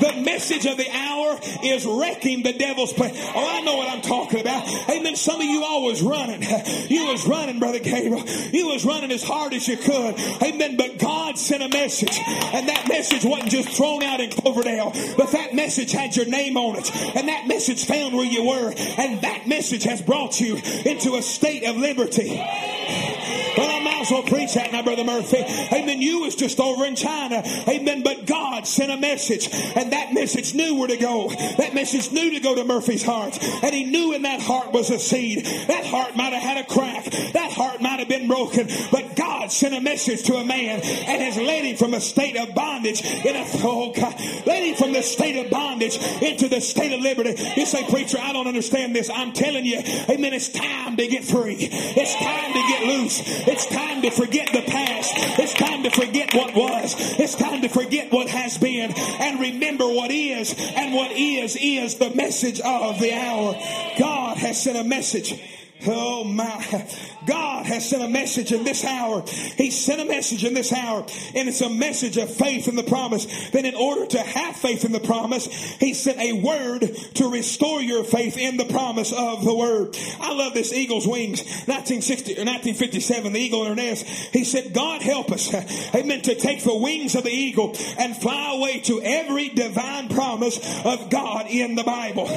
The 0.01 0.23
message 0.23 0.67
of 0.67 0.77
the 0.77 0.91
hour 0.91 1.39
is 1.63 1.87
wrecking 1.87 2.43
the 2.43 2.53
devil's 2.53 2.93
plan. 2.93 3.13
Oh, 3.15 3.49
I 3.49 3.61
know 3.63 3.77
what 3.77 3.89
I'm 3.89 4.03
talking 4.03 4.41
about. 4.41 4.69
Amen. 4.91 5.17
Some 5.17 5.41
of 5.41 5.47
you 5.47 5.65
always 5.65 6.03
running. 6.03 6.43
You 6.89 7.07
was 7.07 7.27
running, 7.27 7.59
Brother 7.59 7.79
Gabriel. 7.79 8.25
You 8.53 8.69
was 8.69 8.85
running 8.85 9.11
as 9.11 9.23
hard 9.23 9.53
as 9.55 9.67
you 9.67 9.77
could. 9.77 10.19
Amen. 10.43 10.77
But 10.77 10.99
God 10.99 11.39
sent 11.39 11.63
a 11.63 11.69
message. 11.69 12.19
And 12.53 12.69
that 12.69 12.89
message 12.89 13.25
wasn't 13.25 13.51
just 13.51 13.71
thrown 13.71 14.03
out 14.03 14.21
in 14.21 14.31
Cloverdale, 14.31 14.93
but 15.17 15.33
that 15.33 15.55
message 15.55 15.93
had 15.93 16.17
your 16.17 16.27
name 16.27 16.57
on 16.57 16.77
it. 16.77 16.91
And 17.17 17.29
that 17.29 17.47
message 17.47 17.85
found 17.85 18.15
where 18.15 18.27
you 18.27 18.45
were. 18.45 18.73
And 18.99 19.21
that 19.23 19.47
message 19.47 19.85
has 19.85 20.03
brought 20.03 20.41
you 20.41 20.57
into 20.85 21.17
a 21.17 21.23
state 21.23 21.65
of 21.65 21.77
liberty. 21.77 22.29
Well, 22.29 23.71
I 23.71 23.83
well 24.11 24.23
preach 24.23 24.55
that 24.55 24.73
now, 24.73 24.83
Brother 24.83 25.05
Murphy. 25.05 25.45
Amen. 25.73 26.03
You 26.03 26.21
was 26.21 26.35
just 26.35 26.61
over 26.61 26.85
in 26.85 26.97
China. 26.97 27.43
Amen. 27.69 28.03
But 28.03 28.27
God 28.27 28.67
sent 28.67 28.91
a 28.91 28.97
message. 28.97 29.49
And 29.77 29.93
that 29.93 30.13
message 30.13 30.55
knew 30.55 30.77
where 30.77 30.89
to 30.89 30.97
go. 30.97 31.29
That 31.59 31.75
message 31.75 32.13
knew 32.13 32.33
to 32.33 32.41
go 32.41 32.55
to 32.55 32.65
Murphy's 32.65 33.03
heart. 33.03 33.39
And 33.63 33.75
he 33.75 33.85
knew 33.85 34.15
in 34.15 34.23
that 34.23 34.41
heart 34.41 34.73
was 34.73 34.91
a 34.91 34.99
seed. 34.99 35.45
That 35.45 35.85
heart 35.87 36.17
might 36.17 36.33
have 36.33 36.43
had 36.43 36.65
a 36.65 36.69
crack. 36.69 37.05
That 37.33 37.53
heart 37.53 37.81
might 37.81 37.99
have 37.99 38.09
been 38.09 38.29
broken. 38.29 38.69
But 38.91 39.17
God 39.17 39.51
sent 39.53 39.75
a 39.75 39.81
message 39.81 40.25
to 40.25 40.37
a 40.37 40.45
man 40.45 40.81
and 40.81 41.23
has 41.23 41.37
led 41.37 41.65
him 41.65 41.77
from 41.77 41.95
a 41.95 42.01
state 42.01 42.37
of 42.37 42.55
bondage 42.55 43.03
in 43.05 43.37
a, 43.37 43.45
oh 43.63 43.93
God, 43.93 44.15
led 44.47 44.63
him 44.63 44.75
from 44.77 44.93
the 44.93 45.03
state 45.03 45.45
of 45.45 45.51
bondage 45.51 45.97
into 46.23 46.49
the 46.49 46.61
state 46.61 46.93
of 46.93 47.01
liberty. 47.01 47.35
You 47.57 47.67
say, 47.67 47.85
preacher, 47.89 48.19
I 48.21 48.33
don't 48.33 48.47
understand 48.47 48.95
this. 48.95 49.11
I'm 49.11 49.33
telling 49.33 49.65
you, 49.65 49.79
amen, 50.09 50.35
it's 50.35 50.49
time 50.49 50.97
to 50.97 51.07
get 51.07 51.25
free. 51.25 51.57
It's 51.59 52.15
time 52.15 52.53
to 52.53 52.61
get 52.69 52.83
loose. 52.85 53.21
It's 53.47 53.67
time 53.67 53.96
to 54.03 54.11
forget 54.11 54.53
the 54.53 54.63
past. 54.63 55.13
It's 55.39 55.55
time 55.55 55.83
to 55.83 55.91
forget 55.91 56.35
what 56.35 56.55
was. 56.55 56.95
It's 57.19 57.35
time 57.35 57.63
to 57.63 57.69
forget 57.69 58.13
what 58.13 58.29
has 58.29 58.59
been 58.59 58.93
and 58.93 59.41
remember 59.41 59.87
what 59.87 60.11
is. 60.11 60.55
And 60.77 60.95
what 60.95 61.13
is, 61.13 61.57
is 61.61 61.97
the 61.97 62.11
message 62.11 62.61
of 62.61 63.01
the 63.01 63.13
hour. 63.13 63.55
God 63.99 64.37
has 64.39 64.63
sent 64.63 64.77
a 64.77 64.85
message. 64.85 65.41
Oh 65.87 66.25
my. 66.25 66.87
God 67.27 67.67
has 67.67 67.89
sent 67.89 68.03
a 68.03 68.09
message 68.09 68.53
in 68.53 68.65
this 68.65 68.85
hour. 68.85 69.23
He 69.57 69.71
sent 69.71 70.01
a 70.01 70.05
message 70.05 70.45
in 70.45 70.55
this 70.55 70.73
hour, 70.73 71.05
and 71.35 71.49
it's 71.49 71.61
a 71.61 71.69
message 71.69 72.17
of 72.17 72.33
faith 72.33 72.69
in 72.69 72.77
the 72.77 72.83
promise. 72.83 73.51
Then, 73.51 73.65
in 73.67 73.75
order 73.75 74.07
to 74.07 74.19
have 74.19 74.57
faith 74.57 74.85
in 74.85 74.93
the 74.93 75.01
promise, 75.01 75.47
He 75.47 75.95
sent 75.95 76.19
a 76.19 76.33
word 76.35 76.83
to 77.15 77.31
restore 77.31 77.83
your 77.83 78.05
faith 78.05 78.37
in 78.37 78.57
the 78.57 78.65
promise 78.65 79.13
of 79.13 79.45
the 79.45 79.55
word. 79.55 79.97
I 80.21 80.35
love 80.35 80.55
this 80.55 80.73
Eagle's 80.73 81.07
Wings, 81.07 81.41
1960 81.41 82.33
or 82.33 82.45
1957, 82.45 83.33
the 83.33 83.41
eagle 83.41 83.63
in 83.63 83.69
her 83.71 83.75
nest. 83.75 84.07
He 84.07 84.45
said, 84.45 84.73
God 84.73 85.03
help 85.03 85.33
us, 85.33 85.53
amen, 85.95 86.23
to 86.23 86.35
take 86.35 86.63
the 86.63 86.77
wings 86.77 87.15
of 87.15 87.25
the 87.25 87.31
eagle 87.31 87.77
and 87.99 88.17
fly 88.17 88.55
away 88.55 88.81
to 88.81 89.01
every 89.03 89.49
divine 89.49 90.09
promise 90.09 90.59
of 90.85 91.11
God 91.11 91.47
in 91.49 91.75
the 91.75 91.85
Bible. 91.85 92.29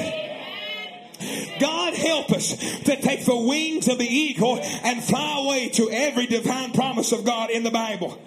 God 1.60 1.94
help 1.94 2.30
us 2.30 2.56
to 2.84 2.96
take 3.00 3.24
the 3.24 3.36
wings 3.36 3.88
of 3.88 3.98
the 3.98 4.06
eagle 4.06 4.58
and 4.60 5.02
fly 5.02 5.44
away 5.44 5.68
to 5.70 5.90
every 5.90 6.26
divine 6.26 6.72
promise 6.72 7.12
of 7.12 7.24
God 7.24 7.50
in 7.50 7.62
the 7.62 7.70
Bible. 7.70 8.20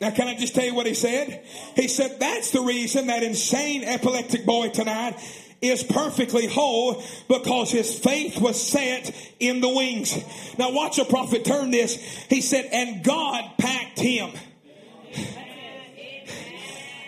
Now, 0.00 0.10
can 0.10 0.28
I 0.28 0.36
just 0.36 0.54
tell 0.54 0.64
you 0.64 0.74
what 0.74 0.86
he 0.86 0.94
said? 0.94 1.42
He 1.74 1.88
said 1.88 2.20
that's 2.20 2.50
the 2.50 2.60
reason 2.60 3.06
that 3.06 3.22
insane 3.22 3.82
epileptic 3.82 4.44
boy 4.44 4.68
tonight 4.68 5.18
is 5.62 5.82
perfectly 5.82 6.46
whole 6.46 7.02
because 7.28 7.70
his 7.70 7.98
faith 7.98 8.38
was 8.38 8.60
set 8.62 9.14
in 9.40 9.60
the 9.60 9.68
wings. 9.68 10.16
Now, 10.58 10.72
watch 10.72 10.98
a 10.98 11.04
prophet 11.04 11.44
turn 11.44 11.70
this. 11.70 11.96
He 12.28 12.42
said, 12.42 12.66
and 12.72 13.02
God 13.02 13.52
packed 13.58 13.98
him. 13.98 14.30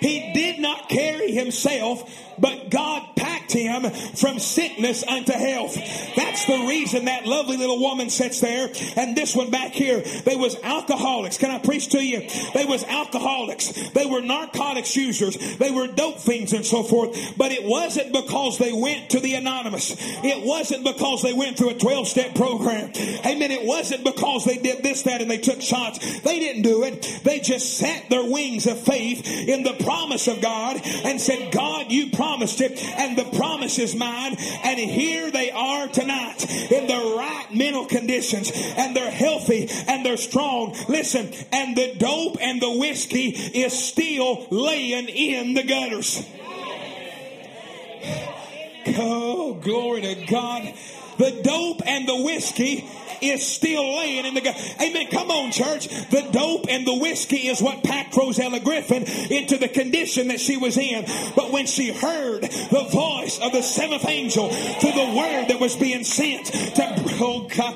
He 0.01 0.33
did 0.33 0.61
not 0.61 0.89
carry 0.89 1.33
himself, 1.33 2.11
but 2.41 2.71
God 2.71 3.17
packed 3.17 3.53
him 3.53 3.91
from 3.91 4.39
sickness 4.39 5.05
unto 5.05 5.33
health. 5.33 5.75
That's 6.17 6.45
the 6.47 6.67
reason 6.69 7.07
that 7.07 7.27
lovely 7.27 7.57
little 7.57 7.81
woman 7.81 8.11
sits 8.11 8.41
there 8.41 8.71
and 8.97 9.17
this 9.17 9.35
one 9.35 9.51
back 9.51 9.73
here, 9.73 10.01
they 10.01 10.37
was 10.37 10.57
alcoholics. 10.63 11.39
Can 11.39 11.51
I 11.51 11.59
preach 11.59 11.89
to 11.91 12.05
you? 12.05 12.29
They 12.55 12.65
was 12.65 12.85
alcoholics. 12.85 13.91
They 13.91 14.07
were 14.07 14.21
narcotics 14.21 14.95
users. 14.97 15.37
They 15.57 15.71
were 15.71 15.87
dope 15.87 16.19
fiends 16.19 16.53
and 16.53 16.65
so 16.65 16.83
forth. 16.83 17.37
But 17.37 17.53
it 17.53 17.65
wasn't 17.65 18.13
because 18.13 18.59
they 18.59 18.73
went 18.73 19.11
to 19.11 19.21
the 19.21 19.35
anonymous. 19.35 19.95
It 19.99 20.45
wasn't 20.45 20.85
because 20.85 21.23
they 21.23 21.33
went 21.33 21.59
through 21.59 21.71
a 21.71 21.79
12 21.79 22.09
step 22.09 22.35
program. 22.35 22.93
Amen. 23.27 23.51
It 23.51 23.65
wasn't 23.65 24.05
because 24.05 24.45
they 24.45 24.59
did 24.59 24.83
this, 24.83 25.03
that, 25.03 25.23
and 25.23 25.31
they 25.31 25.39
took 25.39 25.61
shots. 25.61 26.21
They 26.21 26.39
didn't 26.39 26.63
do 26.63 26.85
it. 26.85 27.21
They 27.25 27.41
just 27.41 27.77
set 27.79 28.09
their 28.11 28.25
wings 28.25 28.67
of 28.67 28.81
faith 28.81 29.27
in 29.27 29.63
the 29.63 29.75
promise 29.85 30.29
of 30.29 30.41
God 30.41 30.81
and 31.05 31.21
said, 31.21 31.53
God, 31.53 31.91
you 31.91 32.11
promised 32.11 32.28
it 32.37 32.85
and 32.99 33.17
the 33.17 33.25
promise 33.37 33.79
is 33.79 33.95
mine. 33.95 34.37
And 34.65 34.79
here 34.79 35.31
they 35.31 35.51
are 35.51 35.89
tonight 35.89 36.45
in 36.71 36.87
the 36.87 37.17
right 37.17 37.47
mental 37.53 37.87
conditions 37.87 38.51
and 38.77 38.95
they're 38.95 39.11
healthy 39.11 39.69
and 39.89 40.05
they're 40.05 40.17
strong. 40.17 40.77
Listen, 40.89 41.33
and 41.53 41.77
the 41.77 41.95
dope 41.99 42.37
and 42.41 42.61
the 42.61 42.79
whiskey 42.79 43.29
is 43.29 43.73
still 43.73 44.47
laying 44.51 45.09
in 45.09 45.55
the 45.55 45.63
gutters. 45.63 46.25
Oh, 48.97 49.55
glory 49.55 50.03
to 50.03 50.15
God. 50.27 50.75
The 51.19 51.41
dope 51.43 51.83
and 51.85 52.09
the 52.09 52.23
whiskey 52.23 52.89
is 53.23 53.47
still 53.47 53.97
laying 53.99 54.27
in 54.27 54.35
the 54.35 54.41
gut. 54.41 54.57
Amen. 54.81 55.07
Come 55.09 55.31
on, 55.31 55.53
church. 55.53 55.89
The 56.11 56.29
dope 56.33 56.67
and 56.69 56.87
the 56.87 56.97
whiskey 56.97 57.49
is 57.49 57.63
what 57.63 57.83
packed 57.85 58.17
Rosella 58.17 58.61
Griffin 58.61 59.05
into 59.31 59.57
the 59.57 59.69
condition 59.69 60.29
that 60.29 60.41
she 60.41 60.57
was 60.57 60.77
in. 60.77 61.05
But 61.37 61.53
when 61.53 61.67
she 61.67 61.93
heard 61.93 62.43
the 62.43 62.89
voice 62.91 63.39
of 63.41 63.53
the 63.53 63.63
seventh 63.63 64.07
angel 64.09 64.49
through 64.51 64.93
the 64.93 65.15
word 65.17 65.49
that 65.49 65.59
was 65.61 65.77
being 65.77 66.05
sent 66.05 66.47
to, 66.47 66.95
oh 67.21 67.49
God, 67.55 67.75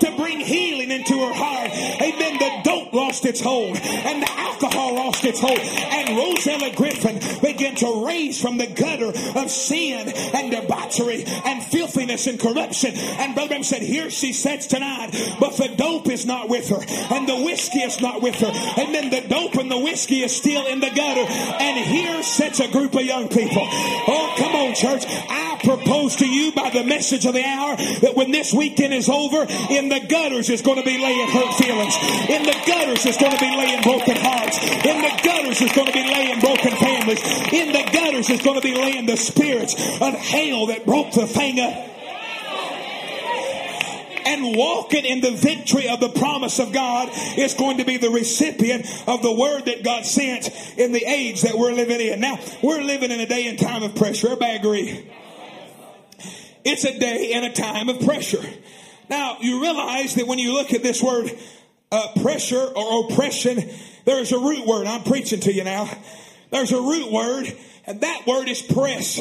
to 0.00 0.16
bring 0.16 0.40
healing 0.40 0.90
into 0.90 1.18
her 1.18 1.34
heart, 1.34 1.70
amen, 2.00 2.38
the 2.38 2.60
dope 2.64 2.92
lost 2.92 3.24
its 3.24 3.40
hold 3.40 3.76
and 3.76 4.22
the 4.22 4.30
alcohol 4.30 4.94
lost 4.94 5.24
its 5.24 5.40
hold. 5.40 5.58
And 5.58 6.16
Rosella 6.16 6.74
Griffin 6.74 7.18
began 7.40 7.74
to 7.76 8.06
raise 8.06 8.40
from 8.40 8.58
the 8.58 8.66
gutter 8.66 9.12
of 9.38 9.50
sin 9.50 10.08
and 10.34 10.50
debauchery 10.50 11.24
and 11.26 11.62
filthiness 11.62 12.26
and 12.26 12.40
corruption. 12.40 12.94
And 12.96 13.34
Brother 13.34 13.58
Branham 13.58 13.64
said, 13.64 13.82
Here 13.82 14.10
she 14.18 14.32
sets 14.32 14.66
tonight, 14.66 15.10
but 15.38 15.56
the 15.56 15.68
dope 15.68 16.08
is 16.08 16.26
not 16.26 16.48
with 16.48 16.68
her, 16.68 16.82
and 17.14 17.28
the 17.28 17.44
whiskey 17.44 17.80
is 17.80 18.00
not 18.00 18.22
with 18.22 18.34
her. 18.36 18.52
And 18.80 18.94
then 18.94 19.10
the 19.10 19.26
dope 19.28 19.54
and 19.54 19.70
the 19.70 19.78
whiskey 19.78 20.22
is 20.22 20.36
still 20.36 20.66
in 20.66 20.80
the 20.80 20.90
gutter. 20.90 21.26
And 21.62 21.78
here 21.78 22.22
sits 22.22 22.60
a 22.60 22.68
group 22.68 22.94
of 22.94 23.02
young 23.02 23.28
people. 23.28 23.66
Oh, 23.70 24.34
come 24.36 24.54
on, 24.54 24.74
church. 24.74 25.04
I 25.06 25.58
propose 25.62 26.16
to 26.16 26.26
you 26.26 26.52
by 26.52 26.70
the 26.70 26.84
message 26.84 27.26
of 27.26 27.34
the 27.34 27.44
hour 27.44 27.76
that 27.76 28.12
when 28.14 28.30
this 28.30 28.52
weekend 28.52 28.94
is 28.94 29.08
over, 29.08 29.46
in 29.70 29.88
the 29.88 30.00
gutters 30.08 30.50
is 30.50 30.62
going 30.62 30.78
to 30.78 30.84
be 30.84 30.98
laying 30.98 31.28
hurt 31.28 31.54
feelings. 31.54 31.94
In 32.28 32.42
the 32.42 32.56
gutters 32.66 33.06
is 33.06 33.16
going 33.16 33.32
to 33.32 33.40
be 33.40 33.56
laying 33.56 33.82
broken 33.82 34.16
hearts. 34.16 34.58
In 34.62 34.98
the 35.02 35.20
gutters 35.22 35.60
is 35.60 35.72
going 35.72 35.86
to 35.86 35.92
be 35.92 36.04
laying 36.04 36.40
broken 36.40 36.72
families. 36.76 37.22
In 37.52 37.72
the 37.72 37.88
gutters 37.92 38.30
is 38.30 38.42
going 38.42 38.60
to 38.60 38.66
be 38.66 38.74
laying 38.74 39.06
the 39.06 39.16
spirits 39.16 39.74
of 40.00 40.14
hell 40.14 40.66
that 40.66 40.84
broke 40.84 41.12
the 41.12 41.26
thing 41.26 41.60
up 41.60 41.97
and 44.28 44.56
walking 44.56 45.06
in 45.06 45.20
the 45.22 45.30
victory 45.30 45.88
of 45.88 46.00
the 46.00 46.10
promise 46.10 46.58
of 46.58 46.70
God 46.70 47.08
is 47.38 47.54
going 47.54 47.78
to 47.78 47.84
be 47.84 47.96
the 47.96 48.10
recipient 48.10 48.84
of 49.06 49.22
the 49.22 49.32
word 49.32 49.64
that 49.64 49.82
God 49.82 50.04
sent 50.04 50.50
in 50.76 50.92
the 50.92 51.02
age 51.04 51.40
that 51.42 51.56
we're 51.56 51.72
living 51.72 51.98
in. 51.98 52.20
Now, 52.20 52.38
we're 52.62 52.82
living 52.82 53.10
in 53.10 53.20
a 53.20 53.26
day 53.26 53.46
and 53.46 53.58
time 53.58 53.82
of 53.82 53.94
pressure. 53.94 54.26
Everybody 54.26 54.56
agree? 54.56 55.10
It's 56.62 56.84
a 56.84 56.98
day 56.98 57.32
and 57.32 57.46
a 57.46 57.52
time 57.52 57.88
of 57.88 58.00
pressure. 58.00 58.44
Now, 59.08 59.38
you 59.40 59.62
realize 59.62 60.14
that 60.16 60.26
when 60.26 60.38
you 60.38 60.52
look 60.52 60.74
at 60.74 60.82
this 60.82 61.02
word, 61.02 61.30
uh, 61.90 62.08
pressure 62.20 62.62
or 62.62 63.06
oppression, 63.06 63.70
there's 64.04 64.32
a 64.32 64.38
root 64.38 64.66
word. 64.66 64.86
I'm 64.86 65.04
preaching 65.04 65.40
to 65.40 65.52
you 65.52 65.64
now. 65.64 65.88
There's 66.50 66.72
a 66.72 66.80
root 66.80 67.10
word 67.10 67.46
and 67.88 68.02
that 68.02 68.26
word 68.26 68.48
is 68.48 68.60
press. 68.60 69.18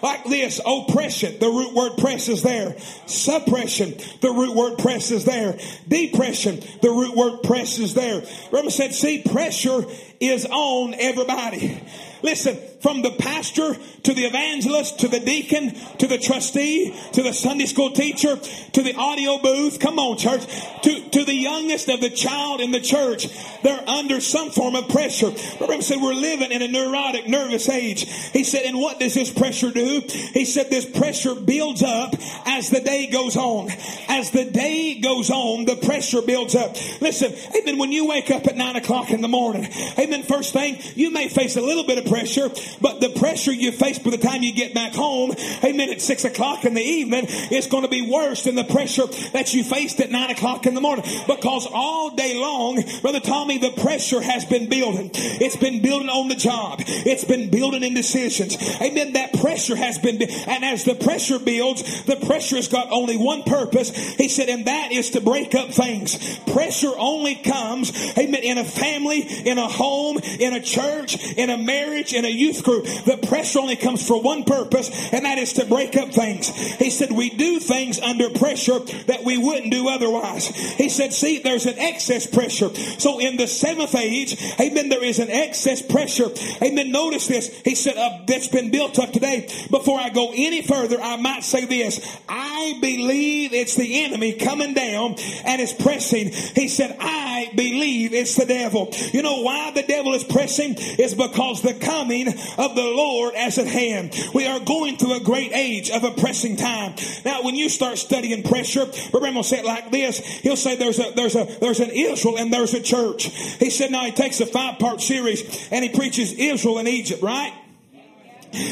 Like 0.00 0.24
this, 0.24 0.60
oppression, 0.64 1.38
the 1.40 1.48
root 1.48 1.74
word 1.74 1.98
press 1.98 2.28
is 2.28 2.42
there. 2.42 2.76
Suppression, 3.06 3.94
the 4.20 4.30
root 4.30 4.54
word 4.54 4.78
press 4.78 5.10
is 5.10 5.24
there. 5.24 5.58
Depression, 5.88 6.60
the 6.80 6.90
root 6.90 7.16
word 7.16 7.42
press 7.42 7.78
is 7.80 7.94
there. 7.94 8.22
Remember 8.52 8.70
said, 8.70 8.94
see, 8.94 9.22
pressure 9.22 9.84
is 10.20 10.46
on 10.46 10.94
everybody. 10.94 11.82
Listen, 12.24 12.56
from 12.80 13.02
the 13.02 13.10
pastor 13.10 13.74
to 13.74 14.14
the 14.14 14.24
evangelist 14.24 15.00
to 15.00 15.08
the 15.08 15.20
deacon 15.20 15.74
to 15.98 16.06
the 16.06 16.16
trustee 16.16 16.94
to 17.12 17.22
the 17.22 17.34
Sunday 17.34 17.66
school 17.66 17.90
teacher 17.90 18.36
to 18.36 18.82
the 18.82 18.94
audio 18.94 19.38
booth. 19.38 19.78
Come 19.78 19.98
on, 19.98 20.16
church. 20.16 20.44
To, 20.84 21.10
to 21.10 21.24
the 21.24 21.34
youngest 21.34 21.88
of 21.90 22.00
the 22.00 22.08
child 22.08 22.60
in 22.60 22.70
the 22.70 22.80
church. 22.80 23.28
They're 23.62 23.88
under 23.88 24.20
some 24.20 24.50
form 24.50 24.74
of 24.74 24.88
pressure. 24.88 25.32
Remember, 25.60 25.82
said 25.82 26.00
we're 26.00 26.14
living 26.14 26.50
in 26.50 26.62
a 26.62 26.68
neurotic, 26.68 27.28
nervous 27.28 27.68
age. 27.68 28.08
He 28.32 28.44
said, 28.44 28.62
and 28.64 28.78
what 28.78 29.00
does 29.00 29.14
this 29.14 29.30
pressure 29.30 29.70
do? 29.70 30.02
He 30.32 30.46
said 30.46 30.70
this 30.70 30.86
pressure 30.86 31.34
builds 31.34 31.82
up 31.82 32.14
as 32.46 32.70
the 32.70 32.80
day 32.80 33.06
goes 33.06 33.36
on. 33.36 33.68
As 34.08 34.30
the 34.30 34.44
day 34.44 35.00
goes 35.00 35.30
on, 35.30 35.66
the 35.66 35.76
pressure 35.76 36.22
builds 36.22 36.54
up. 36.54 36.74
Listen, 37.02 37.34
amen, 37.54 37.78
when 37.78 37.92
you 37.92 38.08
wake 38.08 38.30
up 38.30 38.46
at 38.46 38.56
nine 38.56 38.76
o'clock 38.76 39.10
in 39.10 39.20
the 39.20 39.28
morning, 39.28 39.66
amen, 39.98 40.22
first 40.22 40.54
thing, 40.54 40.78
you 40.94 41.10
may 41.10 41.28
face 41.28 41.56
a 41.56 41.60
little 41.60 41.84
bit 41.84 41.98
of 41.98 42.04
pressure, 42.14 42.48
but 42.80 43.00
the 43.00 43.08
pressure 43.08 43.52
you 43.52 43.72
face 43.72 43.98
by 43.98 44.10
the 44.10 44.18
time 44.18 44.42
you 44.44 44.52
get 44.52 44.72
back 44.72 44.94
home, 44.94 45.32
amen, 45.64 45.90
at 45.90 46.00
six 46.00 46.24
o'clock 46.24 46.64
in 46.64 46.74
the 46.74 46.80
evening 46.80 47.26
is 47.50 47.66
going 47.66 47.82
to 47.82 47.88
be 47.88 48.08
worse 48.08 48.44
than 48.44 48.54
the 48.54 48.62
pressure 48.62 49.06
that 49.32 49.52
you 49.52 49.64
faced 49.64 49.98
at 49.98 50.12
nine 50.12 50.30
o'clock 50.30 50.64
in 50.64 50.74
the 50.74 50.80
morning. 50.80 51.04
Because 51.26 51.66
all 51.72 52.14
day 52.14 52.38
long, 52.38 52.80
Brother 53.02 53.18
Tommy, 53.18 53.58
the 53.58 53.72
pressure 53.72 54.20
has 54.20 54.44
been 54.44 54.68
building. 54.68 55.10
It's 55.12 55.56
been 55.56 55.82
building 55.82 56.08
on 56.08 56.28
the 56.28 56.36
job. 56.36 56.82
It's 56.86 57.24
been 57.24 57.50
building 57.50 57.82
in 57.82 57.94
decisions. 57.94 58.56
Amen. 58.80 59.14
That 59.14 59.32
pressure 59.32 59.74
has 59.74 59.98
been, 59.98 60.22
and 60.22 60.64
as 60.64 60.84
the 60.84 60.94
pressure 60.94 61.40
builds, 61.40 62.04
the 62.04 62.16
pressure 62.16 62.56
has 62.56 62.68
got 62.68 62.92
only 62.92 63.16
one 63.16 63.42
purpose. 63.42 63.90
He 64.14 64.28
said, 64.28 64.48
and 64.48 64.66
that 64.66 64.92
is 64.92 65.10
to 65.10 65.20
break 65.20 65.56
up 65.56 65.70
things. 65.70 66.38
Pressure 66.52 66.92
only 66.96 67.34
comes, 67.34 67.90
amen, 68.16 68.44
in 68.44 68.58
a 68.58 68.64
family, 68.64 69.20
in 69.20 69.58
a 69.58 69.66
home, 69.66 70.18
in 70.38 70.54
a 70.54 70.62
church, 70.62 71.18
in 71.32 71.50
a 71.50 71.58
marriage, 71.58 71.93
in 71.94 72.24
a 72.24 72.28
youth 72.28 72.62
group. 72.62 72.84
The 72.84 73.18
pressure 73.28 73.60
only 73.60 73.76
comes 73.76 74.06
for 74.06 74.20
one 74.20 74.44
purpose, 74.44 74.90
and 75.12 75.24
that 75.24 75.38
is 75.38 75.54
to 75.54 75.64
break 75.64 75.96
up 75.96 76.10
things. 76.10 76.48
He 76.76 76.90
said, 76.90 77.12
we 77.12 77.30
do 77.30 77.60
things 77.60 78.00
under 78.00 78.30
pressure 78.30 78.78
that 79.06 79.24
we 79.24 79.38
wouldn't 79.38 79.72
do 79.72 79.88
otherwise. 79.88 80.48
He 80.48 80.88
said, 80.88 81.12
see, 81.12 81.38
there's 81.38 81.66
an 81.66 81.78
excess 81.78 82.26
pressure. 82.26 82.74
So 82.74 83.20
in 83.20 83.36
the 83.36 83.46
seventh 83.46 83.94
age, 83.94 84.36
amen, 84.60 84.88
there 84.88 85.04
is 85.04 85.18
an 85.18 85.30
excess 85.30 85.82
pressure. 85.82 86.28
Amen. 86.62 86.90
Notice 86.90 87.28
this. 87.28 87.60
He 87.60 87.74
said, 87.74 87.96
uh, 87.96 88.24
that's 88.26 88.48
been 88.48 88.70
built 88.70 88.98
up 88.98 89.12
today. 89.12 89.48
Before 89.70 89.98
I 89.98 90.10
go 90.10 90.32
any 90.34 90.62
further, 90.62 91.00
I 91.00 91.16
might 91.16 91.44
say 91.44 91.64
this. 91.64 92.00
I 92.28 92.78
believe 92.80 93.52
it's 93.52 93.76
the 93.76 94.04
enemy 94.04 94.34
coming 94.34 94.74
down 94.74 95.16
and 95.44 95.60
is 95.60 95.72
pressing. 95.72 96.30
He 96.30 96.68
said, 96.68 96.96
I 97.00 97.50
believe 97.54 98.12
it's 98.12 98.36
the 98.36 98.46
devil. 98.46 98.88
You 99.12 99.22
know 99.22 99.42
why 99.42 99.70
the 99.72 99.82
devil 99.82 100.14
is 100.14 100.24
pressing? 100.24 100.74
Is 100.74 101.14
because 101.14 101.62
the 101.62 101.74
coming 101.84 102.28
of 102.28 102.74
the 102.74 102.82
Lord 102.82 103.34
as 103.34 103.58
at 103.58 103.66
hand. 103.66 104.14
We 104.34 104.46
are 104.46 104.60
going 104.60 104.96
through 104.96 105.16
a 105.16 105.20
great 105.20 105.52
age 105.52 105.90
of 105.90 106.04
a 106.04 106.10
pressing 106.10 106.56
time. 106.56 106.94
Now, 107.24 107.42
when 107.42 107.54
you 107.54 107.68
start 107.68 107.98
studying 107.98 108.42
pressure, 108.42 108.86
remember, 109.12 109.38
will 109.38 109.42
say 109.42 109.58
it 109.58 109.64
like 109.64 109.90
this. 109.90 110.18
He'll 110.18 110.56
say 110.56 110.76
there's 110.76 110.98
a, 110.98 111.12
there's 111.14 111.36
a, 111.36 111.44
there's 111.60 111.80
an 111.80 111.90
Israel 111.90 112.38
and 112.38 112.52
there's 112.52 112.74
a 112.74 112.82
church. 112.82 113.24
He 113.24 113.70
said 113.70 113.90
now 113.90 114.04
he 114.04 114.12
takes 114.12 114.40
a 114.40 114.46
five 114.46 114.78
part 114.78 115.00
series 115.00 115.68
and 115.70 115.84
he 115.84 115.90
preaches 115.90 116.32
Israel 116.32 116.78
and 116.78 116.88
Egypt, 116.88 117.22
right? 117.22 117.52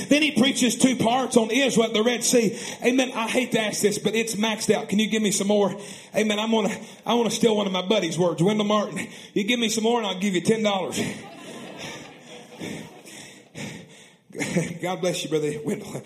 Then 0.08 0.22
he 0.22 0.30
preaches 0.30 0.76
two 0.76 0.96
parts 0.96 1.36
on 1.36 1.50
Israel 1.50 1.86
at 1.86 1.92
the 1.92 2.02
Red 2.04 2.22
Sea. 2.22 2.56
Amen. 2.84 3.10
I 3.14 3.26
hate 3.26 3.52
to 3.52 3.60
ask 3.60 3.82
this, 3.82 3.98
but 3.98 4.14
it's 4.14 4.36
maxed 4.36 4.72
out. 4.72 4.88
Can 4.88 5.00
you 5.00 5.08
give 5.08 5.22
me 5.22 5.32
some 5.32 5.48
more? 5.48 5.74
Amen. 6.14 6.38
I'm 6.38 6.52
gonna, 6.52 6.74
I 7.04 7.14
want 7.14 7.28
to 7.30 7.34
steal 7.34 7.56
one 7.56 7.66
of 7.66 7.72
my 7.72 7.82
buddy's 7.82 8.16
words, 8.16 8.40
Wendell 8.40 8.66
Martin. 8.66 9.08
You 9.34 9.42
give 9.42 9.58
me 9.58 9.68
some 9.68 9.82
more 9.82 9.98
and 9.98 10.06
I'll 10.06 10.20
give 10.20 10.34
you 10.34 10.40
ten 10.40 10.62
dollars. 10.62 11.00
God 14.82 15.00
bless 15.00 15.24
you, 15.24 15.30
brother 15.30 15.52
Wendell. 15.64 16.02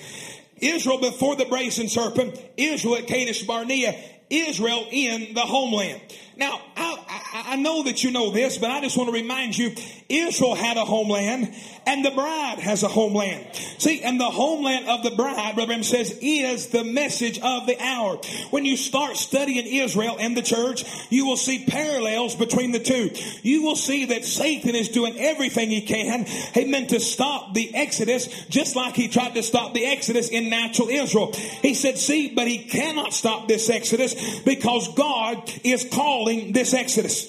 Israel 0.58 0.98
before 0.98 1.36
the 1.36 1.44
brazen 1.44 1.88
serpent, 1.88 2.40
Israel 2.56 2.96
at 2.96 3.06
Kadesh 3.06 3.42
Barnea, 3.42 3.94
Israel 4.30 4.86
in 4.90 5.34
the 5.34 5.42
homeland. 5.42 6.00
Now, 6.36 6.60
I, 6.76 7.04
I, 7.44 7.56
know 7.56 7.82
that 7.84 8.02
you 8.02 8.10
know 8.10 8.30
this, 8.30 8.58
but 8.58 8.70
I 8.70 8.80
just 8.80 8.96
want 8.96 9.08
to 9.08 9.12
remind 9.12 9.56
you 9.56 9.74
Israel 10.08 10.54
had 10.54 10.76
a 10.76 10.84
homeland 10.84 11.54
and 11.86 12.04
the 12.04 12.10
bride 12.10 12.58
has 12.58 12.82
a 12.82 12.88
homeland. 12.88 13.46
See, 13.78 14.02
and 14.02 14.18
the 14.18 14.30
homeland 14.30 14.88
of 14.88 15.02
the 15.02 15.10
bride, 15.10 15.54
Brother 15.54 15.68
Branham 15.68 15.82
says, 15.84 16.18
is 16.20 16.68
the 16.68 16.84
message 16.84 17.38
of 17.38 17.66
the 17.66 17.80
hour. 17.80 18.16
When 18.50 18.64
you 18.64 18.76
start 18.76 19.16
studying 19.16 19.66
Israel 19.66 20.16
and 20.18 20.36
the 20.36 20.42
church, 20.42 20.84
you 21.10 21.26
will 21.26 21.36
see 21.36 21.64
parallels 21.66 22.34
between 22.34 22.72
the 22.72 22.78
two. 22.78 23.10
You 23.42 23.62
will 23.62 23.76
see 23.76 24.06
that 24.06 24.24
Satan 24.24 24.74
is 24.74 24.88
doing 24.88 25.18
everything 25.18 25.70
he 25.70 25.82
can, 25.82 26.26
amen, 26.56 26.88
to 26.88 27.00
stop 27.00 27.54
the 27.54 27.74
Exodus, 27.74 28.26
just 28.46 28.76
like 28.76 28.94
he 28.94 29.08
tried 29.08 29.34
to 29.34 29.42
stop 29.42 29.74
the 29.74 29.86
Exodus 29.86 30.28
in 30.28 30.48
natural 30.48 30.88
Israel. 30.88 31.32
He 31.32 31.74
said, 31.74 31.98
see, 31.98 32.34
but 32.34 32.48
he 32.48 32.58
cannot 32.64 33.12
stop 33.12 33.48
this 33.48 33.68
Exodus 33.68 34.40
because 34.40 34.92
God 34.94 35.50
is 35.64 35.86
calling 35.90 36.52
this 36.52 36.74
Exodus. 36.74 37.25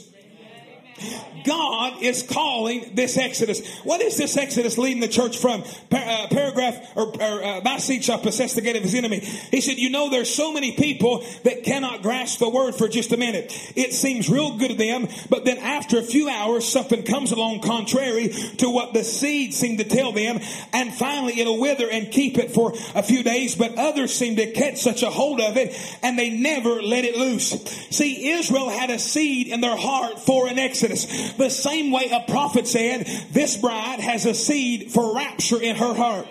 God 1.46 2.02
is 2.02 2.24
calling 2.24 2.92
this 2.96 3.18
Exodus. 3.18 3.66
What 3.80 4.02
is 4.02 4.18
this 4.18 4.36
Exodus 4.36 4.78
leading 4.78 5.00
the 5.00 5.08
church 5.08 5.38
from? 5.38 5.64
Par- 5.90 6.04
uh, 6.08 6.28
paragraph 6.28 6.92
or, 6.96 7.08
or 7.22 7.44
uh, 7.44 7.78
seed 7.78 8.04
shall 8.04 8.20
possess 8.20 8.54
the 8.54 8.62
gate 8.62 8.76
of 8.76 8.84
his 8.84 8.96
enemy. 8.96 9.20
He 9.20 9.62
said, 9.62 9.78
you 9.78 9.90
know, 9.90 10.10
there's 10.10 10.34
so 10.34 10.52
many 10.52 10.74
people 10.74 11.24
that 11.44 11.64
cannot 11.64 12.02
grasp 12.02 12.40
the 12.40 12.50
word 12.50 12.76
for 12.76 12.88
just 12.88 13.12
a 13.12 13.18
minute. 13.18 13.54
It 13.76 13.94
seems 13.94 14.30
real 14.30 14.58
good 14.58 14.72
to 14.72 14.76
them, 14.76 15.08
but 15.30 15.46
then 15.46 15.58
after 15.58 16.00
a 16.00 16.04
few 16.04 16.30
hours, 16.30 16.68
something 16.68 17.04
comes 17.04 17.32
along 17.32 17.62
contrary 17.62 18.30
to 18.58 18.70
what 18.70 18.94
the 18.94 19.04
seed 19.04 19.54
seemed 19.54 19.80
to 19.80 19.86
tell 19.86 20.12
them, 20.12 20.40
and 20.74 20.94
finally 20.94 21.40
it'll 21.40 21.60
wither 21.60 21.90
and 21.90 22.12
keep 22.12 22.38
it 22.38 22.52
for 22.52 22.74
a 22.96 23.04
few 23.04 23.24
days, 23.24 23.56
but 23.56 23.78
others 23.78 24.14
seem 24.14 24.36
to 24.38 24.52
catch 24.52 24.82
such 24.82 25.04
a 25.04 25.10
hold 25.10 25.40
of 25.40 25.58
it, 25.58 25.76
and 26.02 26.18
they 26.18 26.30
never 26.30 26.82
let 26.82 27.06
it 27.06 27.16
loose. 27.16 27.50
See, 27.90 28.32
Israel 28.32 28.70
had 28.70 28.90
a 28.90 29.00
seed 29.00 29.48
in 29.48 29.62
their 29.62 29.78
heart 29.78 30.20
for 30.20 30.48
an 30.48 30.60
Exodus. 30.60 30.87
The 30.90 31.50
same 31.50 31.92
way 31.92 32.10
a 32.12 32.30
prophet 32.32 32.68
said, 32.68 33.06
this 33.32 33.58
bride 33.58 34.00
has 34.00 34.26
a 34.26 34.34
seed 34.34 34.92
for 34.92 35.16
rapture 35.16 35.62
in 35.62 35.76
her 35.76 35.94
heart. 35.94 36.28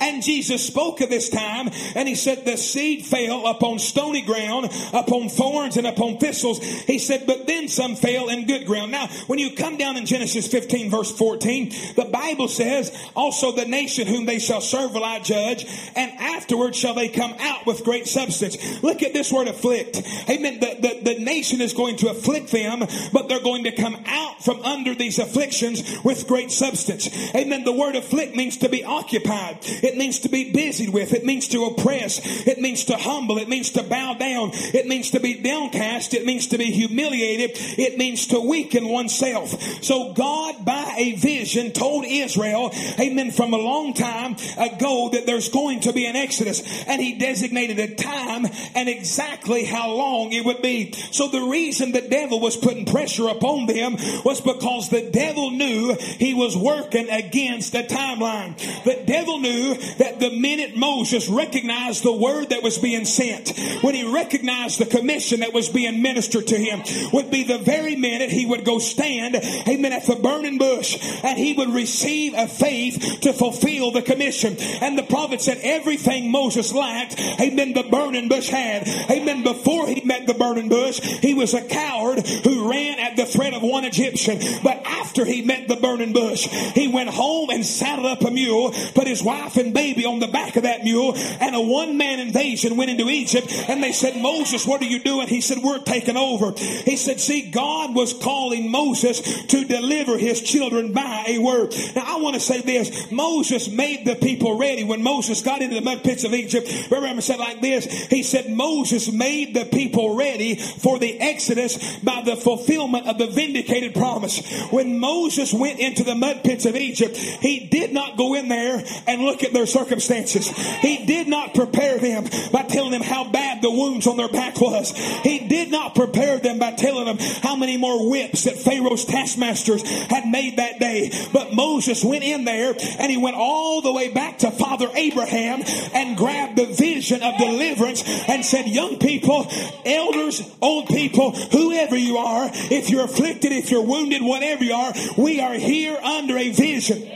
And 0.00 0.22
Jesus 0.22 0.66
spoke 0.66 1.00
of 1.00 1.10
this 1.10 1.28
time 1.28 1.70
and 1.94 2.08
he 2.08 2.14
said 2.14 2.44
the 2.44 2.56
seed 2.56 3.06
fell 3.06 3.46
upon 3.46 3.78
stony 3.78 4.22
ground, 4.22 4.66
upon 4.92 5.28
thorns 5.28 5.76
and 5.76 5.86
upon 5.86 6.18
thistles. 6.18 6.58
He 6.58 6.98
said, 6.98 7.24
but 7.26 7.46
then 7.46 7.68
some 7.68 7.96
fell 7.96 8.28
in 8.28 8.46
good 8.46 8.66
ground. 8.66 8.92
Now, 8.92 9.08
when 9.26 9.38
you 9.38 9.54
come 9.54 9.76
down 9.76 9.96
in 9.96 10.06
Genesis 10.06 10.48
15 10.48 10.90
verse 10.90 11.12
14, 11.16 11.70
the 11.96 12.08
Bible 12.10 12.48
says, 12.48 12.96
also 13.14 13.52
the 13.52 13.64
nation 13.64 14.06
whom 14.06 14.26
they 14.26 14.38
shall 14.38 14.60
serve 14.60 14.94
will 14.94 15.04
I 15.04 15.18
judge, 15.20 15.66
and 15.96 16.12
afterward 16.12 16.74
shall 16.74 16.94
they 16.94 17.08
come 17.08 17.34
out 17.40 17.66
with 17.66 17.84
great 17.84 18.06
substance. 18.06 18.82
Look 18.82 19.02
at 19.02 19.12
this 19.12 19.32
word 19.32 19.48
afflict. 19.48 20.02
Amen. 20.28 20.60
The, 20.60 20.76
the, 20.80 21.14
the 21.14 21.18
nation 21.20 21.60
is 21.60 21.72
going 21.72 21.96
to 21.96 22.10
afflict 22.10 22.50
them, 22.50 22.80
but 23.12 23.28
they're 23.28 23.42
going 23.42 23.64
to 23.64 23.72
come 23.72 23.96
out 24.06 24.42
from 24.42 24.60
under 24.62 24.94
these 24.94 25.18
afflictions 25.18 26.02
with 26.04 26.26
great 26.26 26.50
substance. 26.50 27.08
Amen. 27.34 27.64
The 27.64 27.72
word 27.72 27.96
afflict 27.96 28.34
means 28.36 28.58
to 28.58 28.68
be 28.68 28.84
occupied. 28.84 29.49
It 29.60 29.96
means 29.96 30.20
to 30.20 30.28
be 30.28 30.52
busied 30.52 30.90
with. 30.90 31.12
It 31.12 31.24
means 31.24 31.48
to 31.48 31.64
oppress. 31.64 32.20
It 32.46 32.58
means 32.58 32.84
to 32.86 32.96
humble. 32.96 33.38
It 33.38 33.48
means 33.48 33.70
to 33.70 33.82
bow 33.82 34.14
down. 34.14 34.50
It 34.52 34.86
means 34.86 35.10
to 35.12 35.20
be 35.20 35.34
downcast. 35.34 36.14
It 36.14 36.24
means 36.24 36.48
to 36.48 36.58
be 36.58 36.70
humiliated. 36.70 37.50
It 37.54 37.98
means 37.98 38.28
to 38.28 38.40
weaken 38.40 38.88
oneself. 38.88 39.50
So 39.82 40.12
God, 40.12 40.64
by 40.64 40.94
a 40.98 41.16
vision, 41.16 41.72
told 41.72 42.04
Israel, 42.04 42.70
amen, 42.98 43.30
from 43.30 43.54
a 43.54 43.58
long 43.58 43.94
time 43.94 44.36
ago 44.58 45.10
that 45.12 45.24
there's 45.26 45.48
going 45.48 45.80
to 45.80 45.92
be 45.92 46.06
an 46.06 46.16
exodus. 46.16 46.84
And 46.86 47.00
he 47.00 47.18
designated 47.18 47.78
a 47.78 47.94
time 47.94 48.46
and 48.74 48.88
exactly 48.88 49.64
how 49.64 49.90
long 49.92 50.32
it 50.32 50.44
would 50.44 50.62
be. 50.62 50.92
So 50.92 51.28
the 51.28 51.42
reason 51.42 51.92
the 51.92 52.00
devil 52.00 52.40
was 52.40 52.56
putting 52.56 52.86
pressure 52.86 53.28
upon 53.28 53.66
them 53.66 53.96
was 54.24 54.40
because 54.40 54.88
the 54.88 55.10
devil 55.10 55.50
knew 55.50 55.96
he 55.98 56.34
was 56.34 56.56
working 56.56 57.08
against 57.08 57.74
a 57.74 57.82
timeline. 57.82 58.56
The 58.84 59.02
devil 59.04 59.39
knew 59.40 59.74
that 59.98 60.20
the 60.20 60.30
minute 60.30 60.76
Moses 60.76 61.28
recognized 61.28 62.02
the 62.02 62.12
word 62.12 62.50
that 62.50 62.62
was 62.62 62.78
being 62.78 63.04
sent, 63.04 63.58
when 63.82 63.94
he 63.94 64.12
recognized 64.12 64.78
the 64.78 64.86
commission 64.86 65.40
that 65.40 65.52
was 65.52 65.68
being 65.68 66.02
ministered 66.02 66.46
to 66.48 66.58
him, 66.58 66.82
would 67.12 67.30
be 67.30 67.44
the 67.44 67.58
very 67.58 67.96
minute 67.96 68.30
he 68.30 68.46
would 68.46 68.64
go 68.64 68.78
stand, 68.78 69.36
amen, 69.68 69.92
at 69.92 70.06
the 70.06 70.16
burning 70.16 70.58
bush 70.58 70.98
and 71.24 71.38
he 71.38 71.52
would 71.54 71.70
receive 71.70 72.34
a 72.34 72.46
faith 72.46 73.20
to 73.22 73.32
fulfill 73.32 73.90
the 73.90 74.02
commission. 74.02 74.56
And 74.80 74.98
the 74.98 75.02
prophet 75.02 75.40
said 75.40 75.58
everything 75.62 76.30
Moses 76.30 76.72
lacked, 76.72 77.18
amen, 77.40 77.72
the 77.72 77.84
burning 77.84 78.28
bush 78.28 78.48
had. 78.48 78.86
Amen. 79.10 79.42
Before 79.42 79.86
he 79.86 80.02
met 80.02 80.26
the 80.26 80.34
burning 80.34 80.68
bush, 80.68 81.00
he 81.00 81.34
was 81.34 81.54
a 81.54 81.62
coward 81.62 82.26
who 82.26 82.70
ran 82.70 82.98
at 82.98 83.16
the 83.16 83.26
threat 83.26 83.54
of 83.54 83.62
one 83.62 83.84
Egyptian. 83.84 84.38
But 84.62 84.82
after 84.84 85.24
he 85.24 85.42
met 85.42 85.68
the 85.68 85.76
burning 85.76 86.12
bush, 86.12 86.46
he 86.74 86.88
went 86.88 87.10
home 87.10 87.50
and 87.50 87.64
saddled 87.64 88.06
up 88.06 88.22
a 88.22 88.30
mule, 88.30 88.72
put 88.94 89.06
his 89.06 89.22
wife 89.30 89.56
and 89.56 89.72
baby 89.72 90.04
on 90.04 90.18
the 90.18 90.26
back 90.26 90.56
of 90.56 90.64
that 90.64 90.82
mule, 90.82 91.14
and 91.14 91.54
a 91.54 91.60
one 91.60 91.96
man 91.96 92.18
invasion 92.18 92.76
went 92.76 92.90
into 92.90 93.08
Egypt. 93.08 93.46
And 93.68 93.82
they 93.82 93.92
said, 93.92 94.20
Moses, 94.20 94.66
what 94.66 94.82
are 94.82 94.86
you 94.86 94.98
doing? 94.98 95.28
He 95.28 95.40
said, 95.40 95.58
We're 95.62 95.78
taking 95.78 96.16
over. 96.16 96.52
He 96.58 96.96
said, 96.96 97.20
See, 97.20 97.50
God 97.50 97.94
was 97.94 98.12
calling 98.12 98.70
Moses 98.70 99.20
to 99.46 99.64
deliver 99.64 100.18
his 100.18 100.40
children 100.40 100.92
by 100.92 101.24
a 101.28 101.38
word. 101.38 101.74
Now, 101.94 102.04
I 102.06 102.20
want 102.20 102.34
to 102.34 102.40
say 102.40 102.60
this 102.60 103.10
Moses 103.12 103.70
made 103.70 104.04
the 104.04 104.16
people 104.16 104.58
ready. 104.58 104.84
When 104.84 105.02
Moses 105.02 105.42
got 105.42 105.62
into 105.62 105.76
the 105.76 105.82
mud 105.82 106.02
pits 106.02 106.24
of 106.24 106.34
Egypt, 106.34 106.88
remember, 106.90 107.22
said 107.22 107.38
like 107.38 107.60
this 107.60 107.86
He 108.08 108.22
said, 108.22 108.50
Moses 108.50 109.12
made 109.12 109.54
the 109.54 109.64
people 109.64 110.16
ready 110.16 110.56
for 110.56 110.98
the 110.98 111.20
Exodus 111.20 111.98
by 112.00 112.22
the 112.24 112.36
fulfillment 112.36 113.06
of 113.06 113.18
the 113.18 113.28
vindicated 113.28 113.94
promise. 113.94 114.40
When 114.70 114.98
Moses 114.98 115.52
went 115.52 115.78
into 115.78 116.02
the 116.04 116.14
mud 116.14 116.42
pits 116.42 116.66
of 116.66 116.74
Egypt, 116.74 117.16
he 117.16 117.68
did 117.68 117.92
not 117.92 118.16
go 118.16 118.34
in 118.34 118.48
there 118.48 118.82
and 119.06 119.19
look 119.24 119.42
at 119.42 119.52
their 119.52 119.66
circumstances. 119.66 120.48
He 120.78 121.06
did 121.06 121.28
not 121.28 121.54
prepare 121.54 121.98
them 121.98 122.24
by 122.52 122.62
telling 122.62 122.92
them 122.92 123.02
how 123.02 123.30
bad 123.30 123.62
the 123.62 123.70
wounds 123.70 124.06
on 124.06 124.16
their 124.16 124.28
back 124.28 124.60
was. 124.60 124.96
He 125.22 125.48
did 125.48 125.70
not 125.70 125.94
prepare 125.94 126.38
them 126.38 126.58
by 126.58 126.72
telling 126.72 127.04
them 127.06 127.18
how 127.42 127.56
many 127.56 127.76
more 127.76 128.10
whips 128.10 128.44
that 128.44 128.56
Pharaoh's 128.56 129.04
taskmasters 129.04 129.82
had 129.82 130.26
made 130.26 130.56
that 130.58 130.78
day. 130.78 131.10
But 131.32 131.54
Moses 131.54 132.04
went 132.04 132.24
in 132.24 132.44
there 132.44 132.74
and 132.98 133.10
he 133.10 133.16
went 133.16 133.36
all 133.36 133.82
the 133.82 133.92
way 133.92 134.12
back 134.12 134.38
to 134.38 134.50
Father 134.50 134.88
Abraham 134.94 135.62
and 135.94 136.16
grabbed 136.16 136.56
the 136.56 136.66
vision 136.66 137.22
of 137.22 137.38
deliverance 137.38 138.02
and 138.28 138.44
said, 138.44 138.66
young 138.66 138.98
people, 138.98 139.46
elders, 139.84 140.42
old 140.60 140.88
people, 140.88 141.32
whoever 141.32 141.96
you 141.96 142.18
are, 142.18 142.50
if 142.52 142.90
you're 142.90 143.04
afflicted, 143.04 143.52
if 143.52 143.70
you're 143.70 143.84
wounded, 143.84 144.22
whatever 144.22 144.64
you 144.64 144.74
are, 144.74 144.92
we 145.16 145.40
are 145.40 145.54
here 145.54 145.96
under 145.96 146.36
a 146.36 146.50
vision. 146.50 147.08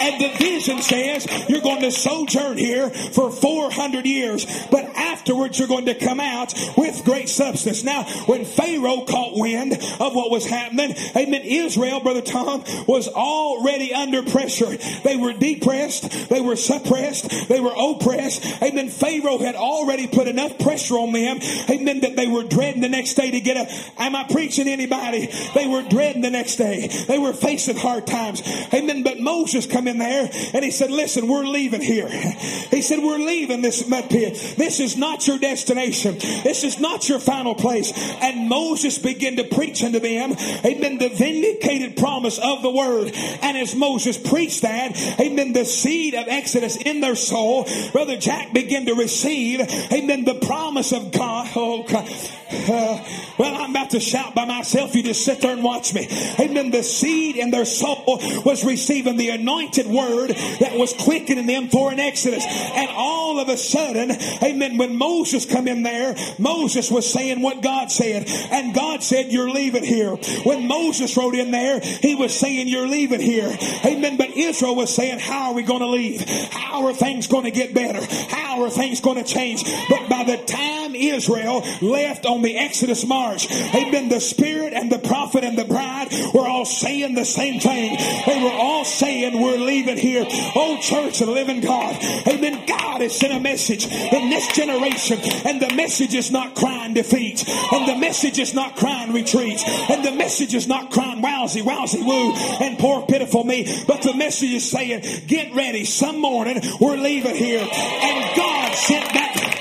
And 0.00 0.20
the 0.20 0.30
vision 0.38 0.80
says 0.82 1.26
you're 1.48 1.60
going 1.60 1.82
to 1.82 1.90
sojourn 1.90 2.56
here 2.56 2.90
for 2.90 3.30
400 3.30 4.06
years, 4.06 4.46
but 4.70 4.84
afterwards 4.96 5.58
you're 5.58 5.68
going 5.68 5.86
to 5.86 5.94
come 5.94 6.20
out 6.20 6.54
with 6.76 7.04
great 7.04 7.28
substance. 7.28 7.84
Now, 7.84 8.04
when 8.26 8.44
Pharaoh 8.44 9.04
caught 9.04 9.38
wind 9.38 9.74
of 9.74 10.14
what 10.14 10.30
was 10.30 10.46
happening, 10.46 10.94
amen, 11.16 11.42
Israel, 11.44 12.00
Brother 12.00 12.22
Tom, 12.22 12.64
was 12.86 13.08
already 13.08 13.92
under 13.92 14.22
pressure. 14.22 14.76
They 15.04 15.16
were 15.16 15.32
depressed, 15.32 16.28
they 16.28 16.40
were 16.40 16.56
suppressed, 16.56 17.48
they 17.48 17.60
were 17.60 17.74
oppressed. 17.76 18.62
Amen. 18.62 18.88
Pharaoh 18.88 19.38
had 19.38 19.54
already 19.54 20.06
put 20.06 20.28
enough 20.28 20.58
pressure 20.58 20.94
on 20.94 21.12
them, 21.12 21.38
amen, 21.68 22.00
that 22.00 22.16
they 22.16 22.26
were 22.26 22.44
dreading 22.44 22.80
the 22.80 22.88
next 22.88 23.14
day 23.14 23.30
to 23.30 23.40
get 23.40 23.56
up. 23.56 23.68
Am 23.98 24.14
I 24.16 24.24
preaching 24.24 24.68
anybody? 24.68 25.28
They 25.54 25.66
were 25.66 25.82
dreading 25.82 26.22
the 26.22 26.30
next 26.30 26.56
day. 26.56 26.88
They 27.08 27.18
were 27.18 27.32
facing 27.32 27.76
hard 27.76 28.06
times. 28.06 28.42
Amen. 28.72 29.02
But 29.02 29.20
Moses 29.50 29.66
come 29.66 29.88
in 29.88 29.98
there 29.98 30.30
and 30.54 30.64
he 30.64 30.70
said, 30.70 30.92
listen, 30.92 31.26
we're 31.26 31.44
leaving 31.44 31.80
here. 31.80 32.08
He 32.08 32.82
said, 32.82 33.00
we're 33.00 33.18
leaving 33.18 33.62
this 33.62 33.88
mud 33.88 34.08
pit. 34.08 34.34
This 34.56 34.78
is 34.78 34.96
not 34.96 35.26
your 35.26 35.38
destination. 35.38 36.18
This 36.44 36.62
is 36.62 36.78
not 36.78 37.08
your 37.08 37.18
final 37.18 37.56
place. 37.56 37.92
And 38.22 38.48
Moses 38.48 39.00
began 39.00 39.34
to 39.36 39.44
preach 39.44 39.82
unto 39.82 39.98
them, 39.98 40.36
amen, 40.64 40.98
the 40.98 41.08
vindicated 41.08 41.96
promise 41.96 42.38
of 42.38 42.62
the 42.62 42.70
word. 42.70 43.10
And 43.42 43.58
as 43.58 43.74
Moses 43.74 44.16
preached 44.16 44.62
that, 44.62 44.96
amen, 45.18 45.52
the 45.52 45.64
seed 45.64 46.14
of 46.14 46.28
Exodus 46.28 46.76
in 46.76 47.00
their 47.00 47.16
soul, 47.16 47.66
Brother 47.90 48.16
Jack 48.16 48.52
began 48.52 48.86
to 48.86 48.94
receive, 48.94 49.62
amen, 49.92 50.26
the 50.26 50.38
promise 50.46 50.92
of 50.92 51.10
God. 51.10 51.50
Oh, 51.56 51.82
God. 51.82 52.08
Uh, 52.52 53.04
well, 53.38 53.54
I'm 53.56 53.70
about 53.70 53.90
to 53.90 54.00
shout 54.00 54.34
by 54.34 54.44
myself. 54.44 54.94
You 54.94 55.02
just 55.02 55.24
sit 55.24 55.40
there 55.40 55.52
and 55.52 55.62
watch 55.62 55.94
me. 55.94 56.06
Amen. 56.38 56.70
The 56.70 56.82
seed 56.82 57.36
in 57.36 57.50
their 57.50 57.64
soul 57.64 58.18
was 58.44 58.64
receiving 58.64 59.16
the 59.16 59.30
anointing 59.40 59.80
blessed 59.80 60.10
word 60.10 60.30
that 60.60 60.76
was 60.76 60.92
quickening 60.94 61.46
them 61.46 61.68
for 61.68 61.92
an 61.92 62.00
exodus. 62.00 62.44
And 62.46 62.90
all 62.90 63.38
of 63.38 63.48
a 63.48 63.56
sudden, 63.56 64.10
amen, 64.42 64.76
when 64.76 64.96
Moses 64.96 65.46
come 65.46 65.68
in 65.68 65.82
there, 65.82 66.14
Moses 66.38 66.90
was 66.90 67.10
saying 67.10 67.42
what 67.42 67.62
God 67.62 67.90
said. 67.90 68.26
And 68.50 68.74
God 68.74 69.02
said, 69.02 69.32
you're 69.32 69.50
leaving 69.50 69.84
here. 69.84 70.16
When 70.44 70.66
Moses 70.66 71.16
wrote 71.16 71.34
in 71.34 71.50
there, 71.50 71.80
he 71.80 72.14
was 72.14 72.38
saying, 72.38 72.68
you're 72.68 72.88
leaving 72.88 73.20
here. 73.20 73.56
Amen. 73.84 74.16
But 74.16 74.36
Israel 74.36 74.76
was 74.76 74.94
saying, 74.94 75.18
how 75.18 75.50
are 75.50 75.54
we 75.54 75.62
going 75.62 75.80
to 75.80 75.88
leave? 75.88 76.28
How 76.50 76.86
are 76.86 76.94
things 76.94 77.26
going 77.26 77.44
to 77.44 77.50
get 77.50 77.74
better? 77.74 78.04
How 78.34 78.62
are 78.64 78.70
things 78.70 79.00
going 79.00 79.22
to 79.22 79.24
change? 79.24 79.64
But 79.88 80.08
by 80.08 80.24
the 80.24 80.36
time 80.36 80.94
Israel 80.94 81.64
left 81.80 82.26
on 82.26 82.42
the 82.42 82.56
Exodus 82.56 83.06
march, 83.06 83.50
amen, 83.74 84.08
the 84.08 84.20
Spirit 84.20 84.72
and 84.72 84.90
the 84.90 84.98
prophet 84.98 85.44
and 85.44 85.58
the 85.58 85.64
bride 85.64 86.08
were 86.34 86.46
all 86.46 86.64
saying 86.64 87.14
the 87.14 87.24
same 87.24 87.60
thing. 87.60 87.96
They 88.26 88.42
were 88.42 88.50
all 88.50 88.84
saying, 88.84 89.29
we're 89.38 89.58
leaving 89.58 89.96
here. 89.96 90.24
Oh, 90.54 90.78
church 90.80 91.20
of 91.20 91.26
the 91.26 91.32
living 91.32 91.60
God. 91.60 91.96
Amen. 92.26 92.64
God 92.66 93.00
has 93.02 93.18
sent 93.18 93.32
a 93.32 93.40
message 93.40 93.86
in 93.86 94.30
this 94.30 94.48
generation 94.48 95.18
and 95.46 95.60
the 95.60 95.74
message 95.74 96.14
is 96.14 96.30
not 96.30 96.54
crying 96.54 96.94
defeat 96.94 97.46
and 97.72 97.88
the 97.88 97.96
message 97.96 98.38
is 98.38 98.54
not 98.54 98.76
crying 98.76 99.12
retreat 99.12 99.62
and 99.90 100.04
the 100.04 100.12
message 100.12 100.54
is 100.54 100.66
not 100.66 100.90
crying 100.90 101.22
wowsy, 101.22 101.62
wowsy, 101.62 102.04
woo 102.04 102.32
and 102.60 102.78
poor 102.78 103.06
pitiful 103.06 103.44
me. 103.44 103.66
But 103.86 104.02
the 104.02 104.14
message 104.14 104.50
is 104.50 104.70
saying, 104.70 105.04
get 105.26 105.54
ready. 105.54 105.84
Some 105.84 106.20
morning 106.20 106.62
we're 106.80 106.96
leaving 106.96 107.36
here 107.36 107.60
and 107.60 108.36
God 108.36 108.74
sent 108.74 109.12
that 109.12 109.59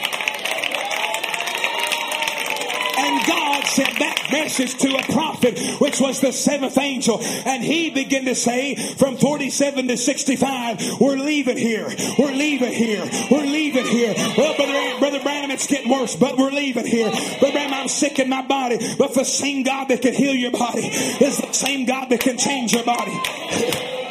God 3.29 3.65
sent 3.67 3.99
that 3.99 4.27
message 4.31 4.75
to 4.79 4.95
a 4.97 5.03
prophet, 5.03 5.59
which 5.79 6.01
was 6.01 6.19
the 6.19 6.31
seventh 6.31 6.77
angel. 6.77 7.19
And 7.45 7.63
he 7.63 7.91
began 7.91 8.25
to 8.25 8.35
say 8.35 8.75
from 8.75 9.17
47 9.17 9.87
to 9.87 9.97
65, 9.97 10.99
we're 10.99 11.15
leaving 11.15 11.57
here. 11.57 11.87
We're 12.17 12.31
leaving 12.31 12.73
here. 12.73 13.07
We're 13.29 13.45
leaving 13.45 13.85
here. 13.85 14.13
Well, 14.37 14.55
Brother, 14.55 14.99
Brother 14.99 15.23
Branham, 15.23 15.51
it's 15.51 15.67
getting 15.67 15.91
worse, 15.91 16.15
but 16.15 16.37
we're 16.37 16.51
leaving 16.51 16.85
here. 16.85 17.09
Brother 17.11 17.51
Branham, 17.51 17.73
I'm 17.73 17.87
sick 17.87 18.17
in 18.19 18.29
my 18.29 18.41
body. 18.41 18.79
But 18.97 19.13
the 19.13 19.25
same 19.25 19.63
God 19.63 19.89
that 19.89 20.01
can 20.01 20.13
heal 20.13 20.33
your 20.33 20.51
body 20.51 20.87
is 20.87 21.37
the 21.37 21.51
same 21.51 21.85
God 21.85 22.09
that 22.09 22.21
can 22.21 22.37
change 22.37 22.73
your 22.73 22.83
body. 22.83 24.08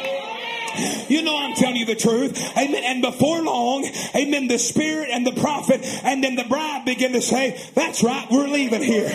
You 1.09 1.21
know 1.21 1.37
I'm 1.37 1.55
telling 1.55 1.75
you 1.75 1.85
the 1.85 1.95
truth. 1.95 2.37
Amen. 2.57 2.83
And 2.83 3.01
before 3.01 3.41
long, 3.41 3.85
amen, 4.15 4.47
the 4.47 4.59
spirit 4.59 5.09
and 5.11 5.25
the 5.25 5.33
prophet 5.33 5.81
and 6.03 6.23
then 6.23 6.35
the 6.35 6.43
bride 6.43 6.85
begin 6.85 7.13
to 7.13 7.21
say, 7.21 7.61
that's 7.75 8.03
right, 8.03 8.27
we're 8.31 8.47
leaving 8.47 8.83
here. 8.83 9.09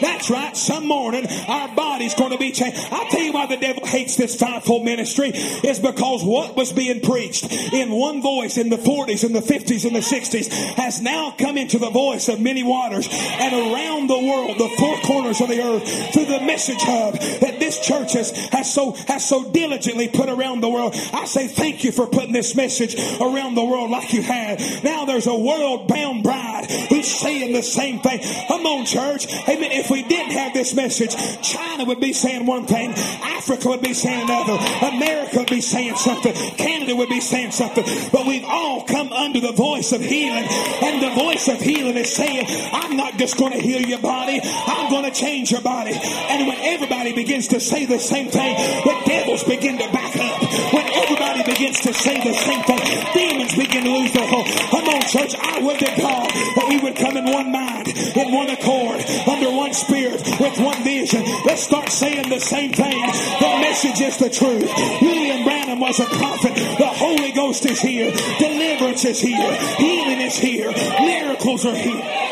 That's 0.00 0.30
right, 0.30 0.56
some 0.56 0.86
morning 0.86 1.26
our 1.48 1.74
body's 1.74 2.14
going 2.14 2.32
to 2.32 2.38
be 2.38 2.52
changed. 2.52 2.78
I'll 2.90 3.08
tell 3.08 3.22
you 3.22 3.32
why 3.32 3.46
the 3.46 3.56
devil 3.56 3.86
hates 3.86 4.16
this 4.16 4.36
fivefold 4.36 4.84
ministry 4.84 5.30
is 5.30 5.78
because 5.78 6.24
what 6.24 6.56
was 6.56 6.72
being 6.72 7.00
preached 7.00 7.50
in 7.72 7.90
one 7.90 8.22
voice 8.22 8.58
in 8.58 8.68
the 8.68 8.76
40s 8.76 9.24
and 9.24 9.34
the 9.34 9.40
50s 9.40 9.84
and 9.84 9.94
the 9.94 10.00
60s 10.00 10.48
has 10.74 11.00
now 11.00 11.34
come 11.38 11.56
into 11.56 11.78
the 11.78 11.90
voice 11.90 12.28
of 12.28 12.40
many 12.40 12.62
waters 12.62 13.08
and 13.10 13.52
around 13.52 14.08
the 14.08 14.18
world, 14.18 14.58
the 14.58 14.68
four 14.78 14.98
corners 15.00 15.40
of 15.40 15.48
the 15.48 15.60
earth, 15.60 16.12
through 16.12 16.26
the 16.26 16.40
message 16.40 16.80
hub 16.80 17.14
that 17.14 17.60
this 17.60 17.80
church 17.80 18.12
has, 18.12 18.30
has 18.48 18.72
so 18.72 18.92
has 19.06 19.26
so 19.26 19.50
diligently 19.50 20.08
put 20.08 20.28
around 20.28 20.60
the 20.60 20.68
world. 20.68 20.94
I 21.12 21.24
say 21.24 21.48
thank 21.48 21.84
you 21.84 21.92
for 21.92 22.06
putting 22.06 22.32
this 22.32 22.54
message 22.54 22.94
around 23.20 23.54
the 23.54 23.64
world 23.64 23.90
like 23.90 24.12
you 24.12 24.22
have. 24.22 24.84
Now 24.84 25.04
there's 25.04 25.26
a 25.26 25.34
world 25.34 25.88
bound 25.88 26.22
bride 26.22 26.70
who's 26.88 27.08
saying 27.08 27.52
the 27.52 27.62
same 27.62 28.00
thing. 28.00 28.20
Come 28.48 28.66
on, 28.66 28.86
church. 28.86 29.26
Amen. 29.48 29.72
If 29.72 29.90
we 29.90 30.02
didn't 30.02 30.32
have 30.32 30.52
this 30.52 30.74
message, 30.74 31.14
China 31.42 31.84
would 31.84 32.00
be 32.00 32.12
saying 32.12 32.46
one 32.46 32.66
thing, 32.66 32.92
Africa 33.22 33.68
would 33.68 33.82
be 33.82 33.94
saying 33.94 34.24
another, 34.24 34.58
America 34.86 35.38
would 35.38 35.50
be 35.50 35.60
saying 35.60 35.96
something, 35.96 36.32
Canada 36.56 36.94
would 36.96 37.08
be 37.08 37.20
saying 37.20 37.52
something. 37.52 37.84
But 38.12 38.26
we've 38.26 38.44
all 38.44 38.84
come 38.84 39.12
under 39.12 39.40
the 39.40 39.52
voice 39.52 39.92
of 39.92 40.00
healing, 40.00 40.46
and 40.82 41.02
the 41.02 41.10
voice 41.14 41.48
of 41.48 41.60
healing 41.60 41.96
is 41.96 42.14
saying, 42.14 42.46
I'm 42.72 42.96
not 42.96 43.16
just 43.16 43.36
going 43.38 43.52
to 43.52 43.60
heal 43.60 43.80
your 43.80 44.00
body, 44.00 44.40
I'm 44.42 44.90
going 44.90 45.04
to 45.04 45.10
change 45.10 45.50
your 45.50 45.62
body. 45.62 45.92
And 45.92 46.46
when 46.46 46.58
everybody 46.58 47.12
begins 47.12 47.48
to 47.48 47.60
say 47.60 47.86
the 47.86 47.98
same 47.98 48.28
thing, 48.28 48.56
the 48.84 49.02
devils 49.06 49.44
begin 49.44 49.78
to 49.78 49.92
back 49.92 50.16
up. 50.16 50.42
When 50.72 50.86
everybody 50.94 51.42
begins 51.44 51.80
to 51.80 51.92
say 51.94 52.18
the 52.22 52.34
same 52.34 52.62
thing, 52.64 52.82
demons 53.14 53.54
begin 53.56 53.84
to 53.84 53.90
lose 53.90 54.12
their 54.12 54.26
hold. 54.26 54.46
Come 54.46 54.86
on, 54.88 55.02
church, 55.02 55.34
I 55.38 55.60
would 55.60 55.78
be 55.78 55.90
called 56.00 56.30
that 56.30 56.66
we 56.68 56.78
would 56.80 56.96
come 56.96 57.16
in 57.16 57.24
one 57.30 57.52
mind, 57.52 57.88
in 57.88 58.32
one 58.32 58.50
accord, 58.50 59.00
under 59.28 59.50
one 59.50 59.72
spirit, 59.72 60.22
with 60.40 60.58
one 60.58 60.82
vision. 60.84 61.24
Let's 61.44 61.62
start 61.62 61.88
saying 61.88 62.28
the 62.28 62.40
same 62.40 62.72
thing. 62.72 63.00
The 63.40 63.50
message 63.60 64.00
is 64.00 64.16
the 64.18 64.30
truth. 64.30 64.70
William 65.02 65.44
Branham 65.44 65.80
was 65.80 65.98
a 66.00 66.06
prophet. 66.06 66.54
The 66.54 66.86
Holy 66.86 67.32
Ghost 67.32 67.66
is 67.66 67.80
here. 67.80 68.10
Deliverance 68.38 69.04
is 69.04 69.20
here. 69.20 69.52
Healing 69.78 70.20
is 70.20 70.36
here. 70.36 70.70
Miracles 71.00 71.66
are 71.66 71.74
here. 71.74 72.29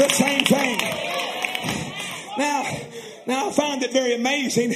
The 0.00 0.08
same 0.08 0.44
thing. 0.44 0.78
Now, 2.38 2.62
now 3.26 3.48
I 3.48 3.52
find 3.52 3.82
it 3.82 3.92
very 3.92 4.14
amazing. 4.14 4.74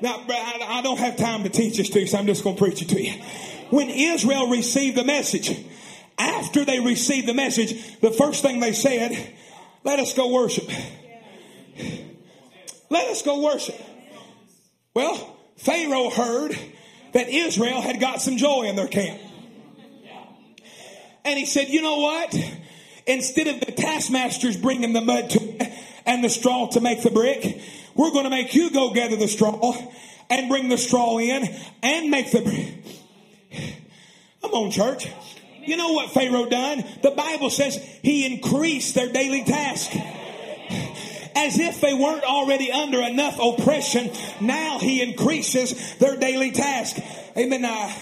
Now, 0.00 0.24
I 0.28 0.80
don't 0.82 0.98
have 0.98 1.16
time 1.16 1.44
to 1.44 1.48
teach 1.48 1.76
this 1.76 1.90
to 1.90 2.00
you, 2.00 2.06
so 2.06 2.18
I'm 2.18 2.26
just 2.26 2.42
going 2.42 2.56
to 2.56 2.62
preach 2.62 2.82
it 2.82 2.88
to 2.88 3.02
you. 3.02 3.12
When 3.70 3.88
Israel 3.88 4.48
received 4.48 4.96
the 4.96 5.04
message, 5.04 5.56
after 6.18 6.64
they 6.64 6.80
received 6.80 7.28
the 7.28 7.34
message, 7.34 8.00
the 8.00 8.10
first 8.10 8.42
thing 8.42 8.60
they 8.60 8.72
said, 8.72 9.34
let 9.84 10.00
us 10.00 10.14
go 10.14 10.32
worship. 10.32 10.68
Let 12.88 13.08
us 13.08 13.22
go 13.22 13.40
worship. 13.42 13.80
Well, 14.94 15.38
Pharaoh 15.58 16.10
heard 16.10 16.58
that 17.12 17.28
Israel 17.28 17.80
had 17.80 18.00
got 18.00 18.20
some 18.20 18.36
joy 18.36 18.64
in 18.64 18.74
their 18.74 18.88
camp. 18.88 19.20
And 21.24 21.38
he 21.38 21.46
said, 21.46 21.68
you 21.68 21.82
know 21.82 22.00
what? 22.00 22.34
Instead 23.06 23.46
of 23.46 23.60
the 23.60 23.72
taskmasters 23.72 24.56
bringing 24.56 24.92
the 24.92 25.00
mud 25.00 25.30
to, 25.30 25.70
and 26.06 26.24
the 26.24 26.28
straw 26.28 26.68
to 26.68 26.80
make 26.80 27.02
the 27.02 27.10
brick, 27.10 27.60
we're 27.94 28.10
going 28.10 28.24
to 28.24 28.30
make 28.30 28.54
you 28.54 28.70
go 28.70 28.92
gather 28.92 29.16
the 29.16 29.28
straw 29.28 29.74
and 30.28 30.48
bring 30.48 30.68
the 30.68 30.78
straw 30.78 31.18
in 31.18 31.48
and 31.82 32.10
make 32.10 32.30
the 32.30 32.40
brick. 32.40 32.74
Come 34.42 34.52
on, 34.52 34.70
church. 34.70 35.08
You 35.62 35.76
know 35.76 35.92
what 35.92 36.10
Pharaoh 36.12 36.48
done? 36.48 36.84
The 37.02 37.10
Bible 37.10 37.50
says 37.50 37.76
he 38.02 38.26
increased 38.26 38.94
their 38.94 39.12
daily 39.12 39.44
task. 39.44 39.92
As 41.36 41.58
if 41.58 41.80
they 41.80 41.94
weren't 41.94 42.24
already 42.24 42.70
under 42.70 43.00
enough 43.00 43.38
oppression, 43.40 44.10
now 44.40 44.78
he 44.78 45.02
increases 45.02 45.96
their 45.98 46.16
daily 46.16 46.50
task. 46.50 46.96
Amen. 47.36 47.64
I, 47.64 47.96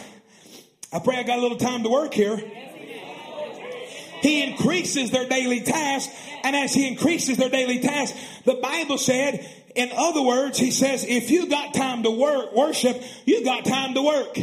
I 0.92 0.98
pray 1.00 1.16
I 1.16 1.22
got 1.24 1.38
a 1.38 1.42
little 1.42 1.58
time 1.58 1.82
to 1.82 1.88
work 1.88 2.14
here. 2.14 2.40
He 4.20 4.42
increases 4.42 5.10
their 5.10 5.28
daily 5.28 5.60
task. 5.60 6.10
And 6.44 6.54
as 6.54 6.72
he 6.72 6.86
increases 6.86 7.36
their 7.36 7.48
daily 7.48 7.80
task, 7.80 8.14
the 8.44 8.54
Bible 8.54 8.98
said, 8.98 9.48
in 9.74 9.90
other 9.92 10.22
words, 10.22 10.58
he 10.58 10.70
says, 10.70 11.04
if 11.04 11.30
you 11.30 11.48
got 11.48 11.74
time 11.74 12.02
to 12.04 12.10
work, 12.10 12.54
worship, 12.54 13.02
you 13.26 13.44
got 13.44 13.64
time 13.64 13.94
to 13.94 14.02
work. 14.02 14.38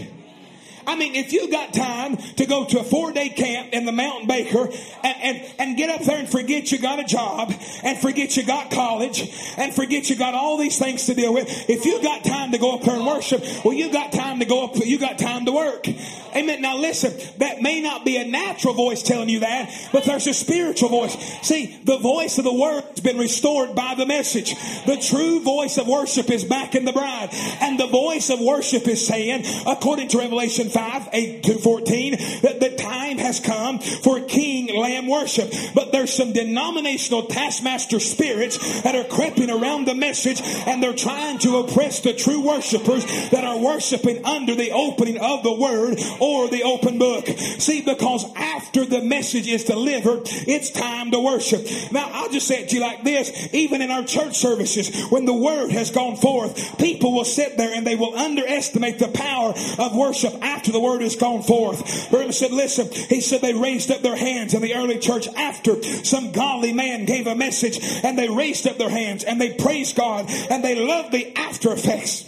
I 0.87 0.95
mean, 0.95 1.15
if 1.15 1.33
you 1.33 1.49
got 1.49 1.73
time 1.73 2.17
to 2.17 2.45
go 2.45 2.65
to 2.65 2.79
a 2.79 2.83
four 2.83 3.11
day 3.11 3.29
camp 3.29 3.73
in 3.73 3.85
the 3.85 3.91
Mountain 3.91 4.27
Baker 4.27 4.69
and, 5.03 5.17
and, 5.21 5.53
and 5.59 5.77
get 5.77 5.89
up 5.89 6.05
there 6.05 6.17
and 6.17 6.29
forget 6.29 6.71
you 6.71 6.79
got 6.79 6.99
a 6.99 7.03
job 7.03 7.53
and 7.83 7.97
forget 7.97 8.37
you 8.37 8.45
got 8.45 8.71
college 8.71 9.21
and 9.57 9.73
forget 9.73 10.09
you 10.09 10.15
got 10.15 10.33
all 10.33 10.57
these 10.57 10.77
things 10.77 11.05
to 11.05 11.13
deal 11.13 11.33
with, 11.33 11.69
if 11.69 11.85
you 11.85 12.01
got 12.01 12.23
time 12.23 12.51
to 12.51 12.57
go 12.57 12.75
up 12.75 12.83
there 12.83 12.95
and 12.95 13.05
worship, 13.05 13.43
well, 13.63 13.73
you 13.73 13.91
got 13.91 14.11
time 14.11 14.39
to 14.39 14.45
go 14.45 14.65
up, 14.65 14.75
you 14.75 14.99
got 14.99 15.17
time 15.17 15.45
to 15.45 15.51
work. 15.51 15.87
Amen. 16.35 16.61
Now 16.61 16.77
listen, 16.77 17.13
that 17.37 17.61
may 17.61 17.81
not 17.81 18.03
be 18.03 18.17
a 18.17 18.25
natural 18.25 18.73
voice 18.73 19.01
telling 19.03 19.29
you 19.29 19.39
that, 19.39 19.89
but 19.91 20.03
there's 20.03 20.27
a 20.27 20.33
spiritual 20.33 20.89
voice. 20.89 21.15
See, 21.41 21.79
the 21.83 21.97
voice 21.97 22.37
of 22.37 22.43
the 22.43 22.53
word 22.53 22.83
has 22.83 22.99
been 22.99 23.17
restored 23.17 23.75
by 23.75 23.95
the 23.95 24.05
message. 24.05 24.53
The 24.85 24.97
true 24.97 25.41
voice 25.41 25.77
of 25.77 25.87
worship 25.87 26.29
is 26.29 26.43
back 26.43 26.75
in 26.75 26.85
the 26.85 26.91
bride. 26.91 27.29
And 27.61 27.79
the 27.79 27.87
voice 27.87 28.29
of 28.29 28.39
worship 28.39 28.87
is 28.87 29.05
saying, 29.05 29.45
according 29.65 30.09
to 30.09 30.17
Revelation 30.17 30.69
5, 30.75 31.09
8 31.13 31.43
to 31.43 31.57
14, 31.57 32.11
that 32.41 32.59
the 32.59 32.75
time 32.75 33.17
has 33.17 33.39
come 33.39 33.79
for 33.79 34.19
king 34.19 34.75
lamb 34.75 35.07
worship. 35.07 35.49
But 35.73 35.93
there's 35.93 36.13
some 36.13 36.33
denominational 36.33 37.27
taskmaster 37.27 38.01
spirits 38.01 38.81
that 38.81 38.93
are 38.93 39.05
creeping 39.05 39.49
around 39.49 39.85
the 39.87 39.95
message 39.95 40.41
and 40.43 40.83
they're 40.83 40.93
trying 40.93 41.39
to 41.39 41.59
oppress 41.59 42.01
the 42.01 42.11
true 42.11 42.41
worshipers 42.41 43.05
that 43.29 43.45
are 43.45 43.57
worshiping 43.57 44.25
under 44.25 44.53
the 44.53 44.71
opening 44.71 45.17
of 45.17 45.43
the 45.43 45.53
word 45.53 45.97
or 46.19 46.49
the 46.49 46.63
open 46.63 46.99
book. 46.99 47.25
See, 47.27 47.81
because 47.81 48.25
after 48.35 48.85
the 48.85 49.01
message 49.01 49.47
is 49.47 49.63
delivered, 49.63 50.23
it's 50.25 50.71
time 50.71 51.11
to 51.11 51.19
worship. 51.21 51.65
Now, 51.93 52.09
I'll 52.11 52.31
just 52.31 52.47
say 52.47 52.63
it 52.63 52.69
to 52.69 52.75
you 52.75 52.81
like 52.81 53.05
this. 53.05 53.53
Even 53.53 53.81
in 53.81 53.91
our 53.91 54.03
church 54.03 54.37
services, 54.37 55.05
when 55.05 55.23
the 55.23 55.33
word 55.33 55.71
has 55.71 55.91
gone 55.91 56.17
forth, 56.17 56.77
people 56.77 57.13
will 57.13 57.23
sit 57.23 57.55
there 57.55 57.73
and 57.73 57.87
they 57.87 57.95
will 57.95 58.13
underestimate 58.13 58.99
the 58.99 59.07
power 59.07 59.53
of 59.79 59.95
worship 59.95 60.33
after 60.43 60.64
after 60.65 60.71
the 60.71 60.79
word 60.79 61.03
has 61.03 61.15
gone 61.15 61.43
forth. 61.43 62.11
Remember 62.11 62.33
said, 62.33 62.49
listen, 62.49 62.89
he 62.91 63.21
said 63.21 63.41
they 63.41 63.53
raised 63.53 63.91
up 63.91 64.01
their 64.01 64.15
hands 64.15 64.55
in 64.55 64.63
the 64.63 64.73
early 64.73 64.97
church 64.97 65.27
after 65.27 65.83
some 65.83 66.31
godly 66.31 66.73
man 66.73 67.05
gave 67.05 67.27
a 67.27 67.35
message 67.35 67.77
and 68.03 68.17
they 68.17 68.27
raised 68.27 68.65
up 68.67 68.79
their 68.79 68.89
hands 68.89 69.23
and 69.23 69.39
they 69.39 69.53
praised 69.53 69.95
God 69.95 70.25
and 70.49 70.63
they 70.63 70.73
loved 70.73 71.11
the 71.11 71.37
after 71.37 71.71
effects. 71.71 72.25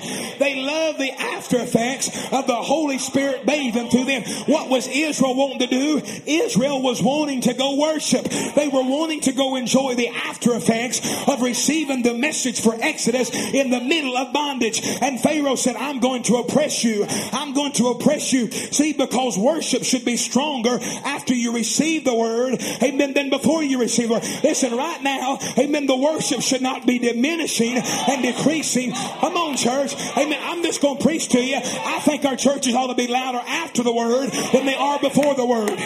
They 0.00 0.62
love 0.62 0.98
the 0.98 1.12
after 1.12 1.58
effects 1.58 2.08
of 2.32 2.46
the 2.46 2.56
Holy 2.56 2.98
Spirit 2.98 3.46
bathing 3.46 3.90
through 3.90 4.06
them. 4.06 4.22
What 4.46 4.68
was 4.68 4.88
Israel 4.88 5.34
wanting 5.34 5.60
to 5.60 5.66
do? 5.66 6.02
Israel 6.26 6.82
was 6.82 7.02
wanting 7.02 7.42
to 7.42 7.54
go 7.54 7.76
worship. 7.76 8.24
They 8.24 8.68
were 8.68 8.82
wanting 8.82 9.20
to 9.22 9.32
go 9.32 9.56
enjoy 9.56 9.94
the 9.94 10.08
after 10.08 10.54
effects 10.54 11.00
of 11.28 11.42
receiving 11.42 12.02
the 12.02 12.14
message 12.14 12.60
for 12.60 12.74
Exodus 12.80 13.30
in 13.32 13.70
the 13.70 13.80
middle 13.80 14.16
of 14.16 14.32
bondage. 14.32 14.80
And 15.00 15.20
Pharaoh 15.20 15.56
said, 15.56 15.76
I'm 15.76 16.00
going 16.00 16.22
to 16.24 16.36
oppress 16.36 16.84
you. 16.84 17.06
I'm 17.32 17.52
going 17.54 17.72
to 17.72 17.88
oppress 17.88 18.32
you. 18.32 18.50
See, 18.50 18.92
because 18.92 19.36
worship 19.38 19.84
should 19.84 20.04
be 20.04 20.16
stronger 20.16 20.78
after 21.04 21.34
you 21.34 21.54
receive 21.54 22.04
the 22.04 22.14
word. 22.14 22.62
Amen. 22.82 23.14
Than 23.14 23.30
before 23.30 23.62
you 23.62 23.80
receive 23.80 24.08
the 24.08 24.14
word. 24.14 24.24
Listen, 24.44 24.76
right 24.76 25.02
now, 25.02 25.38
amen, 25.58 25.86
the 25.86 25.96
worship 25.96 26.42
should 26.42 26.62
not 26.62 26.86
be 26.86 26.98
diminishing 26.98 27.76
and 27.76 28.22
decreasing. 28.22 28.92
Come 28.92 29.36
on, 29.36 29.56
church. 29.56 29.89
Amen. 30.16 30.38
I'm 30.42 30.62
just 30.62 30.80
going 30.80 30.98
to 30.98 31.04
preach 31.04 31.28
to 31.28 31.40
you. 31.40 31.56
I 31.56 32.00
think 32.00 32.24
our 32.24 32.36
churches 32.36 32.74
ought 32.74 32.88
to 32.88 32.94
be 32.94 33.06
louder 33.06 33.40
after 33.46 33.82
the 33.82 33.92
word 33.92 34.30
than 34.52 34.66
they 34.66 34.74
are 34.74 34.98
before 34.98 35.34
the 35.34 35.46
word. 35.46 35.78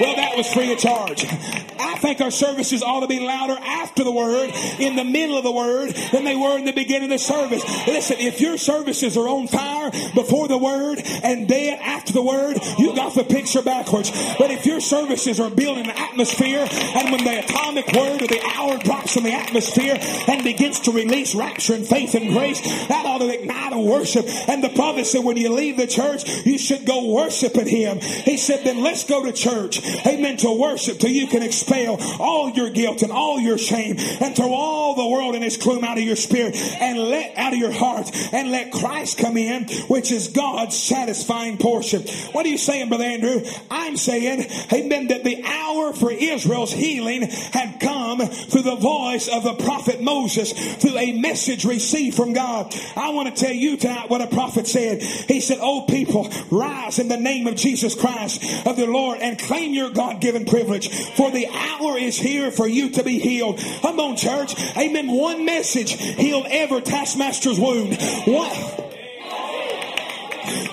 Well, 0.00 0.16
that 0.16 0.36
was 0.36 0.52
free 0.52 0.72
of 0.72 0.78
charge. 0.78 1.24
I 1.24 1.96
think 1.98 2.20
our 2.20 2.30
services 2.30 2.82
ought 2.82 3.00
to 3.00 3.06
be 3.06 3.20
louder 3.20 3.56
after 3.60 4.04
the 4.04 4.12
word, 4.12 4.50
in 4.78 4.96
the 4.96 5.04
middle 5.04 5.38
of 5.38 5.44
the 5.44 5.52
word, 5.52 5.90
than 6.12 6.24
they 6.24 6.36
were 6.36 6.58
in 6.58 6.64
the 6.64 6.72
beginning 6.72 7.12
of 7.12 7.18
the 7.18 7.18
service. 7.18 7.64
Listen, 7.86 8.16
if 8.18 8.40
your 8.40 8.58
services 8.58 9.16
are 9.16 9.28
on 9.28 9.48
fire 9.48 9.90
before 10.14 10.48
the 10.48 10.58
word 10.58 11.00
and 11.22 11.48
dead 11.48 11.78
after 11.80 12.12
the 12.12 12.22
word, 12.22 12.58
you 12.78 12.94
got 12.94 13.14
the 13.14 13.24
picture 13.24 13.62
backwards. 13.62 14.10
But 14.38 14.50
if 14.50 14.66
your 14.66 14.80
services 14.80 15.40
are 15.40 15.50
building 15.50 15.86
an 15.86 15.96
atmosphere, 15.96 16.66
and 16.70 17.12
when 17.12 17.24
the 17.24 17.38
atomic 17.44 17.92
word 17.92 18.22
of 18.22 18.28
the 18.28 18.42
hour 18.56 18.78
drops 18.78 19.16
in 19.16 19.24
the 19.24 19.32
atmosphere 19.32 19.96
and 20.28 20.42
begins 20.42 20.80
to 20.80 20.92
release 20.92 21.34
rapture 21.34 21.74
and 21.74 21.86
faith 21.86 22.14
and 22.14 22.32
grace, 22.32 22.60
that 22.88 23.06
ought 23.06 23.18
to 23.18 23.32
ignite 23.32 23.72
a 23.72 23.78
worship. 23.78 24.26
And 24.48 24.62
the 24.62 24.70
prophet 24.70 25.06
said, 25.06 25.24
when 25.24 25.36
you 25.36 25.52
leave 25.52 25.76
the 25.76 25.86
church, 25.86 26.28
you 26.44 26.58
should 26.58 26.84
go 26.84 27.12
worshiping 27.12 27.68
him. 27.68 28.00
He 28.00 28.36
said, 28.36 28.64
then 28.64 28.82
let's 28.82 29.04
go 29.04 29.24
to 29.24 29.32
church. 29.32 29.80
Amen. 30.06 30.36
To 30.38 30.52
worship 30.52 30.98
till 30.98 31.10
you 31.10 31.26
can 31.26 31.42
expel 31.42 31.98
all 32.20 32.50
your 32.50 32.70
guilt 32.70 33.02
and 33.02 33.12
all 33.12 33.40
your 33.40 33.58
shame 33.58 33.96
and 33.98 34.34
throw 34.36 34.52
all 34.52 34.94
the 34.94 35.06
world 35.06 35.34
and 35.34 35.44
its 35.44 35.56
gloom 35.56 35.84
out 35.84 35.98
of 35.98 36.04
your 36.04 36.16
spirit 36.16 36.56
and 36.56 36.98
let 36.98 37.36
out 37.36 37.52
of 37.52 37.58
your 37.58 37.72
heart 37.72 38.10
and 38.32 38.50
let 38.50 38.72
Christ 38.72 39.18
come 39.18 39.36
in, 39.36 39.68
which 39.88 40.10
is 40.10 40.28
God's 40.28 40.76
satisfying 40.76 41.58
portion. 41.58 42.02
What 42.32 42.46
are 42.46 42.48
you 42.48 42.58
saying, 42.58 42.88
Brother 42.88 43.04
Andrew? 43.04 43.42
I'm 43.70 43.96
saying, 43.96 44.46
amen, 44.72 45.08
that 45.08 45.24
the 45.24 45.42
hour 45.44 45.92
for 45.92 46.10
Israel's 46.10 46.72
healing 46.72 47.22
had 47.22 47.80
come 47.80 48.20
through 48.20 48.62
the 48.62 48.76
voice 48.76 49.28
of 49.28 49.44
the 49.44 49.54
prophet 49.54 50.00
Moses, 50.00 50.52
through 50.76 50.96
a 50.96 51.18
message 51.18 51.64
received 51.64 52.16
from 52.16 52.32
God. 52.32 52.74
I 52.96 53.10
want 53.10 53.34
to 53.34 53.44
tell 53.44 53.52
you 53.52 53.76
tonight 53.76 54.10
what 54.10 54.20
a 54.20 54.26
prophet 54.26 54.66
said. 54.66 55.02
He 55.02 55.40
said, 55.40 55.58
Oh 55.60 55.86
people, 55.86 56.30
rise 56.50 56.98
in 56.98 57.08
the 57.08 57.16
name 57.16 57.46
of 57.46 57.56
Jesus 57.56 57.94
Christ 57.94 58.66
of 58.66 58.76
the 58.76 58.86
Lord 58.86 59.18
and 59.20 59.38
claim 59.38 59.73
your 59.74 59.90
God 59.90 60.20
given 60.20 60.44
privilege. 60.44 60.88
For 60.88 61.30
the 61.30 61.46
hour 61.48 61.98
is 61.98 62.18
here 62.18 62.50
for 62.50 62.66
you 62.66 62.90
to 62.90 63.02
be 63.02 63.18
healed. 63.18 63.58
Come 63.82 64.00
on, 64.00 64.16
church. 64.16 64.54
Amen. 64.76 65.08
One 65.08 65.44
message 65.44 65.92
healed 65.92 66.46
every 66.48 66.82
taskmaster's 66.82 67.58
wound. 67.58 67.98
One. 68.26 68.83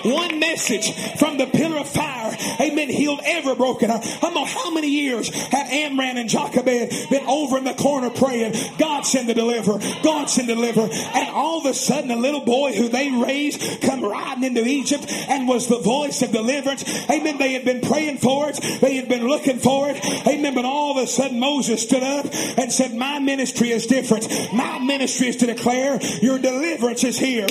One 0.04 0.38
message 0.38 0.92
from 1.18 1.38
the 1.38 1.46
pillar 1.46 1.78
of 1.78 1.88
fire, 1.88 2.36
amen, 2.60 2.88
healed 2.88 3.20
every 3.24 3.54
broken 3.54 3.90
heart. 3.90 4.04
I 4.04 4.20
don't 4.20 4.34
know 4.34 4.44
how 4.44 4.70
many 4.70 4.88
years 4.88 5.30
have 5.30 5.68
Amram 5.68 6.16
and 6.16 6.28
Jochebed 6.28 7.10
been 7.10 7.26
over 7.26 7.58
in 7.58 7.64
the 7.64 7.74
corner 7.74 8.10
praying, 8.10 8.54
God 8.78 9.02
send 9.02 9.28
the 9.28 9.34
deliverer, 9.34 9.78
God 10.02 10.26
send 10.26 10.48
the 10.48 10.54
deliverer. 10.54 10.88
And 10.92 11.28
all 11.30 11.60
of 11.60 11.66
a 11.66 11.74
sudden, 11.74 12.10
a 12.10 12.16
little 12.16 12.44
boy 12.44 12.72
who 12.72 12.88
they 12.88 13.10
raised 13.10 13.82
come 13.82 14.04
riding 14.04 14.44
into 14.44 14.66
Egypt 14.66 15.06
and 15.28 15.48
was 15.48 15.68
the 15.68 15.78
voice 15.78 16.22
of 16.22 16.32
deliverance. 16.32 16.84
Amen. 17.10 17.38
They 17.38 17.52
had 17.52 17.64
been 17.64 17.80
praying 17.80 18.18
for 18.18 18.48
it, 18.48 18.60
they 18.80 18.96
had 18.96 19.08
been 19.08 19.26
looking 19.26 19.58
for 19.58 19.90
it. 19.90 20.04
Amen. 20.26 20.54
But 20.54 20.64
all 20.64 20.96
of 20.96 21.02
a 21.02 21.06
sudden, 21.06 21.40
Moses 21.40 21.82
stood 21.82 22.02
up 22.02 22.26
and 22.58 22.72
said, 22.72 22.94
My 22.94 23.18
ministry 23.18 23.70
is 23.70 23.86
different. 23.86 24.28
My 24.52 24.78
ministry 24.78 25.28
is 25.28 25.36
to 25.36 25.46
declare 25.46 25.98
your 26.20 26.38
deliverance 26.38 27.04
is 27.04 27.18
here. 27.18 27.46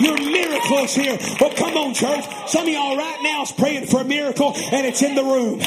Your 0.00 0.16
miracle 0.16 0.78
is 0.78 0.94
here. 0.94 1.18
Well, 1.40 1.52
come 1.52 1.76
on, 1.76 1.94
church. 1.94 2.24
Some 2.48 2.66
of 2.66 2.72
y'all 2.72 2.96
right 2.96 3.20
now 3.22 3.42
is 3.42 3.52
praying 3.52 3.86
for 3.86 4.00
a 4.00 4.04
miracle 4.04 4.52
and 4.56 4.86
it's 4.86 5.02
in 5.02 5.14
the 5.14 5.22
room. 5.22 5.60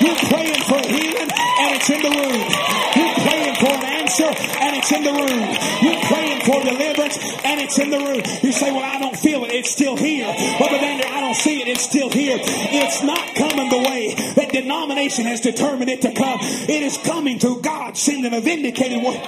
You're 0.00 0.20
praying 0.28 0.62
for 0.68 0.80
healing 0.84 1.30
and 1.32 1.76
it's 1.76 1.90
in 1.90 2.02
the 2.02 2.10
room. 2.12 2.40
You're 2.96 3.14
praying 3.24 3.54
for 3.56 3.72
an 3.72 3.84
answer 3.84 4.28
and 4.28 4.76
it's 4.76 4.92
in 4.92 5.04
the 5.04 5.12
room. 5.12 5.40
You're 5.80 6.02
praying 6.04 6.40
for 6.42 6.60
deliverance 6.62 7.16
and 7.44 7.60
it's 7.60 7.78
in 7.78 7.90
the 7.90 7.98
room. 7.98 8.22
You 8.42 8.52
say, 8.52 8.70
well, 8.70 8.84
I 8.84 8.98
don't 8.98 9.16
feel 9.16 9.44
it. 9.44 9.52
It's 9.52 9.70
still 9.70 9.96
here. 9.96 10.26
Well, 10.26 10.68
but 10.68 10.80
then 10.80 11.02
I 11.02 11.20
don't 11.20 11.36
see 11.36 11.62
it. 11.62 11.68
It's 11.68 11.82
still 11.82 12.10
here. 12.10 12.36
It's 12.40 13.02
not 13.02 13.34
coming 13.34 13.70
the 13.70 13.78
way 13.78 14.14
that 14.36 14.52
denomination 14.52 15.24
has 15.24 15.40
determined 15.40 15.90
it 15.90 16.02
to 16.02 16.12
come. 16.12 16.38
It 16.42 16.82
is 16.82 16.98
coming 16.98 17.38
through 17.38 17.62
God 17.62 17.96
sending 17.96 18.34
a 18.34 18.40
vindicated 18.40 19.02
word. 19.02 19.20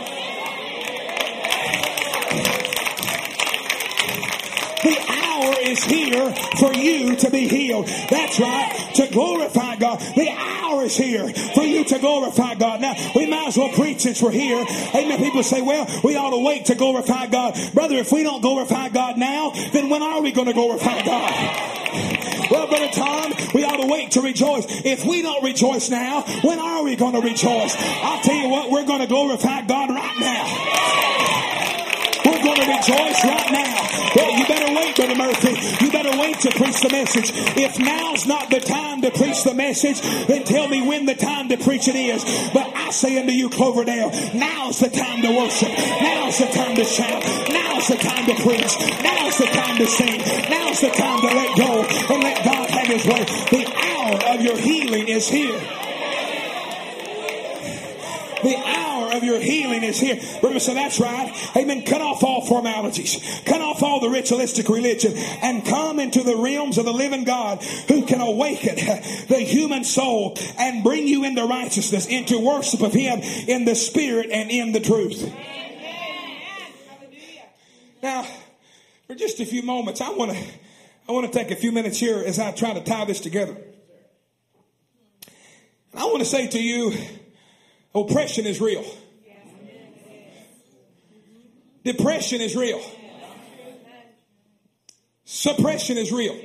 Is 5.63 5.83
here 5.85 6.33
for 6.59 6.73
you 6.73 7.17
to 7.17 7.31
be 7.31 7.49
healed. 7.49 7.87
That's 7.87 8.39
right, 8.41 8.91
to 8.97 9.09
glorify 9.09 9.77
God. 9.77 10.01
The 10.01 10.29
hour 10.31 10.83
is 10.83 10.97
here 10.97 11.29
for 11.55 11.63
you 11.63 11.85
to 11.85 11.99
glorify 11.99 12.55
God. 12.55 12.81
Now, 12.81 12.95
we 13.15 13.27
might 13.27 13.49
as 13.49 13.57
well 13.57 13.71
preach 13.71 14.01
since 14.01 14.23
we're 14.23 14.33
here. 14.33 14.65
Amen. 14.95 15.19
People 15.19 15.43
say, 15.43 15.63
well, 15.63 15.87
we 16.03 16.17
ought 16.17 16.31
to 16.31 16.45
wait 16.45 16.67
to 16.67 16.75
glorify 16.75 17.27
God. 17.27 17.59
Brother, 17.75 17.97
if 17.97 18.13
we 18.13 18.23
don't 18.23 18.41
glorify 18.41 18.89
God 18.89 19.17
now, 19.19 19.53
then 19.73 19.89
when 19.89 20.03
are 20.03 20.21
we 20.23 20.33
going 20.33 20.49
to 20.49 20.55
glorify 20.55 21.03
God? 21.03 21.73
Well, 22.51 22.67
Brother 22.67 22.89
Tom, 22.93 23.33
we 23.55 23.65
ought 23.65 23.79
to 23.79 23.87
wait 23.87 24.13
to 24.13 24.21
rejoice. 24.21 24.67
If 24.85 25.05
we 25.07 25.23
don't 25.23 25.43
rejoice 25.43 25.89
now, 25.91 26.23
when 26.43 26.59
are 26.59 26.85
we 26.85 26.97
going 26.97 27.15
to 27.15 27.21
rejoice? 27.21 27.75
I'll 27.79 28.23
tell 28.23 28.37
you 28.37 28.49
what, 28.49 28.71
we're 28.71 28.87
going 28.87 29.01
to 29.01 29.07
glorify 29.07 29.63
God 29.63 29.91
right 29.91 30.21
now. 30.21 31.82
To 32.63 32.69
rejoice 32.69 33.25
right 33.25 33.51
now. 33.51 33.75
Well, 34.15 34.39
you 34.39 34.47
better 34.47 34.73
wait, 34.73 34.95
Brother 34.95 35.17
Murphy. 35.17 35.85
You 35.85 35.91
better 35.91 36.17
wait 36.17 36.39
to 36.47 36.51
preach 36.51 36.81
the 36.81 36.91
message. 36.91 37.33
If 37.59 37.77
now's 37.81 38.25
not 38.27 38.51
the 38.51 38.61
time 38.61 39.03
to 39.03 39.11
preach 39.11 39.43
the 39.43 39.55
message, 39.55 40.01
then 40.29 40.45
tell 40.45 40.69
me 40.69 40.87
when 40.87 41.05
the 41.07 41.17
time 41.17 41.49
to 41.49 41.57
preach 41.57 41.89
it 41.89 41.97
is. 41.97 42.23
But 42.55 42.71
I 42.77 42.91
say 42.91 43.19
unto 43.19 43.33
you, 43.33 43.51
Cloverdale, 43.51 44.11
now's 44.35 44.79
the 44.79 44.91
time 44.91 45.23
to 45.23 45.31
worship. 45.37 45.71
Now's 46.03 46.39
the 46.39 46.47
time 46.47 46.77
to 46.77 46.85
shout. 46.85 47.25
Now's 47.51 47.89
the 47.89 47.97
time 47.97 48.27
to 48.27 48.35
preach. 48.35 48.75
Now's 49.03 49.39
the 49.39 49.47
time 49.51 49.79
to 49.79 49.87
sing. 49.87 50.21
Now's 50.49 50.81
the 50.81 50.91
time 50.91 51.21
to 51.21 51.35
let 51.35 51.57
go 51.59 51.83
and 52.15 52.23
let 52.23 52.45
God 52.45 52.71
have 52.71 52.87
his 52.87 53.05
way. 53.07 53.25
The 53.51 53.67
hour 53.75 54.35
of 54.35 54.41
your 54.41 54.57
healing 54.57 55.09
is 55.09 55.29
here. 55.29 55.59
The 58.43 58.56
hour 58.56 59.12
of 59.14 59.23
your 59.23 59.39
healing 59.40 59.82
is 59.82 59.98
here. 59.98 60.19
Remember, 60.36 60.60
so 60.60 60.74
that's 60.74 60.98
right. 61.01 61.32
Amen. 61.56 61.85
Cut 61.85 62.01
off 62.01 62.23
all 62.23 62.44
formalities. 62.47 63.43
Cut 63.47 63.60
off 63.60 63.82
all 63.82 64.01
the 64.01 64.09
ritualistic 64.09 64.69
religion 64.69 65.12
and 65.16 65.64
come 65.64 65.98
into 66.01 66.23
the 66.23 66.36
realms 66.36 66.78
of 66.78 66.85
the 66.85 66.93
living 66.93 67.24
God 67.24 67.62
who 67.89 68.05
can 68.06 68.20
awaken 68.20 68.77
the 69.28 69.39
human 69.39 69.85
soul 69.85 70.36
and 70.59 70.82
bring 70.82 71.06
you 71.06 71.24
into 71.24 71.44
righteousness, 71.44 72.06
into 72.06 72.39
worship 72.39 72.82
of 72.82 72.93
Him 72.93 73.20
in 73.48 73.64
the 73.64 73.74
Spirit 73.74 74.31
and 74.31 74.51
in 74.51 74.73
the 74.73 74.81
truth. 74.81 75.32
Now, 78.02 78.27
for 79.06 79.14
just 79.14 79.40
a 79.40 79.47
few 79.47 79.62
moments, 79.62 80.01
I 80.01 80.10
want 80.10 80.32
to 80.32 80.39
I 81.09 81.12
want 81.12 81.31
to 81.31 81.39
take 81.39 81.51
a 81.51 81.56
few 81.56 81.73
minutes 81.73 81.98
here 81.98 82.23
as 82.24 82.39
I 82.39 82.52
try 82.52 82.74
to 82.74 82.81
tie 82.81 83.05
this 83.05 83.20
together. 83.20 83.56
I 85.94 86.06
want 86.06 86.20
to 86.20 86.24
say 86.24 86.48
to 86.48 86.62
you, 86.62 86.93
oppression 87.94 88.47
is 88.47 88.60
real. 88.60 88.85
Depression 91.85 92.40
is 92.40 92.55
real. 92.55 92.81
Suppression 95.24 95.97
is 95.98 96.12
real. 96.12 96.39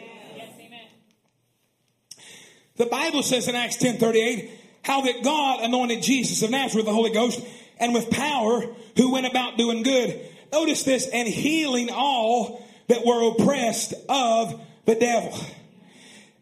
The 2.78 2.86
Bible 2.86 3.24
says 3.24 3.48
in 3.48 3.56
Acts 3.56 3.78
10:38 3.78 4.50
how 4.84 5.02
that 5.02 5.24
God 5.24 5.64
anointed 5.64 6.02
Jesus 6.02 6.42
of 6.44 6.52
Nazareth 6.52 6.76
with 6.76 6.86
the 6.86 6.94
Holy 6.94 7.12
Ghost 7.12 7.42
and 7.80 7.94
with 7.94 8.10
power 8.10 8.64
who 8.96 9.12
went 9.12 9.26
about 9.26 9.58
doing 9.58 9.84
good. 9.84 10.20
Notice 10.52 10.84
this 10.84 11.08
and 11.08 11.28
healing 11.28 11.90
all 11.92 12.64
that 12.88 13.06
were 13.06 13.32
oppressed 13.32 13.94
of 14.08 14.60
the 14.86 14.96
devil. 14.96 15.38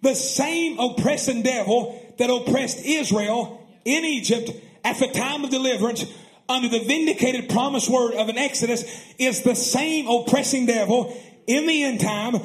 The 0.01 0.13
same 0.13 0.79
oppressing 0.79 1.41
devil 1.41 1.99
that 2.17 2.29
oppressed 2.29 2.77
Israel 2.85 3.67
in 3.83 4.05
Egypt 4.05 4.51
at 4.85 4.99
the 4.99 5.07
time 5.07 5.43
of 5.43 5.49
deliverance 5.49 6.05
under 6.47 6.69
the 6.69 6.79
vindicated 6.79 7.49
promised 7.49 7.89
word 7.89 8.13
of 8.13 8.29
an 8.29 8.37
Exodus 8.37 8.83
is 9.17 9.41
the 9.41 9.55
same 9.55 10.07
oppressing 10.07 10.67
devil 10.67 11.17
in 11.47 11.65
the 11.65 11.83
end 11.83 11.99
time 11.99 12.35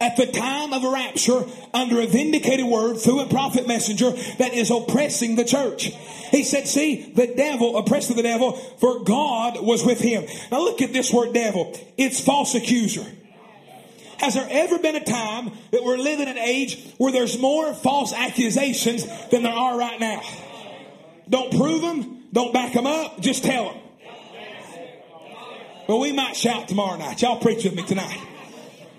at 0.00 0.16
the 0.16 0.26
time 0.26 0.72
of 0.72 0.82
a 0.82 0.90
rapture 0.90 1.44
under 1.72 2.00
a 2.00 2.06
vindicated 2.06 2.66
word 2.66 2.96
through 2.96 3.20
a 3.20 3.28
prophet 3.28 3.68
messenger 3.68 4.10
that 4.38 4.52
is 4.52 4.70
oppressing 4.70 5.36
the 5.36 5.44
church. 5.44 5.84
He 6.30 6.42
said, 6.42 6.66
see, 6.66 7.12
the 7.12 7.28
devil, 7.36 7.76
oppressed 7.76 8.14
the 8.14 8.22
devil, 8.22 8.52
for 8.80 9.04
God 9.04 9.64
was 9.64 9.84
with 9.84 10.00
him. 10.00 10.24
Now 10.50 10.64
look 10.64 10.82
at 10.82 10.92
this 10.92 11.12
word 11.12 11.34
devil. 11.34 11.78
It's 11.96 12.20
false 12.20 12.54
accuser. 12.54 13.06
Has 14.18 14.34
there 14.34 14.48
ever 14.50 14.78
been 14.78 14.96
a 14.96 15.04
time 15.04 15.52
that 15.72 15.84
we're 15.84 15.98
living 15.98 16.26
in 16.26 16.36
an 16.36 16.38
age 16.38 16.94
where 16.96 17.12
there's 17.12 17.38
more 17.38 17.74
false 17.74 18.12
accusations 18.12 19.04
than 19.28 19.42
there 19.42 19.52
are 19.52 19.78
right 19.78 20.00
now? 20.00 20.22
Don't 21.28 21.52
prove 21.52 21.82
them. 21.82 22.24
Don't 22.32 22.52
back 22.52 22.72
them 22.72 22.86
up. 22.86 23.20
Just 23.20 23.44
tell 23.44 23.72
them. 23.72 23.78
Well, 25.88 26.00
we 26.00 26.12
might 26.12 26.36
shout 26.36 26.68
tomorrow 26.68 26.96
night. 26.96 27.20
Y'all 27.22 27.40
preach 27.40 27.64
with 27.64 27.74
me 27.74 27.82
tonight. 27.82 28.18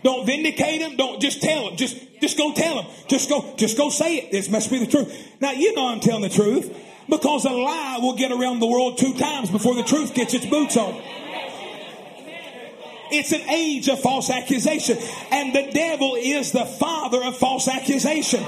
Don't 0.04 0.26
vindicate 0.26 0.82
them. 0.82 0.98
Don't 0.98 1.22
just 1.22 1.42
tell 1.42 1.66
them. 1.66 1.78
Just, 1.78 1.98
just 2.22 2.38
go 2.38 2.54
tell 2.54 2.76
them. 2.76 2.92
Just 3.08 3.30
go, 3.30 3.54
just 3.56 3.78
go 3.78 3.90
say 3.90 4.18
it. 4.18 4.32
This 4.32 4.50
must 4.50 4.70
be 4.70 4.80
the 4.80 4.88
truth. 4.88 5.12
Now, 5.40 5.52
you 5.52 5.74
know 5.74 5.88
I'm 5.88 6.02
telling 6.02 6.24
the 6.24 6.30
truth 6.30 6.76
because 7.10 7.46
a 7.46 7.52
lie 7.52 8.00
will 8.02 8.16
get 8.16 8.32
around 8.32 8.60
the 8.60 8.68
world 8.68 8.98
two 8.98 9.14
times 9.14 9.50
before 9.50 9.76
the 9.76 9.84
truth 9.84 10.14
gets 10.14 10.34
its 10.34 10.46
boots 10.46 10.78
on. 10.78 11.02
It's 13.12 13.32
an 13.32 13.42
age 13.50 13.90
of 13.90 14.00
false 14.02 14.30
accusation. 14.30 14.98
And 15.32 15.54
the 15.54 15.72
devil 15.72 16.16
is 16.16 16.52
the 16.52 16.66
father 16.66 17.24
of 17.24 17.38
false 17.38 17.68
accusation. 17.68 18.44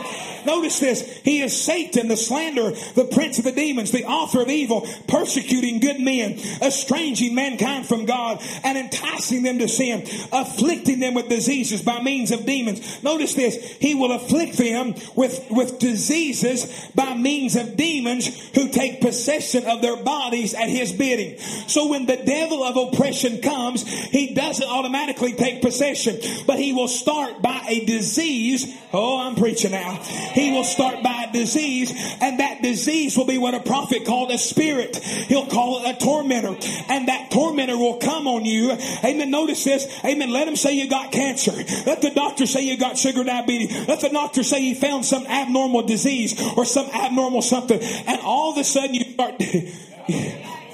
Notice 0.46 0.80
this. 0.80 1.02
He 1.24 1.42
is 1.42 1.56
Satan, 1.56 2.08
the 2.08 2.18
slanderer, 2.18 2.72
the 2.96 3.10
prince 3.12 3.38
of 3.38 3.46
the 3.46 3.52
demons, 3.52 3.92
the 3.92 4.06
author 4.06 4.42
of 4.42 4.50
evil, 4.50 4.88
persecuting 5.08 5.80
good 5.80 6.00
men, 6.00 6.40
estranging 6.62 7.36
mankind 7.36 7.88
from 7.88 8.06
God, 8.06 8.42
and 8.64 8.78
enticing 8.78 9.44
them 9.44 9.60
to 9.60 9.68
sin, 9.68 10.02
afflicting 10.32 11.00
them 11.00 11.14
with 11.14 11.30
diseases 11.30 11.82
by 11.82 12.02
means 12.02 12.32
of 12.32 12.46
demons. 12.46 13.04
Notice 13.04 13.34
this. 13.34 13.56
He 13.80 13.96
will 13.96 14.12
afflict 14.12 14.58
them 14.58 14.96
with, 15.16 15.46
with 15.50 15.80
diseases 15.80 16.90
by 16.96 17.16
means 17.16 17.56
of 17.56 17.78
demons 17.78 18.28
who 18.52 18.70
take 18.70 19.02
possession 19.02 19.66
of 19.66 19.82
their 19.82 19.98
bodies 19.98 20.54
at 20.54 20.70
his 20.70 20.92
bidding. 20.94 21.38
So 21.68 21.88
when 21.90 22.06
the 22.06 22.18
devil 22.18 22.64
of 22.64 22.94
oppression 22.94 23.42
comes, 23.42 23.84
he 23.84 24.34
doesn't 24.34 24.68
automatically 24.68 25.34
take 25.34 25.62
possession, 25.62 26.20
but 26.46 26.60
he 26.60 26.74
will 26.74 26.88
start 26.88 27.42
by 27.42 27.64
a 27.68 27.86
disease. 27.86 28.76
Oh, 28.94 29.20
I'm 29.20 29.36
preaching 29.36 29.72
now. 29.72 30.02
He 30.36 30.52
will 30.52 30.66
start 30.66 31.02
by 31.02 31.28
a 31.30 31.32
disease, 31.32 31.92
and 32.22 32.40
that 32.42 32.62
disease 32.62 33.18
will 33.18 33.26
be 33.26 33.38
what 33.38 33.54
a 33.54 33.62
prophet 33.62 34.06
called 34.06 34.32
a 34.32 34.38
spirit. 34.38 34.98
He'll 34.98 35.48
call 35.48 35.84
it 35.84 35.96
a 35.96 35.98
tormentor, 35.98 36.58
and 36.90 37.08
that 37.08 37.32
tormentor 37.32 37.78
will 37.78 37.98
come 37.98 38.28
on 38.28 38.46
you. 38.46 38.72
Amen. 39.04 39.32
Notice 39.32 39.64
this. 39.64 39.88
Amen. 40.04 40.32
Let 40.32 40.48
him 40.48 40.58
say 40.58 40.74
you 40.74 40.90
got 40.90 41.12
cancer. 41.12 41.54
Let 41.86 42.02
the 42.02 42.12
doctor 42.14 42.46
say 42.46 42.64
you 42.64 42.78
got 42.78 42.98
sugar 42.98 43.24
diabetes. 43.24 43.88
Let 43.88 44.02
the 44.02 44.10
doctor 44.10 44.44
say 44.44 44.62
he 44.62 44.74
found 44.74 45.06
some 45.06 45.26
abnormal 45.26 45.84
disease 45.84 46.40
or 46.58 46.66
some 46.66 46.88
abnormal 46.88 47.42
something, 47.42 47.80
and 47.82 48.20
all 48.22 48.52
of 48.52 48.58
a 48.58 48.64
sudden 48.64 48.94
you 48.94 49.06
start. 49.14 49.42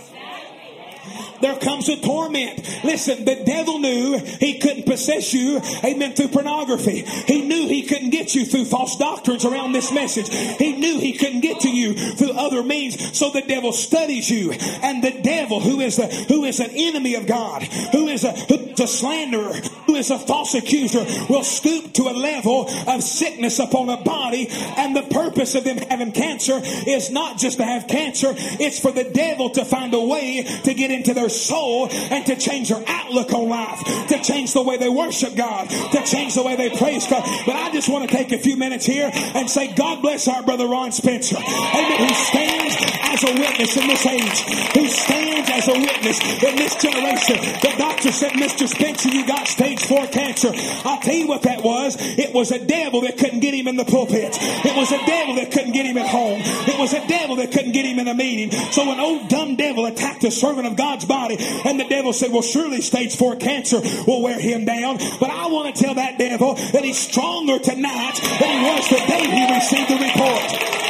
there 1.41 1.57
comes 1.57 1.89
a 1.89 1.97
torment. 1.97 2.83
Listen, 2.83 3.25
the 3.25 3.43
devil 3.45 3.79
knew 3.79 4.17
he 4.17 4.59
couldn't 4.59 4.85
possess 4.85 5.33
you, 5.33 5.61
amen, 5.83 6.13
through 6.13 6.29
pornography. 6.29 7.01
He 7.01 7.41
knew 7.41 7.67
he 7.67 7.83
couldn't 7.83 8.11
get 8.11 8.35
you 8.35 8.45
through 8.45 8.65
false 8.65 8.97
doctrines 8.97 9.45
around 9.45 9.73
this 9.73 9.91
message. 9.91 10.29
He 10.57 10.73
knew 10.77 10.99
he 10.99 11.13
couldn't 11.13 11.41
get 11.41 11.61
to 11.61 11.69
you 11.69 11.93
through 11.93 12.31
other 12.31 12.63
means. 12.63 13.17
So 13.17 13.29
the 13.29 13.41
devil 13.41 13.71
studies 13.71 14.29
you. 14.29 14.51
And 14.83 15.03
the 15.03 15.21
devil, 15.21 15.59
who 15.59 15.79
is 15.79 15.99
a, 15.99 16.07
who 16.07 16.45
is 16.45 16.59
an 16.59 16.71
enemy 16.73 17.15
of 17.15 17.27
God, 17.27 17.63
who 17.63 18.07
is 18.07 18.23
a, 18.23 18.31
who's 18.31 18.79
a 18.79 18.87
slanderer, 18.87 19.53
who 19.85 19.95
is 19.95 20.11
a 20.11 20.19
false 20.19 20.53
accuser, 20.53 21.05
will 21.29 21.43
stoop 21.43 21.93
to 21.93 22.03
a 22.03 22.15
level 22.15 22.69
of 22.87 23.03
sickness 23.03 23.59
upon 23.59 23.89
a 23.89 23.97
body. 23.97 24.47
And 24.77 24.95
the 24.95 25.03
purpose 25.03 25.55
of 25.55 25.63
them 25.63 25.77
having 25.77 26.11
cancer 26.11 26.59
is 26.63 27.11
not 27.11 27.37
just 27.37 27.57
to 27.57 27.65
have 27.65 27.87
cancer, 27.87 28.33
it's 28.35 28.79
for 28.79 28.91
the 28.91 29.03
devil 29.03 29.49
to 29.51 29.65
find 29.65 29.93
a 29.93 29.99
way 29.99 30.43
to 30.63 30.73
get 30.73 30.91
into 30.91 31.13
their 31.13 31.29
soul 31.31 31.89
and 31.89 32.25
to 32.25 32.35
change 32.35 32.69
their 32.69 32.83
outlook 32.87 33.33
on 33.33 33.49
life, 33.49 33.79
to 34.07 34.21
change 34.21 34.53
the 34.53 34.61
way 34.61 34.77
they 34.77 34.89
worship 34.89 35.35
God, 35.35 35.69
to 35.69 36.03
change 36.03 36.35
the 36.35 36.43
way 36.43 36.55
they 36.55 36.69
praise 36.69 37.07
God. 37.07 37.23
But 37.45 37.55
I 37.55 37.71
just 37.71 37.89
want 37.89 38.09
to 38.09 38.15
take 38.15 38.31
a 38.31 38.37
few 38.37 38.57
minutes 38.57 38.85
here 38.85 39.09
and 39.13 39.49
say, 39.49 39.73
God 39.73 40.01
bless 40.01 40.27
our 40.27 40.43
brother 40.43 40.67
Ron 40.67 40.91
Spencer. 40.91 41.37
Amen. 41.37 42.07
Who 42.07 42.13
stands 42.13 42.75
as 43.11 43.23
a 43.23 43.33
witness 43.33 43.77
in 43.77 43.87
this 43.87 44.05
age, 44.05 44.39
who 44.73 44.87
stands 44.87 45.49
as 45.49 45.67
a 45.67 45.73
witness 45.73 46.19
in 46.43 46.55
this 46.55 46.75
generation. 46.81 47.37
The 47.61 47.75
doctor 47.77 48.11
said, 48.11 48.31
Mr. 48.33 48.67
Spencer, 48.67 49.09
you 49.09 49.27
got 49.27 49.47
stage 49.47 49.85
four 49.85 50.07
cancer. 50.07 50.51
I'll 50.85 51.01
tell 51.01 51.15
you 51.15 51.27
what 51.27 51.43
that 51.43 51.63
was. 51.63 51.97
It 51.99 52.33
was 52.33 52.51
a 52.51 52.63
devil 52.63 53.01
that 53.01 53.17
couldn't 53.17 53.41
get 53.41 53.53
him 53.53 53.67
in 53.67 53.75
the 53.75 53.85
pulpit. 53.85 54.37
It 54.39 54.75
was 54.75 54.91
a 54.91 55.05
devil 55.05 55.35
that 55.35 55.51
couldn't 55.51 55.73
get 55.73 55.85
him 55.85 55.97
at 55.97 56.07
home. 56.07 56.41
It 56.41 56.79
was 56.79 56.93
a 56.93 57.05
devil 57.07 57.35
that 57.37 57.51
couldn't 57.51 57.73
get 57.73 57.85
him 57.85 57.99
in 57.99 58.07
a 58.07 58.13
meeting. 58.13 58.51
So 58.71 58.89
an 58.91 58.99
old 58.99 59.27
dumb 59.27 59.55
devil 59.55 59.85
attacked 59.85 60.23
a 60.23 60.31
servant 60.31 60.67
of 60.67 60.75
God's 60.75 61.05
body, 61.05 61.20
and 61.29 61.79
the 61.79 61.87
devil 61.87 62.13
said, 62.13 62.31
Well, 62.31 62.41
surely 62.41 62.81
stage 62.81 63.15
four 63.15 63.35
cancer 63.35 63.81
will 64.07 64.21
wear 64.21 64.39
him 64.39 64.65
down. 64.65 64.97
But 65.19 65.29
I 65.29 65.47
want 65.47 65.75
to 65.75 65.83
tell 65.83 65.95
that 65.95 66.17
devil 66.17 66.55
that 66.55 66.83
he's 66.83 66.97
stronger 66.97 67.59
tonight 67.59 68.15
than 68.39 68.49
he 68.49 68.65
was 68.65 68.89
the 68.89 68.95
day 69.07 69.29
he 69.29 69.53
received 69.53 69.89
the 69.89 69.97
report. 69.97 70.81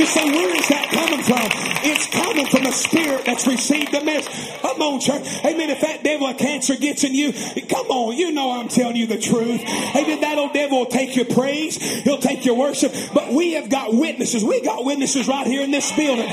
You 0.00 0.06
say, 0.06 0.24
where 0.24 0.56
is 0.56 0.66
that 0.68 0.88
coming 0.88 1.22
from? 1.22 1.44
It's 1.84 2.06
coming 2.06 2.46
from 2.46 2.64
a 2.64 2.72
spirit 2.72 3.26
that's 3.26 3.46
received 3.46 3.92
the 3.92 4.02
message. 4.02 4.32
Come 4.62 4.80
on, 4.80 4.98
church. 4.98 5.26
Amen. 5.44 5.68
If 5.68 5.82
that 5.82 6.02
devil 6.02 6.26
of 6.26 6.38
cancer 6.38 6.74
gets 6.76 7.04
in 7.04 7.14
you, 7.14 7.34
come 7.68 7.86
on. 7.88 8.16
You 8.16 8.32
know 8.32 8.58
I'm 8.58 8.68
telling 8.68 8.96
you 8.96 9.06
the 9.06 9.18
truth. 9.18 9.60
Amen. 9.60 10.22
That 10.22 10.38
old 10.38 10.54
devil 10.54 10.78
will 10.78 10.86
take 10.86 11.16
your 11.16 11.26
praise. 11.26 11.76
He'll 11.76 12.16
take 12.16 12.46
your 12.46 12.56
worship. 12.56 12.94
But 13.12 13.34
we 13.34 13.52
have 13.52 13.68
got 13.68 13.92
witnesses. 13.92 14.42
We 14.42 14.62
got 14.62 14.86
witnesses 14.86 15.28
right 15.28 15.46
here 15.46 15.60
in 15.60 15.70
this 15.70 15.92
building. 15.92 16.30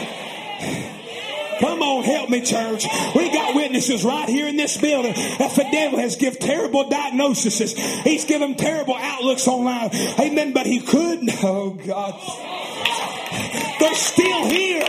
Come 1.60 1.82
on, 1.82 2.04
help 2.04 2.30
me, 2.30 2.42
church. 2.42 2.86
We 3.16 3.32
got 3.32 3.56
witnesses 3.56 4.04
right 4.04 4.28
here 4.30 4.48
in 4.48 4.58
this 4.58 4.78
building 4.78 5.14
that 5.14 5.56
the 5.56 5.68
devil 5.72 6.00
has 6.00 6.16
given 6.16 6.40
terrible 6.40 6.90
diagnoses. 6.90 7.78
He's 8.04 8.26
given 8.26 8.56
terrible 8.56 8.96
outlooks 8.96 9.48
on 9.48 9.64
life. 9.64 10.20
Amen. 10.20 10.54
But 10.54 10.66
he 10.66 10.80
couldn't. 10.82 11.32
Oh, 11.48 11.70
God. 11.70 12.14
They're 13.80 13.96
still 13.96 14.50
here. 14.50 14.86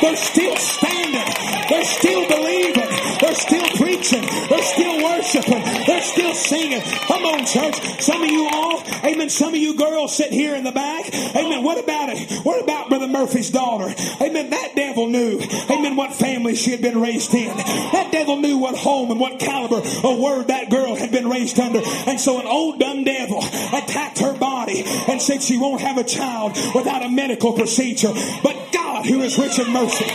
They're 0.00 0.16
still 0.16 0.56
standing. 0.56 1.68
They're 1.68 1.84
still 1.84 2.26
believing. 2.28 2.83
They're 3.20 3.34
still 3.34 3.68
preaching. 3.76 4.24
They're 4.48 4.62
still 4.62 5.04
worshiping. 5.04 5.62
They're 5.86 6.02
still 6.02 6.34
singing. 6.34 6.80
Come 6.80 7.24
on, 7.24 7.46
church. 7.46 8.00
Some 8.00 8.22
of 8.22 8.28
you 8.28 8.48
all, 8.52 8.82
amen. 9.04 9.30
Some 9.30 9.54
of 9.54 9.60
you 9.60 9.76
girls 9.76 10.16
sit 10.16 10.32
here 10.32 10.54
in 10.54 10.64
the 10.64 10.72
back. 10.72 11.12
Amen. 11.34 11.62
What 11.62 11.82
about 11.82 12.10
it? 12.10 12.30
What 12.44 12.62
about 12.62 12.88
Brother 12.88 13.08
Murphy's 13.08 13.50
daughter? 13.50 13.92
Amen. 14.20 14.50
That 14.50 14.72
devil 14.74 15.06
knew, 15.08 15.40
amen, 15.70 15.96
what 15.96 16.14
family 16.14 16.54
she 16.54 16.70
had 16.70 16.82
been 16.82 17.00
raised 17.00 17.34
in. 17.34 17.48
That 17.56 18.10
devil 18.12 18.36
knew 18.36 18.58
what 18.58 18.76
home 18.76 19.10
and 19.10 19.20
what 19.20 19.38
caliber 19.38 19.76
of 19.76 20.18
word 20.18 20.48
that 20.48 20.70
girl 20.70 20.94
had 20.94 21.10
been 21.10 21.28
raised 21.28 21.58
under. 21.58 21.80
And 22.06 22.20
so 22.20 22.40
an 22.40 22.46
old 22.46 22.78
dumb 22.80 23.04
devil 23.04 23.38
attacked 23.38 24.18
her 24.20 24.36
body 24.36 24.82
and 25.08 25.20
said 25.20 25.42
she 25.42 25.58
won't 25.58 25.80
have 25.80 25.98
a 25.98 26.04
child 26.04 26.52
without 26.74 27.02
a 27.02 27.08
medical 27.08 27.52
procedure. 27.52 28.12
But 28.42 28.72
God, 28.72 29.06
who 29.06 29.22
is 29.22 29.38
rich 29.38 29.58
in 29.58 29.72
mercy, 29.72 30.06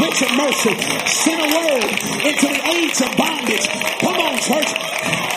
Rich 0.00 0.22
in 0.22 0.36
mercy, 0.38 0.74
sent 1.06 1.40
a 1.40 1.48
word 1.54 1.84
into 2.24 2.46
the 2.48 2.60
age 2.74 3.00
of 3.02 3.14
bondage. 3.14 3.68
Come 4.00 4.14
on, 4.14 4.38
church. 4.38 5.31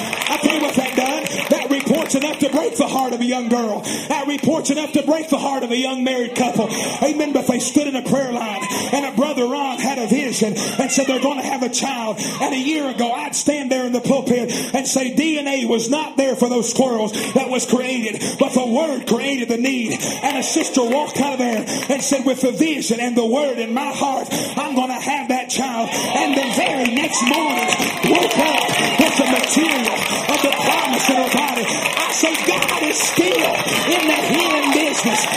Report's 2.05 2.23
enough 2.23 2.39
to 2.39 2.49
break 2.49 2.77
the 2.77 2.87
heart 2.87 3.13
of 3.13 3.21
a 3.21 3.25
young 3.25 3.49
girl. 3.49 3.81
That 4.09 4.27
report's 4.27 4.69
enough 4.69 4.91
to 4.93 5.03
break 5.03 5.29
the 5.29 5.39
heart 5.39 5.63
of 5.63 5.71
a 5.71 5.77
young 5.77 6.03
married 6.03 6.35
couple. 6.35 6.69
Amen. 7.01 7.33
But 7.33 7.47
they 7.47 7.59
stood 7.59 7.87
in 7.87 7.95
a 7.95 8.03
prayer 8.03 8.31
line 8.31 8.61
and 8.93 9.05
a 9.05 9.15
brother 9.15 9.45
Ron 9.45 9.79
had 9.79 9.97
a 9.97 10.07
vision 10.07 10.53
and 10.55 10.91
said 10.91 11.07
they're 11.07 11.21
going 11.21 11.41
to 11.41 11.47
have 11.47 11.63
a 11.63 11.69
child. 11.69 12.17
And 12.19 12.53
a 12.53 12.59
year 12.59 12.87
ago, 12.89 13.11
I'd 13.11 13.35
stand 13.35 13.71
there 13.71 13.85
in 13.85 13.91
the 13.91 14.01
pulpit 14.01 14.51
and 14.75 14.87
say 14.87 15.15
DNA 15.15 15.67
was 15.67 15.89
not 15.89 16.15
there 16.15 16.35
for 16.35 16.47
those 16.47 16.69
squirrels 16.69 17.11
that 17.33 17.49
was 17.49 17.65
created, 17.65 18.21
but 18.37 18.53
the 18.53 18.67
word 18.67 19.07
created 19.07 19.49
the 19.49 19.57
need. 19.57 19.99
And 20.21 20.37
a 20.37 20.43
sister 20.43 20.83
walked 20.83 21.17
out 21.17 21.33
of 21.33 21.39
there 21.39 21.65
and 21.89 22.03
said, 22.03 22.25
with 22.25 22.41
the 22.41 22.51
vision 22.51 22.99
and 22.99 23.17
the 23.17 23.25
word 23.25 23.57
in 23.57 23.73
my 23.73 23.91
heart, 23.93 24.27
I'm 24.57 24.75
going 24.75 24.89
to 24.89 25.01
have 25.01 25.29
that 25.29 25.49
child. 25.49 25.89
And 25.89 26.37
the 26.37 26.53
very 26.53 26.93
next 26.93 27.21
morning, 27.25 27.65
woke 28.13 28.37
up 28.37 28.61
with 29.01 29.15
the 29.17 29.25
material 29.25 29.95
of 30.29 30.41
the 30.41 30.54
say, 32.15 32.33
God 32.47 32.81
is 32.83 32.97
still 32.97 33.27
in 33.27 34.07
the 34.07 34.19
healing 34.31 34.71
business. 34.71 35.34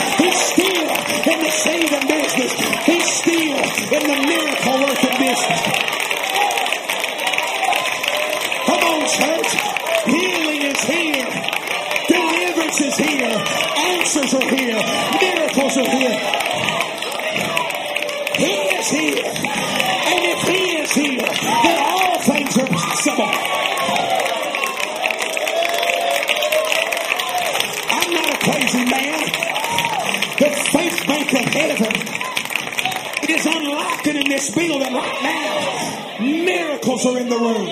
This 34.39 34.55
building 34.55 34.93
right 34.93 35.19
now. 35.21 36.25
Miracles 36.25 37.05
are 37.05 37.17
in 37.17 37.27
the 37.27 37.37
room. 37.37 37.67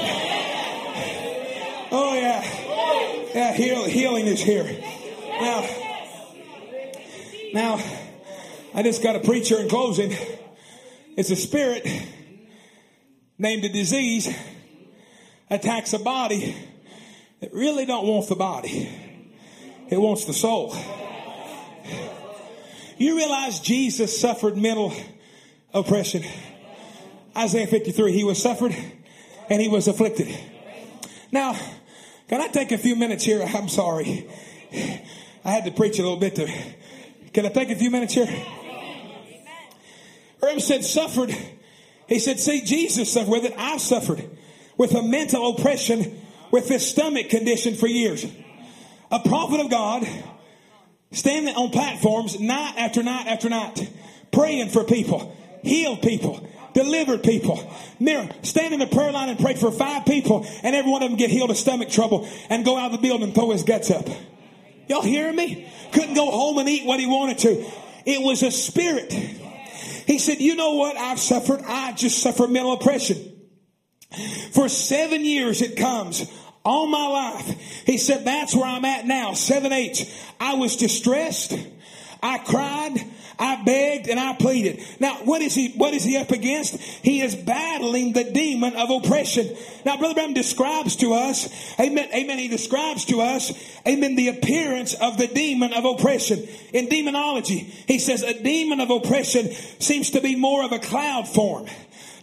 Oh 1.91 2.14
yeah. 2.14 2.44
Yeah, 3.34 3.53
heal, 3.53 3.85
healing 3.85 4.26
is 4.26 4.41
here. 4.41 4.65
Now, 5.39 5.69
now, 7.53 7.80
I 8.73 8.84
just 8.84 9.02
got 9.02 9.15
a 9.15 9.19
preacher 9.22 9.57
in 9.60 9.69
closing. 9.69 10.14
It's 11.15 11.30
a 11.30 11.38
spirit 11.38 11.88
named 13.38 13.64
a 13.64 13.69
disease 13.69 14.27
attacks 15.49 15.94
a 15.94 15.99
body 15.99 16.53
that 17.39 17.53
really 17.53 17.85
don't 17.85 18.07
want 18.07 18.27
the 18.27 18.35
body. 18.35 18.89
It 19.89 19.98
wants 19.98 20.26
the 20.26 20.34
soul. 20.34 20.76
You 22.98 23.15
realize 23.15 23.61
Jesus 23.61 24.19
suffered 24.19 24.57
mental 24.57 24.91
oppression. 25.73 26.23
Isaiah 27.38 27.68
53, 27.68 28.11
he 28.11 28.23
was 28.23 28.41
suffered 28.41 28.76
and 29.49 29.61
he 29.61 29.68
was 29.68 29.88
afflicted. 29.88 30.27
Now, 31.31 31.55
can 32.27 32.41
I 32.41 32.47
take 32.47 32.72
a 32.72 32.77
few 32.77 32.95
minutes 32.95 33.23
here? 33.23 33.41
I'm 33.55 33.69
sorry. 33.69 34.27
I 34.73 35.51
had 35.51 35.65
to 35.65 35.72
preach 35.72 35.99
a 35.99 36.01
little 36.01 36.18
bit 36.18 36.35
to. 36.35 36.51
Can 37.34 37.45
I 37.45 37.49
take 37.49 37.69
a 37.69 37.76
few 37.76 37.91
minutes 37.91 38.14
here? 38.14 38.27
Herb 40.41 40.61
said, 40.61 40.84
suffered. 40.84 41.35
He 42.07 42.19
said, 42.19 42.39
see, 42.39 42.61
Jesus 42.61 43.11
suffered 43.11 43.31
with 43.31 43.45
it. 43.45 43.53
I've 43.57 43.81
suffered 43.81 44.23
with 44.77 44.93
a 44.93 45.03
mental 45.03 45.51
oppression 45.51 46.19
with 46.51 46.68
this 46.68 46.89
stomach 46.89 47.30
condition 47.30 47.76
for 47.76 47.88
years. 47.88 48.26
A 49.11 49.19
prophet 49.19 49.59
of 49.59 49.69
God 49.69 50.07
standing 51.11 51.55
on 51.55 51.72
platforms 51.72 52.39
night 52.39 52.76
after 52.77 53.03
night 53.03 53.27
after 53.27 53.49
night, 53.49 53.89
praying 54.31 54.69
for 54.69 54.84
people, 54.84 55.35
healed 55.64 56.01
people, 56.01 56.47
delivered 56.78 57.24
people. 57.24 57.60
Mirror, 57.99 58.30
stand 58.44 58.74
in 58.74 58.80
the 58.80 58.86
prayer 58.86 59.12
line 59.12 59.30
and 59.30 59.40
pray 59.40 59.56
for 59.56 59.72
five 59.72 60.06
people, 60.06 60.45
and 60.62 60.76
every 60.76 60.91
one 60.91 61.02
of 61.02 61.10
them 61.10 61.18
get 61.18 61.32
healed 61.32 61.49
of 61.49 61.58
stomach 61.58 61.90
trouble 61.90 62.30
and 62.49 62.64
go 62.64 62.78
out 62.78 62.94
of 62.94 63.02
the 63.02 63.08
building 63.08 63.24
and 63.24 63.36
throw 63.36 63.49
his 63.49 63.64
guts 63.64 63.90
up. 63.90 64.08
Y'all 64.88 65.02
hear 65.02 65.34
me? 65.34 65.68
Couldn't 65.91 66.14
go 66.14 66.30
home 66.30 66.60
and 66.60 66.70
eat 66.70 66.86
what 66.86 66.99
he 66.99 67.08
wanted 67.08 67.40
to. 67.40 67.66
It 68.06 68.22
was 68.22 68.44
a 68.44 68.52
spirit. 68.52 69.12
He 69.12 70.20
said, 70.20 70.40
You 70.40 70.56
know 70.56 70.76
what 70.76 70.95
I've 70.98 71.20
suffered? 71.20 71.62
I 71.66 71.94
just 71.94 72.22
suffered 72.22 72.49
mental 72.49 72.74
oppression. 72.74 73.18
For 74.52 74.70
seven 74.70 75.26
years 75.26 75.62
it 75.62 75.78
comes 75.78 76.32
all 76.64 76.86
my 76.86 77.08
life. 77.08 77.48
He 77.86 77.98
said, 77.98 78.24
That's 78.24 78.56
where 78.56 78.66
I'm 78.66 78.86
at 78.86 79.08
now. 79.08 79.34
7 79.34 79.74
8. 79.74 80.16
I 80.40 80.54
was 80.56 80.76
distressed. 80.76 81.54
I 82.22 82.38
cried. 82.38 82.98
I 83.39 83.64
begged 83.64 84.07
and 84.07 84.19
I 84.19 84.34
pleaded. 84.34 84.81
Now, 84.99 85.18
what 85.23 85.41
is 85.41 85.53
he, 85.53 85.69
what 85.69 85.93
is 85.93 86.03
he 86.03 86.18
up 86.18 86.31
against? 86.31 86.76
He 86.76 87.22
is 87.22 87.35
battling 87.35 88.14
the 88.14 88.23
demon 88.23 88.76
of 88.76 88.89
oppression. 88.89 89.55
Now, 89.85 89.97
Brother 89.97 90.15
Branham 90.15 90.34
describes 90.34 90.95
to 90.97 91.14
us, 91.14 91.47
amen, 91.80 92.09
amen, 92.14 92.39
he 92.39 92.47
describes 92.47 93.05
to 93.05 93.22
us, 93.22 93.51
amen, 93.88 94.15
the 94.15 94.30
appearance 94.30 94.95
of 94.95 95.18
the 95.18 95.27
demon 95.27 95.73
of 95.73 95.85
oppression. 95.85 96.47
In 96.73 96.89
demonology, 96.89 97.59
he 97.88 97.99
says 97.99 98.23
a 98.23 98.41
demon 98.41 98.80
of 98.80 98.89
oppression 98.89 99.51
seems 99.80 100.11
to 100.11 100.22
be 100.22 100.35
more 100.35 100.64
of 100.64 100.72
a 100.72 100.80
cloud 100.80 101.27
form 101.27 101.68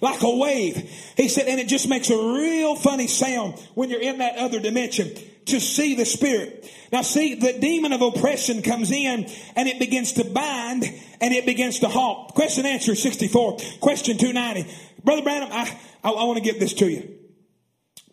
like 0.01 0.23
a 0.23 0.37
wave. 0.37 0.77
He 1.17 1.29
said, 1.29 1.47
and 1.47 1.61
it 1.61 1.69
just 1.69 1.89
makes 1.89 2.11
a 2.11 2.17
real 2.17 2.75
funny 2.75 3.07
sound 3.07 3.55
when 3.75 3.89
you're 3.89 4.03
in 4.03 4.19
that 4.19 4.37
other 4.37 4.61
dimension 4.61 5.15
to 5.47 5.61
see 5.61 5.95
the 5.95 6.05
spirit. 6.05 6.71
Now 6.93 7.03
see, 7.03 7.35
the 7.35 7.59
demon 7.59 7.93
of 7.93 8.03
oppression 8.03 8.63
comes 8.63 8.91
in 8.91 9.29
and 9.57 9.69
it 9.69 9.79
begins 9.79 10.13
to 10.15 10.25
bind 10.25 10.85
and 11.21 11.35
it 11.35 11.47
begins 11.47 11.81
to 11.81 11.89
halt. 11.89 12.35
Question 12.35 12.67
answer 12.67 12.95
64. 12.95 13.59
Question 13.81 14.17
290. 14.17 14.73
Brother 15.03 15.23
Branham, 15.23 15.49
I, 15.53 15.79
I, 16.03 16.11
I 16.11 16.25
want 16.25 16.39
to 16.39 16.45
give 16.45 16.61
this 16.61 16.75
to 16.75 16.89
you. 16.89 17.19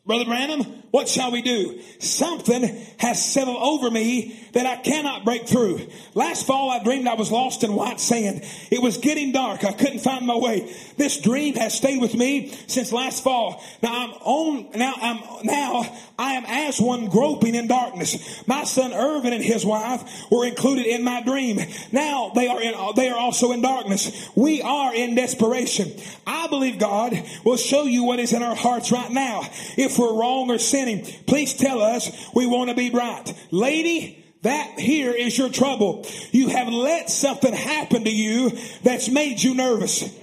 Brother 0.05 0.25
Branham, 0.25 0.80
what 0.91 1.07
shall 1.07 1.31
we 1.31 1.41
do? 1.41 1.79
Something 1.99 2.63
has 2.97 3.23
settled 3.23 3.57
over 3.57 3.89
me 3.89 4.37
that 4.53 4.65
I 4.65 4.75
cannot 4.75 5.23
break 5.23 5.47
through. 5.47 5.87
Last 6.13 6.45
fall 6.45 6.69
I 6.69 6.83
dreamed 6.83 7.07
I 7.07 7.13
was 7.13 7.31
lost 7.31 7.63
in 7.63 7.73
white 7.73 7.99
sand. 7.99 8.43
It 8.69 8.81
was 8.81 8.97
getting 8.97 9.31
dark. 9.31 9.63
I 9.63 9.71
couldn't 9.71 9.99
find 9.99 10.27
my 10.27 10.35
way. 10.35 10.73
This 10.97 11.19
dream 11.19 11.55
has 11.55 11.73
stayed 11.73 12.01
with 12.01 12.13
me 12.13 12.53
since 12.67 12.91
last 12.91 13.23
fall. 13.23 13.63
Now 13.81 13.93
I'm 13.93 14.09
on, 14.21 14.71
now 14.77 14.93
I'm, 14.97 15.45
now 15.45 15.97
I 16.19 16.33
am 16.33 16.43
as 16.45 16.79
one 16.79 17.07
groping 17.07 17.55
in 17.55 17.67
darkness. 17.67 18.45
My 18.47 18.65
son 18.65 18.93
Irvin 18.93 19.33
and 19.33 19.43
his 19.43 19.65
wife 19.65 20.03
were 20.29 20.45
included 20.45 20.85
in 20.85 21.03
my 21.03 21.23
dream. 21.23 21.59
Now 21.91 22.31
they 22.35 22.47
are 22.47 22.61
in, 22.61 22.75
they 22.95 23.09
are 23.09 23.17
also 23.17 23.51
in 23.51 23.61
darkness. 23.61 24.29
We 24.35 24.61
are 24.61 24.93
in 24.93 25.15
desperation. 25.15 25.91
I 26.27 26.47
believe 26.47 26.79
God 26.79 27.13
will 27.45 27.57
show 27.57 27.83
you 27.83 28.03
what 28.03 28.19
is 28.19 28.33
in 28.33 28.43
our 28.43 28.55
hearts 28.55 28.91
right 28.91 29.11
now. 29.11 29.43
If 29.77 29.97
we're 29.97 30.13
wrong 30.13 30.51
or 30.51 30.57
sinning, 30.81 31.05
please 31.27 31.53
tell 31.53 31.81
us 31.81 32.09
we 32.33 32.45
want 32.45 32.69
to 32.69 32.75
be 32.75 32.89
right. 32.89 33.33
Lady, 33.51 34.17
that 34.41 34.79
here 34.79 35.11
is 35.11 35.37
your 35.37 35.49
trouble. 35.49 36.05
You 36.31 36.49
have 36.49 36.67
let 36.67 37.09
something 37.09 37.53
happen 37.53 38.05
to 38.05 38.09
you 38.11 38.57
that's 38.83 39.09
made 39.09 39.41
you 39.41 39.53
nervous. 39.53 40.17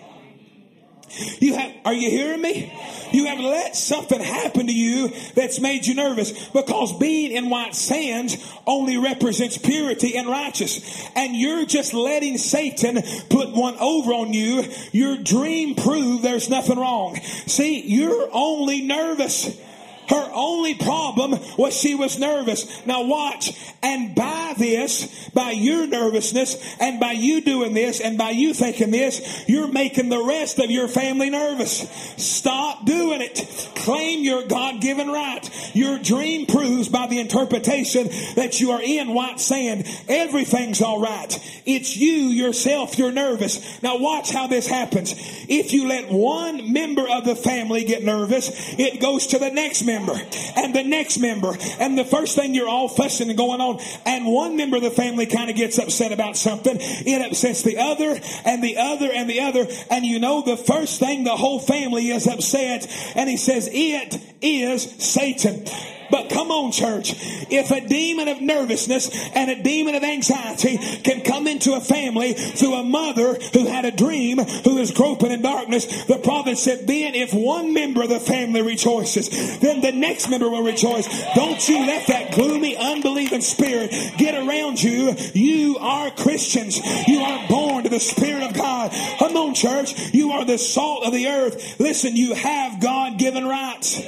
You 1.40 1.54
have, 1.54 1.72
are 1.84 1.94
you 1.94 2.10
hearing 2.10 2.42
me? 2.42 2.72
You 3.12 3.26
have 3.26 3.38
let 3.38 3.74
something 3.74 4.20
happen 4.20 4.66
to 4.66 4.72
you 4.72 5.10
that's 5.34 5.58
made 5.58 5.86
you 5.86 5.94
nervous 5.94 6.48
because 6.50 6.96
being 6.98 7.32
in 7.32 7.48
white 7.48 7.74
sands 7.74 8.36
only 8.66 8.98
represents 8.98 9.56
purity 9.56 10.16
and 10.16 10.28
righteous. 10.28 11.08
And 11.16 11.34
you're 11.34 11.64
just 11.64 11.94
letting 11.94 12.36
Satan 12.36 13.00
put 13.30 13.52
one 13.52 13.76
over 13.78 14.12
on 14.12 14.32
you. 14.34 14.64
Your 14.92 15.16
dream 15.16 15.76
proved 15.76 16.22
there's 16.22 16.50
nothing 16.50 16.78
wrong. 16.78 17.16
See, 17.46 17.82
you're 17.86 18.28
only 18.32 18.82
nervous. 18.82 19.58
Her 20.08 20.30
only 20.32 20.74
problem 20.74 21.34
was 21.58 21.74
she 21.74 21.94
was 21.94 22.18
nervous. 22.18 22.86
Now 22.86 23.04
watch. 23.04 23.52
And 23.82 24.14
by 24.14 24.54
this, 24.56 25.28
by 25.30 25.50
your 25.50 25.86
nervousness 25.86 26.76
and 26.80 26.98
by 26.98 27.12
you 27.12 27.42
doing 27.42 27.74
this 27.74 28.00
and 28.00 28.16
by 28.16 28.30
you 28.30 28.54
thinking 28.54 28.90
this, 28.90 29.44
you're 29.46 29.70
making 29.70 30.08
the 30.08 30.24
rest 30.24 30.58
of 30.58 30.70
your 30.70 30.88
family 30.88 31.28
nervous. 31.28 31.88
Stop 32.16 32.86
doing 32.86 33.20
it. 33.20 33.46
Claim 33.76 34.24
your 34.24 34.46
God-given 34.46 35.08
right. 35.08 35.74
Your 35.74 35.98
dream 35.98 36.46
proves 36.46 36.88
by 36.88 37.06
the 37.06 37.20
interpretation 37.20 38.08
that 38.36 38.60
you 38.60 38.70
are 38.70 38.82
in 38.82 39.12
white 39.12 39.40
sand. 39.40 39.86
Everything's 40.08 40.80
all 40.80 41.00
right. 41.00 41.38
It's 41.66 41.96
you 41.96 42.28
yourself. 42.28 42.98
You're 42.98 43.12
nervous. 43.12 43.82
Now 43.82 43.98
watch 43.98 44.30
how 44.30 44.46
this 44.46 44.66
happens. 44.66 45.12
If 45.48 45.72
you 45.72 45.86
let 45.86 46.10
one 46.10 46.72
member 46.72 47.06
of 47.08 47.24
the 47.24 47.36
family 47.36 47.84
get 47.84 48.02
nervous, 48.02 48.50
it 48.78 49.00
goes 49.00 49.28
to 49.28 49.38
the 49.38 49.50
next 49.50 49.84
member 49.84 49.97
and 50.56 50.74
the 50.74 50.84
next 50.84 51.18
member. 51.18 51.56
And 51.78 51.96
the 51.96 52.04
first 52.04 52.36
thing 52.36 52.54
you're 52.54 52.68
all 52.68 52.88
fussing 52.88 53.28
and 53.28 53.38
going 53.38 53.60
on. 53.60 53.80
And 54.04 54.26
one 54.26 54.56
member 54.56 54.76
of 54.76 54.82
the 54.82 54.90
family 54.90 55.26
kind 55.26 55.50
of 55.50 55.56
gets 55.56 55.78
upset 55.78 56.12
about 56.12 56.36
something. 56.36 56.76
It 56.80 57.26
upsets 57.26 57.62
the 57.62 57.78
other 57.78 58.18
and 58.44 58.62
the 58.62 58.76
other 58.76 59.10
and 59.12 59.28
the 59.28 59.40
other. 59.40 59.66
And 59.90 60.04
you 60.04 60.18
know 60.18 60.42
the 60.42 60.56
first 60.56 61.00
thing 61.00 61.24
the 61.24 61.36
whole 61.36 61.60
family 61.60 62.10
is 62.10 62.26
upset. 62.26 62.86
And 63.16 63.28
he 63.28 63.36
says, 63.36 63.68
it 63.72 64.20
is 64.42 64.82
Satan. 64.82 65.64
But 66.10 66.30
come 66.30 66.50
on, 66.50 66.72
church. 66.72 67.14
If 67.50 67.70
a 67.70 67.86
demon 67.86 68.28
of 68.28 68.40
nervousness 68.40 69.10
and 69.34 69.50
a 69.50 69.62
demon 69.62 69.94
of 69.94 70.02
anxiety 70.02 70.78
can 71.02 71.22
come 71.22 71.46
into 71.46 71.74
a 71.74 71.80
family 71.80 72.32
through 72.32 72.74
a 72.74 72.82
mother 72.82 73.34
who 73.52 73.66
had 73.66 73.84
a 73.84 73.90
dream, 73.90 74.38
who 74.38 74.78
is 74.78 74.90
groping 74.90 75.30
in 75.30 75.42
darkness, 75.42 76.04
the 76.04 76.18
prophet 76.18 76.58
said, 76.58 76.86
then 76.86 77.14
if 77.14 77.32
one 77.32 77.74
member 77.74 78.02
of 78.02 78.08
the 78.08 78.20
family 78.20 78.62
rejoices, 78.62 79.58
then 79.60 79.80
the 79.80 79.92
next 79.92 80.28
member 80.28 80.48
will 80.48 80.62
rejoice. 80.62 81.08
Don't 81.34 81.68
you 81.68 81.86
let 81.86 82.06
that 82.08 82.32
gloomy, 82.32 82.76
unbelieving 82.76 83.40
spirit 83.40 83.92
get 84.16 84.34
around 84.34 84.82
you. 84.82 85.14
You 85.34 85.78
are 85.78 86.10
Christians. 86.10 86.78
You 87.06 87.20
are 87.20 87.48
born 87.48 87.84
to 87.84 87.90
the 87.90 88.00
Spirit 88.00 88.42
of 88.42 88.54
God. 88.54 88.92
Come 89.18 89.36
on, 89.36 89.54
church. 89.54 90.14
You 90.14 90.32
are 90.32 90.44
the 90.44 90.58
salt 90.58 91.04
of 91.04 91.12
the 91.12 91.28
earth. 91.28 91.78
Listen, 91.78 92.16
you 92.16 92.34
have 92.34 92.80
God 92.80 93.18
given 93.18 93.46
rights. 93.46 94.00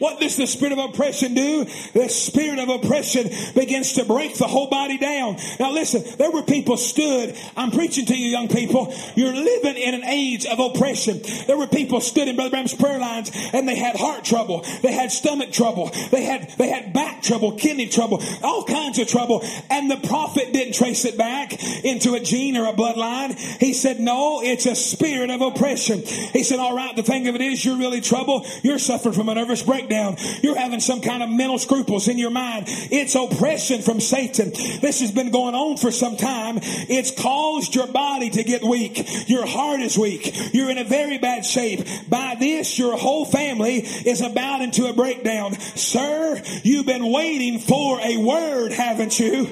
What 0.00 0.18
does 0.18 0.36
the 0.36 0.46
spirit 0.46 0.72
of 0.72 0.78
oppression 0.78 1.34
do? 1.34 1.66
The 1.92 2.08
spirit 2.08 2.58
of 2.58 2.70
oppression 2.70 3.28
begins 3.54 3.92
to 3.92 4.04
break 4.06 4.34
the 4.36 4.46
whole 4.46 4.68
body 4.68 4.96
down. 4.96 5.36
Now 5.60 5.72
listen, 5.72 6.02
there 6.16 6.30
were 6.30 6.42
people 6.42 6.78
stood. 6.78 7.36
I'm 7.54 7.70
preaching 7.70 8.06
to 8.06 8.16
you 8.16 8.28
young 8.28 8.48
people. 8.48 8.94
You're 9.14 9.34
living 9.34 9.76
in 9.76 9.94
an 9.94 10.04
age 10.04 10.46
of 10.46 10.58
oppression. 10.58 11.20
There 11.46 11.58
were 11.58 11.66
people 11.66 12.00
stood 12.00 12.28
in 12.28 12.36
Brother 12.36 12.50
Branham's 12.50 12.74
prayer 12.74 12.98
lines 12.98 13.30
and 13.52 13.68
they 13.68 13.76
had 13.76 13.94
heart 13.94 14.24
trouble. 14.24 14.64
They 14.80 14.92
had 14.92 15.12
stomach 15.12 15.52
trouble. 15.52 15.90
They 16.10 16.24
had, 16.24 16.50
they 16.56 16.70
had 16.70 16.94
back 16.94 17.22
trouble, 17.22 17.52
kidney 17.58 17.88
trouble, 17.88 18.22
all 18.42 18.64
kinds 18.64 18.98
of 18.98 19.06
trouble. 19.06 19.44
And 19.68 19.90
the 19.90 19.98
prophet 20.08 20.54
didn't 20.54 20.72
trace 20.72 21.04
it 21.04 21.18
back 21.18 21.52
into 21.84 22.14
a 22.14 22.20
gene 22.20 22.56
or 22.56 22.66
a 22.66 22.72
bloodline. 22.72 23.38
He 23.60 23.74
said, 23.74 24.00
no, 24.00 24.40
it's 24.42 24.64
a 24.64 24.74
spirit 24.74 25.28
of 25.28 25.42
oppression. 25.42 26.00
He 26.00 26.42
said, 26.42 26.58
all 26.58 26.74
right, 26.74 26.96
the 26.96 27.02
thing 27.02 27.28
of 27.28 27.34
it 27.34 27.42
is 27.42 27.62
you're 27.62 27.76
really 27.76 28.00
trouble. 28.00 28.46
You're 28.62 28.78
suffering 28.78 29.14
from 29.14 29.28
a 29.28 29.34
nervous 29.34 29.62
breakdown. 29.62 29.89
You're 29.90 30.56
having 30.56 30.80
some 30.80 31.00
kind 31.00 31.22
of 31.22 31.30
mental 31.30 31.58
scruples 31.58 32.08
in 32.08 32.18
your 32.18 32.30
mind. 32.30 32.66
It's 32.68 33.14
oppression 33.14 33.82
from 33.82 34.00
Satan. 34.00 34.50
This 34.50 35.00
has 35.00 35.10
been 35.10 35.30
going 35.30 35.54
on 35.54 35.76
for 35.76 35.90
some 35.90 36.16
time. 36.16 36.58
It's 36.62 37.10
caused 37.10 37.74
your 37.74 37.88
body 37.88 38.30
to 38.30 38.44
get 38.44 38.62
weak. 38.62 39.28
Your 39.28 39.46
heart 39.46 39.80
is 39.80 39.98
weak. 39.98 40.54
You're 40.54 40.70
in 40.70 40.78
a 40.78 40.84
very 40.84 41.18
bad 41.18 41.44
shape. 41.44 41.86
By 42.08 42.36
this, 42.38 42.78
your 42.78 42.96
whole 42.96 43.24
family 43.24 43.78
is 43.78 44.20
about 44.20 44.60
into 44.60 44.86
a 44.86 44.92
breakdown. 44.92 45.54
Sir, 45.54 46.40
you've 46.62 46.86
been 46.86 47.10
waiting 47.10 47.58
for 47.58 48.00
a 48.00 48.16
word, 48.16 48.72
haven't 48.72 49.18
you? 49.18 49.50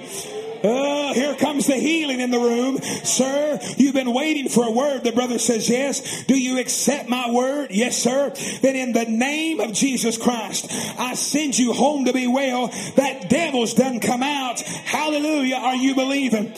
Oh, 0.65 1.13
here 1.15 1.35
comes 1.37 1.67
the 1.67 1.77
healing 1.77 2.21
in 2.21 2.31
the 2.31 2.39
room. 2.39 2.79
Sir, 2.79 3.61
you've 3.77 3.95
been 3.95 4.13
waiting 4.13 4.49
for 4.49 4.67
a 4.67 4.71
word. 4.71 5.05
The 5.05 5.13
brother 5.13 5.39
says, 5.39 5.69
yes. 5.69 6.25
Do 6.25 6.39
you 6.39 6.59
accept 6.59 7.09
my 7.09 7.31
word? 7.31 7.71
Yes, 7.71 7.97
sir. 7.99 8.33
Then 8.61 8.77
in 8.77 8.93
the 8.93 9.05
name 9.05 9.61
of 9.61 9.73
Jesus 9.73 10.19
Christ, 10.19 10.67
I 10.99 11.15
send 11.15 11.59
you 11.59 11.73
home 11.73 12.07
to 12.07 12.13
be 12.13 12.27
well. 12.27 12.69
That 12.97 13.29
devil's 13.29 13.75
done 13.75 14.01
come 14.01 14.23
out. 14.23 14.61
Hallelujah. 14.61 15.57
Are 15.57 15.77
you 15.77 15.95
believing? 15.95 16.53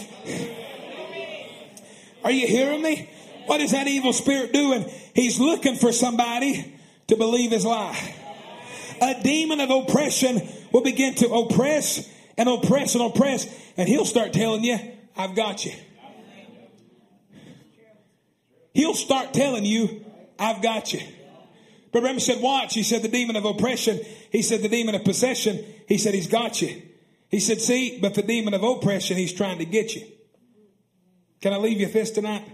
Are 2.24 2.30
you 2.30 2.46
hearing 2.46 2.82
me? 2.82 3.10
What 3.46 3.60
is 3.60 3.72
that 3.72 3.86
evil 3.86 4.12
spirit 4.12 4.52
doing? 4.52 4.90
He's 5.14 5.40
looking 5.40 5.76
for 5.76 5.92
somebody 5.92 6.74
to 7.08 7.16
believe 7.16 7.50
his 7.50 7.64
lie. 7.64 8.14
A 9.02 9.20
demon 9.22 9.60
of 9.60 9.70
oppression 9.70 10.46
will 10.72 10.82
begin 10.82 11.14
to 11.16 11.28
oppress 11.32 12.08
and 12.40 12.48
oppress 12.48 12.94
and 12.94 13.04
oppress, 13.04 13.46
and 13.76 13.86
he'll 13.86 14.06
start 14.06 14.32
telling 14.32 14.64
you, 14.64 14.78
I've 15.14 15.36
got 15.36 15.66
you. 15.66 15.72
He'll 18.72 18.94
start 18.94 19.34
telling 19.34 19.66
you, 19.66 20.06
I've 20.38 20.62
got 20.62 20.94
you. 20.94 21.00
But 21.92 22.02
Remy 22.02 22.20
said, 22.20 22.40
watch. 22.40 22.72
He 22.72 22.82
said, 22.82 23.02
the 23.02 23.08
demon 23.08 23.36
of 23.36 23.44
oppression. 23.44 24.00
He 24.32 24.40
said, 24.40 24.62
the 24.62 24.70
demon 24.70 24.94
of 24.94 25.04
possession. 25.04 25.62
He 25.86 25.98
said, 25.98 26.14
he's 26.14 26.28
got 26.28 26.62
you. 26.62 26.80
He 27.28 27.40
said, 27.40 27.60
see, 27.60 27.98
but 28.00 28.14
the 28.14 28.22
demon 28.22 28.54
of 28.54 28.62
oppression, 28.62 29.18
he's 29.18 29.34
trying 29.34 29.58
to 29.58 29.66
get 29.66 29.94
you. 29.94 30.06
Can 31.42 31.52
I 31.52 31.58
leave 31.58 31.78
you 31.78 31.88
with 31.88 31.92
this 31.92 32.10
tonight? 32.10 32.48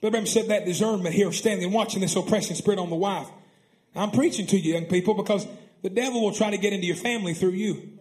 But 0.00 0.12
Remy 0.12 0.26
said 0.26 0.48
that 0.48 0.64
discernment 0.64 1.14
here, 1.14 1.30
standing 1.30 1.70
watching 1.70 2.00
this 2.00 2.16
oppression 2.16 2.56
spirit 2.56 2.80
on 2.80 2.90
the 2.90 2.96
wife. 2.96 3.28
I'm 3.94 4.10
preaching 4.10 4.46
to 4.48 4.58
you 4.58 4.74
young 4.74 4.86
people 4.86 5.14
because 5.14 5.46
the 5.82 5.90
devil 5.90 6.20
will 6.20 6.32
try 6.32 6.50
to 6.50 6.58
get 6.58 6.72
into 6.72 6.86
your 6.88 6.96
family 6.96 7.34
through 7.34 7.50
you. 7.50 8.00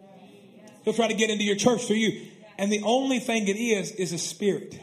He'll 0.84 0.94
try 0.94 1.08
to 1.08 1.14
get 1.14 1.30
into 1.30 1.44
your 1.44 1.56
church 1.56 1.86
through 1.86 1.98
you. 1.98 2.28
And 2.58 2.72
the 2.72 2.82
only 2.84 3.20
thing 3.20 3.48
it 3.48 3.58
is, 3.58 3.91
is 3.91 4.14
a 4.14 4.18
spirit. 4.18 4.80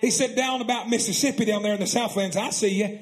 He 0.00 0.10
said 0.10 0.36
down 0.36 0.60
about 0.60 0.88
Mississippi 0.88 1.44
down 1.44 1.62
there 1.62 1.74
in 1.74 1.80
the 1.80 1.86
Southlands, 1.86 2.36
I 2.36 2.50
see 2.50 2.82
you. 2.82 3.00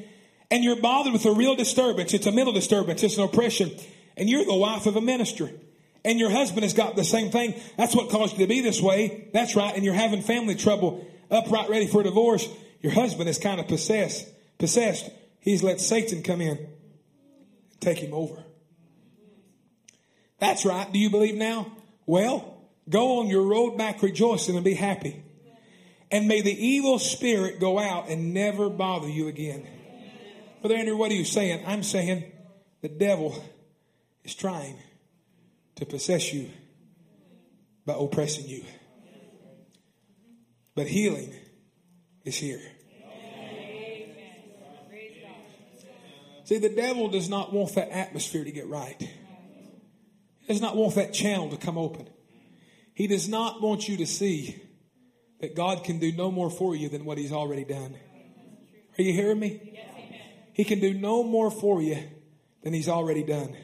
And 0.50 0.64
you're 0.64 0.80
bothered 0.80 1.12
with 1.12 1.26
a 1.26 1.32
real 1.32 1.54
disturbance. 1.54 2.14
It's 2.14 2.26
a 2.26 2.32
mental 2.32 2.54
disturbance. 2.54 3.02
It's 3.02 3.18
an 3.18 3.24
oppression. 3.24 3.72
And 4.16 4.30
you're 4.30 4.44
the 4.44 4.54
wife 4.54 4.86
of 4.86 4.96
a 4.96 5.00
minister. 5.00 5.50
And 6.04 6.18
your 6.18 6.30
husband 6.30 6.62
has 6.62 6.72
got 6.72 6.96
the 6.96 7.04
same 7.04 7.30
thing. 7.30 7.60
That's 7.76 7.94
what 7.94 8.10
caused 8.10 8.38
you 8.38 8.46
to 8.46 8.48
be 8.48 8.60
this 8.60 8.80
way. 8.80 9.28
That's 9.32 9.56
right. 9.56 9.74
And 9.74 9.84
you're 9.84 9.92
having 9.92 10.22
family 10.22 10.54
trouble, 10.54 11.06
upright, 11.30 11.68
ready 11.68 11.86
for 11.86 12.00
a 12.00 12.04
divorce. 12.04 12.48
Your 12.80 12.92
husband 12.92 13.28
is 13.28 13.38
kind 13.38 13.60
of 13.60 13.66
possessed. 13.66 14.26
Possessed. 14.58 15.10
He's 15.40 15.62
let 15.62 15.80
Satan 15.80 16.22
come 16.22 16.40
in, 16.40 16.66
take 17.80 17.98
him 17.98 18.14
over. 18.14 18.45
That's 20.38 20.64
right. 20.64 20.90
Do 20.92 20.98
you 20.98 21.10
believe 21.10 21.34
now? 21.34 21.72
Well, 22.04 22.62
go 22.88 23.20
on 23.20 23.28
your 23.28 23.42
road 23.42 23.76
back 23.76 24.02
rejoicing 24.02 24.56
and 24.56 24.64
be 24.64 24.74
happy. 24.74 25.22
And 26.10 26.28
may 26.28 26.40
the 26.40 26.52
evil 26.52 26.98
spirit 26.98 27.58
go 27.58 27.78
out 27.78 28.08
and 28.08 28.32
never 28.32 28.68
bother 28.68 29.08
you 29.08 29.28
again. 29.28 29.66
Brother 30.60 30.76
Andrew, 30.76 30.96
what 30.96 31.10
are 31.10 31.14
you 31.14 31.24
saying? 31.24 31.64
I'm 31.66 31.82
saying 31.82 32.24
the 32.80 32.88
devil 32.88 33.42
is 34.24 34.34
trying 34.34 34.78
to 35.76 35.86
possess 35.86 36.32
you 36.32 36.50
by 37.84 37.94
oppressing 37.98 38.46
you. 38.46 38.64
But 40.74 40.86
healing 40.86 41.32
is 42.24 42.36
here. 42.36 42.60
See, 46.44 46.58
the 46.58 46.68
devil 46.68 47.08
does 47.08 47.28
not 47.28 47.52
want 47.52 47.74
that 47.74 47.90
atmosphere 47.90 48.44
to 48.44 48.52
get 48.52 48.68
right. 48.68 49.02
He 50.46 50.52
does 50.52 50.62
not 50.62 50.76
want 50.76 50.94
that 50.94 51.12
channel 51.12 51.50
to 51.50 51.56
come 51.56 51.76
open. 51.76 52.08
He 52.94 53.08
does 53.08 53.28
not 53.28 53.60
want 53.60 53.88
you 53.88 53.96
to 53.96 54.06
see 54.06 54.62
that 55.40 55.56
God 55.56 55.82
can 55.82 55.98
do 55.98 56.12
no 56.12 56.30
more 56.30 56.50
for 56.50 56.76
you 56.76 56.88
than 56.88 57.04
what 57.04 57.18
He's 57.18 57.32
already 57.32 57.64
done. 57.64 57.96
Are 58.96 59.02
you 59.02 59.12
hearing 59.12 59.40
me? 59.40 59.74
He 60.52 60.64
can 60.64 60.78
do 60.78 60.94
no 60.94 61.24
more 61.24 61.50
for 61.50 61.82
you 61.82 61.98
than 62.62 62.72
He's 62.72 62.88
already 62.88 63.24
done. 63.24 63.56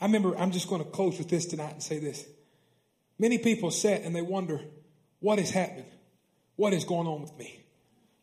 I 0.00 0.06
remember, 0.06 0.36
I'm 0.36 0.50
just 0.50 0.68
going 0.68 0.82
to 0.84 0.90
close 0.90 1.16
with 1.16 1.28
this 1.28 1.46
tonight 1.46 1.74
and 1.74 1.82
say 1.82 2.00
this. 2.00 2.26
Many 3.20 3.38
people 3.38 3.70
sit 3.70 4.02
and 4.02 4.16
they 4.16 4.20
wonder, 4.20 4.60
what 5.20 5.38
is 5.38 5.50
happening? 5.50 5.86
What 6.56 6.72
is 6.72 6.84
going 6.84 7.06
on 7.06 7.22
with 7.22 7.38
me? 7.38 7.64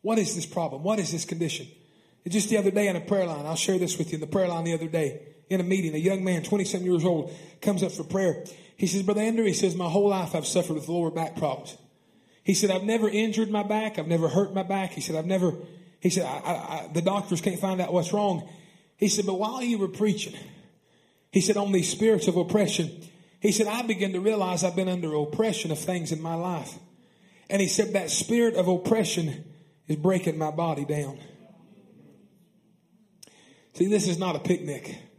What 0.02 0.18
is 0.18 0.34
this 0.34 0.44
problem? 0.44 0.82
What 0.82 0.98
is 0.98 1.10
this 1.10 1.24
condition? 1.24 1.68
And 2.22 2.32
just 2.32 2.50
the 2.50 2.58
other 2.58 2.70
day 2.70 2.88
in 2.88 2.96
a 2.96 3.00
prayer 3.00 3.26
line, 3.26 3.46
I'll 3.46 3.56
share 3.56 3.78
this 3.78 3.96
with 3.96 4.10
you 4.10 4.16
in 4.16 4.20
the 4.20 4.26
prayer 4.26 4.48
line 4.48 4.64
the 4.64 4.74
other 4.74 4.88
day 4.88 5.22
in 5.50 5.60
a 5.60 5.64
meeting, 5.64 5.94
a 5.94 5.98
young 5.98 6.24
man, 6.24 6.42
27 6.42 6.86
years 6.86 7.04
old, 7.04 7.34
comes 7.60 7.82
up 7.82 7.92
for 7.92 8.04
prayer. 8.04 8.44
He 8.76 8.86
says, 8.86 9.02
Brother 9.02 9.20
Andrew, 9.20 9.44
he 9.44 9.52
says, 9.52 9.74
my 9.74 9.88
whole 9.88 10.08
life 10.08 10.34
I've 10.34 10.46
suffered 10.46 10.74
with 10.74 10.88
lower 10.88 11.10
back 11.10 11.36
problems. 11.36 11.76
He 12.44 12.54
said, 12.54 12.70
I've 12.70 12.84
never 12.84 13.08
injured 13.08 13.50
my 13.50 13.62
back. 13.62 13.98
I've 13.98 14.06
never 14.06 14.28
hurt 14.28 14.54
my 14.54 14.62
back. 14.62 14.92
He 14.92 15.00
said, 15.00 15.16
I've 15.16 15.26
never, 15.26 15.52
he 16.00 16.08
said, 16.08 16.24
I, 16.24 16.38
I, 16.38 16.52
I, 16.52 16.90
the 16.92 17.02
doctors 17.02 17.40
can't 17.40 17.60
find 17.60 17.80
out 17.80 17.92
what's 17.92 18.12
wrong. 18.12 18.48
He 18.96 19.08
said, 19.08 19.26
but 19.26 19.34
while 19.38 19.62
you 19.62 19.78
were 19.78 19.88
preaching, 19.88 20.34
he 21.32 21.40
said, 21.40 21.56
on 21.56 21.72
these 21.72 21.90
spirits 21.90 22.28
of 22.28 22.36
oppression, 22.36 22.90
he 23.40 23.52
said, 23.52 23.66
I 23.66 23.82
began 23.82 24.12
to 24.12 24.20
realize 24.20 24.62
I've 24.62 24.76
been 24.76 24.88
under 24.88 25.14
oppression 25.14 25.72
of 25.72 25.78
things 25.78 26.12
in 26.12 26.22
my 26.22 26.34
life. 26.34 26.78
And 27.48 27.60
he 27.60 27.68
said, 27.68 27.94
that 27.94 28.10
spirit 28.10 28.54
of 28.54 28.68
oppression 28.68 29.44
is 29.88 29.96
breaking 29.96 30.38
my 30.38 30.50
body 30.52 30.84
down. 30.84 31.18
See, 33.74 33.86
this 33.86 34.06
is 34.06 34.18
not 34.18 34.36
a 34.36 34.40
picnic. 34.40 35.09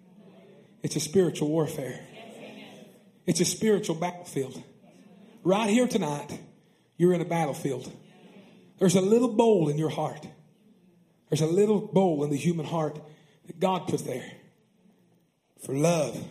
It's 0.84 0.96
a 0.96 1.00
spiritual 1.00 1.50
warfare. 1.50 2.00
It's 3.26 3.40
a 3.40 3.46
spiritual 3.46 3.96
battlefield. 3.96 4.62
Right 5.44 5.70
here 5.70 5.88
tonight, 5.88 6.40
you're 6.98 7.14
in 7.14 7.22
a 7.22 7.26
battlefield. 7.26 7.92
There's 8.80 8.96
a 8.96 9.02
little 9.02 9.30
bowl 9.30 9.70
in 9.70 9.78
your 9.78 9.90
heart. 9.90 10.26
There's 11.30 11.42
a 11.42 11.48
little 11.48 11.80
bowl 11.80 12.24
in 12.24 12.30
the 12.30 12.38
human 12.38 12.66
heart 12.66 13.00
that 13.46 13.60
God 13.60 13.88
put 13.88 14.06
there 14.06 14.32
for 15.66 15.76
love, 15.76 16.22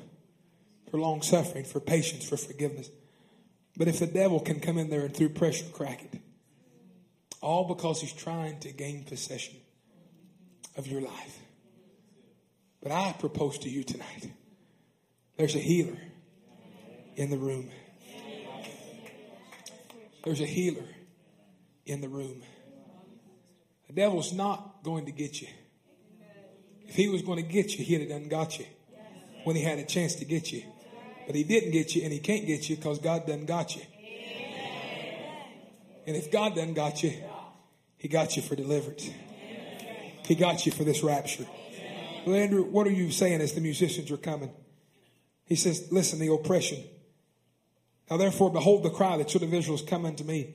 for 0.91 0.99
long 0.99 1.23
suffering, 1.23 1.65
for 1.65 1.81
patience, 1.81 2.29
for 2.29 2.37
forgiveness. 2.37 2.91
But 3.77 3.89
if 3.89 4.01
the 4.01 4.07
devil 4.07 4.41
can 4.41 4.61
come 4.61 4.79
in 4.79 4.91
there 4.91 5.03
and 5.03 5.17
through 5.17 5.31
pressure 5.31 5.67
crack 5.73 6.03
it, 6.03 6.21
all 7.41 7.67
because 7.67 8.01
he's 8.01 8.13
trying 8.13 8.59
to 8.61 8.73
gain 8.73 9.05
possession 9.05 9.57
of 10.77 10.87
your 10.87 11.01
life. 11.01 11.39
But 12.83 12.93
I 12.93 13.15
propose 13.19 13.59
to 13.61 13.71
you 13.71 13.85
tonight 13.85 14.31
there's 15.41 15.55
a 15.55 15.59
healer 15.59 15.97
in 17.17 17.31
the 17.31 17.39
room. 17.39 17.71
There's 20.23 20.43
a 20.43 20.47
healer 20.47 20.85
in 21.87 22.03
the 22.03 22.09
room. 22.09 22.43
The 23.87 23.95
devil's 23.95 24.35
not 24.35 24.85
going 24.85 25.07
to 25.07 25.12
get 25.12 25.41
you. 25.41 25.49
If 26.87 26.95
he 26.95 27.09
was 27.09 27.23
going 27.23 27.39
to 27.39 27.51
get 27.51 27.79
you, 27.79 27.87
he'd 27.87 28.01
have 28.01 28.11
done 28.11 28.29
got 28.29 28.59
you 28.59 28.67
when 29.45 29.57
he 29.57 29.62
had 29.62 29.79
a 29.79 29.85
chance 29.87 30.17
to 30.17 30.27
get 30.27 30.53
you. 30.53 30.62
But 31.27 31.35
he 31.35 31.45
didn't 31.45 31.71
get 31.71 31.97
you 31.97 32.03
and 32.03 32.12
he 32.12 32.19
can't 32.19 32.47
get 32.47 32.69
you 32.69 32.77
because 32.77 32.99
God 32.99 33.27
done 33.27 33.47
got 33.47 33.75
you. 33.75 33.83
And 36.07 36.17
if 36.17 36.31
God 36.31 36.55
done 36.55 36.75
got 36.75 37.03
you, 37.03 37.15
he 37.97 38.09
got 38.09 38.37
you 38.37 38.43
for 38.43 38.57
deliverance. 38.57 39.09
He 40.27 40.35
got 40.35 40.67
you 40.67 40.73
for 40.73 40.85
this 40.85 41.03
rapture. 41.03 41.47
Well, 42.27 42.37
Andrew, 42.37 42.65
what 42.65 42.87
are 42.87 42.93
you 42.93 43.11
saying 43.11 43.41
as 43.41 43.55
the 43.55 43.62
musicians 43.62 44.11
are 44.11 44.19
coming? 44.19 44.51
He 45.51 45.57
says, 45.57 45.89
Listen, 45.93 46.21
the 46.21 46.33
oppression. 46.33 46.83
Now, 48.09 48.17
therefore, 48.17 48.51
behold 48.51 48.85
the 48.85 48.91
cry, 48.91 49.19
the 49.19 49.25
children 49.25 49.51
of 49.51 49.59
Israel 49.59 49.77
has 49.77 49.87
come 49.87 50.07
unto 50.07 50.25
me. 50.25 50.55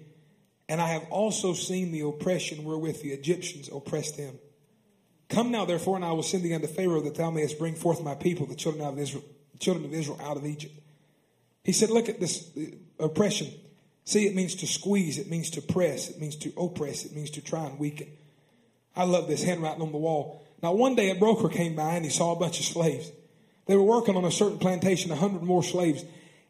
And 0.67 0.81
I 0.81 0.87
have 0.87 1.05
also 1.11 1.53
seen 1.53 1.91
the 1.91 2.01
oppression 2.01 2.63
wherewith 2.63 3.01
the 3.01 3.11
Egyptians 3.11 3.69
oppressed 3.71 4.17
them. 4.17 4.39
Come 5.29 5.51
now, 5.51 5.65
therefore, 5.65 5.97
and 5.97 6.05
I 6.05 6.13
will 6.13 6.23
send 6.23 6.43
thee 6.43 6.53
unto 6.53 6.67
Pharaoh 6.67 7.01
that 7.01 7.15
thou 7.15 7.29
mayest 7.29 7.59
bring 7.59 7.75
forth 7.75 8.01
my 8.01 8.15
people, 8.15 8.45
the 8.45 8.55
children 8.55 8.85
of 8.85 8.97
Israel, 8.97 9.23
children 9.59 9.85
of 9.85 9.93
Israel 9.93 10.19
out 10.23 10.37
of 10.37 10.45
Egypt. 10.45 10.73
He 11.63 11.71
said, 11.71 11.89
Look 11.89 12.09
at 12.09 12.19
this 12.19 12.49
oppression. 12.99 13.47
See, 14.05 14.27
it 14.27 14.35
means 14.35 14.55
to 14.55 14.67
squeeze, 14.67 15.17
it 15.17 15.29
means 15.29 15.49
to 15.51 15.61
press, 15.61 16.09
it 16.09 16.21
means 16.21 16.35
to 16.37 16.53
oppress, 16.57 17.05
it 17.05 17.15
means 17.15 17.31
to 17.31 17.41
try 17.41 17.65
and 17.65 17.77
weaken. 17.79 18.07
I 18.95 19.03
love 19.03 19.27
this 19.27 19.43
handwriting 19.43 19.81
on 19.81 19.91
the 19.91 19.97
wall. 19.97 20.45
Now, 20.63 20.73
one 20.73 20.95
day 20.95 21.09
a 21.09 21.15
broker 21.15 21.49
came 21.49 21.75
by 21.75 21.95
and 21.95 22.05
he 22.05 22.11
saw 22.11 22.31
a 22.31 22.39
bunch 22.39 22.59
of 22.59 22.65
slaves. 22.65 23.11
They 23.65 23.75
were 23.75 23.83
working 23.83 24.15
on 24.15 24.25
a 24.25 24.31
certain 24.31 24.59
plantation, 24.59 25.11
a 25.11 25.15
hundred 25.15 25.43
more 25.43 25.63
slaves, 25.63 26.03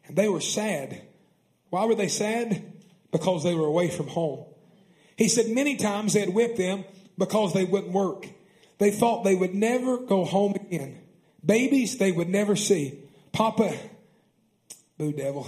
and 0.06 0.16
they 0.16 0.28
were 0.28 0.40
sad. 0.40 1.02
Why 1.70 1.86
were 1.86 1.94
they 1.94 2.08
sad? 2.08 2.72
Because 3.10 3.42
they 3.42 3.54
were 3.54 3.66
away 3.66 3.88
from 3.88 4.08
home. 4.08 4.44
He 5.16 5.28
said 5.28 5.48
many 5.48 5.76
times 5.76 6.12
they 6.12 6.20
had 6.20 6.34
whipped 6.34 6.58
them 6.58 6.84
because 7.16 7.54
they 7.54 7.64
wouldn't 7.64 7.92
work. 7.92 8.26
They 8.78 8.90
thought 8.90 9.24
they 9.24 9.34
would 9.34 9.54
never 9.54 9.98
go 9.98 10.24
home 10.24 10.54
again. 10.54 11.00
Babies 11.44 11.96
they 11.96 12.12
would 12.12 12.28
never 12.28 12.56
see. 12.56 12.98
Papa, 13.32 13.74
boo 14.98 15.12
devil. 15.12 15.46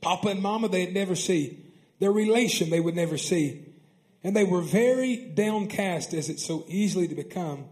Papa 0.00 0.28
and 0.28 0.42
mama 0.42 0.68
they'd 0.68 0.94
never 0.94 1.14
see. 1.14 1.62
Their 2.00 2.12
relation 2.12 2.70
they 2.70 2.80
would 2.80 2.96
never 2.96 3.16
see. 3.16 3.64
And 4.24 4.34
they 4.34 4.44
were 4.44 4.60
very 4.60 5.16
downcast 5.16 6.12
as 6.12 6.28
it's 6.28 6.44
so 6.44 6.64
easily 6.68 7.06
to 7.06 7.14
become, 7.14 7.66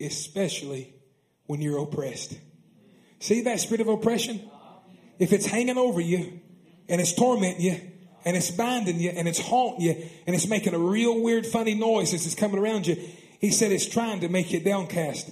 especially 0.00 0.94
when 1.52 1.60
you're 1.60 1.80
oppressed. 1.80 2.34
See 3.20 3.42
that 3.42 3.60
spirit 3.60 3.82
of 3.82 3.88
oppression? 3.88 4.40
If 5.18 5.34
it's 5.34 5.44
hanging 5.44 5.76
over 5.76 6.00
you 6.00 6.40
and 6.88 6.98
it's 6.98 7.12
tormenting 7.12 7.60
you 7.60 7.78
and 8.24 8.38
it's 8.38 8.50
binding 8.50 8.98
you 8.98 9.10
and 9.10 9.28
it's 9.28 9.38
haunting 9.38 9.84
you 9.84 10.08
and 10.26 10.34
it's 10.34 10.46
making 10.46 10.72
a 10.72 10.78
real 10.78 11.20
weird 11.20 11.44
funny 11.44 11.74
noise 11.74 12.14
as 12.14 12.24
it's 12.24 12.34
coming 12.34 12.58
around 12.58 12.86
you, 12.86 12.96
he 13.38 13.50
said 13.50 13.70
it's 13.70 13.84
trying 13.86 14.20
to 14.20 14.30
make 14.30 14.50
you 14.50 14.60
downcast. 14.60 15.30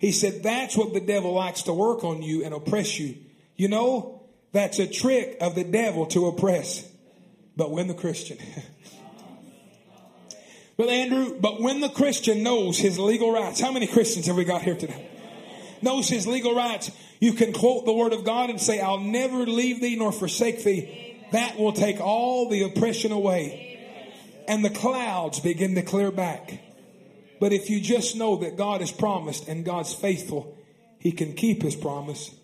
He 0.00 0.10
said 0.10 0.42
that's 0.42 0.76
what 0.76 0.92
the 0.92 0.98
devil 1.00 1.34
likes 1.34 1.62
to 1.62 1.72
work 1.72 2.02
on 2.02 2.20
you 2.20 2.44
and 2.44 2.52
oppress 2.52 2.98
you. 2.98 3.14
You 3.54 3.68
know, 3.68 4.28
that's 4.50 4.80
a 4.80 4.88
trick 4.88 5.36
of 5.40 5.54
the 5.54 5.62
devil 5.62 6.06
to 6.06 6.26
oppress. 6.26 6.84
But 7.56 7.70
when 7.70 7.86
the 7.86 7.94
Christian, 7.94 8.38
Brother 10.76 10.90
Andrew, 10.90 11.38
but 11.40 11.60
when 11.60 11.78
the 11.78 11.90
Christian 11.90 12.42
knows 12.42 12.76
his 12.76 12.98
legal 12.98 13.32
rights, 13.32 13.60
how 13.60 13.70
many 13.70 13.86
Christians 13.86 14.26
have 14.26 14.34
we 14.34 14.44
got 14.44 14.62
here 14.62 14.74
today? 14.74 15.06
Knows 15.82 16.08
his 16.08 16.26
legal 16.26 16.54
rights. 16.54 16.90
You 17.20 17.32
can 17.32 17.52
quote 17.52 17.84
the 17.84 17.92
word 17.92 18.12
of 18.12 18.24
God 18.24 18.50
and 18.50 18.60
say, 18.60 18.80
I'll 18.80 19.00
never 19.00 19.46
leave 19.46 19.80
thee 19.80 19.96
nor 19.96 20.12
forsake 20.12 20.62
thee. 20.64 21.16
That 21.32 21.58
will 21.58 21.72
take 21.72 22.00
all 22.00 22.48
the 22.48 22.64
oppression 22.64 23.12
away. 23.12 23.66
And 24.48 24.64
the 24.64 24.70
clouds 24.70 25.40
begin 25.40 25.74
to 25.76 25.82
clear 25.82 26.10
back. 26.10 26.60
But 27.40 27.52
if 27.52 27.70
you 27.70 27.80
just 27.80 28.16
know 28.16 28.36
that 28.36 28.56
God 28.56 28.80
has 28.80 28.92
promised 28.92 29.48
and 29.48 29.64
God's 29.64 29.94
faithful, 29.94 30.58
He 30.98 31.12
can 31.12 31.34
keep 31.34 31.62
His 31.62 31.76
promise 31.76 32.34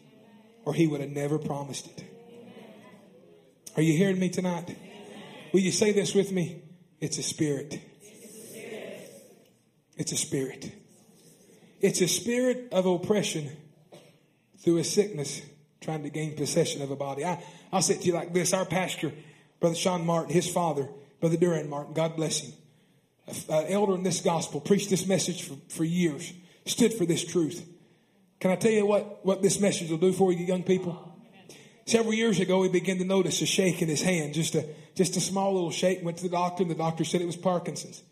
or 0.64 0.72
He 0.72 0.86
would 0.86 1.00
have 1.00 1.10
never 1.10 1.38
promised 1.38 1.86
it. 1.86 2.04
Are 3.76 3.82
you 3.82 3.96
hearing 3.96 4.18
me 4.18 4.30
tonight? 4.30 4.74
Will 5.52 5.60
you 5.60 5.72
say 5.72 5.92
this 5.92 6.14
with 6.14 6.32
me? 6.32 6.62
It's 7.00 7.18
a 7.18 7.22
spirit. 7.22 7.78
It's 8.02 8.24
a 8.24 8.48
spirit. 8.48 9.10
It's 9.96 10.12
a 10.12 10.16
spirit 10.16 10.72
of 11.82 12.86
oppression 12.86 13.50
through 14.58 14.78
a 14.78 14.84
sickness 14.84 15.42
trying 15.80 16.02
to 16.02 16.10
gain 16.10 16.36
possession 16.36 16.82
of 16.82 16.90
a 16.90 16.96
body. 16.96 17.24
I, 17.24 17.42
I'll 17.72 17.82
say 17.82 17.94
it 17.94 18.00
to 18.00 18.06
you 18.06 18.14
like 18.14 18.32
this. 18.32 18.52
Our 18.52 18.64
pastor, 18.64 19.12
Brother 19.60 19.76
Sean 19.76 20.04
Martin, 20.04 20.32
his 20.32 20.50
father, 20.50 20.88
Brother 21.20 21.36
Duran 21.36 21.68
Martin, 21.68 21.94
God 21.94 22.16
bless 22.16 22.40
him, 22.40 22.52
an 23.48 23.66
elder 23.68 23.94
in 23.94 24.02
this 24.02 24.20
gospel, 24.20 24.60
preached 24.60 24.90
this 24.90 25.06
message 25.06 25.44
for, 25.44 25.56
for 25.68 25.84
years, 25.84 26.32
stood 26.64 26.92
for 26.94 27.06
this 27.06 27.24
truth. 27.24 27.64
Can 28.40 28.50
I 28.50 28.56
tell 28.56 28.72
you 28.72 28.86
what, 28.86 29.24
what 29.24 29.42
this 29.42 29.60
message 29.60 29.90
will 29.90 29.98
do 29.98 30.12
for 30.12 30.32
you, 30.32 30.44
young 30.44 30.62
people? 30.62 31.02
Several 31.86 32.14
years 32.14 32.40
ago, 32.40 32.62
he 32.64 32.68
began 32.68 32.98
to 32.98 33.04
notice 33.04 33.40
a 33.42 33.46
shake 33.46 33.80
in 33.80 33.88
his 33.88 34.02
hand, 34.02 34.34
just 34.34 34.56
a, 34.56 34.66
just 34.94 35.16
a 35.16 35.20
small 35.20 35.54
little 35.54 35.70
shake. 35.70 36.02
Went 36.02 36.16
to 36.18 36.24
the 36.24 36.28
doctor, 36.28 36.62
and 36.62 36.70
the 36.70 36.74
doctor 36.74 37.04
said 37.04 37.20
it 37.20 37.26
was 37.26 37.36
Parkinson's. 37.36 38.02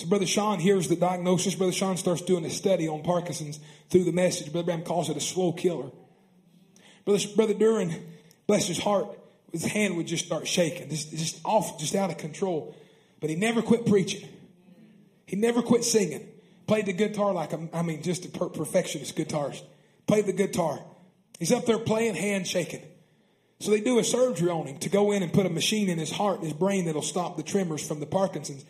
So 0.00 0.06
Brother 0.06 0.24
Sean 0.24 0.60
hears 0.60 0.88
the 0.88 0.96
diagnosis. 0.96 1.54
Brother 1.54 1.72
Sean 1.72 1.98
starts 1.98 2.22
doing 2.22 2.46
a 2.46 2.50
study 2.50 2.88
on 2.88 3.02
Parkinson's 3.02 3.60
through 3.90 4.04
the 4.04 4.12
message. 4.12 4.50
Brother 4.50 4.64
Branham 4.64 4.86
calls 4.86 5.10
it 5.10 5.16
a 5.18 5.20
slow 5.20 5.52
killer. 5.52 5.90
Brother, 7.04 7.22
Brother 7.36 7.52
Duran, 7.52 7.92
bless 8.46 8.66
his 8.66 8.78
heart, 8.78 9.08
his 9.52 9.62
hand 9.62 9.98
would 9.98 10.06
just 10.06 10.24
start 10.24 10.48
shaking, 10.48 10.88
just, 10.88 11.10
just 11.10 11.40
off, 11.44 11.78
just 11.78 11.94
out 11.94 12.08
of 12.08 12.16
control. 12.16 12.74
But 13.20 13.28
he 13.28 13.36
never 13.36 13.60
quit 13.60 13.84
preaching. 13.84 14.26
He 15.26 15.36
never 15.36 15.60
quit 15.60 15.84
singing. 15.84 16.26
Played 16.66 16.86
the 16.86 16.94
guitar 16.94 17.34
like 17.34 17.52
a, 17.52 17.68
I 17.74 17.82
mean, 17.82 18.00
just 18.02 18.24
a 18.24 18.30
per- 18.30 18.48
perfectionist 18.48 19.14
guitarist. 19.14 19.60
Played 20.06 20.24
the 20.24 20.32
guitar. 20.32 20.82
He's 21.38 21.52
up 21.52 21.66
there 21.66 21.78
playing, 21.78 22.14
hand 22.14 22.46
shaking. 22.46 22.80
So 23.58 23.70
they 23.70 23.82
do 23.82 23.98
a 23.98 24.04
surgery 24.04 24.48
on 24.48 24.66
him 24.66 24.78
to 24.78 24.88
go 24.88 25.12
in 25.12 25.22
and 25.22 25.30
put 25.30 25.44
a 25.44 25.50
machine 25.50 25.90
in 25.90 25.98
his 25.98 26.10
heart 26.10 26.40
his 26.40 26.54
brain 26.54 26.86
that'll 26.86 27.02
stop 27.02 27.36
the 27.36 27.42
tremors 27.42 27.86
from 27.86 28.00
the 28.00 28.06
Parkinson's. 28.06 28.64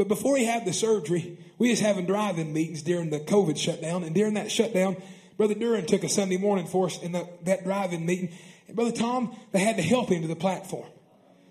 But 0.00 0.08
before 0.08 0.38
he 0.38 0.46
had 0.46 0.64
the 0.64 0.72
surgery, 0.72 1.36
we 1.58 1.68
was 1.68 1.78
having 1.78 2.06
drive-in 2.06 2.54
meetings 2.54 2.80
during 2.80 3.10
the 3.10 3.20
COVID 3.20 3.58
shutdown. 3.58 4.02
And 4.02 4.14
during 4.14 4.32
that 4.32 4.50
shutdown, 4.50 4.96
Brother 5.36 5.52
Duran 5.52 5.84
took 5.84 6.04
a 6.04 6.08
Sunday 6.08 6.38
morning 6.38 6.66
for 6.66 6.86
us 6.86 7.02
in 7.02 7.12
the, 7.12 7.28
that 7.44 7.64
drive-in 7.64 8.06
meeting. 8.06 8.30
And 8.66 8.76
Brother 8.76 8.92
Tom, 8.92 9.36
they 9.52 9.58
had 9.58 9.76
to 9.76 9.82
help 9.82 10.08
him 10.08 10.22
to 10.22 10.26
the 10.26 10.34
platform. 10.34 10.88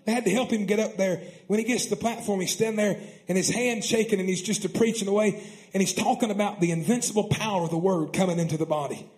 They 0.04 0.10
had 0.10 0.24
to 0.24 0.32
help 0.32 0.50
him 0.50 0.66
get 0.66 0.80
up 0.80 0.96
there. 0.96 1.22
When 1.46 1.60
he 1.60 1.64
gets 1.64 1.84
to 1.84 1.90
the 1.90 1.96
platform, 1.96 2.40
he's 2.40 2.50
standing 2.50 2.74
there 2.74 3.00
and 3.28 3.38
his 3.38 3.50
hand's 3.50 3.86
shaking 3.86 4.18
and 4.18 4.28
he's 4.28 4.42
just 4.42 4.74
preaching 4.74 5.06
away. 5.06 5.46
And 5.72 5.80
he's 5.80 5.94
talking 5.94 6.32
about 6.32 6.60
the 6.60 6.72
invincible 6.72 7.28
power 7.28 7.62
of 7.62 7.70
the 7.70 7.78
word 7.78 8.12
coming 8.12 8.40
into 8.40 8.56
the 8.56 8.66
body. 8.66 9.08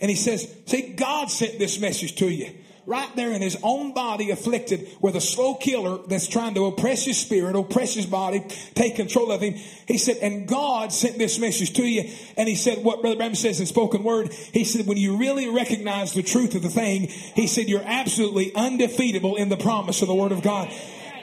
And 0.00 0.10
he 0.10 0.16
says, 0.16 0.52
see, 0.66 0.94
God 0.94 1.30
sent 1.30 1.60
this 1.60 1.78
message 1.78 2.16
to 2.16 2.28
you 2.28 2.52
right 2.86 3.08
there 3.16 3.32
in 3.32 3.42
his 3.42 3.56
own 3.62 3.94
body 3.94 4.30
afflicted 4.30 4.88
with 5.00 5.16
a 5.16 5.20
slow 5.20 5.54
killer 5.54 5.98
that's 6.06 6.28
trying 6.28 6.54
to 6.54 6.66
oppress 6.66 7.04
his 7.04 7.18
spirit, 7.18 7.56
oppress 7.56 7.94
his 7.94 8.06
body, 8.06 8.44
take 8.74 8.96
control 8.96 9.30
of 9.32 9.40
him. 9.40 9.54
He 9.86 9.98
said, 9.98 10.18
and 10.18 10.46
God 10.46 10.92
sent 10.92 11.18
this 11.18 11.38
message 11.38 11.72
to 11.74 11.84
you. 11.84 12.10
And 12.36 12.48
he 12.48 12.54
said, 12.54 12.84
what 12.84 13.00
Brother 13.00 13.16
Branham 13.16 13.34
says 13.34 13.60
in 13.60 13.66
spoken 13.66 14.02
word, 14.02 14.32
he 14.32 14.64
said, 14.64 14.86
when 14.86 14.98
you 14.98 15.16
really 15.16 15.48
recognize 15.48 16.12
the 16.12 16.22
truth 16.22 16.54
of 16.54 16.62
the 16.62 16.70
thing, 16.70 17.08
he 17.08 17.46
said, 17.46 17.68
you're 17.68 17.82
absolutely 17.84 18.54
undefeatable 18.54 19.36
in 19.36 19.48
the 19.48 19.56
promise 19.56 20.02
of 20.02 20.08
the 20.08 20.14
word 20.14 20.32
of 20.32 20.42
God 20.42 20.70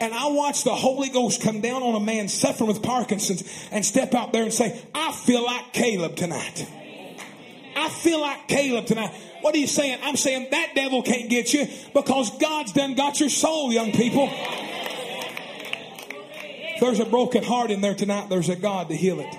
and 0.01 0.15
I 0.15 0.31
watched 0.31 0.63
the 0.63 0.73
Holy 0.73 1.09
Ghost 1.09 1.43
come 1.43 1.61
down 1.61 1.83
on 1.83 1.93
a 1.93 1.99
man 1.99 2.27
suffering 2.27 2.67
with 2.67 2.81
Parkinson's 2.81 3.43
and 3.71 3.85
step 3.85 4.15
out 4.15 4.33
there 4.33 4.41
and 4.41 4.51
say, 4.51 4.81
I 4.95 5.11
feel 5.11 5.45
like 5.45 5.73
Caleb 5.73 6.15
tonight. 6.15 6.67
I 7.75 7.89
feel 7.89 8.21
like 8.21 8.47
Caleb 8.47 8.85
tonight. 8.85 9.13
What 9.41 9.55
are 9.55 9.57
you 9.57 9.67
saying? 9.67 9.99
I'm 10.03 10.15
saying 10.15 10.47
that 10.51 10.73
devil 10.75 11.01
can't 11.01 11.29
get 11.29 11.53
you 11.53 11.67
because 11.93 12.37
God's 12.37 12.73
done 12.73 12.95
got 12.95 13.19
your 13.19 13.29
soul, 13.29 13.71
young 13.71 13.91
people. 13.91 14.29
If 16.73 16.81
there's 16.81 16.99
a 16.99 17.05
broken 17.05 17.43
heart 17.43 17.71
in 17.71 17.81
there 17.81 17.95
tonight, 17.95 18.29
there's 18.29 18.49
a 18.49 18.55
God 18.55 18.89
to 18.89 18.95
heal 18.95 19.19
it. 19.19 19.35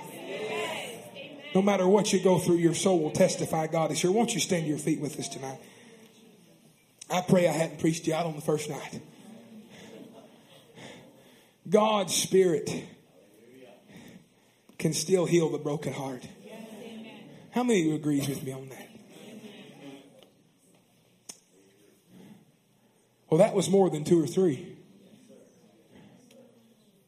No 1.55 1.61
matter 1.61 1.87
what 1.87 2.11
you 2.11 2.19
go 2.19 2.39
through, 2.39 2.57
your 2.57 2.73
soul 2.73 2.99
will 2.99 3.11
testify 3.11 3.67
God 3.67 3.91
is 3.91 4.01
here. 4.01 4.11
Won't 4.11 4.33
you 4.33 4.39
stand 4.39 4.63
to 4.63 4.69
your 4.69 4.79
feet 4.79 4.99
with 4.99 5.19
us 5.19 5.27
tonight? 5.27 5.59
I 7.09 7.21
pray 7.21 7.47
I 7.47 7.51
hadn't 7.51 7.79
preached 7.79 8.07
you 8.07 8.13
out 8.13 8.25
on 8.25 8.35
the 8.35 8.41
first 8.41 8.69
night. 8.69 9.01
God's 11.69 12.13
Spirit 12.13 12.69
can 14.79 14.93
still 14.93 15.25
heal 15.25 15.49
the 15.49 15.57
broken 15.57 15.93
heart. 15.93 16.27
How 17.53 17.61
many 17.63 17.81
of 17.81 17.85
you 17.85 17.95
agrees 17.95 18.27
with 18.27 18.43
me 18.43 18.51
on 18.51 18.69
that? 18.69 18.89
Well, 23.29 23.37
that 23.37 23.53
was 23.53 23.69
more 23.69 23.89
than 23.89 24.03
two 24.03 24.21
or 24.21 24.27
three. 24.27 24.75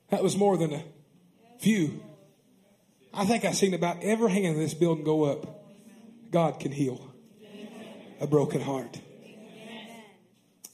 That 0.09 0.22
was 0.22 0.38
more 0.38 0.55
than 0.55 0.73
a 0.73 0.84
few. 1.59 2.03
I 3.11 3.26
think 3.26 3.43
I've 3.43 3.55
seen 3.55 3.73
about 3.73 4.03
every 4.03 4.31
hand 4.31 4.55
in 4.55 4.59
this 4.59 4.76
building 4.76 5.03
go 5.03 5.23
up. 5.23 5.63
God 6.30 6.59
can 6.59 6.72
heal 6.72 7.11
a 8.19 8.27
broken 8.27 8.61
heart. 8.61 8.99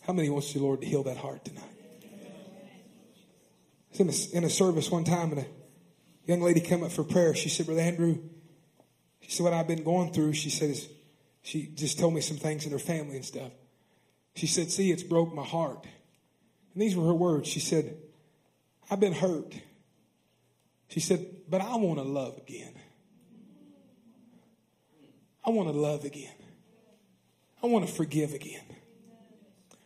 How 0.02 0.12
many 0.12 0.30
wants 0.30 0.52
the 0.52 0.60
Lord 0.60 0.82
to 0.82 0.88
heal 0.88 1.04
that 1.04 1.18
heart 1.18 1.46
tonight? 1.46 1.64
I 4.00 4.04
was 4.04 4.30
in 4.32 4.36
a, 4.36 4.38
in 4.38 4.44
a 4.44 4.50
service 4.50 4.92
one 4.92 5.06
time 5.06 5.32
and 5.32 5.40
a 5.42 5.46
young 6.26 6.42
lady 6.42 6.60
came 6.60 6.84
up 6.84 6.92
for 6.92 7.04
prayer. 7.04 7.34
She 7.36 7.48
said, 7.48 7.68
Brother 7.68 7.82
Andrew, 7.82 8.18
she 9.32 9.38
said, 9.38 9.44
what 9.46 9.54
I've 9.54 9.66
been 9.66 9.86
going 9.86 10.12
through, 10.12 10.34
she 10.34 10.50
says, 10.50 10.90
she 11.42 11.68
just 11.68 11.98
told 11.98 12.14
me 12.14 12.20
some 12.20 12.36
things 12.36 12.66
in 12.66 12.74
her 12.74 12.80
family 12.80 13.16
and 13.16 13.24
stuff. 13.24 13.54
She 14.36 14.46
said, 14.46 14.70
see, 14.70 14.92
it's 14.92 15.04
broke 15.04 15.34
my 15.34 15.46
heart. 15.46 15.88
And 16.74 16.82
these 16.82 16.98
were 16.98 17.06
her 17.06 17.14
words. 17.14 17.48
She 17.48 17.62
said, 17.62 17.96
I've 18.90 19.00
been 19.00 19.14
hurt. 19.14 19.56
She 20.90 21.00
said, 21.00 21.26
but 21.50 21.62
I 21.62 21.78
want 21.78 22.00
to 22.00 22.04
love 22.04 22.40
again. 22.40 22.74
I 25.46 25.52
want 25.52 25.72
to 25.72 25.80
love 25.80 26.04
again. 26.04 26.36
I 27.64 27.68
want 27.68 27.88
to 27.88 27.94
forgive 27.94 28.34
again. 28.34 28.66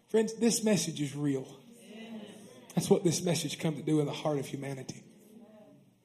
Friends, 0.08 0.34
this 0.34 0.64
message 0.64 1.00
is 1.00 1.16
real. 1.16 1.48
That's 2.74 2.90
what 2.90 3.04
this 3.04 3.22
message 3.22 3.60
come 3.60 3.76
to 3.76 3.84
do 3.84 4.00
in 4.00 4.08
the 4.08 4.12
heart 4.12 4.40
of 4.40 4.48
humanity. 4.48 5.04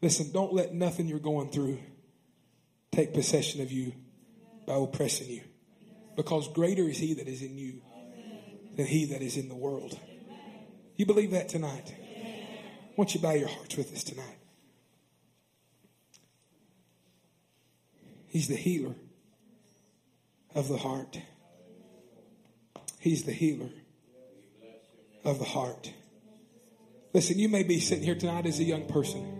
Listen, 0.02 0.30
don't 0.30 0.52
let 0.52 0.74
nothing 0.74 1.08
you're 1.08 1.18
going 1.18 1.48
through 1.48 1.78
take 2.92 3.14
possession 3.14 3.62
of 3.62 3.70
you 3.70 3.92
by 4.66 4.74
oppressing 4.74 5.28
you. 5.28 5.42
Because 6.16 6.48
greater 6.48 6.82
is 6.82 6.98
he 6.98 7.14
that 7.14 7.28
is 7.28 7.42
in 7.42 7.56
you 7.56 7.80
than 8.76 8.86
he 8.86 9.06
that 9.06 9.22
is 9.22 9.36
in 9.36 9.48
the 9.48 9.54
world. 9.54 9.98
You 10.96 11.06
believe 11.06 11.30
that 11.30 11.48
tonight? 11.48 11.94
I 11.96 12.92
want 12.96 13.14
you 13.14 13.20
bow 13.20 13.32
your 13.32 13.48
hearts 13.48 13.76
with 13.76 13.92
us 13.92 14.04
tonight. 14.04 14.36
He's 18.28 18.48
the 18.48 18.56
healer 18.56 18.94
of 20.54 20.68
the 20.68 20.76
heart. 20.76 21.20
He's 22.98 23.24
the 23.24 23.32
healer 23.32 23.70
of 25.24 25.38
the 25.38 25.44
heart. 25.44 25.92
Listen, 27.12 27.38
you 27.38 27.48
may 27.48 27.62
be 27.62 27.80
sitting 27.80 28.04
here 28.04 28.14
tonight 28.14 28.46
as 28.46 28.60
a 28.60 28.64
young 28.64 28.86
person. 28.86 29.39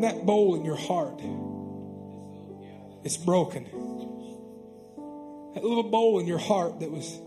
That 0.00 0.24
bowl 0.24 0.54
in 0.56 0.64
your 0.64 0.76
heart, 0.76 1.20
it's 3.04 3.16
broken. 3.16 3.64
That 5.54 5.62
little 5.62 5.82
bowl 5.84 6.18
in 6.18 6.26
your 6.26 6.38
heart 6.38 6.80
that 6.80 6.90
was 6.90 7.20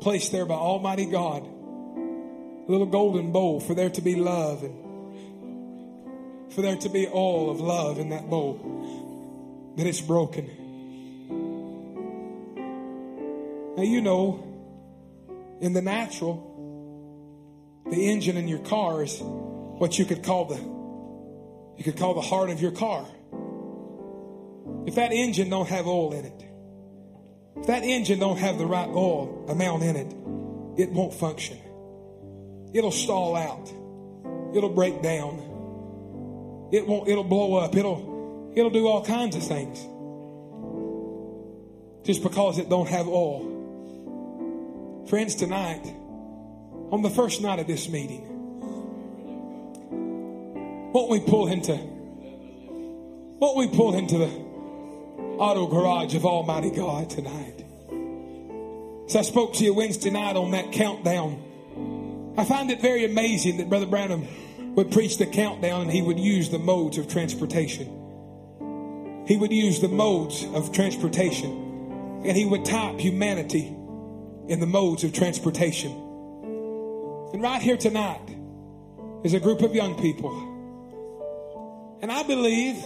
placed 0.00 0.30
there 0.32 0.46
by 0.46 0.54
Almighty 0.54 1.06
God, 1.06 1.42
a 1.42 2.70
little 2.70 2.86
golden 2.86 3.32
bowl 3.32 3.58
for 3.60 3.74
there 3.74 3.90
to 3.90 4.00
be 4.00 4.14
love 4.14 4.62
and 4.62 4.84
for 6.52 6.62
there 6.62 6.76
to 6.76 6.88
be 6.88 7.08
all 7.08 7.50
of 7.50 7.60
love 7.60 7.98
in 7.98 8.10
that 8.10 8.30
bowl, 8.30 9.74
that 9.76 9.86
it's 9.86 10.00
broken. 10.00 10.46
Now, 13.76 13.82
you 13.82 14.00
know, 14.00 14.44
in 15.60 15.72
the 15.72 15.82
natural, 15.82 16.44
the 17.90 18.08
engine 18.08 18.36
in 18.36 18.46
your 18.48 18.60
car 18.60 19.02
is 19.02 19.18
what 19.20 19.98
you 19.98 20.04
could 20.04 20.22
call 20.22 20.44
the 20.44 20.77
you 21.78 21.84
could 21.84 21.96
call 21.96 22.12
the 22.14 22.20
heart 22.20 22.50
of 22.50 22.60
your 22.60 22.72
car. 22.72 23.06
If 24.84 24.96
that 24.96 25.12
engine 25.12 25.48
don't 25.48 25.68
have 25.68 25.86
oil 25.86 26.12
in 26.12 26.24
it, 26.24 26.44
if 27.56 27.66
that 27.68 27.84
engine 27.84 28.18
don't 28.18 28.38
have 28.38 28.58
the 28.58 28.66
right 28.66 28.88
oil 28.88 29.46
amount 29.48 29.84
in 29.84 29.96
it, 29.96 30.12
it 30.80 30.90
won't 30.90 31.14
function. 31.14 31.56
It'll 32.74 32.90
stall 32.90 33.36
out. 33.36 33.72
It'll 34.56 34.70
break 34.70 35.02
down. 35.02 36.68
It 36.72 36.86
won't 36.86 37.08
it'll 37.08 37.24
blow 37.24 37.54
up. 37.54 37.76
It'll 37.76 38.52
it'll 38.54 38.70
do 38.70 38.86
all 38.88 39.04
kinds 39.04 39.36
of 39.36 39.42
things. 39.44 39.78
Just 42.04 42.22
because 42.22 42.58
it 42.58 42.68
don't 42.68 42.88
have 42.88 43.06
oil. 43.06 43.54
Friends, 45.08 45.36
tonight, 45.36 45.86
on 46.90 47.02
the 47.02 47.10
first 47.10 47.40
night 47.40 47.60
of 47.60 47.66
this 47.66 47.88
meeting, 47.88 48.37
won't 50.92 51.10
we 51.10 51.20
pull 51.20 51.48
into 51.48 51.74
won't 53.40 53.56
we 53.56 53.68
pull 53.68 53.94
into 53.94 54.18
the 54.18 54.26
auto 55.38 55.66
garage 55.66 56.14
of 56.14 56.26
Almighty 56.26 56.70
God 56.70 57.08
tonight? 57.08 57.64
As 59.06 59.16
I 59.16 59.22
spoke 59.22 59.54
to 59.54 59.64
you 59.64 59.74
Wednesday 59.74 60.10
night 60.10 60.36
on 60.36 60.50
that 60.50 60.72
countdown, 60.72 62.34
I 62.36 62.44
find 62.44 62.70
it 62.70 62.80
very 62.80 63.04
amazing 63.04 63.58
that 63.58 63.68
Brother 63.68 63.86
Branham 63.86 64.26
would 64.74 64.90
preach 64.90 65.18
the 65.18 65.26
countdown 65.26 65.82
and 65.82 65.90
he 65.90 66.02
would 66.02 66.18
use 66.18 66.50
the 66.50 66.58
modes 66.58 66.98
of 66.98 67.08
transportation. 67.08 67.86
He 69.26 69.36
would 69.36 69.52
use 69.52 69.80
the 69.80 69.88
modes 69.88 70.44
of 70.54 70.72
transportation 70.72 72.22
and 72.24 72.36
he 72.36 72.44
would 72.44 72.64
type 72.64 72.98
humanity 72.98 73.66
in 74.48 74.58
the 74.58 74.66
modes 74.66 75.04
of 75.04 75.12
transportation. 75.12 75.90
And 77.32 77.42
right 77.42 77.60
here 77.60 77.76
tonight 77.76 78.34
is 79.22 79.34
a 79.34 79.40
group 79.40 79.62
of 79.62 79.74
young 79.74 80.00
people. 80.00 80.47
And 82.00 82.12
I 82.12 82.22
believe 82.22 82.76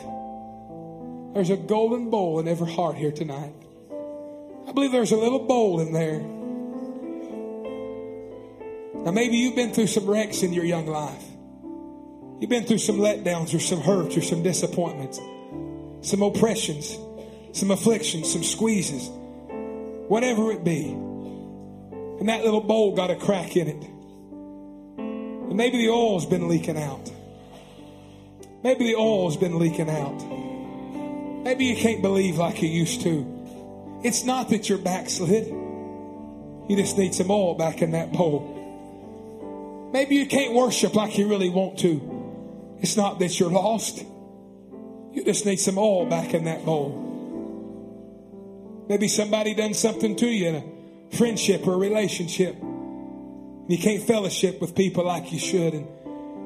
there's 1.34 1.50
a 1.50 1.56
golden 1.56 2.10
bowl 2.10 2.40
in 2.40 2.48
every 2.48 2.70
heart 2.70 2.96
here 2.96 3.12
tonight. 3.12 3.54
I 4.66 4.72
believe 4.72 4.92
there's 4.92 5.12
a 5.12 5.16
little 5.16 5.40
bowl 5.40 5.80
in 5.80 5.92
there. 5.92 6.20
Now, 9.04 9.10
maybe 9.10 9.36
you've 9.36 9.56
been 9.56 9.74
through 9.74 9.88
some 9.88 10.06
wrecks 10.06 10.42
in 10.42 10.52
your 10.52 10.64
young 10.64 10.86
life. 10.86 11.24
You've 12.40 12.50
been 12.50 12.64
through 12.64 12.78
some 12.78 12.96
letdowns 12.96 13.54
or 13.54 13.60
some 13.60 13.80
hurts 13.80 14.16
or 14.16 14.22
some 14.22 14.42
disappointments, 14.42 15.20
some 16.00 16.22
oppressions, 16.22 16.96
some 17.52 17.70
afflictions, 17.70 18.32
some 18.32 18.42
squeezes, 18.42 19.08
whatever 20.08 20.50
it 20.52 20.64
be. 20.64 20.88
And 20.88 22.28
that 22.28 22.44
little 22.44 22.62
bowl 22.62 22.96
got 22.96 23.10
a 23.10 23.16
crack 23.16 23.56
in 23.56 23.68
it. 23.68 23.84
And 24.96 25.56
maybe 25.56 25.78
the 25.78 25.90
oil's 25.90 26.24
been 26.24 26.48
leaking 26.48 26.78
out. 26.78 27.11
Maybe 28.62 28.86
the 28.86 28.96
oil's 28.96 29.36
been 29.36 29.58
leaking 29.58 29.90
out. 29.90 30.22
Maybe 31.42 31.64
you 31.64 31.76
can't 31.76 32.00
believe 32.00 32.36
like 32.38 32.62
you 32.62 32.68
used 32.68 33.02
to. 33.02 34.00
It's 34.04 34.24
not 34.24 34.50
that 34.50 34.68
you're 34.68 34.78
backslid. 34.78 35.48
You 35.48 36.76
just 36.76 36.96
need 36.96 37.14
some 37.14 37.30
oil 37.30 37.54
back 37.54 37.82
in 37.82 37.90
that 37.92 38.12
bowl. 38.12 39.90
Maybe 39.92 40.14
you 40.14 40.26
can't 40.26 40.54
worship 40.54 40.94
like 40.94 41.18
you 41.18 41.28
really 41.28 41.50
want 41.50 41.80
to. 41.80 42.78
It's 42.80 42.96
not 42.96 43.18
that 43.18 43.38
you're 43.38 43.50
lost. 43.50 44.04
You 45.12 45.24
just 45.24 45.44
need 45.44 45.56
some 45.56 45.76
oil 45.76 46.06
back 46.06 46.32
in 46.32 46.44
that 46.44 46.64
bowl. 46.64 47.10
Maybe 48.88 49.08
somebody 49.08 49.54
done 49.54 49.74
something 49.74 50.16
to 50.16 50.26
you 50.26 50.48
in 50.48 50.54
a 50.54 51.16
friendship 51.16 51.66
or 51.66 51.74
a 51.74 51.78
relationship. 51.78 52.56
You 53.68 53.78
can't 53.78 54.02
fellowship 54.02 54.60
with 54.60 54.74
people 54.74 55.04
like 55.04 55.32
you 55.32 55.38
should, 55.38 55.74
and 55.74 55.86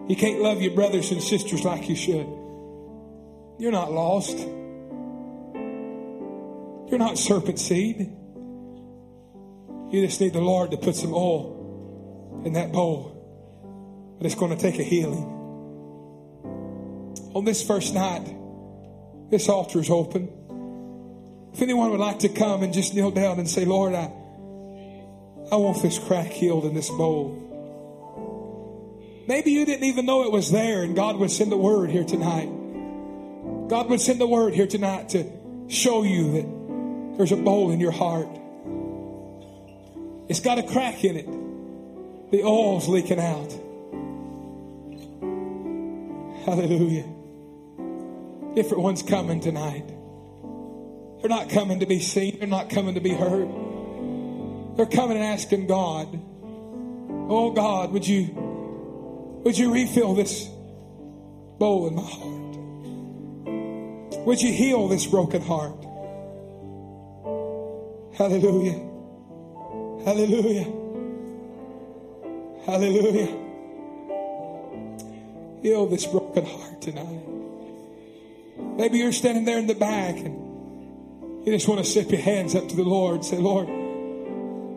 you 0.08 0.16
can't 0.16 0.40
love 0.40 0.62
your 0.62 0.74
brothers 0.74 1.10
and 1.10 1.22
sisters 1.22 1.64
like 1.64 1.88
you 1.88 1.96
should. 1.96 2.26
You're 3.58 3.72
not 3.72 3.92
lost. 3.92 4.38
You're 6.88 6.98
not 6.98 7.18
serpent 7.18 7.58
seed. 7.58 7.98
You 9.90 10.04
just 10.04 10.20
need 10.20 10.32
the 10.32 10.40
Lord 10.40 10.70
to 10.72 10.76
put 10.76 10.94
some 10.94 11.12
oil 11.14 12.42
in 12.44 12.52
that 12.52 12.72
bowl. 12.72 14.16
But 14.18 14.26
it's 14.26 14.34
going 14.34 14.56
to 14.56 14.62
take 14.62 14.78
a 14.78 14.82
healing. 14.82 15.32
On 17.34 17.44
this 17.44 17.66
first 17.66 17.92
night, 17.94 18.26
this 19.30 19.48
altar 19.48 19.80
is 19.80 19.90
open. 19.90 20.28
If 21.52 21.62
anyone 21.62 21.90
would 21.90 22.00
like 22.00 22.20
to 22.20 22.28
come 22.28 22.62
and 22.62 22.72
just 22.72 22.94
kneel 22.94 23.10
down 23.10 23.38
and 23.38 23.48
say, 23.48 23.64
Lord, 23.64 23.94
I, 23.94 24.12
I 25.50 25.56
want 25.56 25.82
this 25.82 25.98
crack 25.98 26.28
healed 26.28 26.64
in 26.64 26.74
this 26.74 26.90
bowl. 26.90 27.45
Maybe 29.26 29.50
you 29.50 29.64
didn't 29.64 29.84
even 29.84 30.06
know 30.06 30.24
it 30.24 30.32
was 30.32 30.50
there, 30.52 30.82
and 30.82 30.94
God 30.94 31.16
would 31.16 31.30
send 31.30 31.52
a 31.52 31.56
word 31.56 31.90
here 31.90 32.04
tonight. 32.04 32.46
God 33.68 33.90
would 33.90 34.00
send 34.00 34.20
a 34.20 34.26
word 34.26 34.54
here 34.54 34.66
tonight 34.66 35.08
to 35.10 35.30
show 35.68 36.04
you 36.04 36.32
that 36.32 37.16
there's 37.16 37.32
a 37.32 37.36
bowl 37.36 37.72
in 37.72 37.80
your 37.80 37.90
heart. 37.90 38.28
It's 40.28 40.40
got 40.40 40.58
a 40.58 40.62
crack 40.62 41.02
in 41.04 41.16
it. 41.16 41.26
The 42.30 42.42
oil's 42.42 42.88
leaking 42.88 43.18
out. 43.18 43.52
Hallelujah. 46.44 47.04
Different 48.54 48.82
ones 48.82 49.02
coming 49.02 49.40
tonight. 49.40 49.86
They're 51.20 51.28
not 51.28 51.50
coming 51.50 51.80
to 51.80 51.86
be 51.86 51.98
seen. 52.00 52.38
They're 52.38 52.46
not 52.46 52.70
coming 52.70 52.94
to 52.94 53.00
be 53.00 53.10
heard. 53.10 53.48
They're 54.76 54.86
coming 54.86 55.16
and 55.16 55.26
asking 55.26 55.66
God, 55.66 56.20
Oh 57.28 57.50
God, 57.50 57.90
would 57.92 58.06
you, 58.06 58.45
would 59.46 59.56
you 59.56 59.72
refill 59.72 60.12
this 60.12 60.48
bowl 61.60 61.86
in 61.86 61.94
my 61.94 62.02
heart? 62.02 62.56
Would 64.26 64.42
you 64.42 64.52
heal 64.52 64.88
this 64.88 65.06
broken 65.06 65.40
heart? 65.40 65.84
Hallelujah. 68.16 68.80
Hallelujah. 70.04 70.64
Hallelujah. 72.66 73.26
Heal 75.62 75.86
this 75.86 76.06
broken 76.06 76.44
heart 76.44 76.82
tonight. 76.82 77.28
Maybe 78.78 78.98
you're 78.98 79.12
standing 79.12 79.44
there 79.44 79.60
in 79.60 79.68
the 79.68 79.76
back 79.76 80.16
and 80.16 81.46
you 81.46 81.52
just 81.52 81.68
want 81.68 81.84
to 81.84 81.88
slip 81.88 82.10
your 82.10 82.20
hands 82.20 82.56
up 82.56 82.68
to 82.68 82.74
the 82.74 82.82
Lord. 82.82 83.18
And 83.18 83.24
say, 83.24 83.38
Lord, 83.38 83.68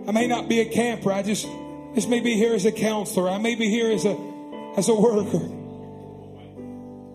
I 0.08 0.12
may 0.12 0.28
not 0.28 0.48
be 0.48 0.60
a 0.60 0.66
camper. 0.66 1.12
I 1.12 1.24
just, 1.24 1.48
just 1.96 2.08
may 2.08 2.20
be 2.20 2.36
here 2.36 2.54
as 2.54 2.66
a 2.66 2.72
counselor. 2.72 3.32
I 3.32 3.40
may 3.40 3.56
be 3.56 3.68
here 3.68 3.92
as 3.92 4.06
a, 4.06 4.29
as 4.78 4.90
a 4.90 4.96
worker. 4.96 5.40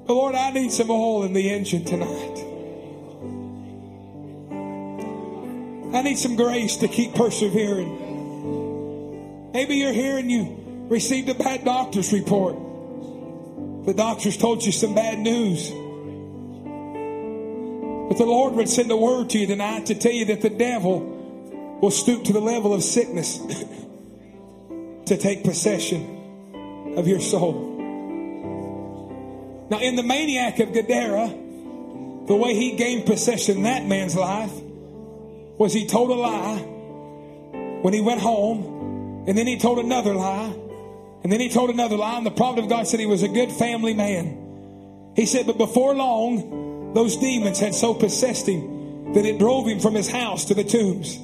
But 0.06 0.14
Lord, 0.14 0.34
I 0.34 0.50
need 0.50 0.72
some 0.72 0.90
oil 0.90 1.24
in 1.24 1.32
the 1.32 1.50
engine 1.50 1.84
tonight. 1.84 2.44
I 5.96 6.02
need 6.02 6.18
some 6.18 6.36
grace 6.36 6.76
to 6.78 6.88
keep 6.88 7.14
persevering. 7.14 8.02
Maybe 9.52 9.76
you're 9.76 9.92
here 9.92 10.18
and 10.18 10.30
you 10.30 10.86
received 10.88 11.28
a 11.28 11.34
bad 11.34 11.64
doctor's 11.64 12.12
report. 12.12 12.56
The 13.86 13.94
doctors 13.94 14.36
told 14.36 14.64
you 14.64 14.72
some 14.72 14.94
bad 14.94 15.18
news. 15.18 15.70
But 18.08 18.18
the 18.18 18.26
Lord 18.26 18.54
would 18.54 18.68
send 18.68 18.90
a 18.90 18.96
word 18.96 19.30
to 19.30 19.38
you 19.38 19.46
tonight 19.46 19.86
to 19.86 19.94
tell 19.94 20.12
you 20.12 20.26
that 20.26 20.42
the 20.42 20.50
devil 20.50 21.78
will 21.80 21.90
stoop 21.90 22.24
to 22.24 22.32
the 22.32 22.40
level 22.40 22.74
of 22.74 22.82
sickness 22.82 23.38
to 25.06 25.16
take 25.16 25.44
possession 25.44 26.13
of 26.96 27.06
your 27.08 27.20
soul. 27.20 27.72
Now, 29.70 29.78
in 29.80 29.96
the 29.96 30.02
maniac 30.02 30.58
of 30.60 30.72
Gadara, 30.72 31.28
the 32.26 32.36
way 32.36 32.54
he 32.54 32.76
gained 32.76 33.06
possession 33.06 33.62
that 33.62 33.84
man's 33.86 34.16
life 34.16 34.52
was 35.58 35.72
he 35.72 35.86
told 35.86 36.10
a 36.10 36.14
lie 36.14 36.58
when 37.82 37.92
he 37.92 38.00
went 38.00 38.20
home, 38.20 39.24
and 39.26 39.36
then 39.36 39.46
he 39.46 39.58
told 39.58 39.78
another 39.78 40.14
lie, 40.14 40.54
and 41.22 41.32
then 41.32 41.40
he 41.40 41.48
told 41.48 41.70
another 41.70 41.96
lie, 41.96 42.16
and 42.16 42.26
the 42.26 42.30
prophet 42.30 42.64
of 42.64 42.68
God 42.68 42.86
said 42.86 43.00
he 43.00 43.06
was 43.06 43.22
a 43.22 43.28
good 43.28 43.52
family 43.52 43.94
man. 43.94 45.12
He 45.16 45.26
said, 45.26 45.46
but 45.46 45.58
before 45.58 45.94
long, 45.94 46.92
those 46.94 47.16
demons 47.16 47.58
had 47.58 47.74
so 47.74 47.94
possessed 47.94 48.48
him 48.48 49.12
that 49.14 49.24
it 49.24 49.38
drove 49.38 49.66
him 49.66 49.80
from 49.80 49.94
his 49.94 50.08
house 50.08 50.46
to 50.46 50.54
the 50.54 50.64
tombs. 50.64 51.18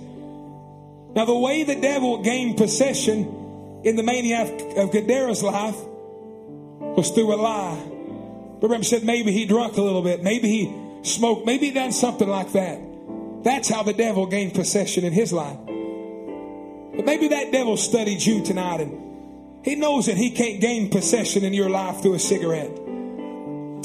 Now, 1.15 1.25
the 1.25 1.37
way 1.37 1.65
the 1.65 1.81
devil 1.81 2.23
gained 2.23 2.57
possession 2.57 3.25
in 3.85 3.97
the 3.97 4.03
maniac 4.03 4.49
of 4.77 4.91
Gadara's 4.91 5.43
life 5.43 5.77
was 6.97 7.11
through 7.11 7.35
a 7.35 7.37
lie. 7.37 7.83
Remember, 8.63 8.85
said 8.85 9.05
maybe 9.05 9.33
he 9.33 9.47
drunk 9.47 9.77
a 9.77 9.83
little 9.83 10.03
bit, 10.03 10.23
maybe 10.23 10.49
he 10.49 11.03
smoked, 11.03 11.47
maybe 11.47 11.67
he 11.67 11.73
done 11.73 11.93
something 11.93 12.29
like 12.29 12.53
that. 12.53 12.79
That's 13.43 13.69
how 13.69 13.83
the 13.83 13.95
devil 13.95 14.27
gained 14.27 14.55
possession 14.55 15.05
in 15.05 15.13
his 15.13 15.33
life. 15.33 15.57
But 15.67 17.07
maybe 17.07 17.29
that 17.29 17.53
devil 17.53 17.77
studied 17.77 18.25
you 18.25 18.45
tonight 18.45 18.81
and 18.81 19.65
he 19.65 19.77
knows 19.77 20.07
that 20.07 20.17
he 20.17 20.31
can't 20.31 20.61
gain 20.61 20.91
possession 20.91 21.45
in 21.45 21.55
your 21.55 21.71
life 21.71 22.03
through 22.03 22.15
a 22.15 22.19
cigarette. 22.19 22.71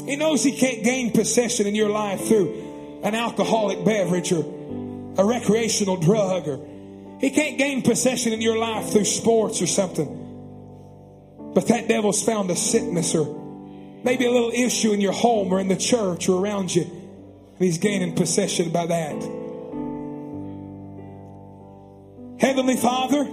He 0.06 0.16
knows 0.16 0.44
he 0.44 0.52
can't 0.52 0.84
gain 0.84 1.12
possession 1.12 1.66
in 1.66 1.74
your 1.74 1.88
life 1.88 2.26
through 2.26 3.00
an 3.02 3.14
alcoholic 3.14 3.84
beverage 3.84 4.32
or 4.32 4.44
a 5.18 5.24
recreational 5.24 5.96
drug 5.96 6.48
or 6.48 6.60
he 7.20 7.30
can't 7.30 7.58
gain 7.58 7.82
possession 7.82 8.32
in 8.32 8.40
your 8.40 8.58
life 8.58 8.90
through 8.90 9.04
sports 9.04 9.62
or 9.62 9.66
something. 9.66 10.24
But 11.54 11.68
that 11.68 11.88
devil's 11.88 12.22
found 12.22 12.50
a 12.50 12.56
sickness 12.56 13.14
or 13.14 13.24
maybe 14.04 14.26
a 14.26 14.30
little 14.30 14.50
issue 14.50 14.92
in 14.92 15.00
your 15.00 15.12
home 15.12 15.52
or 15.52 15.58
in 15.58 15.68
the 15.68 15.76
church 15.76 16.28
or 16.28 16.40
around 16.40 16.74
you. 16.74 16.82
And 16.82 17.58
he's 17.58 17.78
gaining 17.78 18.14
possession 18.14 18.70
by 18.70 18.86
that. 18.86 19.14
Heavenly 22.38 22.76
Father, 22.76 23.26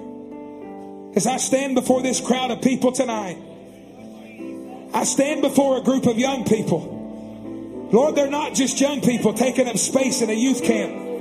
as 1.16 1.28
I 1.28 1.38
stand 1.38 1.76
before 1.76 2.02
this 2.02 2.22
crowd 2.22 2.52
of 2.52 2.62
people 2.62 2.94
tonight, 2.94 3.38
I 4.94 5.04
stand 5.04 5.42
before 5.42 5.78
a 5.78 5.82
group 5.82 6.06
of 6.06 6.18
young 6.18 6.46
people. 6.46 7.90
Lord, 7.92 8.16
they're 8.16 8.30
not 8.30 8.54
just 8.54 8.80
young 8.80 9.02
people 9.02 9.34
taking 9.34 9.68
up 9.68 9.78
space 9.78 10.22
in 10.22 10.30
a 10.30 10.34
youth 10.34 10.64
camp. 10.64 11.13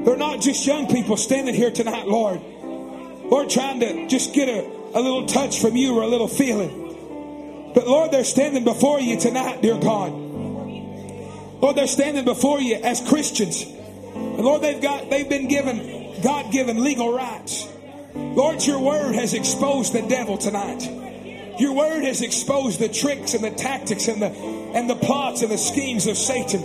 They're 0.00 0.16
not 0.16 0.40
just 0.40 0.66
young 0.66 0.88
people 0.88 1.16
standing 1.16 1.54
here 1.54 1.70
tonight, 1.70 2.08
Lord. 2.08 2.40
Lord, 2.42 3.50
trying 3.50 3.80
to 3.80 4.08
just 4.08 4.34
get 4.34 4.48
a, 4.48 4.66
a 4.94 5.00
little 5.00 5.26
touch 5.26 5.60
from 5.60 5.76
you 5.76 5.96
or 5.96 6.02
a 6.02 6.06
little 6.08 6.28
feeling. 6.28 7.72
But 7.74 7.86
Lord, 7.86 8.10
they're 8.10 8.24
standing 8.24 8.64
before 8.64 9.00
you 9.00 9.18
tonight, 9.18 9.62
dear 9.62 9.78
God. 9.78 10.12
Lord, 10.12 11.76
they're 11.76 11.86
standing 11.86 12.24
before 12.24 12.60
you 12.60 12.74
as 12.74 13.00
Christians. 13.08 13.62
And 13.62 14.40
Lord, 14.40 14.60
they've 14.62 14.82
got 14.82 15.08
they've 15.08 15.28
been 15.28 15.48
given 15.48 16.20
God-given 16.20 16.82
legal 16.82 17.14
rights. 17.14 17.68
Lord, 18.14 18.62
your 18.66 18.80
word 18.80 19.14
has 19.14 19.32
exposed 19.32 19.92
the 19.92 20.02
devil 20.02 20.36
tonight. 20.36 20.82
Your 21.58 21.72
word 21.74 22.04
has 22.04 22.20
exposed 22.20 22.80
the 22.80 22.88
tricks 22.88 23.34
and 23.34 23.44
the 23.44 23.50
tactics 23.50 24.08
and 24.08 24.20
the 24.20 24.28
and 24.28 24.90
the 24.90 24.96
plots 24.96 25.42
and 25.42 25.50
the 25.50 25.58
schemes 25.58 26.06
of 26.06 26.18
Satan. 26.18 26.62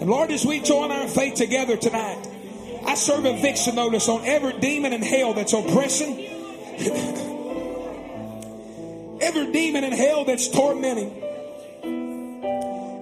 And 0.00 0.10
Lord, 0.10 0.30
as 0.30 0.44
we 0.44 0.60
join 0.60 0.90
our 0.90 1.06
faith 1.06 1.34
together 1.34 1.76
tonight, 1.76 2.26
I 2.86 2.94
serve 2.94 3.26
eviction 3.26 3.74
notice 3.74 4.08
on 4.08 4.24
every 4.24 4.58
demon 4.58 4.92
in 4.92 5.02
hell 5.02 5.34
that's 5.34 5.52
oppressing, 5.52 6.24
every 9.20 9.52
demon 9.52 9.84
in 9.84 9.92
hell 9.92 10.24
that's 10.24 10.48
tormenting, 10.48 11.10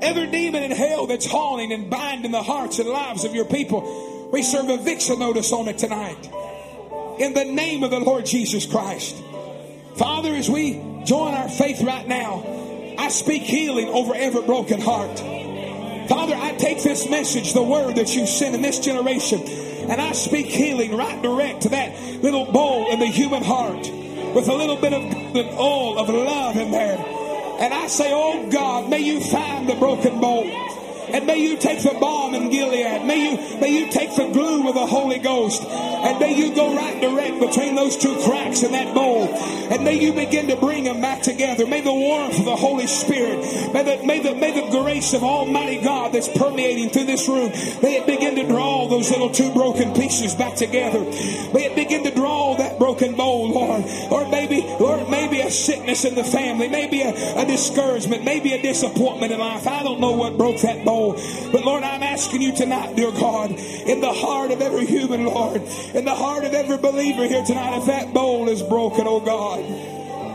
every 0.03 0.27
demon 0.31 0.63
in 0.63 0.71
hell 0.71 1.07
that's 1.07 1.27
haunting 1.27 1.73
and 1.73 1.91
binding 1.91 2.31
the 2.31 2.43
hearts 2.43 2.79
and 2.79 2.89
lives 2.89 3.25
of 3.25 3.35
your 3.35 3.45
people. 3.45 4.31
We 4.33 4.43
serve 4.43 4.71
eviction 4.71 5.19
notice 5.19 5.53
on 5.53 5.69
it 5.69 5.79
tonight. 5.79 6.31
In 7.19 7.35
the 7.35 7.45
name 7.45 7.85
of 7.85 7.91
the 7.91 8.01
Lord 8.01 8.27
Jesus 8.27 8.67
Christ. 8.67 9.15
Father, 9.97 10.35
as 10.35 10.51
we 10.51 11.03
join 11.05 11.35
our 11.35 11.49
faith 11.49 11.81
right 11.83 12.09
now, 12.09 12.43
I 12.99 13.11
speak 13.11 13.43
healing 13.43 13.89
over 13.89 14.15
every 14.15 14.43
broken 14.43 14.81
heart. 14.81 15.21
Father, 16.09 16.35
I 16.35 16.55
take 16.59 16.83
this 16.83 17.09
message, 17.09 17.53
the 17.53 17.63
word 17.63 17.97
that 17.97 18.15
you 18.15 18.27
sent 18.27 18.55
in 18.55 18.63
this 18.63 18.81
generation, 18.81 19.41
and 19.91 20.01
I 20.01 20.13
speak 20.13 20.47
healing 20.47 20.97
right 20.97 21.21
direct 21.23 21.63
to 21.63 21.69
that 21.71 22.23
little 22.23 22.47
bowl 22.47 22.91
in 22.91 23.01
the 23.01 23.07
human 23.07 23.43
heart 23.43 23.91
with 24.35 24.49
a 24.49 24.55
little 24.55 24.77
bit 24.77 24.93
of 24.93 25.59
oil 25.59 25.99
of 25.99 26.09
love 26.09 26.57
in 26.57 26.71
there. 26.71 26.99
And 27.61 27.73
I 27.73 27.87
say, 27.87 28.11
Oh 28.13 28.51
God, 28.51 28.91
may 28.91 29.01
you 29.01 29.21
find 29.21 29.69
the 29.69 29.75
broken 29.75 30.21
bowl. 30.21 30.45
And 31.15 31.29
may 31.29 31.39
you 31.39 31.57
take 31.57 31.81
the 31.81 31.97
balm 32.01 32.35
in 32.35 32.51
Gilead. 32.51 33.07
May 33.07 33.31
you, 33.31 33.61
may 33.61 33.69
you 33.69 33.93
take 33.93 34.17
the 34.17 34.29
glue 34.33 34.67
of 34.69 34.75
the 34.75 34.85
Holy 34.85 35.21
Ghost. 35.21 35.63
And 35.63 36.19
may 36.19 36.35
you 36.35 36.53
go 36.53 36.75
right 36.75 37.01
direct 37.01 37.39
between 37.39 37.77
those 37.77 37.97
two 37.97 38.21
cracks 38.25 38.65
in 38.65 38.73
that 38.73 38.93
bowl. 38.97 39.29
And 39.29 39.85
may 39.85 39.95
you 39.95 40.13
begin 40.13 40.49
to 40.49 40.57
bring 40.57 40.83
them 40.83 41.01
back 41.01 41.23
together. 41.23 41.69
May 41.69 41.83
the 41.83 41.95
warmth 41.95 42.41
of 42.41 42.45
the 42.45 42.57
Holy 42.57 42.89
Spirit, 42.89 43.39
may 43.73 43.85
the, 43.85 44.05
may 44.05 44.19
the, 44.21 44.35
may 44.35 44.61
the 44.61 44.69
grace 44.73 45.15
of 45.15 45.23
Almighty 45.23 45.81
God 45.83 46.13
that's 46.13 46.27
permeating 46.27 46.91
through 46.91 47.07
this 47.07 47.29
room, 47.29 47.51
may 47.81 47.99
it 47.99 48.07
begin 48.07 48.35
to 48.35 48.47
draw 48.49 48.89
those 48.89 49.09
little 49.13 49.31
two 49.31 49.53
broken 49.53 49.95
pieces 49.95 50.35
back 50.35 50.57
together. 50.57 50.99
May 50.99 51.71
it 51.71 51.77
begin 51.77 52.03
to 52.05 52.11
draw 52.11 52.57
that 52.57 52.81
broken 52.81 53.15
bowl, 53.15 53.53
Lord. 53.53 53.85
Or 54.11 54.29
maybe, 54.29 54.63
Lord, 54.81 55.09
maybe 55.09 55.43
a 55.43 55.51
sickness 55.51 56.05
in 56.05 56.17
the 56.17 56.25
family, 56.25 56.69
maybe 56.69 57.03
a, 57.03 57.15
a 57.39 57.47
discouragement, 57.47 58.25
maybe 58.25 58.53
a 58.53 58.61
disappointment 58.61 59.31
in 59.31 59.39
life. 59.39 59.69
I 59.69 59.85
don't 59.85 60.01
know 60.01 60.13
what 60.13 60.37
broke 60.37 60.61
that 60.63 60.85
bowl. 60.85 61.04
But 61.13 61.65
Lord, 61.65 61.83
I'm 61.83 62.03
asking 62.03 62.43
you 62.43 62.55
tonight, 62.55 62.97
dear 62.97 63.13
God, 63.13 63.51
in 63.51 64.01
the 64.01 64.13
heart 64.13 64.51
of 64.51 64.61
every 64.61 64.87
human, 64.87 65.25
Lord, 65.25 65.63
in 65.95 66.05
the 66.05 66.15
heart 66.15 66.45
of 66.45 66.55
every 66.55 66.79
believer 66.79 67.27
here 67.27 67.45
tonight, 67.45 67.79
if 67.79 67.87
that 67.87 68.15
bowl 68.15 68.49
is 68.49 68.63
broken, 68.63 69.07
oh 69.07 69.21
God. 69.21 69.65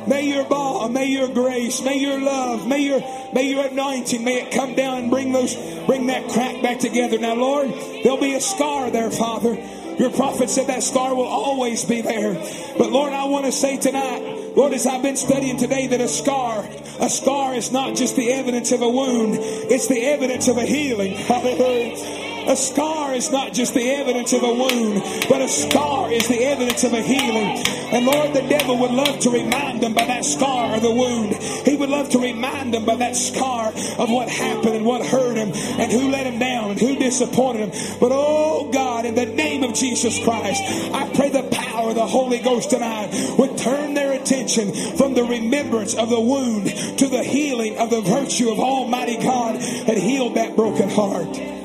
May 0.08 0.28
your 0.28 0.46
balm, 0.46 0.94
may 0.94 1.06
your 1.06 1.28
grace, 1.28 1.82
may 1.84 1.98
your 1.98 2.20
love, 2.20 2.68
may 2.68 2.80
your 2.80 3.00
may 3.32 3.44
your 3.44 3.68
anointing, 3.68 4.24
may 4.24 4.42
it 4.42 4.52
come 4.52 4.74
down 4.74 4.98
and 4.98 5.12
bring 5.12 5.32
those 5.32 5.56
bring 5.86 6.08
that 6.08 6.30
crack 6.30 6.64
back 6.64 6.80
together. 6.80 7.20
Now, 7.20 7.36
Lord, 7.36 7.70
there'll 8.04 8.18
be 8.18 8.34
a 8.34 8.42
scar 8.42 8.90
there, 8.90 9.12
Father. 9.12 9.56
Your 10.00 10.10
prophet 10.12 10.50
said 10.50 10.68
that 10.68 10.82
scar 10.82 11.14
will 11.14 11.28
always 11.28 11.84
be 11.84 12.02
there. 12.02 12.34
But 12.78 12.92
Lord, 12.92 13.12
I 13.12 13.26
want 13.26 13.46
to 13.46 13.52
say 13.52 13.76
tonight, 13.78 14.56
Lord, 14.56 14.74
as 14.74 14.88
I've 14.88 15.04
been 15.04 15.18
studying 15.18 15.58
today, 15.58 15.88
that 15.88 16.00
a 16.00 16.08
scar, 16.08 16.66
a 17.02 17.10
scar 17.10 17.54
is 17.54 17.74
not 17.74 17.96
just 17.96 18.16
the 18.16 18.32
evidence 18.32 18.72
of 18.72 18.82
a 18.82 18.90
wound, 18.90 19.36
it's 19.40 19.88
the 19.90 20.02
evidence 20.02 20.48
of 20.48 20.58
a 20.58 20.66
healing. 20.66 21.16
Hallelujah. 21.16 22.29
A 22.50 22.56
scar 22.56 23.14
is 23.14 23.32
not 23.32 23.54
just 23.54 23.76
the 23.76 23.92
evidence 23.92 24.34
of 24.34 24.42
a 24.42 24.52
wound, 24.52 25.04
but 25.30 25.40
a 25.40 25.48
scar 25.48 26.12
is 26.12 26.28
the 26.28 26.44
evidence 26.46 26.84
of 26.84 26.94
a 26.94 27.02
healing. 27.04 27.64
And 27.94 28.08
Lord, 28.08 28.34
the 28.34 28.42
devil 28.42 28.76
would 28.80 28.90
love 28.90 29.20
to 29.20 29.30
remind 29.30 29.82
them 29.82 29.94
by 29.94 30.06
that 30.06 30.26
scar 30.26 30.76
of 30.76 30.82
the 30.82 30.90
wound. 30.90 31.36
He 31.36 31.76
would 31.76 31.92
love 31.92 32.10
to 32.10 32.18
remind 32.18 32.74
them 32.74 32.86
by 32.86 32.96
that 32.96 33.16
scar 33.16 33.68
of 34.00 34.10
what 34.10 34.30
happened 34.30 34.76
and 34.78 34.84
what 34.84 35.06
hurt 35.06 35.38
him 35.38 35.52
and 35.54 35.92
who 35.92 36.10
let 36.10 36.26
him 36.26 36.40
down 36.40 36.72
and 36.72 36.80
who 36.80 36.96
disappointed 36.96 37.70
him. 37.70 37.98
But 38.00 38.10
oh 38.12 38.72
God, 38.72 39.06
in 39.06 39.14
the 39.14 39.28
name 39.28 39.64
of 39.64 39.76
Jesus 39.76 40.18
Christ, 40.24 40.64
I 40.92 41.08
pray 41.14 41.30
the 41.30 41.44
power 41.52 41.90
of 41.90 41.96
the 41.96 42.08
Holy 42.08 42.40
Ghost 42.40 42.72
tonight 42.72 43.12
would 43.38 43.60
turn 43.60 43.94
their 43.94 44.14
attention 44.14 44.74
from 44.98 45.14
the 45.14 45.24
remembrance 45.24 45.94
of 45.94 46.10
the 46.10 46.20
wound 46.20 46.66
to 46.98 47.08
the 47.10 47.24
healing 47.24 47.78
of 47.78 47.92
the 47.92 48.02
virtue 48.02 48.50
of 48.50 48.60
Almighty 48.60 49.18
God 49.18 49.56
that 49.86 49.98
healed 49.98 50.34
that 50.34 50.56
broken 50.56 50.90
heart. 50.90 51.59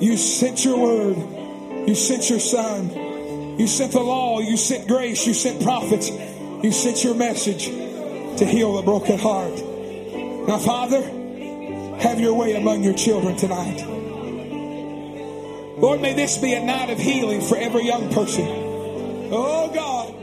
You 0.00 0.16
sent 0.16 0.64
your 0.64 0.78
word. 0.78 1.16
You 1.86 1.94
sent 1.94 2.30
your 2.30 2.40
son. 2.40 3.58
You 3.58 3.66
sent 3.66 3.92
the 3.92 4.00
law. 4.00 4.40
You 4.40 4.56
sent 4.56 4.88
grace. 4.88 5.26
You 5.26 5.34
sent 5.34 5.62
prophets. 5.62 6.10
You 6.10 6.72
sent 6.72 7.04
your 7.04 7.14
message 7.14 7.66
to 7.66 8.46
heal 8.46 8.74
the 8.74 8.82
broken 8.82 9.18
heart. 9.18 9.52
Now, 10.48 10.58
Father, 10.58 11.02
have 12.00 12.18
your 12.18 12.34
way 12.34 12.54
among 12.56 12.82
your 12.82 12.94
children 12.94 13.36
tonight. 13.36 13.84
Lord, 15.78 16.00
may 16.00 16.14
this 16.14 16.38
be 16.38 16.54
a 16.54 16.64
night 16.64 16.90
of 16.90 16.98
healing 16.98 17.42
for 17.42 17.56
every 17.56 17.84
young 17.84 18.12
person. 18.12 18.46
Oh, 19.32 19.70
God. 19.74 20.14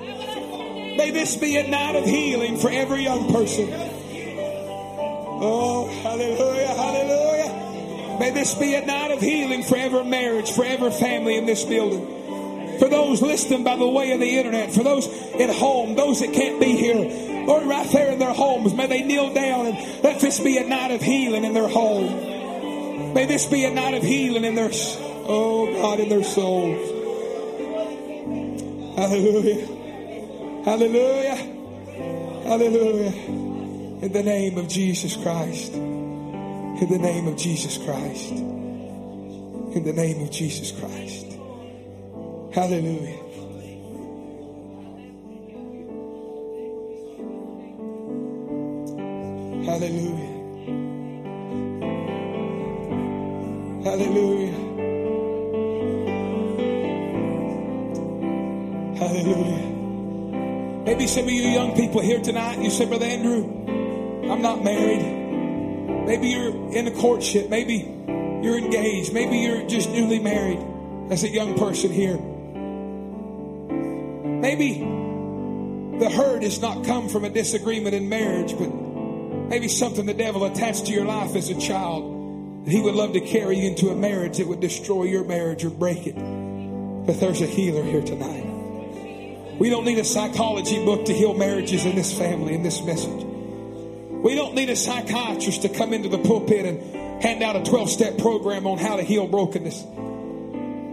May 0.97 1.11
this 1.11 1.35
be 1.35 1.57
a 1.57 1.67
night 1.67 1.95
of 1.95 2.05
healing 2.05 2.57
for 2.57 2.71
every 2.71 3.03
young 3.03 3.31
person. 3.31 3.69
Oh, 5.39 5.87
hallelujah, 6.01 6.67
hallelujah. 6.67 7.36
May 8.19 8.31
this 8.31 8.56
be 8.56 8.73
a 8.73 8.85
night 8.85 9.11
of 9.11 9.19
healing 9.19 9.64
for 9.64 9.77
every 9.77 10.03
marriage, 10.03 10.52
for 10.52 10.65
every 10.65 10.91
family 10.91 11.38
in 11.38 11.45
this 11.45 11.64
building. 11.64 12.15
For 12.80 12.89
those 12.89 13.22
listening 13.22 13.64
by 13.64 13.76
the 13.76 13.88
way 13.88 14.11
of 14.11 14.19
the 14.19 14.38
internet, 14.38 14.72
for 14.72 14.84
those 14.84 15.07
at 15.39 15.49
home, 15.49 15.95
those 15.95 16.19
that 16.19 16.34
can't 16.34 16.60
be 16.60 16.76
here, 16.76 17.45
Lord, 17.45 17.65
right 17.65 17.89
there 17.91 18.11
in 18.11 18.19
their 18.19 18.34
homes, 18.34 18.73
may 18.73 18.88
they 18.88 19.03
kneel 19.03 19.34
down 19.34 19.68
and 19.68 20.03
let 20.03 20.19
this 20.19 20.39
be 20.39 20.57
a 20.57 20.68
night 20.68 20.91
of 20.91 21.02
healing 21.02 21.44
in 21.44 21.53
their 21.53 21.68
home. 21.68 23.14
May 23.14 23.26
this 23.26 23.45
be 23.45 23.65
a 23.65 23.72
night 23.72 23.94
of 23.94 24.03
healing 24.03 24.44
in 24.44 24.56
their, 24.56 24.69
oh 25.27 25.73
God, 25.81 25.99
in 25.99 26.10
their 26.10 26.23
souls. 26.23 26.98
Hallelujah. 28.98 29.65
Hallelujah. 30.65 31.35
Hallelujah. 32.44 33.14
In 34.02 34.11
the 34.11 34.23
name 34.23 34.57
of 34.57 34.68
Jesus 34.68 35.15
Christ. 35.15 35.73
In 36.79 36.89
the 36.89 36.99
name 36.99 37.27
of 37.27 37.35
Jesus 37.35 37.75
Christ. 37.79 38.33
In 38.33 39.83
the 39.83 39.93
name 39.93 40.21
of 40.21 40.29
Jesus 40.29 40.71
Christ. 40.71 41.25
Hallelujah. 42.53 43.17
Hallelujah. 49.65 50.33
Hallelujah. 53.83 54.53
Hallelujah. 58.97 60.83
Maybe 60.85 61.07
some 61.07 61.23
of 61.23 61.31
you 61.31 61.41
young 61.41 61.75
people 61.75 62.01
here 62.01 62.21
tonight, 62.21 62.59
you 62.59 62.69
say, 62.69 62.85
Brother 62.85 63.07
Andrew, 63.07 63.45
I'm 64.31 64.43
not 64.43 64.63
married. 64.63 65.26
Maybe 66.07 66.29
you're 66.29 66.71
in 66.71 66.88
a 66.88 66.91
courtship. 66.91 67.49
Maybe 67.49 67.79
you're 68.41 68.57
engaged. 68.57 69.11
Maybe 69.11 69.39
you're 69.39 69.67
just 69.67 69.89
newly 69.89 70.19
married 70.19 70.59
as 71.11 71.25
a 71.25 71.27
young 71.27 71.57
person 71.57 71.91
here. 71.91 72.17
Maybe 74.39 74.79
the 75.99 76.09
hurt 76.09 76.43
has 76.43 76.61
not 76.61 76.85
come 76.85 77.09
from 77.09 77.25
a 77.25 77.29
disagreement 77.29 77.93
in 77.93 78.07
marriage, 78.07 78.57
but 78.57 78.69
maybe 78.69 79.67
something 79.67 80.05
the 80.05 80.13
devil 80.13 80.45
attached 80.45 80.85
to 80.85 80.93
your 80.93 81.03
life 81.03 81.35
as 81.35 81.49
a 81.49 81.59
child. 81.59 82.63
that 82.63 82.71
He 82.71 82.79
would 82.79 82.95
love 82.95 83.11
to 83.11 83.19
carry 83.19 83.59
you 83.59 83.67
into 83.67 83.89
a 83.89 83.95
marriage 83.95 84.38
that 84.38 84.47
would 84.47 84.61
destroy 84.61 85.03
your 85.03 85.25
marriage 85.25 85.65
or 85.65 85.69
break 85.69 86.07
it. 86.07 86.15
But 86.15 87.19
there's 87.19 87.41
a 87.41 87.45
healer 87.45 87.84
here 87.84 88.01
tonight. 88.01 88.45
We 89.59 89.69
don't 89.69 89.84
need 89.84 89.99
a 89.99 90.05
psychology 90.05 90.85
book 90.85 91.03
to 91.07 91.13
heal 91.13 91.34
marriages 91.34 91.85
in 91.85 91.97
this 91.97 92.17
family, 92.17 92.53
in 92.53 92.63
this 92.63 92.81
message. 92.81 93.26
We 94.23 94.35
don't 94.35 94.56
need 94.56 94.69
a 94.69 94.76
psychiatrist 94.76 95.61
to 95.61 95.69
come 95.69 95.94
into 95.94 96.10
the 96.10 96.18
pulpit 96.18 96.65
and 96.65 97.22
hand 97.22 97.44
out 97.44 97.56
a 97.56 97.64
12 97.64 97.89
step 97.89 98.18
program 98.18 98.65
on 98.65 98.77
how 98.77 98.98
to 98.98 99.03
heal 99.03 99.27
brokenness. 99.27 99.84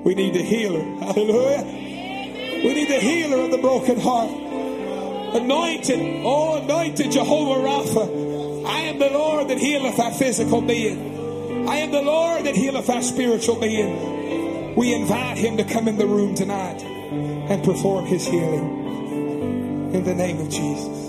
We 0.04 0.14
need 0.14 0.34
the 0.34 0.42
healer. 0.42 0.82
Hallelujah. 1.00 1.64
We 1.64 2.74
need 2.74 2.88
the 2.88 3.00
healer 3.00 3.44
of 3.44 3.50
the 3.50 3.58
broken 3.58 3.98
heart. 3.98 4.30
Anointed, 4.30 6.22
oh, 6.24 6.62
anointed 6.62 7.10
Jehovah 7.10 7.60
Rapha. 7.66 8.66
I 8.66 8.80
am 8.82 8.98
the 8.98 9.10
Lord 9.10 9.48
that 9.48 9.58
healeth 9.58 9.98
our 9.98 10.12
physical 10.12 10.60
being. 10.60 11.68
I 11.68 11.76
am 11.76 11.90
the 11.90 12.02
Lord 12.02 12.44
that 12.44 12.54
healeth 12.54 12.88
our 12.88 13.02
spiritual 13.02 13.58
being. 13.58 14.76
We 14.76 14.92
invite 14.92 15.38
him 15.38 15.56
to 15.56 15.64
come 15.64 15.88
in 15.88 15.98
the 15.98 16.06
room 16.06 16.34
tonight 16.34 16.82
and 16.82 17.64
perform 17.64 18.06
his 18.06 18.26
healing. 18.26 19.92
In 19.94 20.04
the 20.04 20.14
name 20.14 20.40
of 20.40 20.50
Jesus. 20.50 21.03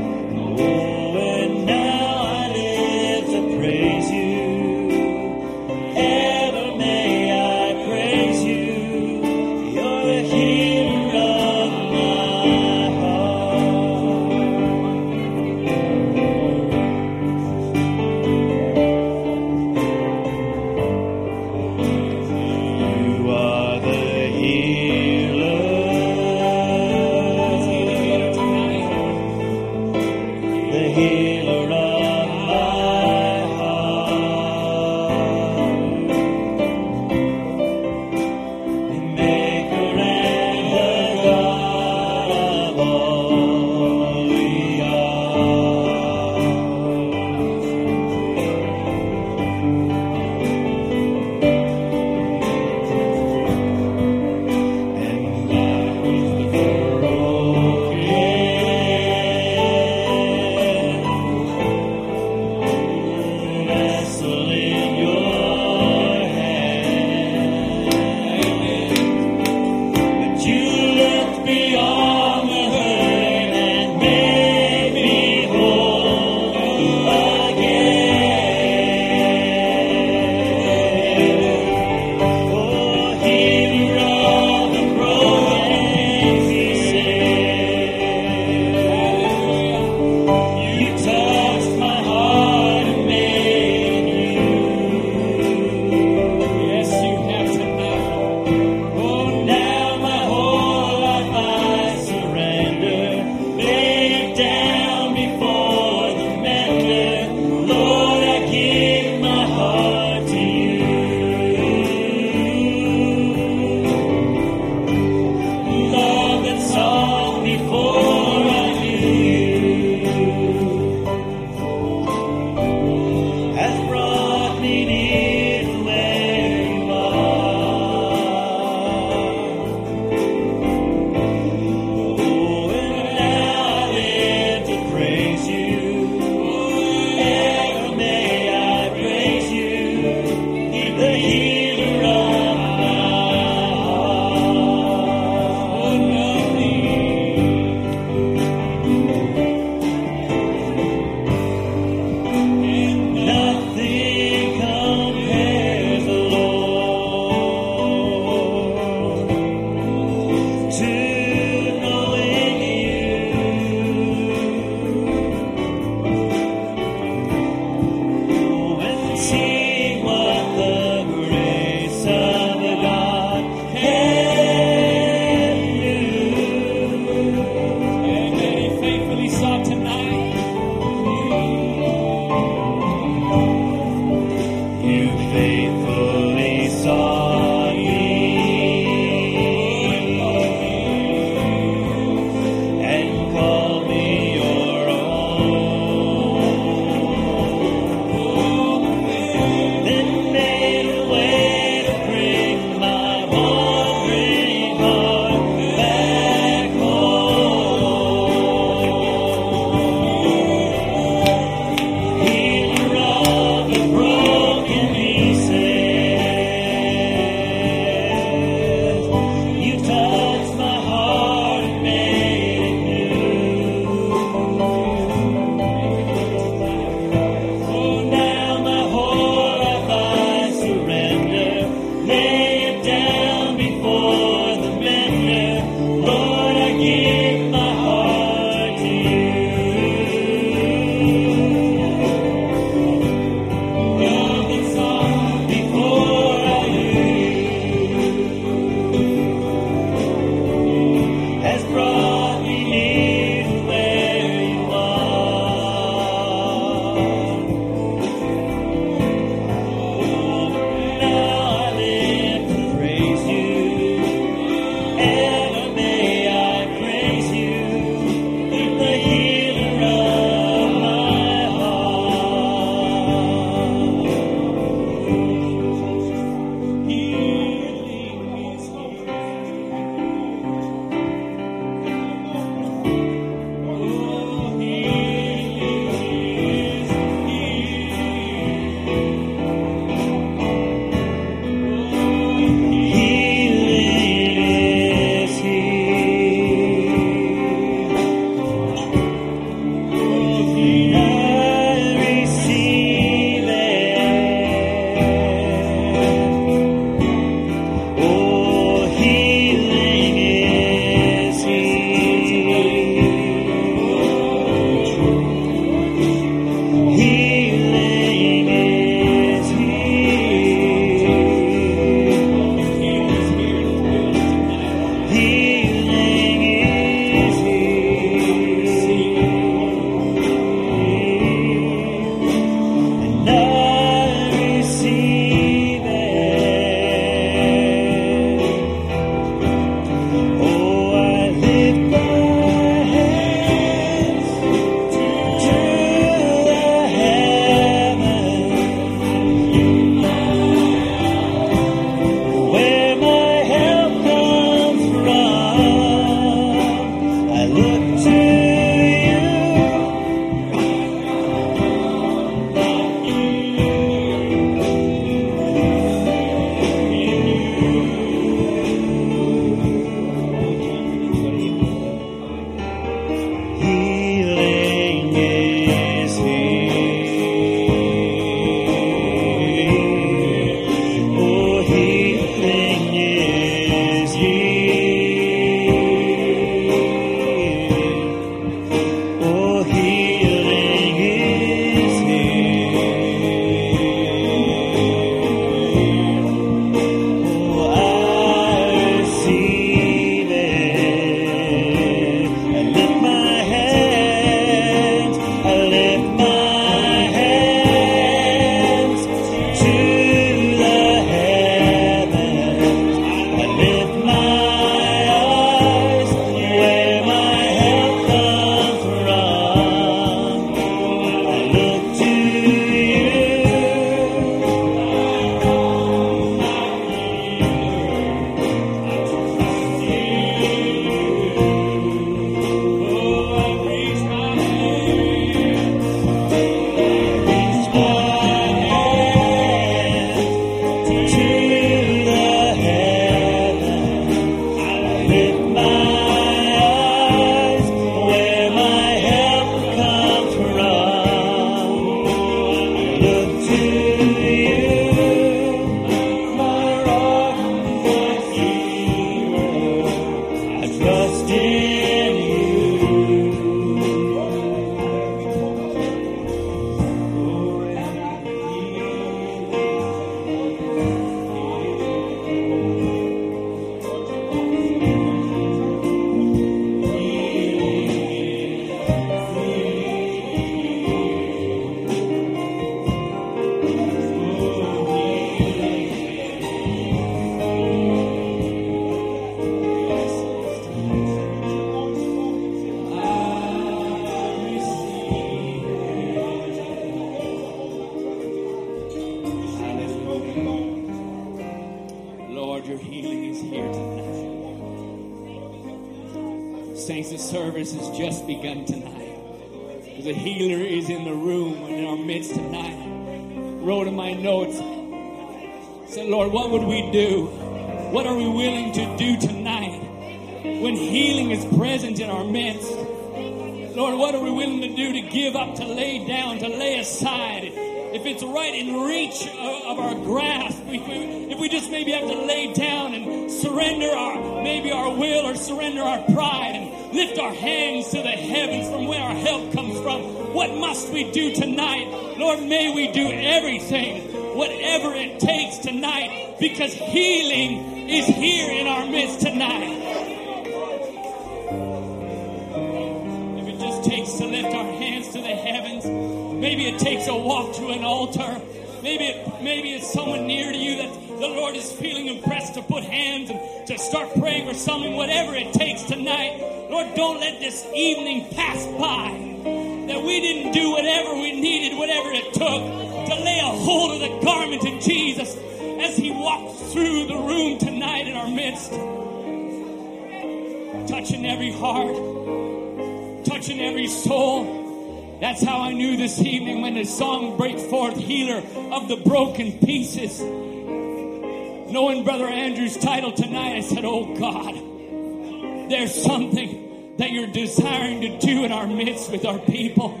with 599.24 599.40
our 599.40 599.46
people. 599.46 600.00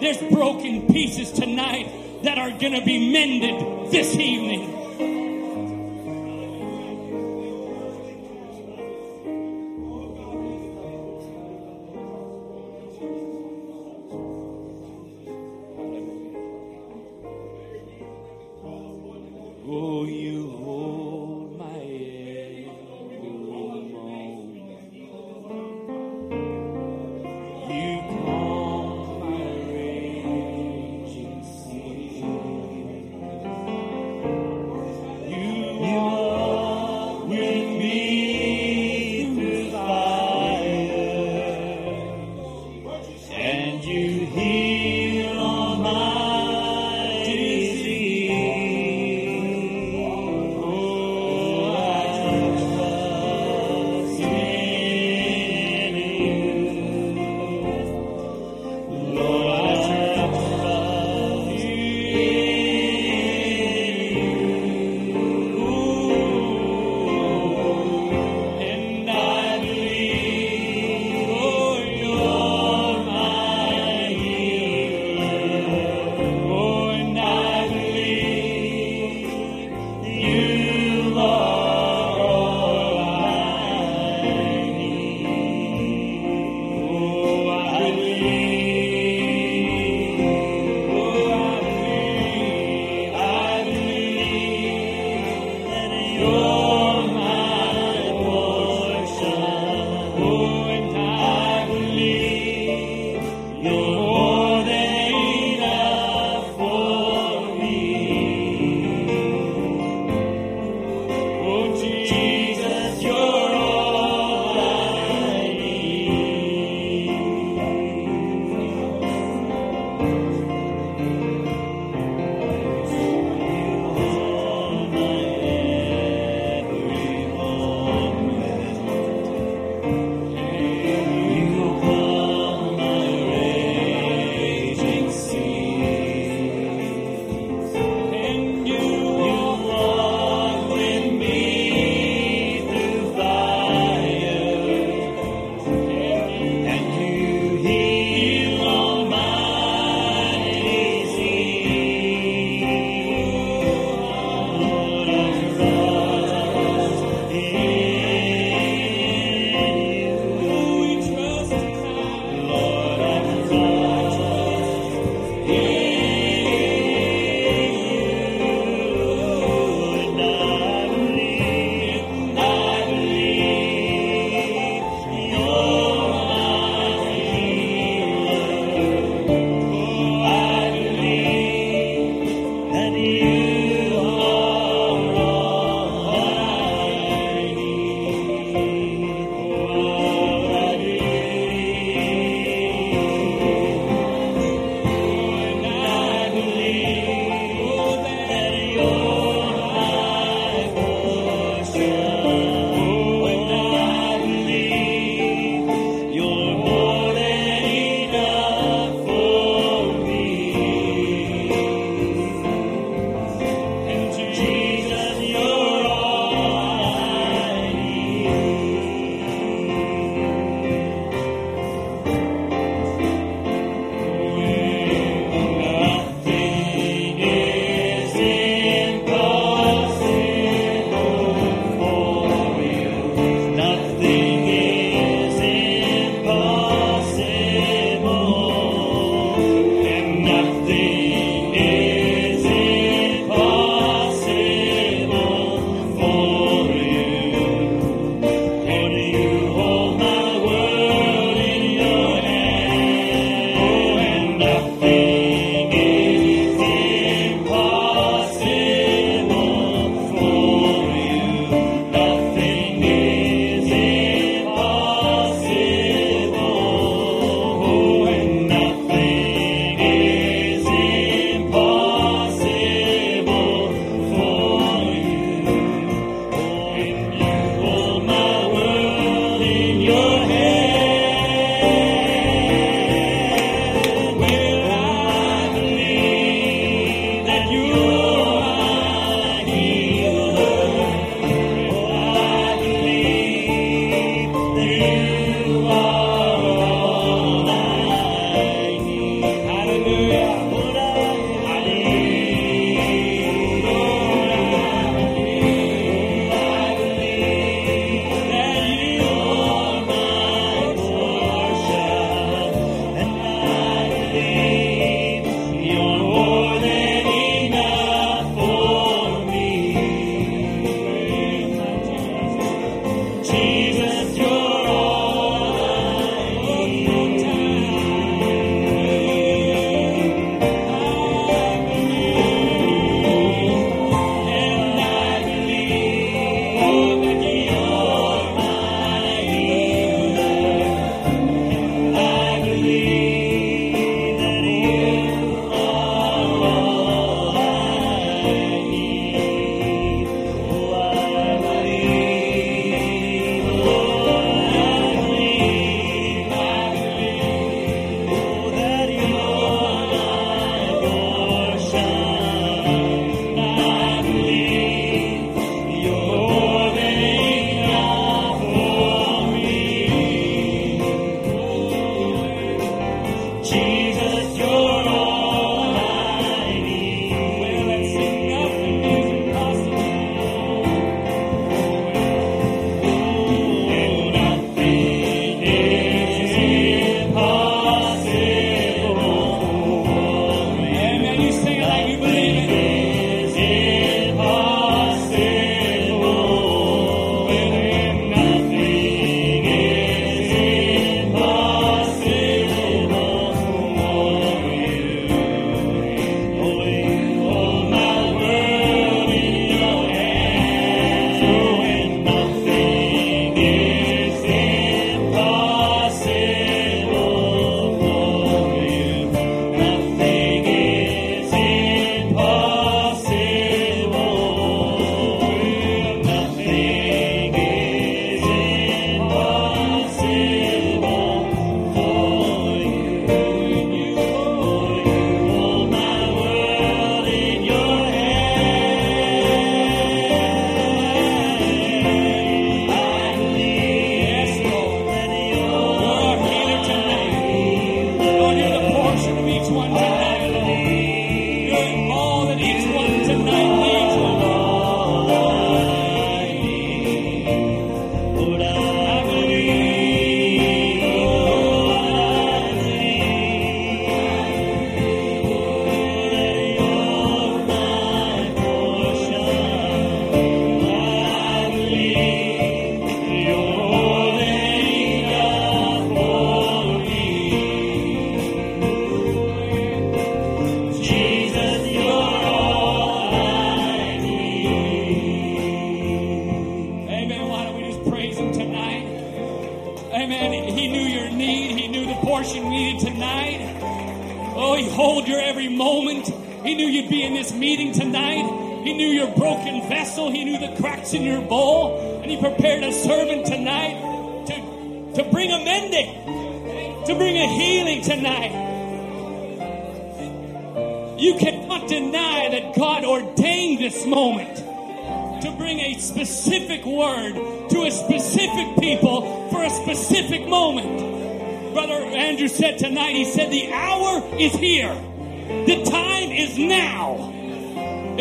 There's 0.00 0.18
broken 0.30 0.86
pieces 0.88 1.32
tonight 1.32 2.22
that 2.22 2.38
are 2.38 2.50
going 2.50 2.78
to 2.78 2.84
be 2.84 3.10
mended 3.12 3.90
this 3.90 4.14
evening. 4.14 4.39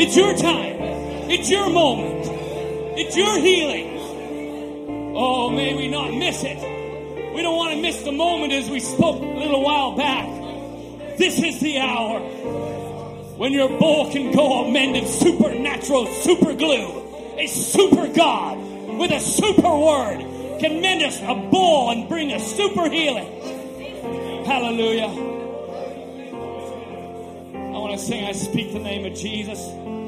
It's 0.10 0.18
your 0.18 0.36
time. 0.38 0.76
It's 1.30 1.52
your 1.52 1.70
moment. 1.70 2.26
It's 2.98 3.16
your 3.16 3.40
healing. 3.40 5.14
Oh, 5.16 5.52
may 5.52 5.76
we 5.76 5.88
not 5.88 6.12
miss 6.16 6.44
it. 6.44 6.58
We 7.36 7.44
don't 7.44 7.56
want 7.56 7.76
to 7.76 7.82
miss 7.84 8.02
the 8.02 8.12
moment 8.12 8.52
as 8.52 8.72
we 8.72 8.80
spoke 8.80 9.22
a 9.22 9.38
little 9.38 9.64
while 9.64 9.96
back. 9.96 10.26
This 11.20 11.38
is 11.38 11.60
the 11.60 11.78
hour 11.78 12.22
when 13.38 13.54
your 13.54 13.70
bowl 13.70 14.12
can 14.12 14.32
go 14.32 14.66
amended 14.66 15.08
supernatural 15.08 16.08
super 16.08 16.56
glue. 16.56 17.36
A 17.38 17.46
super 17.46 18.08
God 18.08 18.58
with 18.98 19.12
a 19.12 19.20
super 19.20 19.78
word 19.78 20.22
can 20.60 20.82
mend 20.82 21.04
us 21.04 21.22
a 21.22 21.36
bowl 21.36 21.92
and 21.92 22.10
bring 22.10 22.32
a 22.32 22.40
super 22.40 22.90
healing. 22.90 23.28
Hallelujah. 24.44 25.06
I 27.54 27.78
want 27.78 27.92
to 27.92 28.00
sing 28.04 28.26
I 28.26 28.32
speak 28.32 28.74
the 28.74 28.80
name 28.80 29.06
of 29.06 29.14
Jesus. 29.14 29.99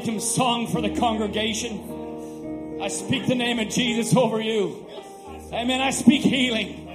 An 0.00 0.06
anthem 0.06 0.20
song 0.20 0.66
for 0.66 0.80
the 0.80 0.96
congregation. 0.96 2.80
I 2.80 2.88
speak 2.88 3.26
the 3.26 3.34
name 3.34 3.58
of 3.58 3.68
Jesus 3.68 4.16
over 4.16 4.40
you. 4.40 4.86
Amen. 5.52 5.82
I 5.82 5.90
speak 5.90 6.22
healing. 6.22 6.88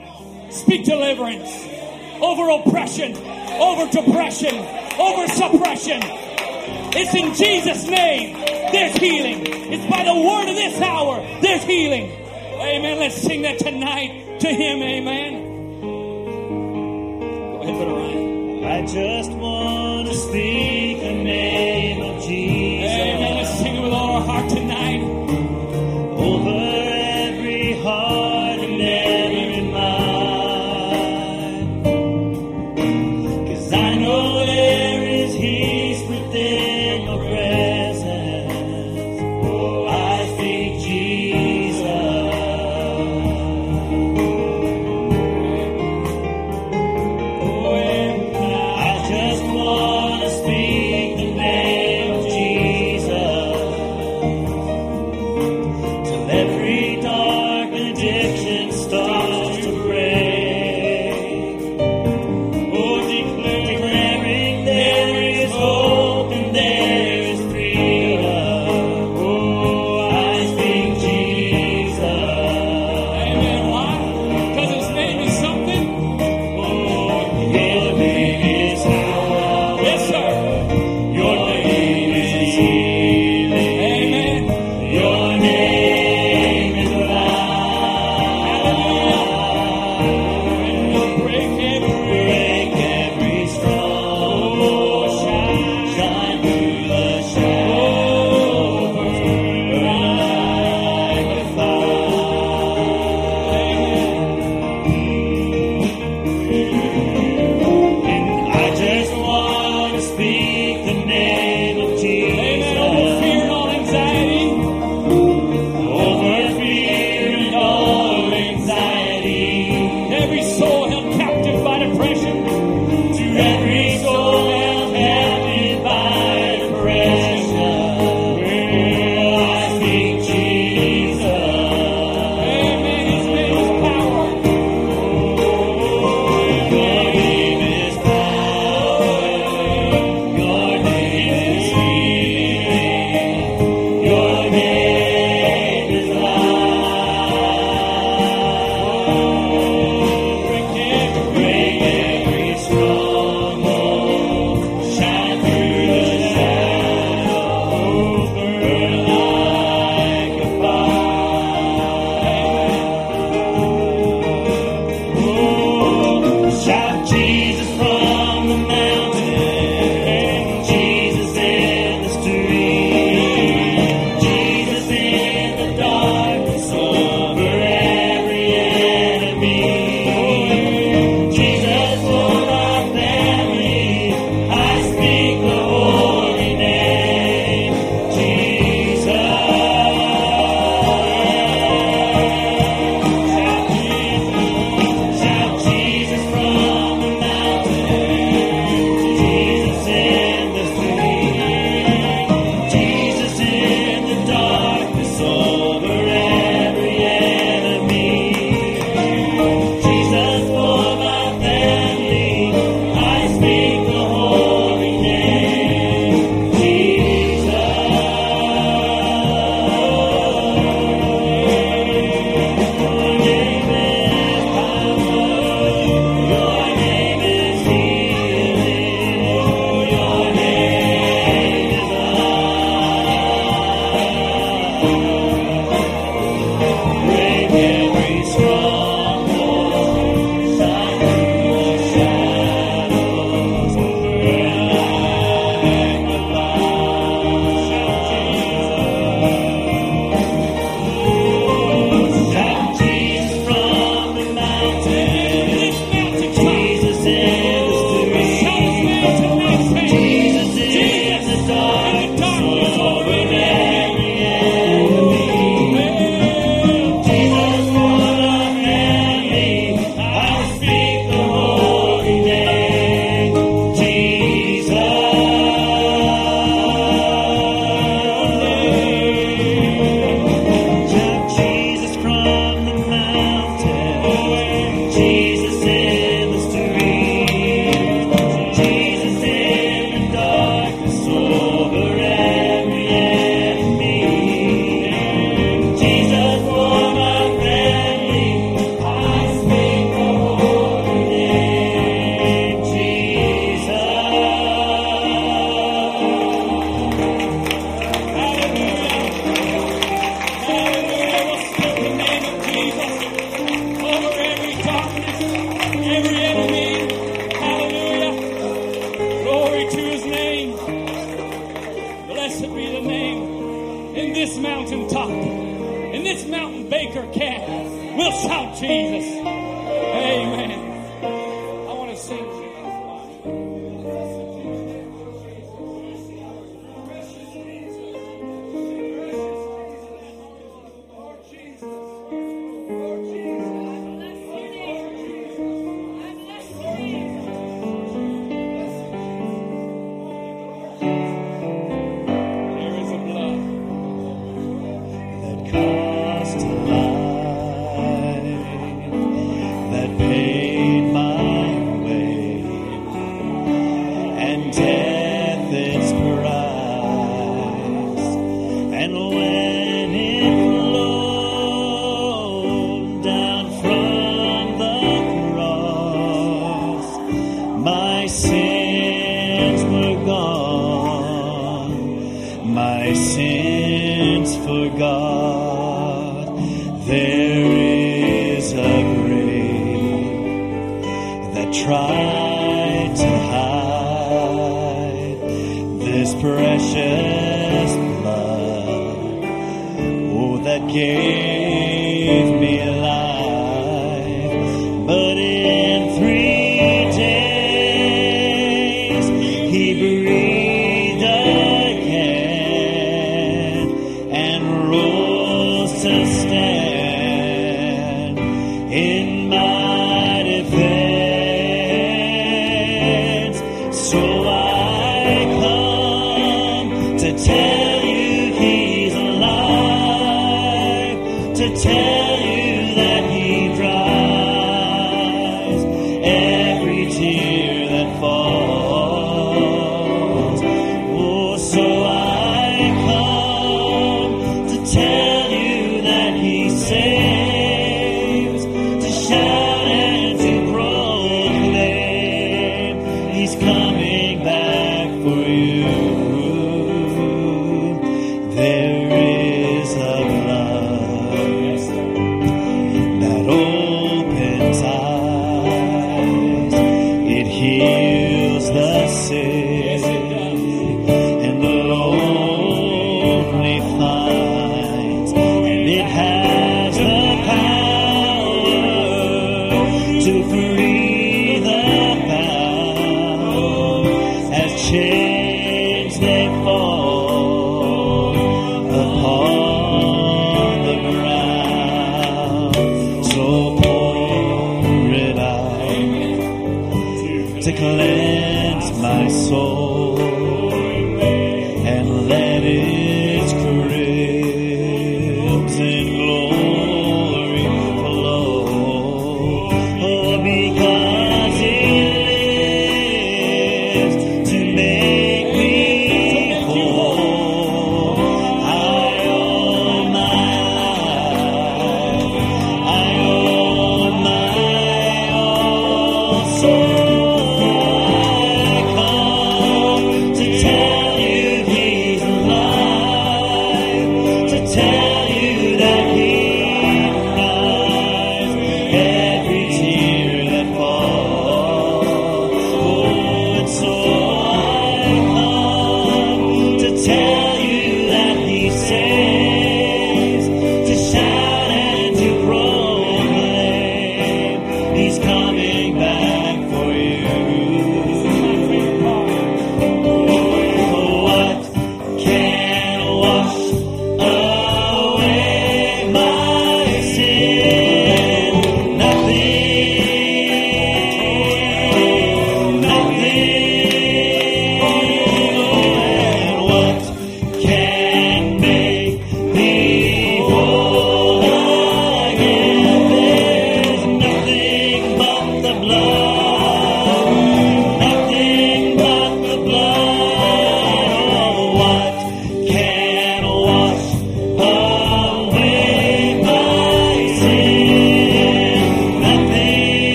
Speak 0.50 0.86
deliverance 0.86 1.52
over 2.20 2.50
oppression, 2.50 3.16
over 3.62 3.86
depression, 3.92 4.56
over 4.98 5.28
suppression. 5.28 6.00
It's 6.98 7.14
in 7.14 7.36
Jesus' 7.36 7.88
name. 7.88 8.38
There's 8.72 8.98
healing. 8.98 9.46
It's 9.46 9.86
by 9.86 10.04
the 10.04 10.16
word 10.16 10.50
of 10.50 10.56
this 10.56 10.82
hour. 10.82 11.22
There's 11.42 11.62
healing. 11.62 12.10
Amen. 12.10 12.98
Let's 12.98 13.22
sing 13.22 13.44
that 13.44 13.60
tonight 13.60 14.40
to 14.40 14.48
Him. 14.48 14.82
Amen. 14.82 15.82
Go 17.52 17.62
ahead, 17.62 17.76
Brother 17.76 17.94
Ryan. 17.94 18.66
I 18.66 18.82
just 18.88 19.30
want 19.30 20.08
to 20.08 20.16
speak 20.16 20.65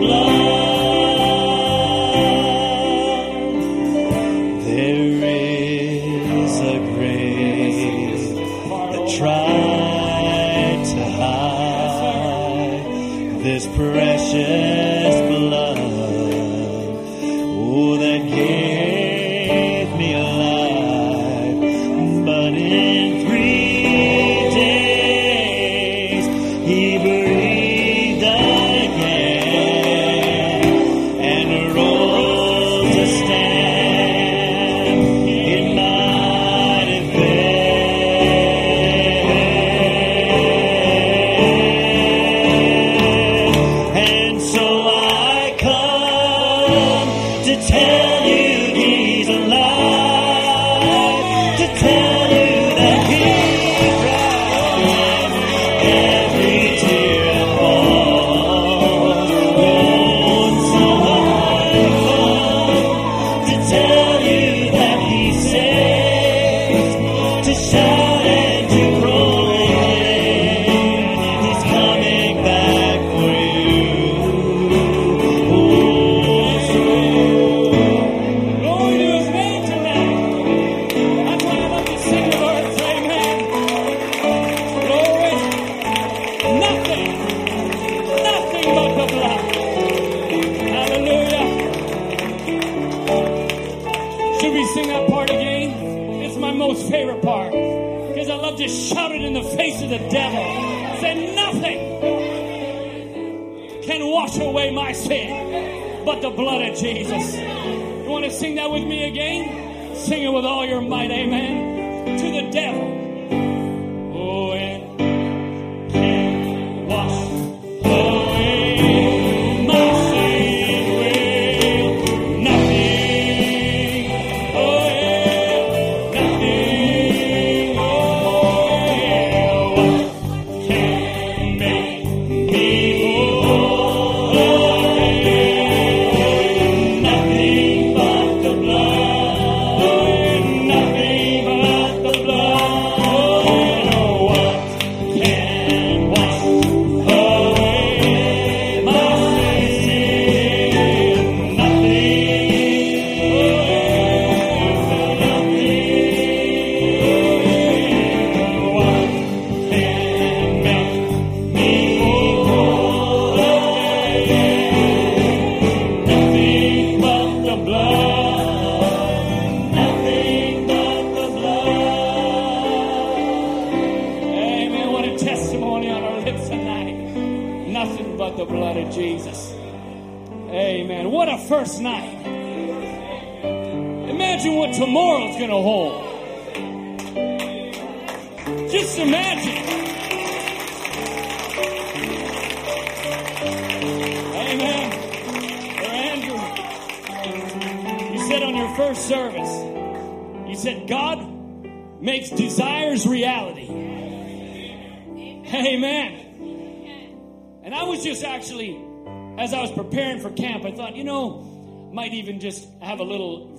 Blood. 0.00 0.31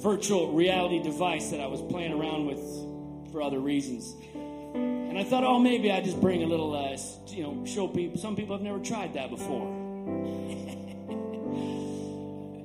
Virtual 0.04 0.52
reality 0.52 1.02
device 1.02 1.52
that 1.52 1.62
I 1.62 1.68
was 1.68 1.82
playing 1.82 2.12
around 2.12 2.46
with 2.46 2.60
for 3.32 3.42
other 3.42 3.60
reasons. 3.60 4.14
And 4.34 5.18
I 5.18 5.24
thought, 5.24 5.46
oh, 5.46 5.60
maybe 5.60 5.92
I 5.92 6.02
just 6.02 6.20
bring 6.20 6.44
a 6.44 6.46
little, 6.46 6.76
uh, 6.76 6.98
you 7.28 7.44
know, 7.44 7.66
show 7.66 7.88
people. 7.88 8.20
Some 8.20 8.36
people 8.36 8.56
have 8.56 8.64
never 8.64 8.80
tried 8.80 9.14
that 9.14 9.30
before. 9.30 9.66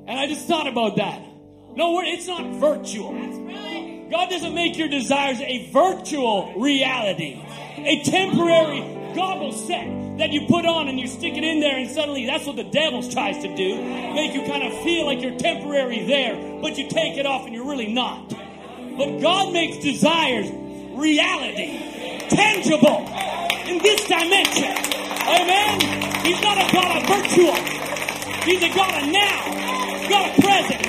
and 0.09 0.19
I 0.19 0.27
just 0.27 0.49
thought 0.49 0.67
about 0.67 0.97
that. 0.97 1.23
No, 1.77 2.01
it's 2.01 2.27
not 2.27 2.45
virtual. 2.57 3.13
God 4.11 4.31
doesn't 4.31 4.55
make 4.55 4.77
your 4.77 4.89
desires 4.89 5.41
a 5.41 5.71
virtual 5.71 6.59
reality, 6.59 7.41
a 7.77 8.03
temporary 8.03 9.15
goggle 9.15 9.53
set 9.53 10.19
that 10.19 10.31
you 10.31 10.47
put 10.49 10.67
on 10.67 10.89
and 10.89 10.99
you 10.99 11.07
stick 11.07 11.37
it 11.37 11.45
in 11.45 11.61
there, 11.61 11.79
and 11.79 11.89
suddenly 11.89 12.27
that's 12.27 12.47
what 12.47 12.57
the 12.57 12.65
devil 12.65 13.09
tries 13.09 13.41
to 13.43 13.55
do 13.55 13.77
make 14.15 14.35
you 14.35 14.45
kind 14.47 14.65
of 14.65 14.83
feel 14.83 15.07
like 15.07 15.23
you're 15.23 15.39
temporary 15.39 16.05
there, 16.05 16.35
but 16.61 16.77
you 16.77 16.89
take 16.89 17.17
it 17.17 17.27
off 17.27 17.47
and 17.47 17.55
you're 17.55 17.67
really 17.67 17.93
not. 17.93 18.29
But 18.29 19.21
God 19.21 19.53
makes 19.53 19.79
desires 19.79 20.51
reality, 20.99 21.79
tangible 22.29 23.07
in 23.69 23.79
this 23.83 24.07
dimension. 24.07 24.75
Amen. 25.29 25.81
He's 26.25 26.41
not 26.43 26.59
a 26.59 26.73
God 26.73 26.97
of 26.97 27.09
virtual. 27.09 27.55
He's 28.45 28.63
a 28.63 28.75
God 28.75 29.03
of 29.03 29.09
now, 29.09 30.09
God 30.09 30.31
of 30.31 30.37
present. 30.45 30.87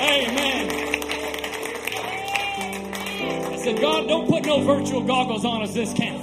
Amen. 0.00 0.70
I 3.52 3.56
said, 3.56 3.80
God, 3.80 4.08
don't 4.08 4.28
put 4.28 4.44
no 4.44 4.60
virtual 4.62 5.02
goggles 5.02 5.44
on 5.44 5.62
us 5.62 5.74
this 5.74 5.92
camp. 5.92 6.22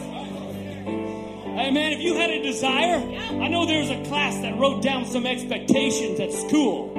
Amen. 1.59 1.93
If 1.93 1.99
you 1.99 2.15
had 2.15 2.29
a 2.29 2.41
desire, 2.41 2.97
I 2.97 3.47
know 3.47 3.65
there's 3.65 3.89
a 3.89 4.03
class 4.05 4.41
that 4.41 4.57
wrote 4.57 4.81
down 4.81 5.05
some 5.05 5.25
expectations 5.25 6.19
at 6.19 6.31
school. 6.31 6.90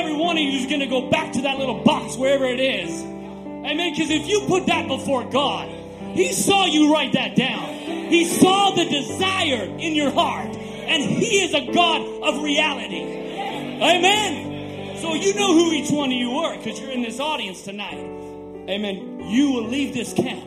Every 0.00 0.14
one 0.14 0.38
of 0.38 0.42
you 0.42 0.58
is 0.58 0.66
going 0.66 0.80
to 0.80 0.86
go 0.86 1.10
back 1.10 1.34
to 1.34 1.42
that 1.42 1.58
little 1.58 1.84
box 1.84 2.16
wherever 2.16 2.46
it 2.46 2.58
is. 2.58 3.02
Amen. 3.02 3.92
Because 3.92 4.08
if 4.08 4.26
you 4.26 4.44
put 4.46 4.64
that 4.66 4.88
before 4.88 5.24
God, 5.24 5.68
He 6.14 6.32
saw 6.32 6.64
you 6.64 6.90
write 6.92 7.12
that 7.12 7.36
down. 7.36 7.68
He 8.08 8.24
saw 8.24 8.70
the 8.70 8.88
desire 8.88 9.64
in 9.64 9.94
your 9.94 10.10
heart. 10.10 10.56
And 10.56 11.02
He 11.02 11.42
is 11.42 11.52
a 11.52 11.70
God 11.72 12.00
of 12.22 12.42
reality. 12.42 13.02
Amen. 13.02 14.96
So 15.02 15.12
you 15.12 15.34
know 15.34 15.52
who 15.52 15.72
each 15.72 15.90
one 15.90 16.10
of 16.10 16.16
you 16.16 16.30
are 16.30 16.56
because 16.56 16.80
you're 16.80 16.90
in 16.90 17.02
this 17.02 17.20
audience 17.20 17.60
tonight. 17.62 17.98
Amen. 17.98 19.20
You 19.28 19.52
will 19.52 19.68
leave 19.68 19.92
this 19.92 20.14
camp 20.14 20.44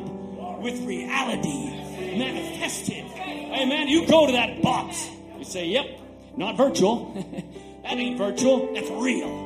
with 0.62 0.80
reality 0.82 1.84
manifested. 2.18 3.06
Amen. 3.16 3.88
You 3.88 4.08
go 4.08 4.26
to 4.26 4.32
that 4.34 4.62
box. 4.64 5.08
You 5.38 5.46
say, 5.46 5.68
yep, 5.68 5.88
not 6.36 6.58
virtual. 6.58 7.14
that 7.84 7.94
ain't 7.94 8.18
virtual. 8.18 8.74
That's 8.74 8.90
real. 8.90 9.43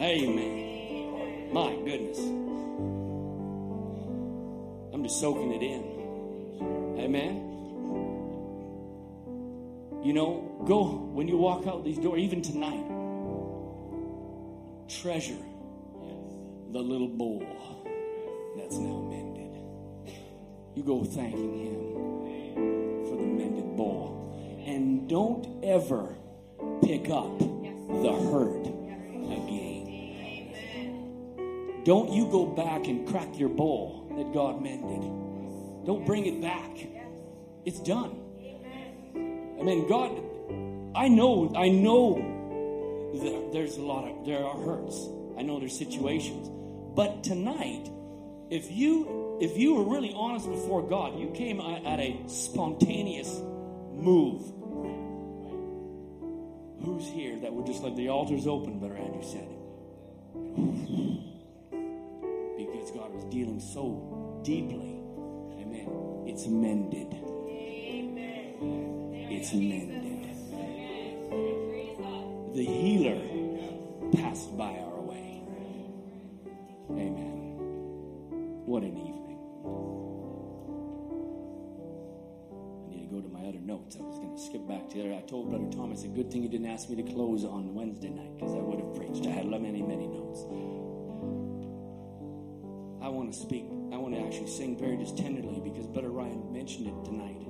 Amen. 0.00 1.52
My 1.52 1.74
goodness. 1.84 2.18
I'm 4.94 5.02
just 5.02 5.20
soaking 5.20 5.52
it 5.52 5.62
in. 5.62 6.98
Amen. 6.98 7.46
You 10.02 10.14
know, 10.14 10.64
go 10.66 10.84
when 11.12 11.28
you 11.28 11.36
walk 11.36 11.66
out 11.66 11.84
these 11.84 11.98
doors, 11.98 12.18
even 12.18 12.40
tonight, 12.40 12.86
treasure 14.88 15.36
the 16.72 16.78
little 16.78 17.08
bowl 17.08 17.44
that's 18.56 18.76
now 18.76 19.02
mended. 19.02 19.52
You 20.74 20.82
go 20.82 21.04
thanking 21.04 21.66
Him 21.66 23.04
for 23.04 23.16
the 23.16 23.26
mended 23.26 23.76
bowl. 23.76 24.64
And 24.64 25.08
don't 25.10 25.62
ever 25.62 26.16
pick 26.82 27.10
up 27.10 27.38
the 27.38 28.12
hurt 28.30 28.66
again. 28.66 29.69
Don't 31.84 32.12
you 32.12 32.30
go 32.30 32.46
back 32.46 32.86
and 32.86 33.08
crack 33.08 33.38
your 33.38 33.48
bowl 33.48 34.12
that 34.16 34.32
God 34.34 34.62
mended. 34.62 35.00
Don't 35.86 36.04
bring 36.04 36.26
it 36.26 36.42
back. 36.42 36.70
It's 37.64 37.80
done. 37.80 38.20
I 39.58 39.62
mean, 39.62 39.88
God, 39.88 40.10
I 40.94 41.08
know, 41.08 41.52
I 41.56 41.68
know 41.68 43.50
there's 43.52 43.76
a 43.76 43.82
lot 43.82 44.08
of, 44.08 44.26
there 44.26 44.44
are 44.44 44.56
hurts. 44.56 45.08
I 45.38 45.42
know 45.42 45.58
there's 45.58 45.76
situations. 45.76 46.48
But 46.94 47.24
tonight, 47.24 47.88
if 48.50 48.70
you, 48.70 49.38
if 49.40 49.56
you 49.56 49.74
were 49.74 49.84
really 49.84 50.12
honest 50.14 50.48
before 50.48 50.82
God, 50.82 51.18
you 51.18 51.30
came 51.30 51.60
at 51.60 51.84
at 51.86 52.00
a 52.00 52.20
spontaneous 52.26 53.40
move. 53.92 54.42
Who's 56.84 57.06
here 57.08 57.38
that 57.40 57.52
would 57.52 57.66
just 57.66 57.82
let 57.82 57.96
the 57.96 58.08
altars 58.08 58.46
open, 58.46 58.80
Brother 58.80 58.96
Andrew 58.96 59.22
said? 59.22 59.48
God 63.10 63.22
was 63.22 63.32
dealing 63.32 63.60
so 63.60 64.40
deeply. 64.44 65.00
Amen. 65.60 66.24
It's 66.26 66.46
mended. 66.46 67.12
Amen. 67.48 68.54
It's 69.30 69.52
mended. 69.52 70.00
The 72.54 72.64
healer 72.64 73.20
passed 74.12 74.56
by 74.56 74.70
our 74.78 75.00
way. 75.00 75.42
Amen. 76.90 77.56
What 78.66 78.82
an 78.82 78.96
evening. 78.96 79.38
I 82.86 82.90
need 82.94 83.08
to 83.08 83.14
go 83.14 83.20
to 83.20 83.28
my 83.28 83.48
other 83.48 83.60
notes. 83.60 83.96
I 83.98 84.02
was 84.02 84.18
going 84.18 84.36
to 84.36 84.42
skip 84.42 84.68
back 84.68 84.88
to 84.90 84.98
the 84.98 85.04
other. 85.04 85.14
I 85.14 85.22
told 85.22 85.50
Brother 85.50 85.70
Thomas, 85.72 86.04
a 86.04 86.08
good 86.08 86.30
thing 86.30 86.42
he 86.42 86.48
didn't 86.48 86.66
ask 86.68 86.88
me 86.88 86.96
to 87.02 87.12
close 87.12 87.44
on 87.44 87.74
Wednesday 87.74 88.10
night 88.10 88.36
because 88.36 88.54
I 88.54 88.58
would 88.58 88.78
have 88.78 88.94
preached. 88.94 89.26
I 89.26 89.30
had 89.30 89.46
many, 89.46 89.82
many 89.82 90.06
notes. 90.06 90.89
I 93.10 93.12
want 93.12 93.32
to 93.32 93.40
speak. 93.40 93.64
I 93.92 93.96
want 93.96 94.14
to 94.14 94.20
actually 94.20 94.46
sing 94.46 94.78
very 94.78 94.96
just 94.96 95.18
tenderly 95.18 95.58
because 95.58 95.84
Brother 95.88 96.10
Ryan 96.10 96.52
mentioned 96.52 96.86
it 96.86 97.04
tonight. 97.04 97.42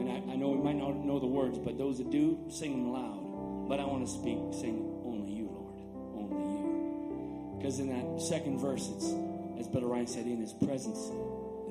And 0.00 0.08
I, 0.08 0.32
I 0.32 0.36
know 0.36 0.48
we 0.48 0.64
might 0.64 0.76
not 0.76 0.96
know 1.04 1.18
the 1.20 1.26
words, 1.26 1.58
but 1.58 1.76
those 1.76 1.98
that 1.98 2.08
do, 2.08 2.42
sing 2.48 2.72
them 2.72 2.92
loud. 2.94 3.68
But 3.68 3.78
I 3.78 3.84
want 3.84 4.06
to 4.06 4.10
speak, 4.10 4.38
sing 4.58 5.02
only 5.04 5.34
you, 5.34 5.52
Lord. 5.52 5.76
Only 6.16 6.44
you. 6.48 7.58
Because 7.58 7.78
in 7.78 7.88
that 7.88 8.22
second 8.22 8.58
verse, 8.58 8.88
it's, 8.88 9.12
as 9.60 9.68
Brother 9.68 9.88
Ryan 9.88 10.06
said, 10.06 10.24
in 10.24 10.40
his 10.40 10.54
presence, 10.54 11.10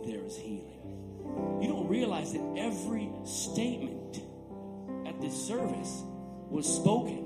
there 0.06 0.24
is 0.24 0.38
healing. 0.38 0.86
You 1.64 1.68
don't 1.68 1.88
realize 1.88 2.32
that 2.34 2.46
every 2.60 3.10
statement 3.26 4.22
at 5.08 5.20
this 5.20 5.34
service 5.34 6.04
was 6.52 6.72
spoken. 6.72 7.26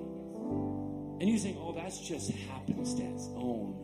And 1.19 1.30
you 1.30 1.38
think, 1.38 1.57
oh, 1.59 1.73
that's 1.73 1.99
just 1.99 2.31
happenstance. 2.31 3.27
Oh. 3.35 3.78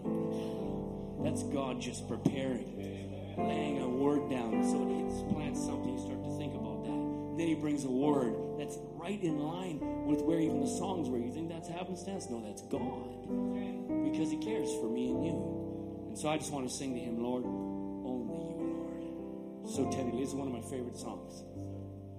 That's 1.35 1.47
God 1.51 1.81
just 1.81 2.07
preparing, 2.07 3.35
laying 3.37 3.81
a 3.81 3.89
word 3.89 4.29
down 4.29 4.63
so 4.63 4.79
that 4.79 4.87
He 4.87 5.33
plants 5.33 5.59
something. 5.65 5.91
You 5.91 5.99
start 5.99 6.23
to 6.23 6.37
think 6.37 6.55
about 6.55 6.85
that. 6.85 6.91
And 6.91 7.37
then 7.37 7.47
He 7.47 7.55
brings 7.55 7.83
a 7.83 7.91
word 7.91 8.33
that's 8.57 8.77
right 8.93 9.21
in 9.21 9.39
line 9.39 9.79
with 10.05 10.21
where 10.21 10.39
even 10.39 10.61
the 10.61 10.69
songs 10.69 11.09
were. 11.09 11.17
You 11.17 11.33
think 11.33 11.49
that's 11.49 11.67
happenstance? 11.67 12.29
No, 12.29 12.41
that's 12.41 12.61
God. 12.71 14.07
Because 14.09 14.31
He 14.31 14.37
cares 14.37 14.71
for 14.79 14.87
me 14.87 15.09
and 15.11 15.25
you. 15.25 16.07
And 16.07 16.17
so 16.17 16.29
I 16.29 16.37
just 16.37 16.53
want 16.53 16.69
to 16.69 16.73
sing 16.73 16.93
to 16.93 17.01
Him, 17.01 17.21
Lord, 17.21 17.43
only 17.43 18.39
you, 18.39 18.55
Lord. 18.71 19.69
So 19.69 19.91
tenderly. 19.91 20.23
It's 20.23 20.31
one 20.31 20.47
of 20.47 20.53
my 20.53 20.61
favorite 20.61 20.95
songs. 20.95 21.43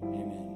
Amen. 0.02 0.55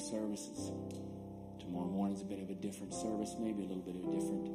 Services. 0.00 0.70
Tomorrow 1.58 1.88
morning's 1.88 2.22
a 2.22 2.24
bit 2.24 2.40
of 2.40 2.50
a 2.50 2.54
different 2.54 2.94
service, 2.94 3.34
maybe 3.38 3.64
a 3.64 3.66
little 3.66 3.82
bit 3.82 3.96
of 3.96 4.02
a 4.02 4.12
different 4.14 4.48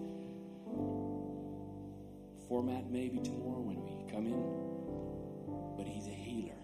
format, 2.48 2.90
maybe 2.90 3.20
tomorrow 3.20 3.62
when 3.62 3.82
we 3.84 4.12
come 4.12 4.28
in. 4.28 5.78
But 5.78 5.88
he's 5.88 6.08
a 6.08 6.10
healer. 6.10 6.60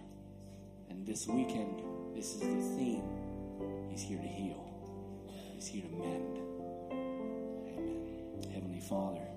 And 0.89 1.05
this 1.05 1.27
weekend, 1.27 1.81
this 2.15 2.35
is 2.35 2.41
the 2.41 2.75
theme. 2.77 3.03
He's 3.89 4.01
here 4.01 4.19
to 4.19 4.27
heal, 4.27 4.63
he's 5.55 5.67
here 5.67 5.83
to 5.83 5.89
mend. 5.89 6.37
Amen. 6.91 8.51
Heavenly 8.53 8.81
Father. 8.81 9.27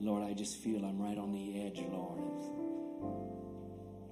Lord, 0.00 0.24
I 0.24 0.34
just 0.34 0.56
feel 0.56 0.84
I'm 0.84 1.00
right 1.00 1.16
on 1.16 1.32
the 1.32 1.64
edge, 1.64 1.80
Lord, 1.90 2.18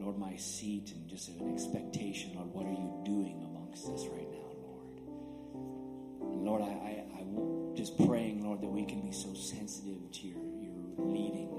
Lord, 0.01 0.19
my 0.19 0.37
seat 0.37 0.93
and 0.95 1.09
just 1.09 1.29
an 1.29 1.53
expectation, 1.53 2.33
Lord, 2.35 2.49
what 2.53 2.67
are 2.67 2.73
you 2.73 3.03
doing 3.05 3.45
amongst 3.45 3.87
us 3.89 4.07
right 4.09 4.31
now, 4.31 4.51
Lord? 4.65 6.33
And 6.33 6.45
Lord, 6.45 6.63
I, 6.63 6.67
I, 6.67 7.21
I 7.21 7.77
just 7.77 7.97
praying, 8.07 8.43
Lord, 8.43 8.63
that 8.63 8.71
we 8.71 8.87
can 8.87 9.03
be 9.03 9.13
so 9.13 9.35
sensitive 9.35 10.11
to 10.13 10.27
your, 10.27 10.39
your 10.39 11.07
leading 11.07 11.51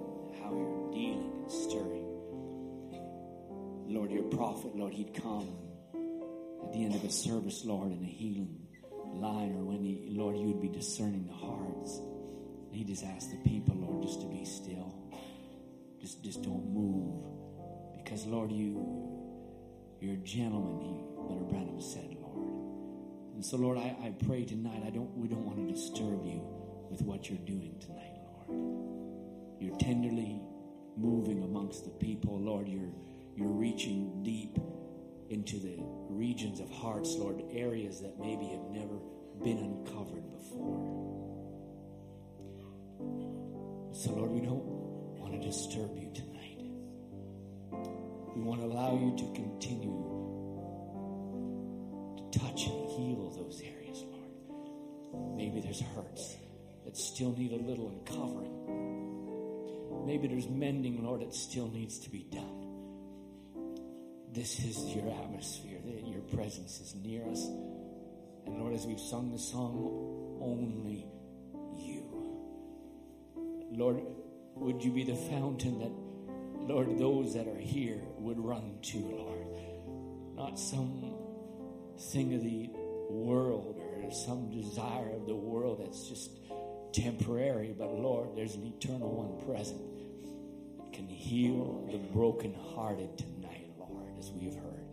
how 0.41 0.49
you're 0.49 0.91
dealing 0.91 1.31
and 1.41 1.51
stirring. 1.51 2.07
Lord, 3.87 4.11
your 4.11 4.23
prophet, 4.23 4.75
Lord, 4.75 4.93
he'd 4.93 5.13
come 5.13 5.57
at 6.63 6.73
the 6.73 6.83
end 6.83 6.95
of 6.95 7.03
a 7.03 7.11
service, 7.11 7.63
Lord, 7.65 7.91
in 7.91 8.03
a 8.03 8.07
healing 8.07 8.67
line, 9.13 9.55
or 9.55 9.63
when 9.63 9.83
he, 9.83 10.13
Lord, 10.17 10.37
you 10.37 10.47
would 10.47 10.61
be 10.61 10.69
discerning 10.69 11.27
the 11.27 11.33
hearts. 11.33 11.99
And 11.99 12.75
he 12.75 12.83
just 12.83 13.03
asked 13.03 13.31
the 13.31 13.37
people, 13.49 13.75
Lord, 13.75 14.01
just 14.01 14.21
to 14.21 14.27
be 14.27 14.45
still. 14.45 14.95
Just, 15.99 16.23
just 16.23 16.41
don't 16.41 16.73
move. 16.73 17.40
Because, 18.11 18.25
Lord, 18.25 18.51
you, 18.51 18.75
you're 20.01 20.15
a 20.15 20.17
gentleman, 20.17 20.81
he, 20.81 21.01
Brother 21.15 21.45
Branham 21.45 21.79
said, 21.79 22.13
Lord. 22.19 23.35
And 23.35 23.45
so, 23.45 23.55
Lord, 23.55 23.77
I, 23.77 23.95
I 24.03 24.13
pray 24.25 24.43
tonight, 24.43 24.83
I 24.85 24.89
don't, 24.89 25.15
we 25.15 25.29
don't 25.29 25.45
want 25.45 25.65
to 25.65 25.73
disturb 25.73 26.25
you 26.25 26.43
with 26.89 27.01
what 27.03 27.29
you're 27.29 27.39
doing 27.39 27.79
tonight, 27.79 28.19
Lord. 28.25 29.61
You're 29.61 29.77
tenderly 29.77 30.41
moving 30.97 31.41
amongst 31.41 31.85
the 31.85 31.89
people, 31.89 32.37
Lord. 32.37 32.67
You're, 32.67 32.91
you're 33.37 33.47
reaching 33.47 34.21
deep 34.23 34.59
into 35.29 35.57
the 35.59 35.77
regions 36.09 36.59
of 36.59 36.69
hearts, 36.69 37.15
Lord, 37.15 37.41
areas 37.53 38.01
that 38.01 38.19
maybe 38.19 38.47
have 38.47 38.69
never 38.71 38.99
been 39.41 39.57
uncovered 39.57 40.29
before. 40.33 40.83
So, 43.93 44.11
Lord, 44.11 44.31
we 44.31 44.41
don't 44.41 44.65
want 45.17 45.31
to 45.31 45.39
disturb 45.39 45.95
you 45.95 46.11
tonight. 46.13 46.41
We 48.35 48.41
want 48.43 48.61
to 48.61 48.67
allow 48.67 48.93
you 48.93 49.15
to 49.17 49.23
continue 49.33 49.97
to 52.17 52.39
touch 52.39 52.67
and 52.67 52.89
heal 52.89 53.29
those 53.35 53.61
areas, 53.61 54.03
Lord. 54.09 55.35
Maybe 55.35 55.59
there's 55.61 55.81
hurts 55.81 56.37
that 56.85 56.95
still 56.97 57.33
need 57.35 57.51
a 57.51 57.57
little 57.57 57.89
uncovering. 57.89 58.51
Maybe 60.05 60.27
there's 60.27 60.47
mending, 60.47 61.03
Lord, 61.03 61.21
that 61.21 61.33
still 61.33 61.67
needs 61.69 61.99
to 61.99 62.09
be 62.09 62.23
done. 62.31 62.61
This 64.31 64.59
is 64.59 64.77
your 64.95 65.11
atmosphere, 65.23 65.79
that 65.85 66.07
your 66.07 66.21
presence 66.21 66.79
is 66.79 66.95
near 66.95 67.27
us. 67.27 67.45
And 68.45 68.57
Lord, 68.59 68.73
as 68.73 68.85
we've 68.87 68.99
sung 68.99 69.31
the 69.31 69.37
song, 69.37 70.39
only 70.41 71.05
you. 71.77 72.05
Lord, 73.71 74.01
would 74.55 74.83
you 74.83 74.91
be 74.91 75.03
the 75.03 75.15
fountain 75.15 75.79
that, 75.79 75.91
Lord, 76.67 76.97
those 76.99 77.33
that 77.33 77.47
are 77.47 77.59
here 77.59 78.01
would 78.17 78.39
run 78.39 78.77
to, 78.83 78.97
Lord? 78.97 79.47
Not 80.35 80.59
some 80.59 81.15
thing 82.11 82.33
of 82.33 82.43
the 82.43 82.69
world 83.09 83.79
or 83.79 84.11
some 84.11 84.49
desire 84.51 85.11
of 85.11 85.25
the 85.25 85.35
world 85.35 85.81
that's 85.83 86.07
just 86.07 86.31
temporary, 86.93 87.75
but 87.77 87.91
Lord, 87.93 88.29
there's 88.35 88.55
an 88.55 88.65
eternal 88.65 89.09
one 89.09 89.45
present 89.45 89.81
that 90.77 90.93
can 90.93 91.07
heal 91.07 91.87
the 91.91 91.97
brokenhearted 91.97 93.17
tonight, 93.17 93.71
Lord, 93.77 94.13
as 94.19 94.29
we 94.31 94.45
have 94.45 94.55
heard. 94.55 94.85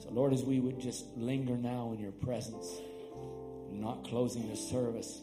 So, 0.00 0.10
Lord, 0.10 0.32
as 0.32 0.42
we 0.42 0.60
would 0.60 0.78
just 0.78 1.06
linger 1.16 1.56
now 1.56 1.92
in 1.92 2.00
your 2.00 2.12
presence, 2.12 2.66
not 3.70 4.04
closing 4.04 4.48
the 4.48 4.56
service, 4.56 5.20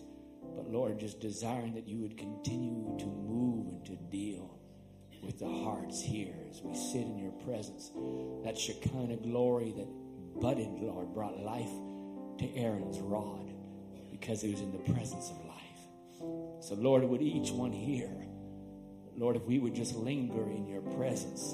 but 0.56 0.70
Lord, 0.72 1.00
just 1.00 1.20
desiring 1.20 1.74
that 1.76 1.88
you 1.88 2.00
would 2.00 2.18
continue 2.18 2.98
to 3.00 3.06
move 3.06 3.68
and 3.68 3.86
to 3.86 3.96
deal 3.96 4.55
with 5.26 5.40
the 5.40 5.50
hearts 5.50 6.02
here 6.02 6.36
as 6.50 6.62
we 6.62 6.76
sit 6.76 7.02
in 7.02 7.18
your 7.18 7.32
presence. 7.44 7.92
That 8.44 8.58
Shekinah 8.58 9.18
glory 9.18 9.74
that 9.76 9.88
budded, 10.40 10.70
Lord, 10.82 11.14
brought 11.14 11.40
life 11.40 11.72
to 12.40 12.56
Aaron's 12.56 13.00
rod 13.00 13.54
because 14.12 14.44
it 14.44 14.52
was 14.52 14.62
in 14.62 14.72
the 14.72 14.94
presence 14.94 15.32
of 15.32 15.46
life. 15.46 15.56
So, 16.64 16.76
Lord, 16.76 17.04
would 17.04 17.22
each 17.22 17.52
one 17.52 17.72
here, 17.72 18.28
Lord, 19.18 19.36
if 19.36 19.44
we 19.44 19.60
would 19.60 19.76
just 19.76 19.96
linger 19.96 20.50
in 20.50 20.68
your 20.68 20.82
presence, 20.82 21.54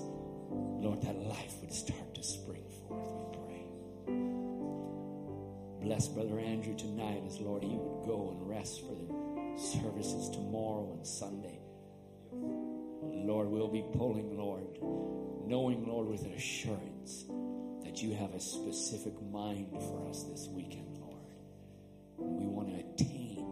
Lord, 0.50 1.02
that 1.04 1.16
life 1.16 1.54
would 1.62 1.74
start 1.74 2.16
to 2.16 2.24
spring 2.24 2.64
forth, 2.88 3.08
we 3.12 3.26
pray. 3.38 3.66
Bless 5.88 6.08
Brother 6.08 6.40
Andrew 6.40 6.76
tonight 6.76 7.24
as, 7.26 7.40
Lord, 7.40 7.64
he 7.64 7.76
would 7.76 8.06
go 8.06 8.32
and 8.32 8.50
rest 8.50 8.82
for 8.82 8.96
the 8.96 9.08
services 9.58 10.30
tomorrow 10.30 10.94
and 10.94 11.06
Sunday. 11.06 11.61
Lord, 13.26 13.48
we'll 13.48 13.68
be 13.68 13.84
pulling, 13.94 14.38
Lord, 14.38 14.66
knowing, 15.48 15.88
Lord, 15.88 16.08
with 16.08 16.24
an 16.24 16.34
assurance 16.34 17.26
that 17.84 18.02
you 18.02 18.16
have 18.16 18.34
a 18.34 18.40
specific 18.40 19.14
mind 19.32 19.68
for 19.72 20.08
us 20.10 20.24
this 20.24 20.48
weekend, 20.52 20.98
Lord. 20.98 21.18
We 22.18 22.46
want 22.46 22.70
to 22.70 23.04
attain 23.04 23.46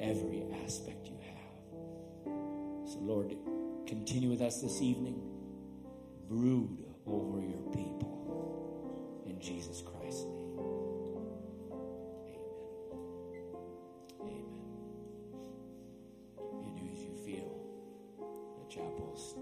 every 0.00 0.44
aspect 0.64 1.06
you 1.06 1.18
have. 1.22 2.88
So, 2.88 2.98
Lord, 3.00 3.34
continue 3.86 4.30
with 4.30 4.40
us 4.42 4.60
this 4.60 4.80
evening. 4.80 5.20
Brood 6.28 6.84
over 7.06 7.40
your 7.40 7.62
people. 7.72 9.22
In 9.26 9.40
Jesus 9.40 9.82
Christ. 9.82 9.95
chapels 18.76 19.34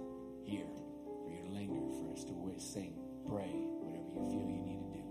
here 0.44 0.70
for 1.24 1.30
you 1.30 1.42
to 1.42 1.50
linger, 1.50 1.90
for 1.98 2.12
us 2.12 2.22
to 2.24 2.34
sing, 2.58 2.94
pray, 3.28 3.50
whatever 3.82 4.06
you 4.14 4.30
feel 4.30 4.46
you 4.46 4.62
need 4.62 4.78
to 4.78 4.90
do. 4.94 5.02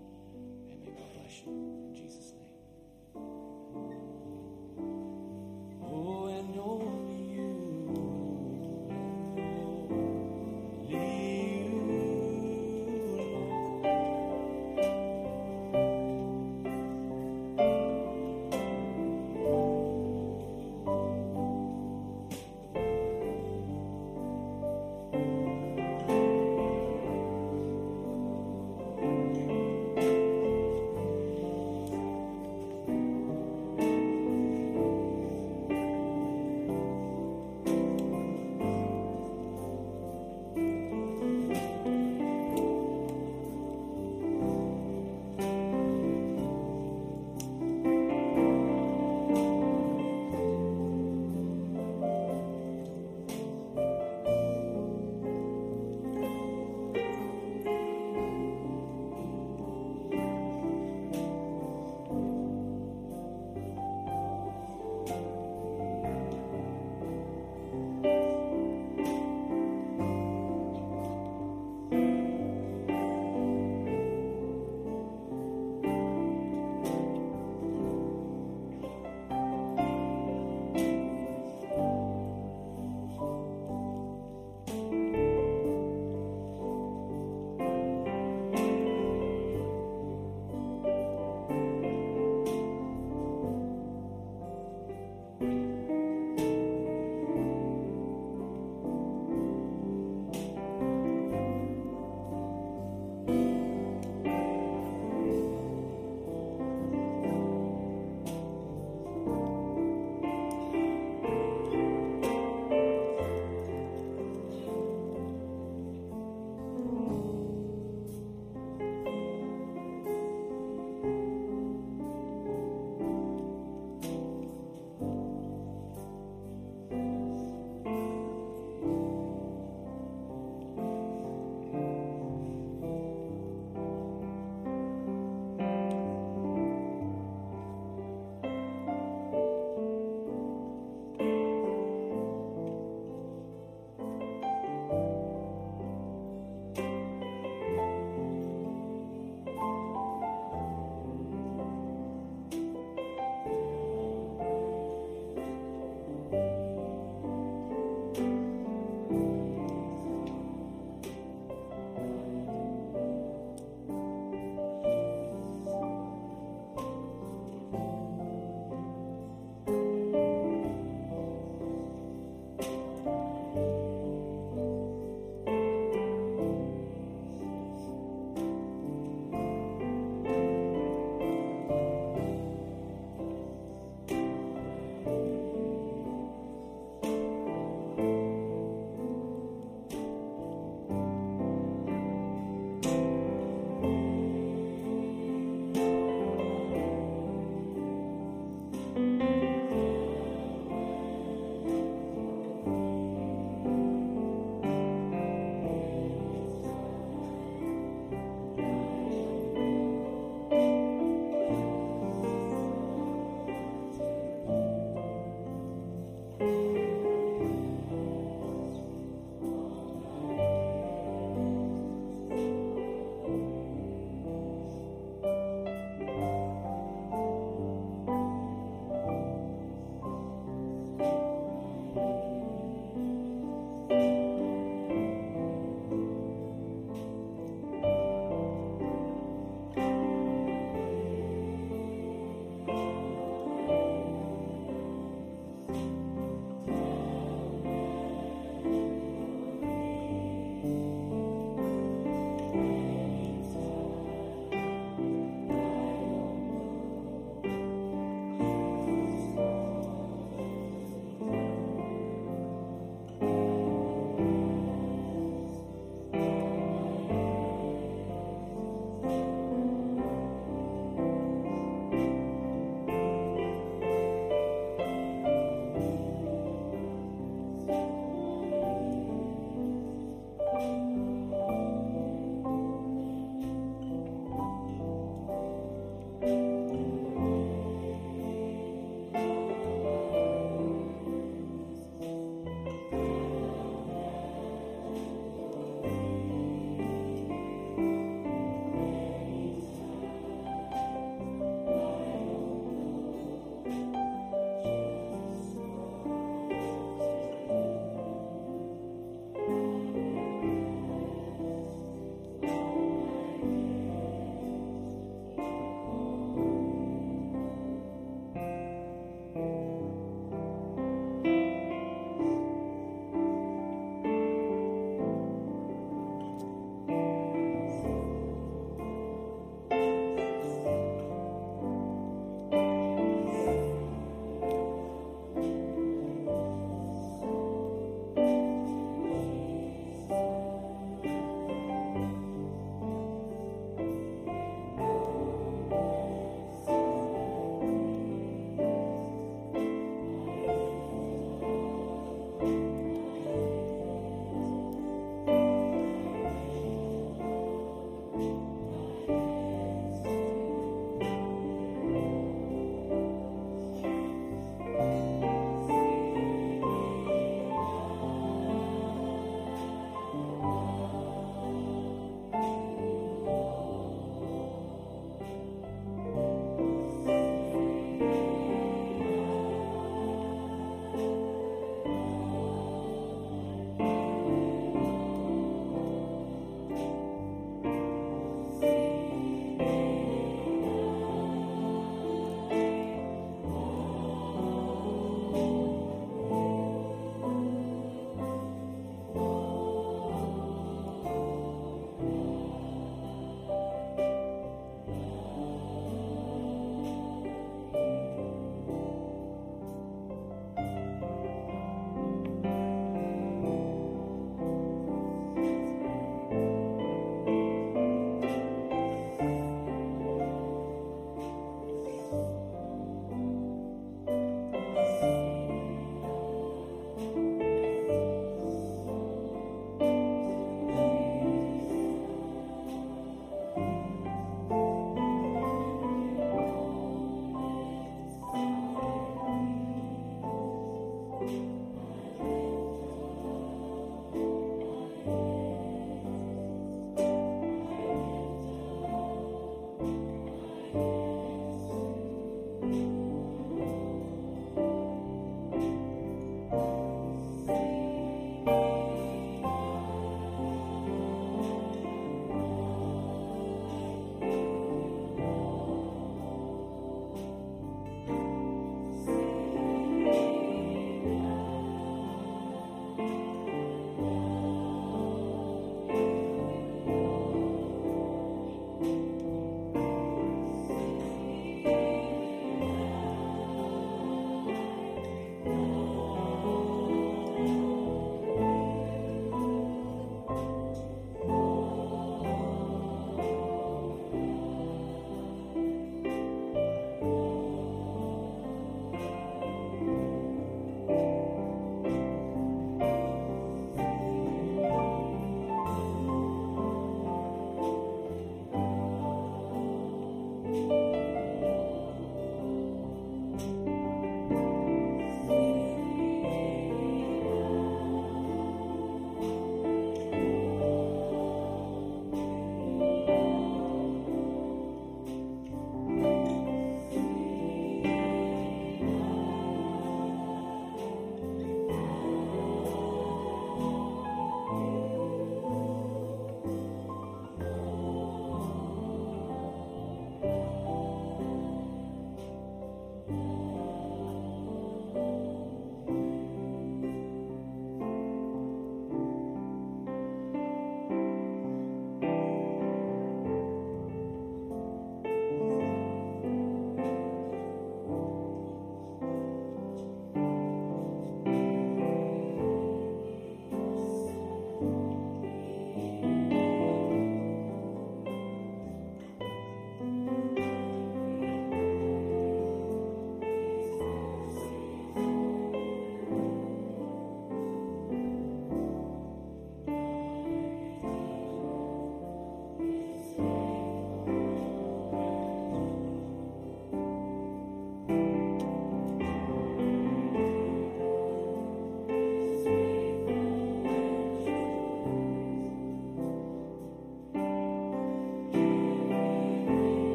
And 0.70 0.80
may 0.80 0.90
God 0.90 1.12
bless 1.12 1.42
you. 1.44 1.83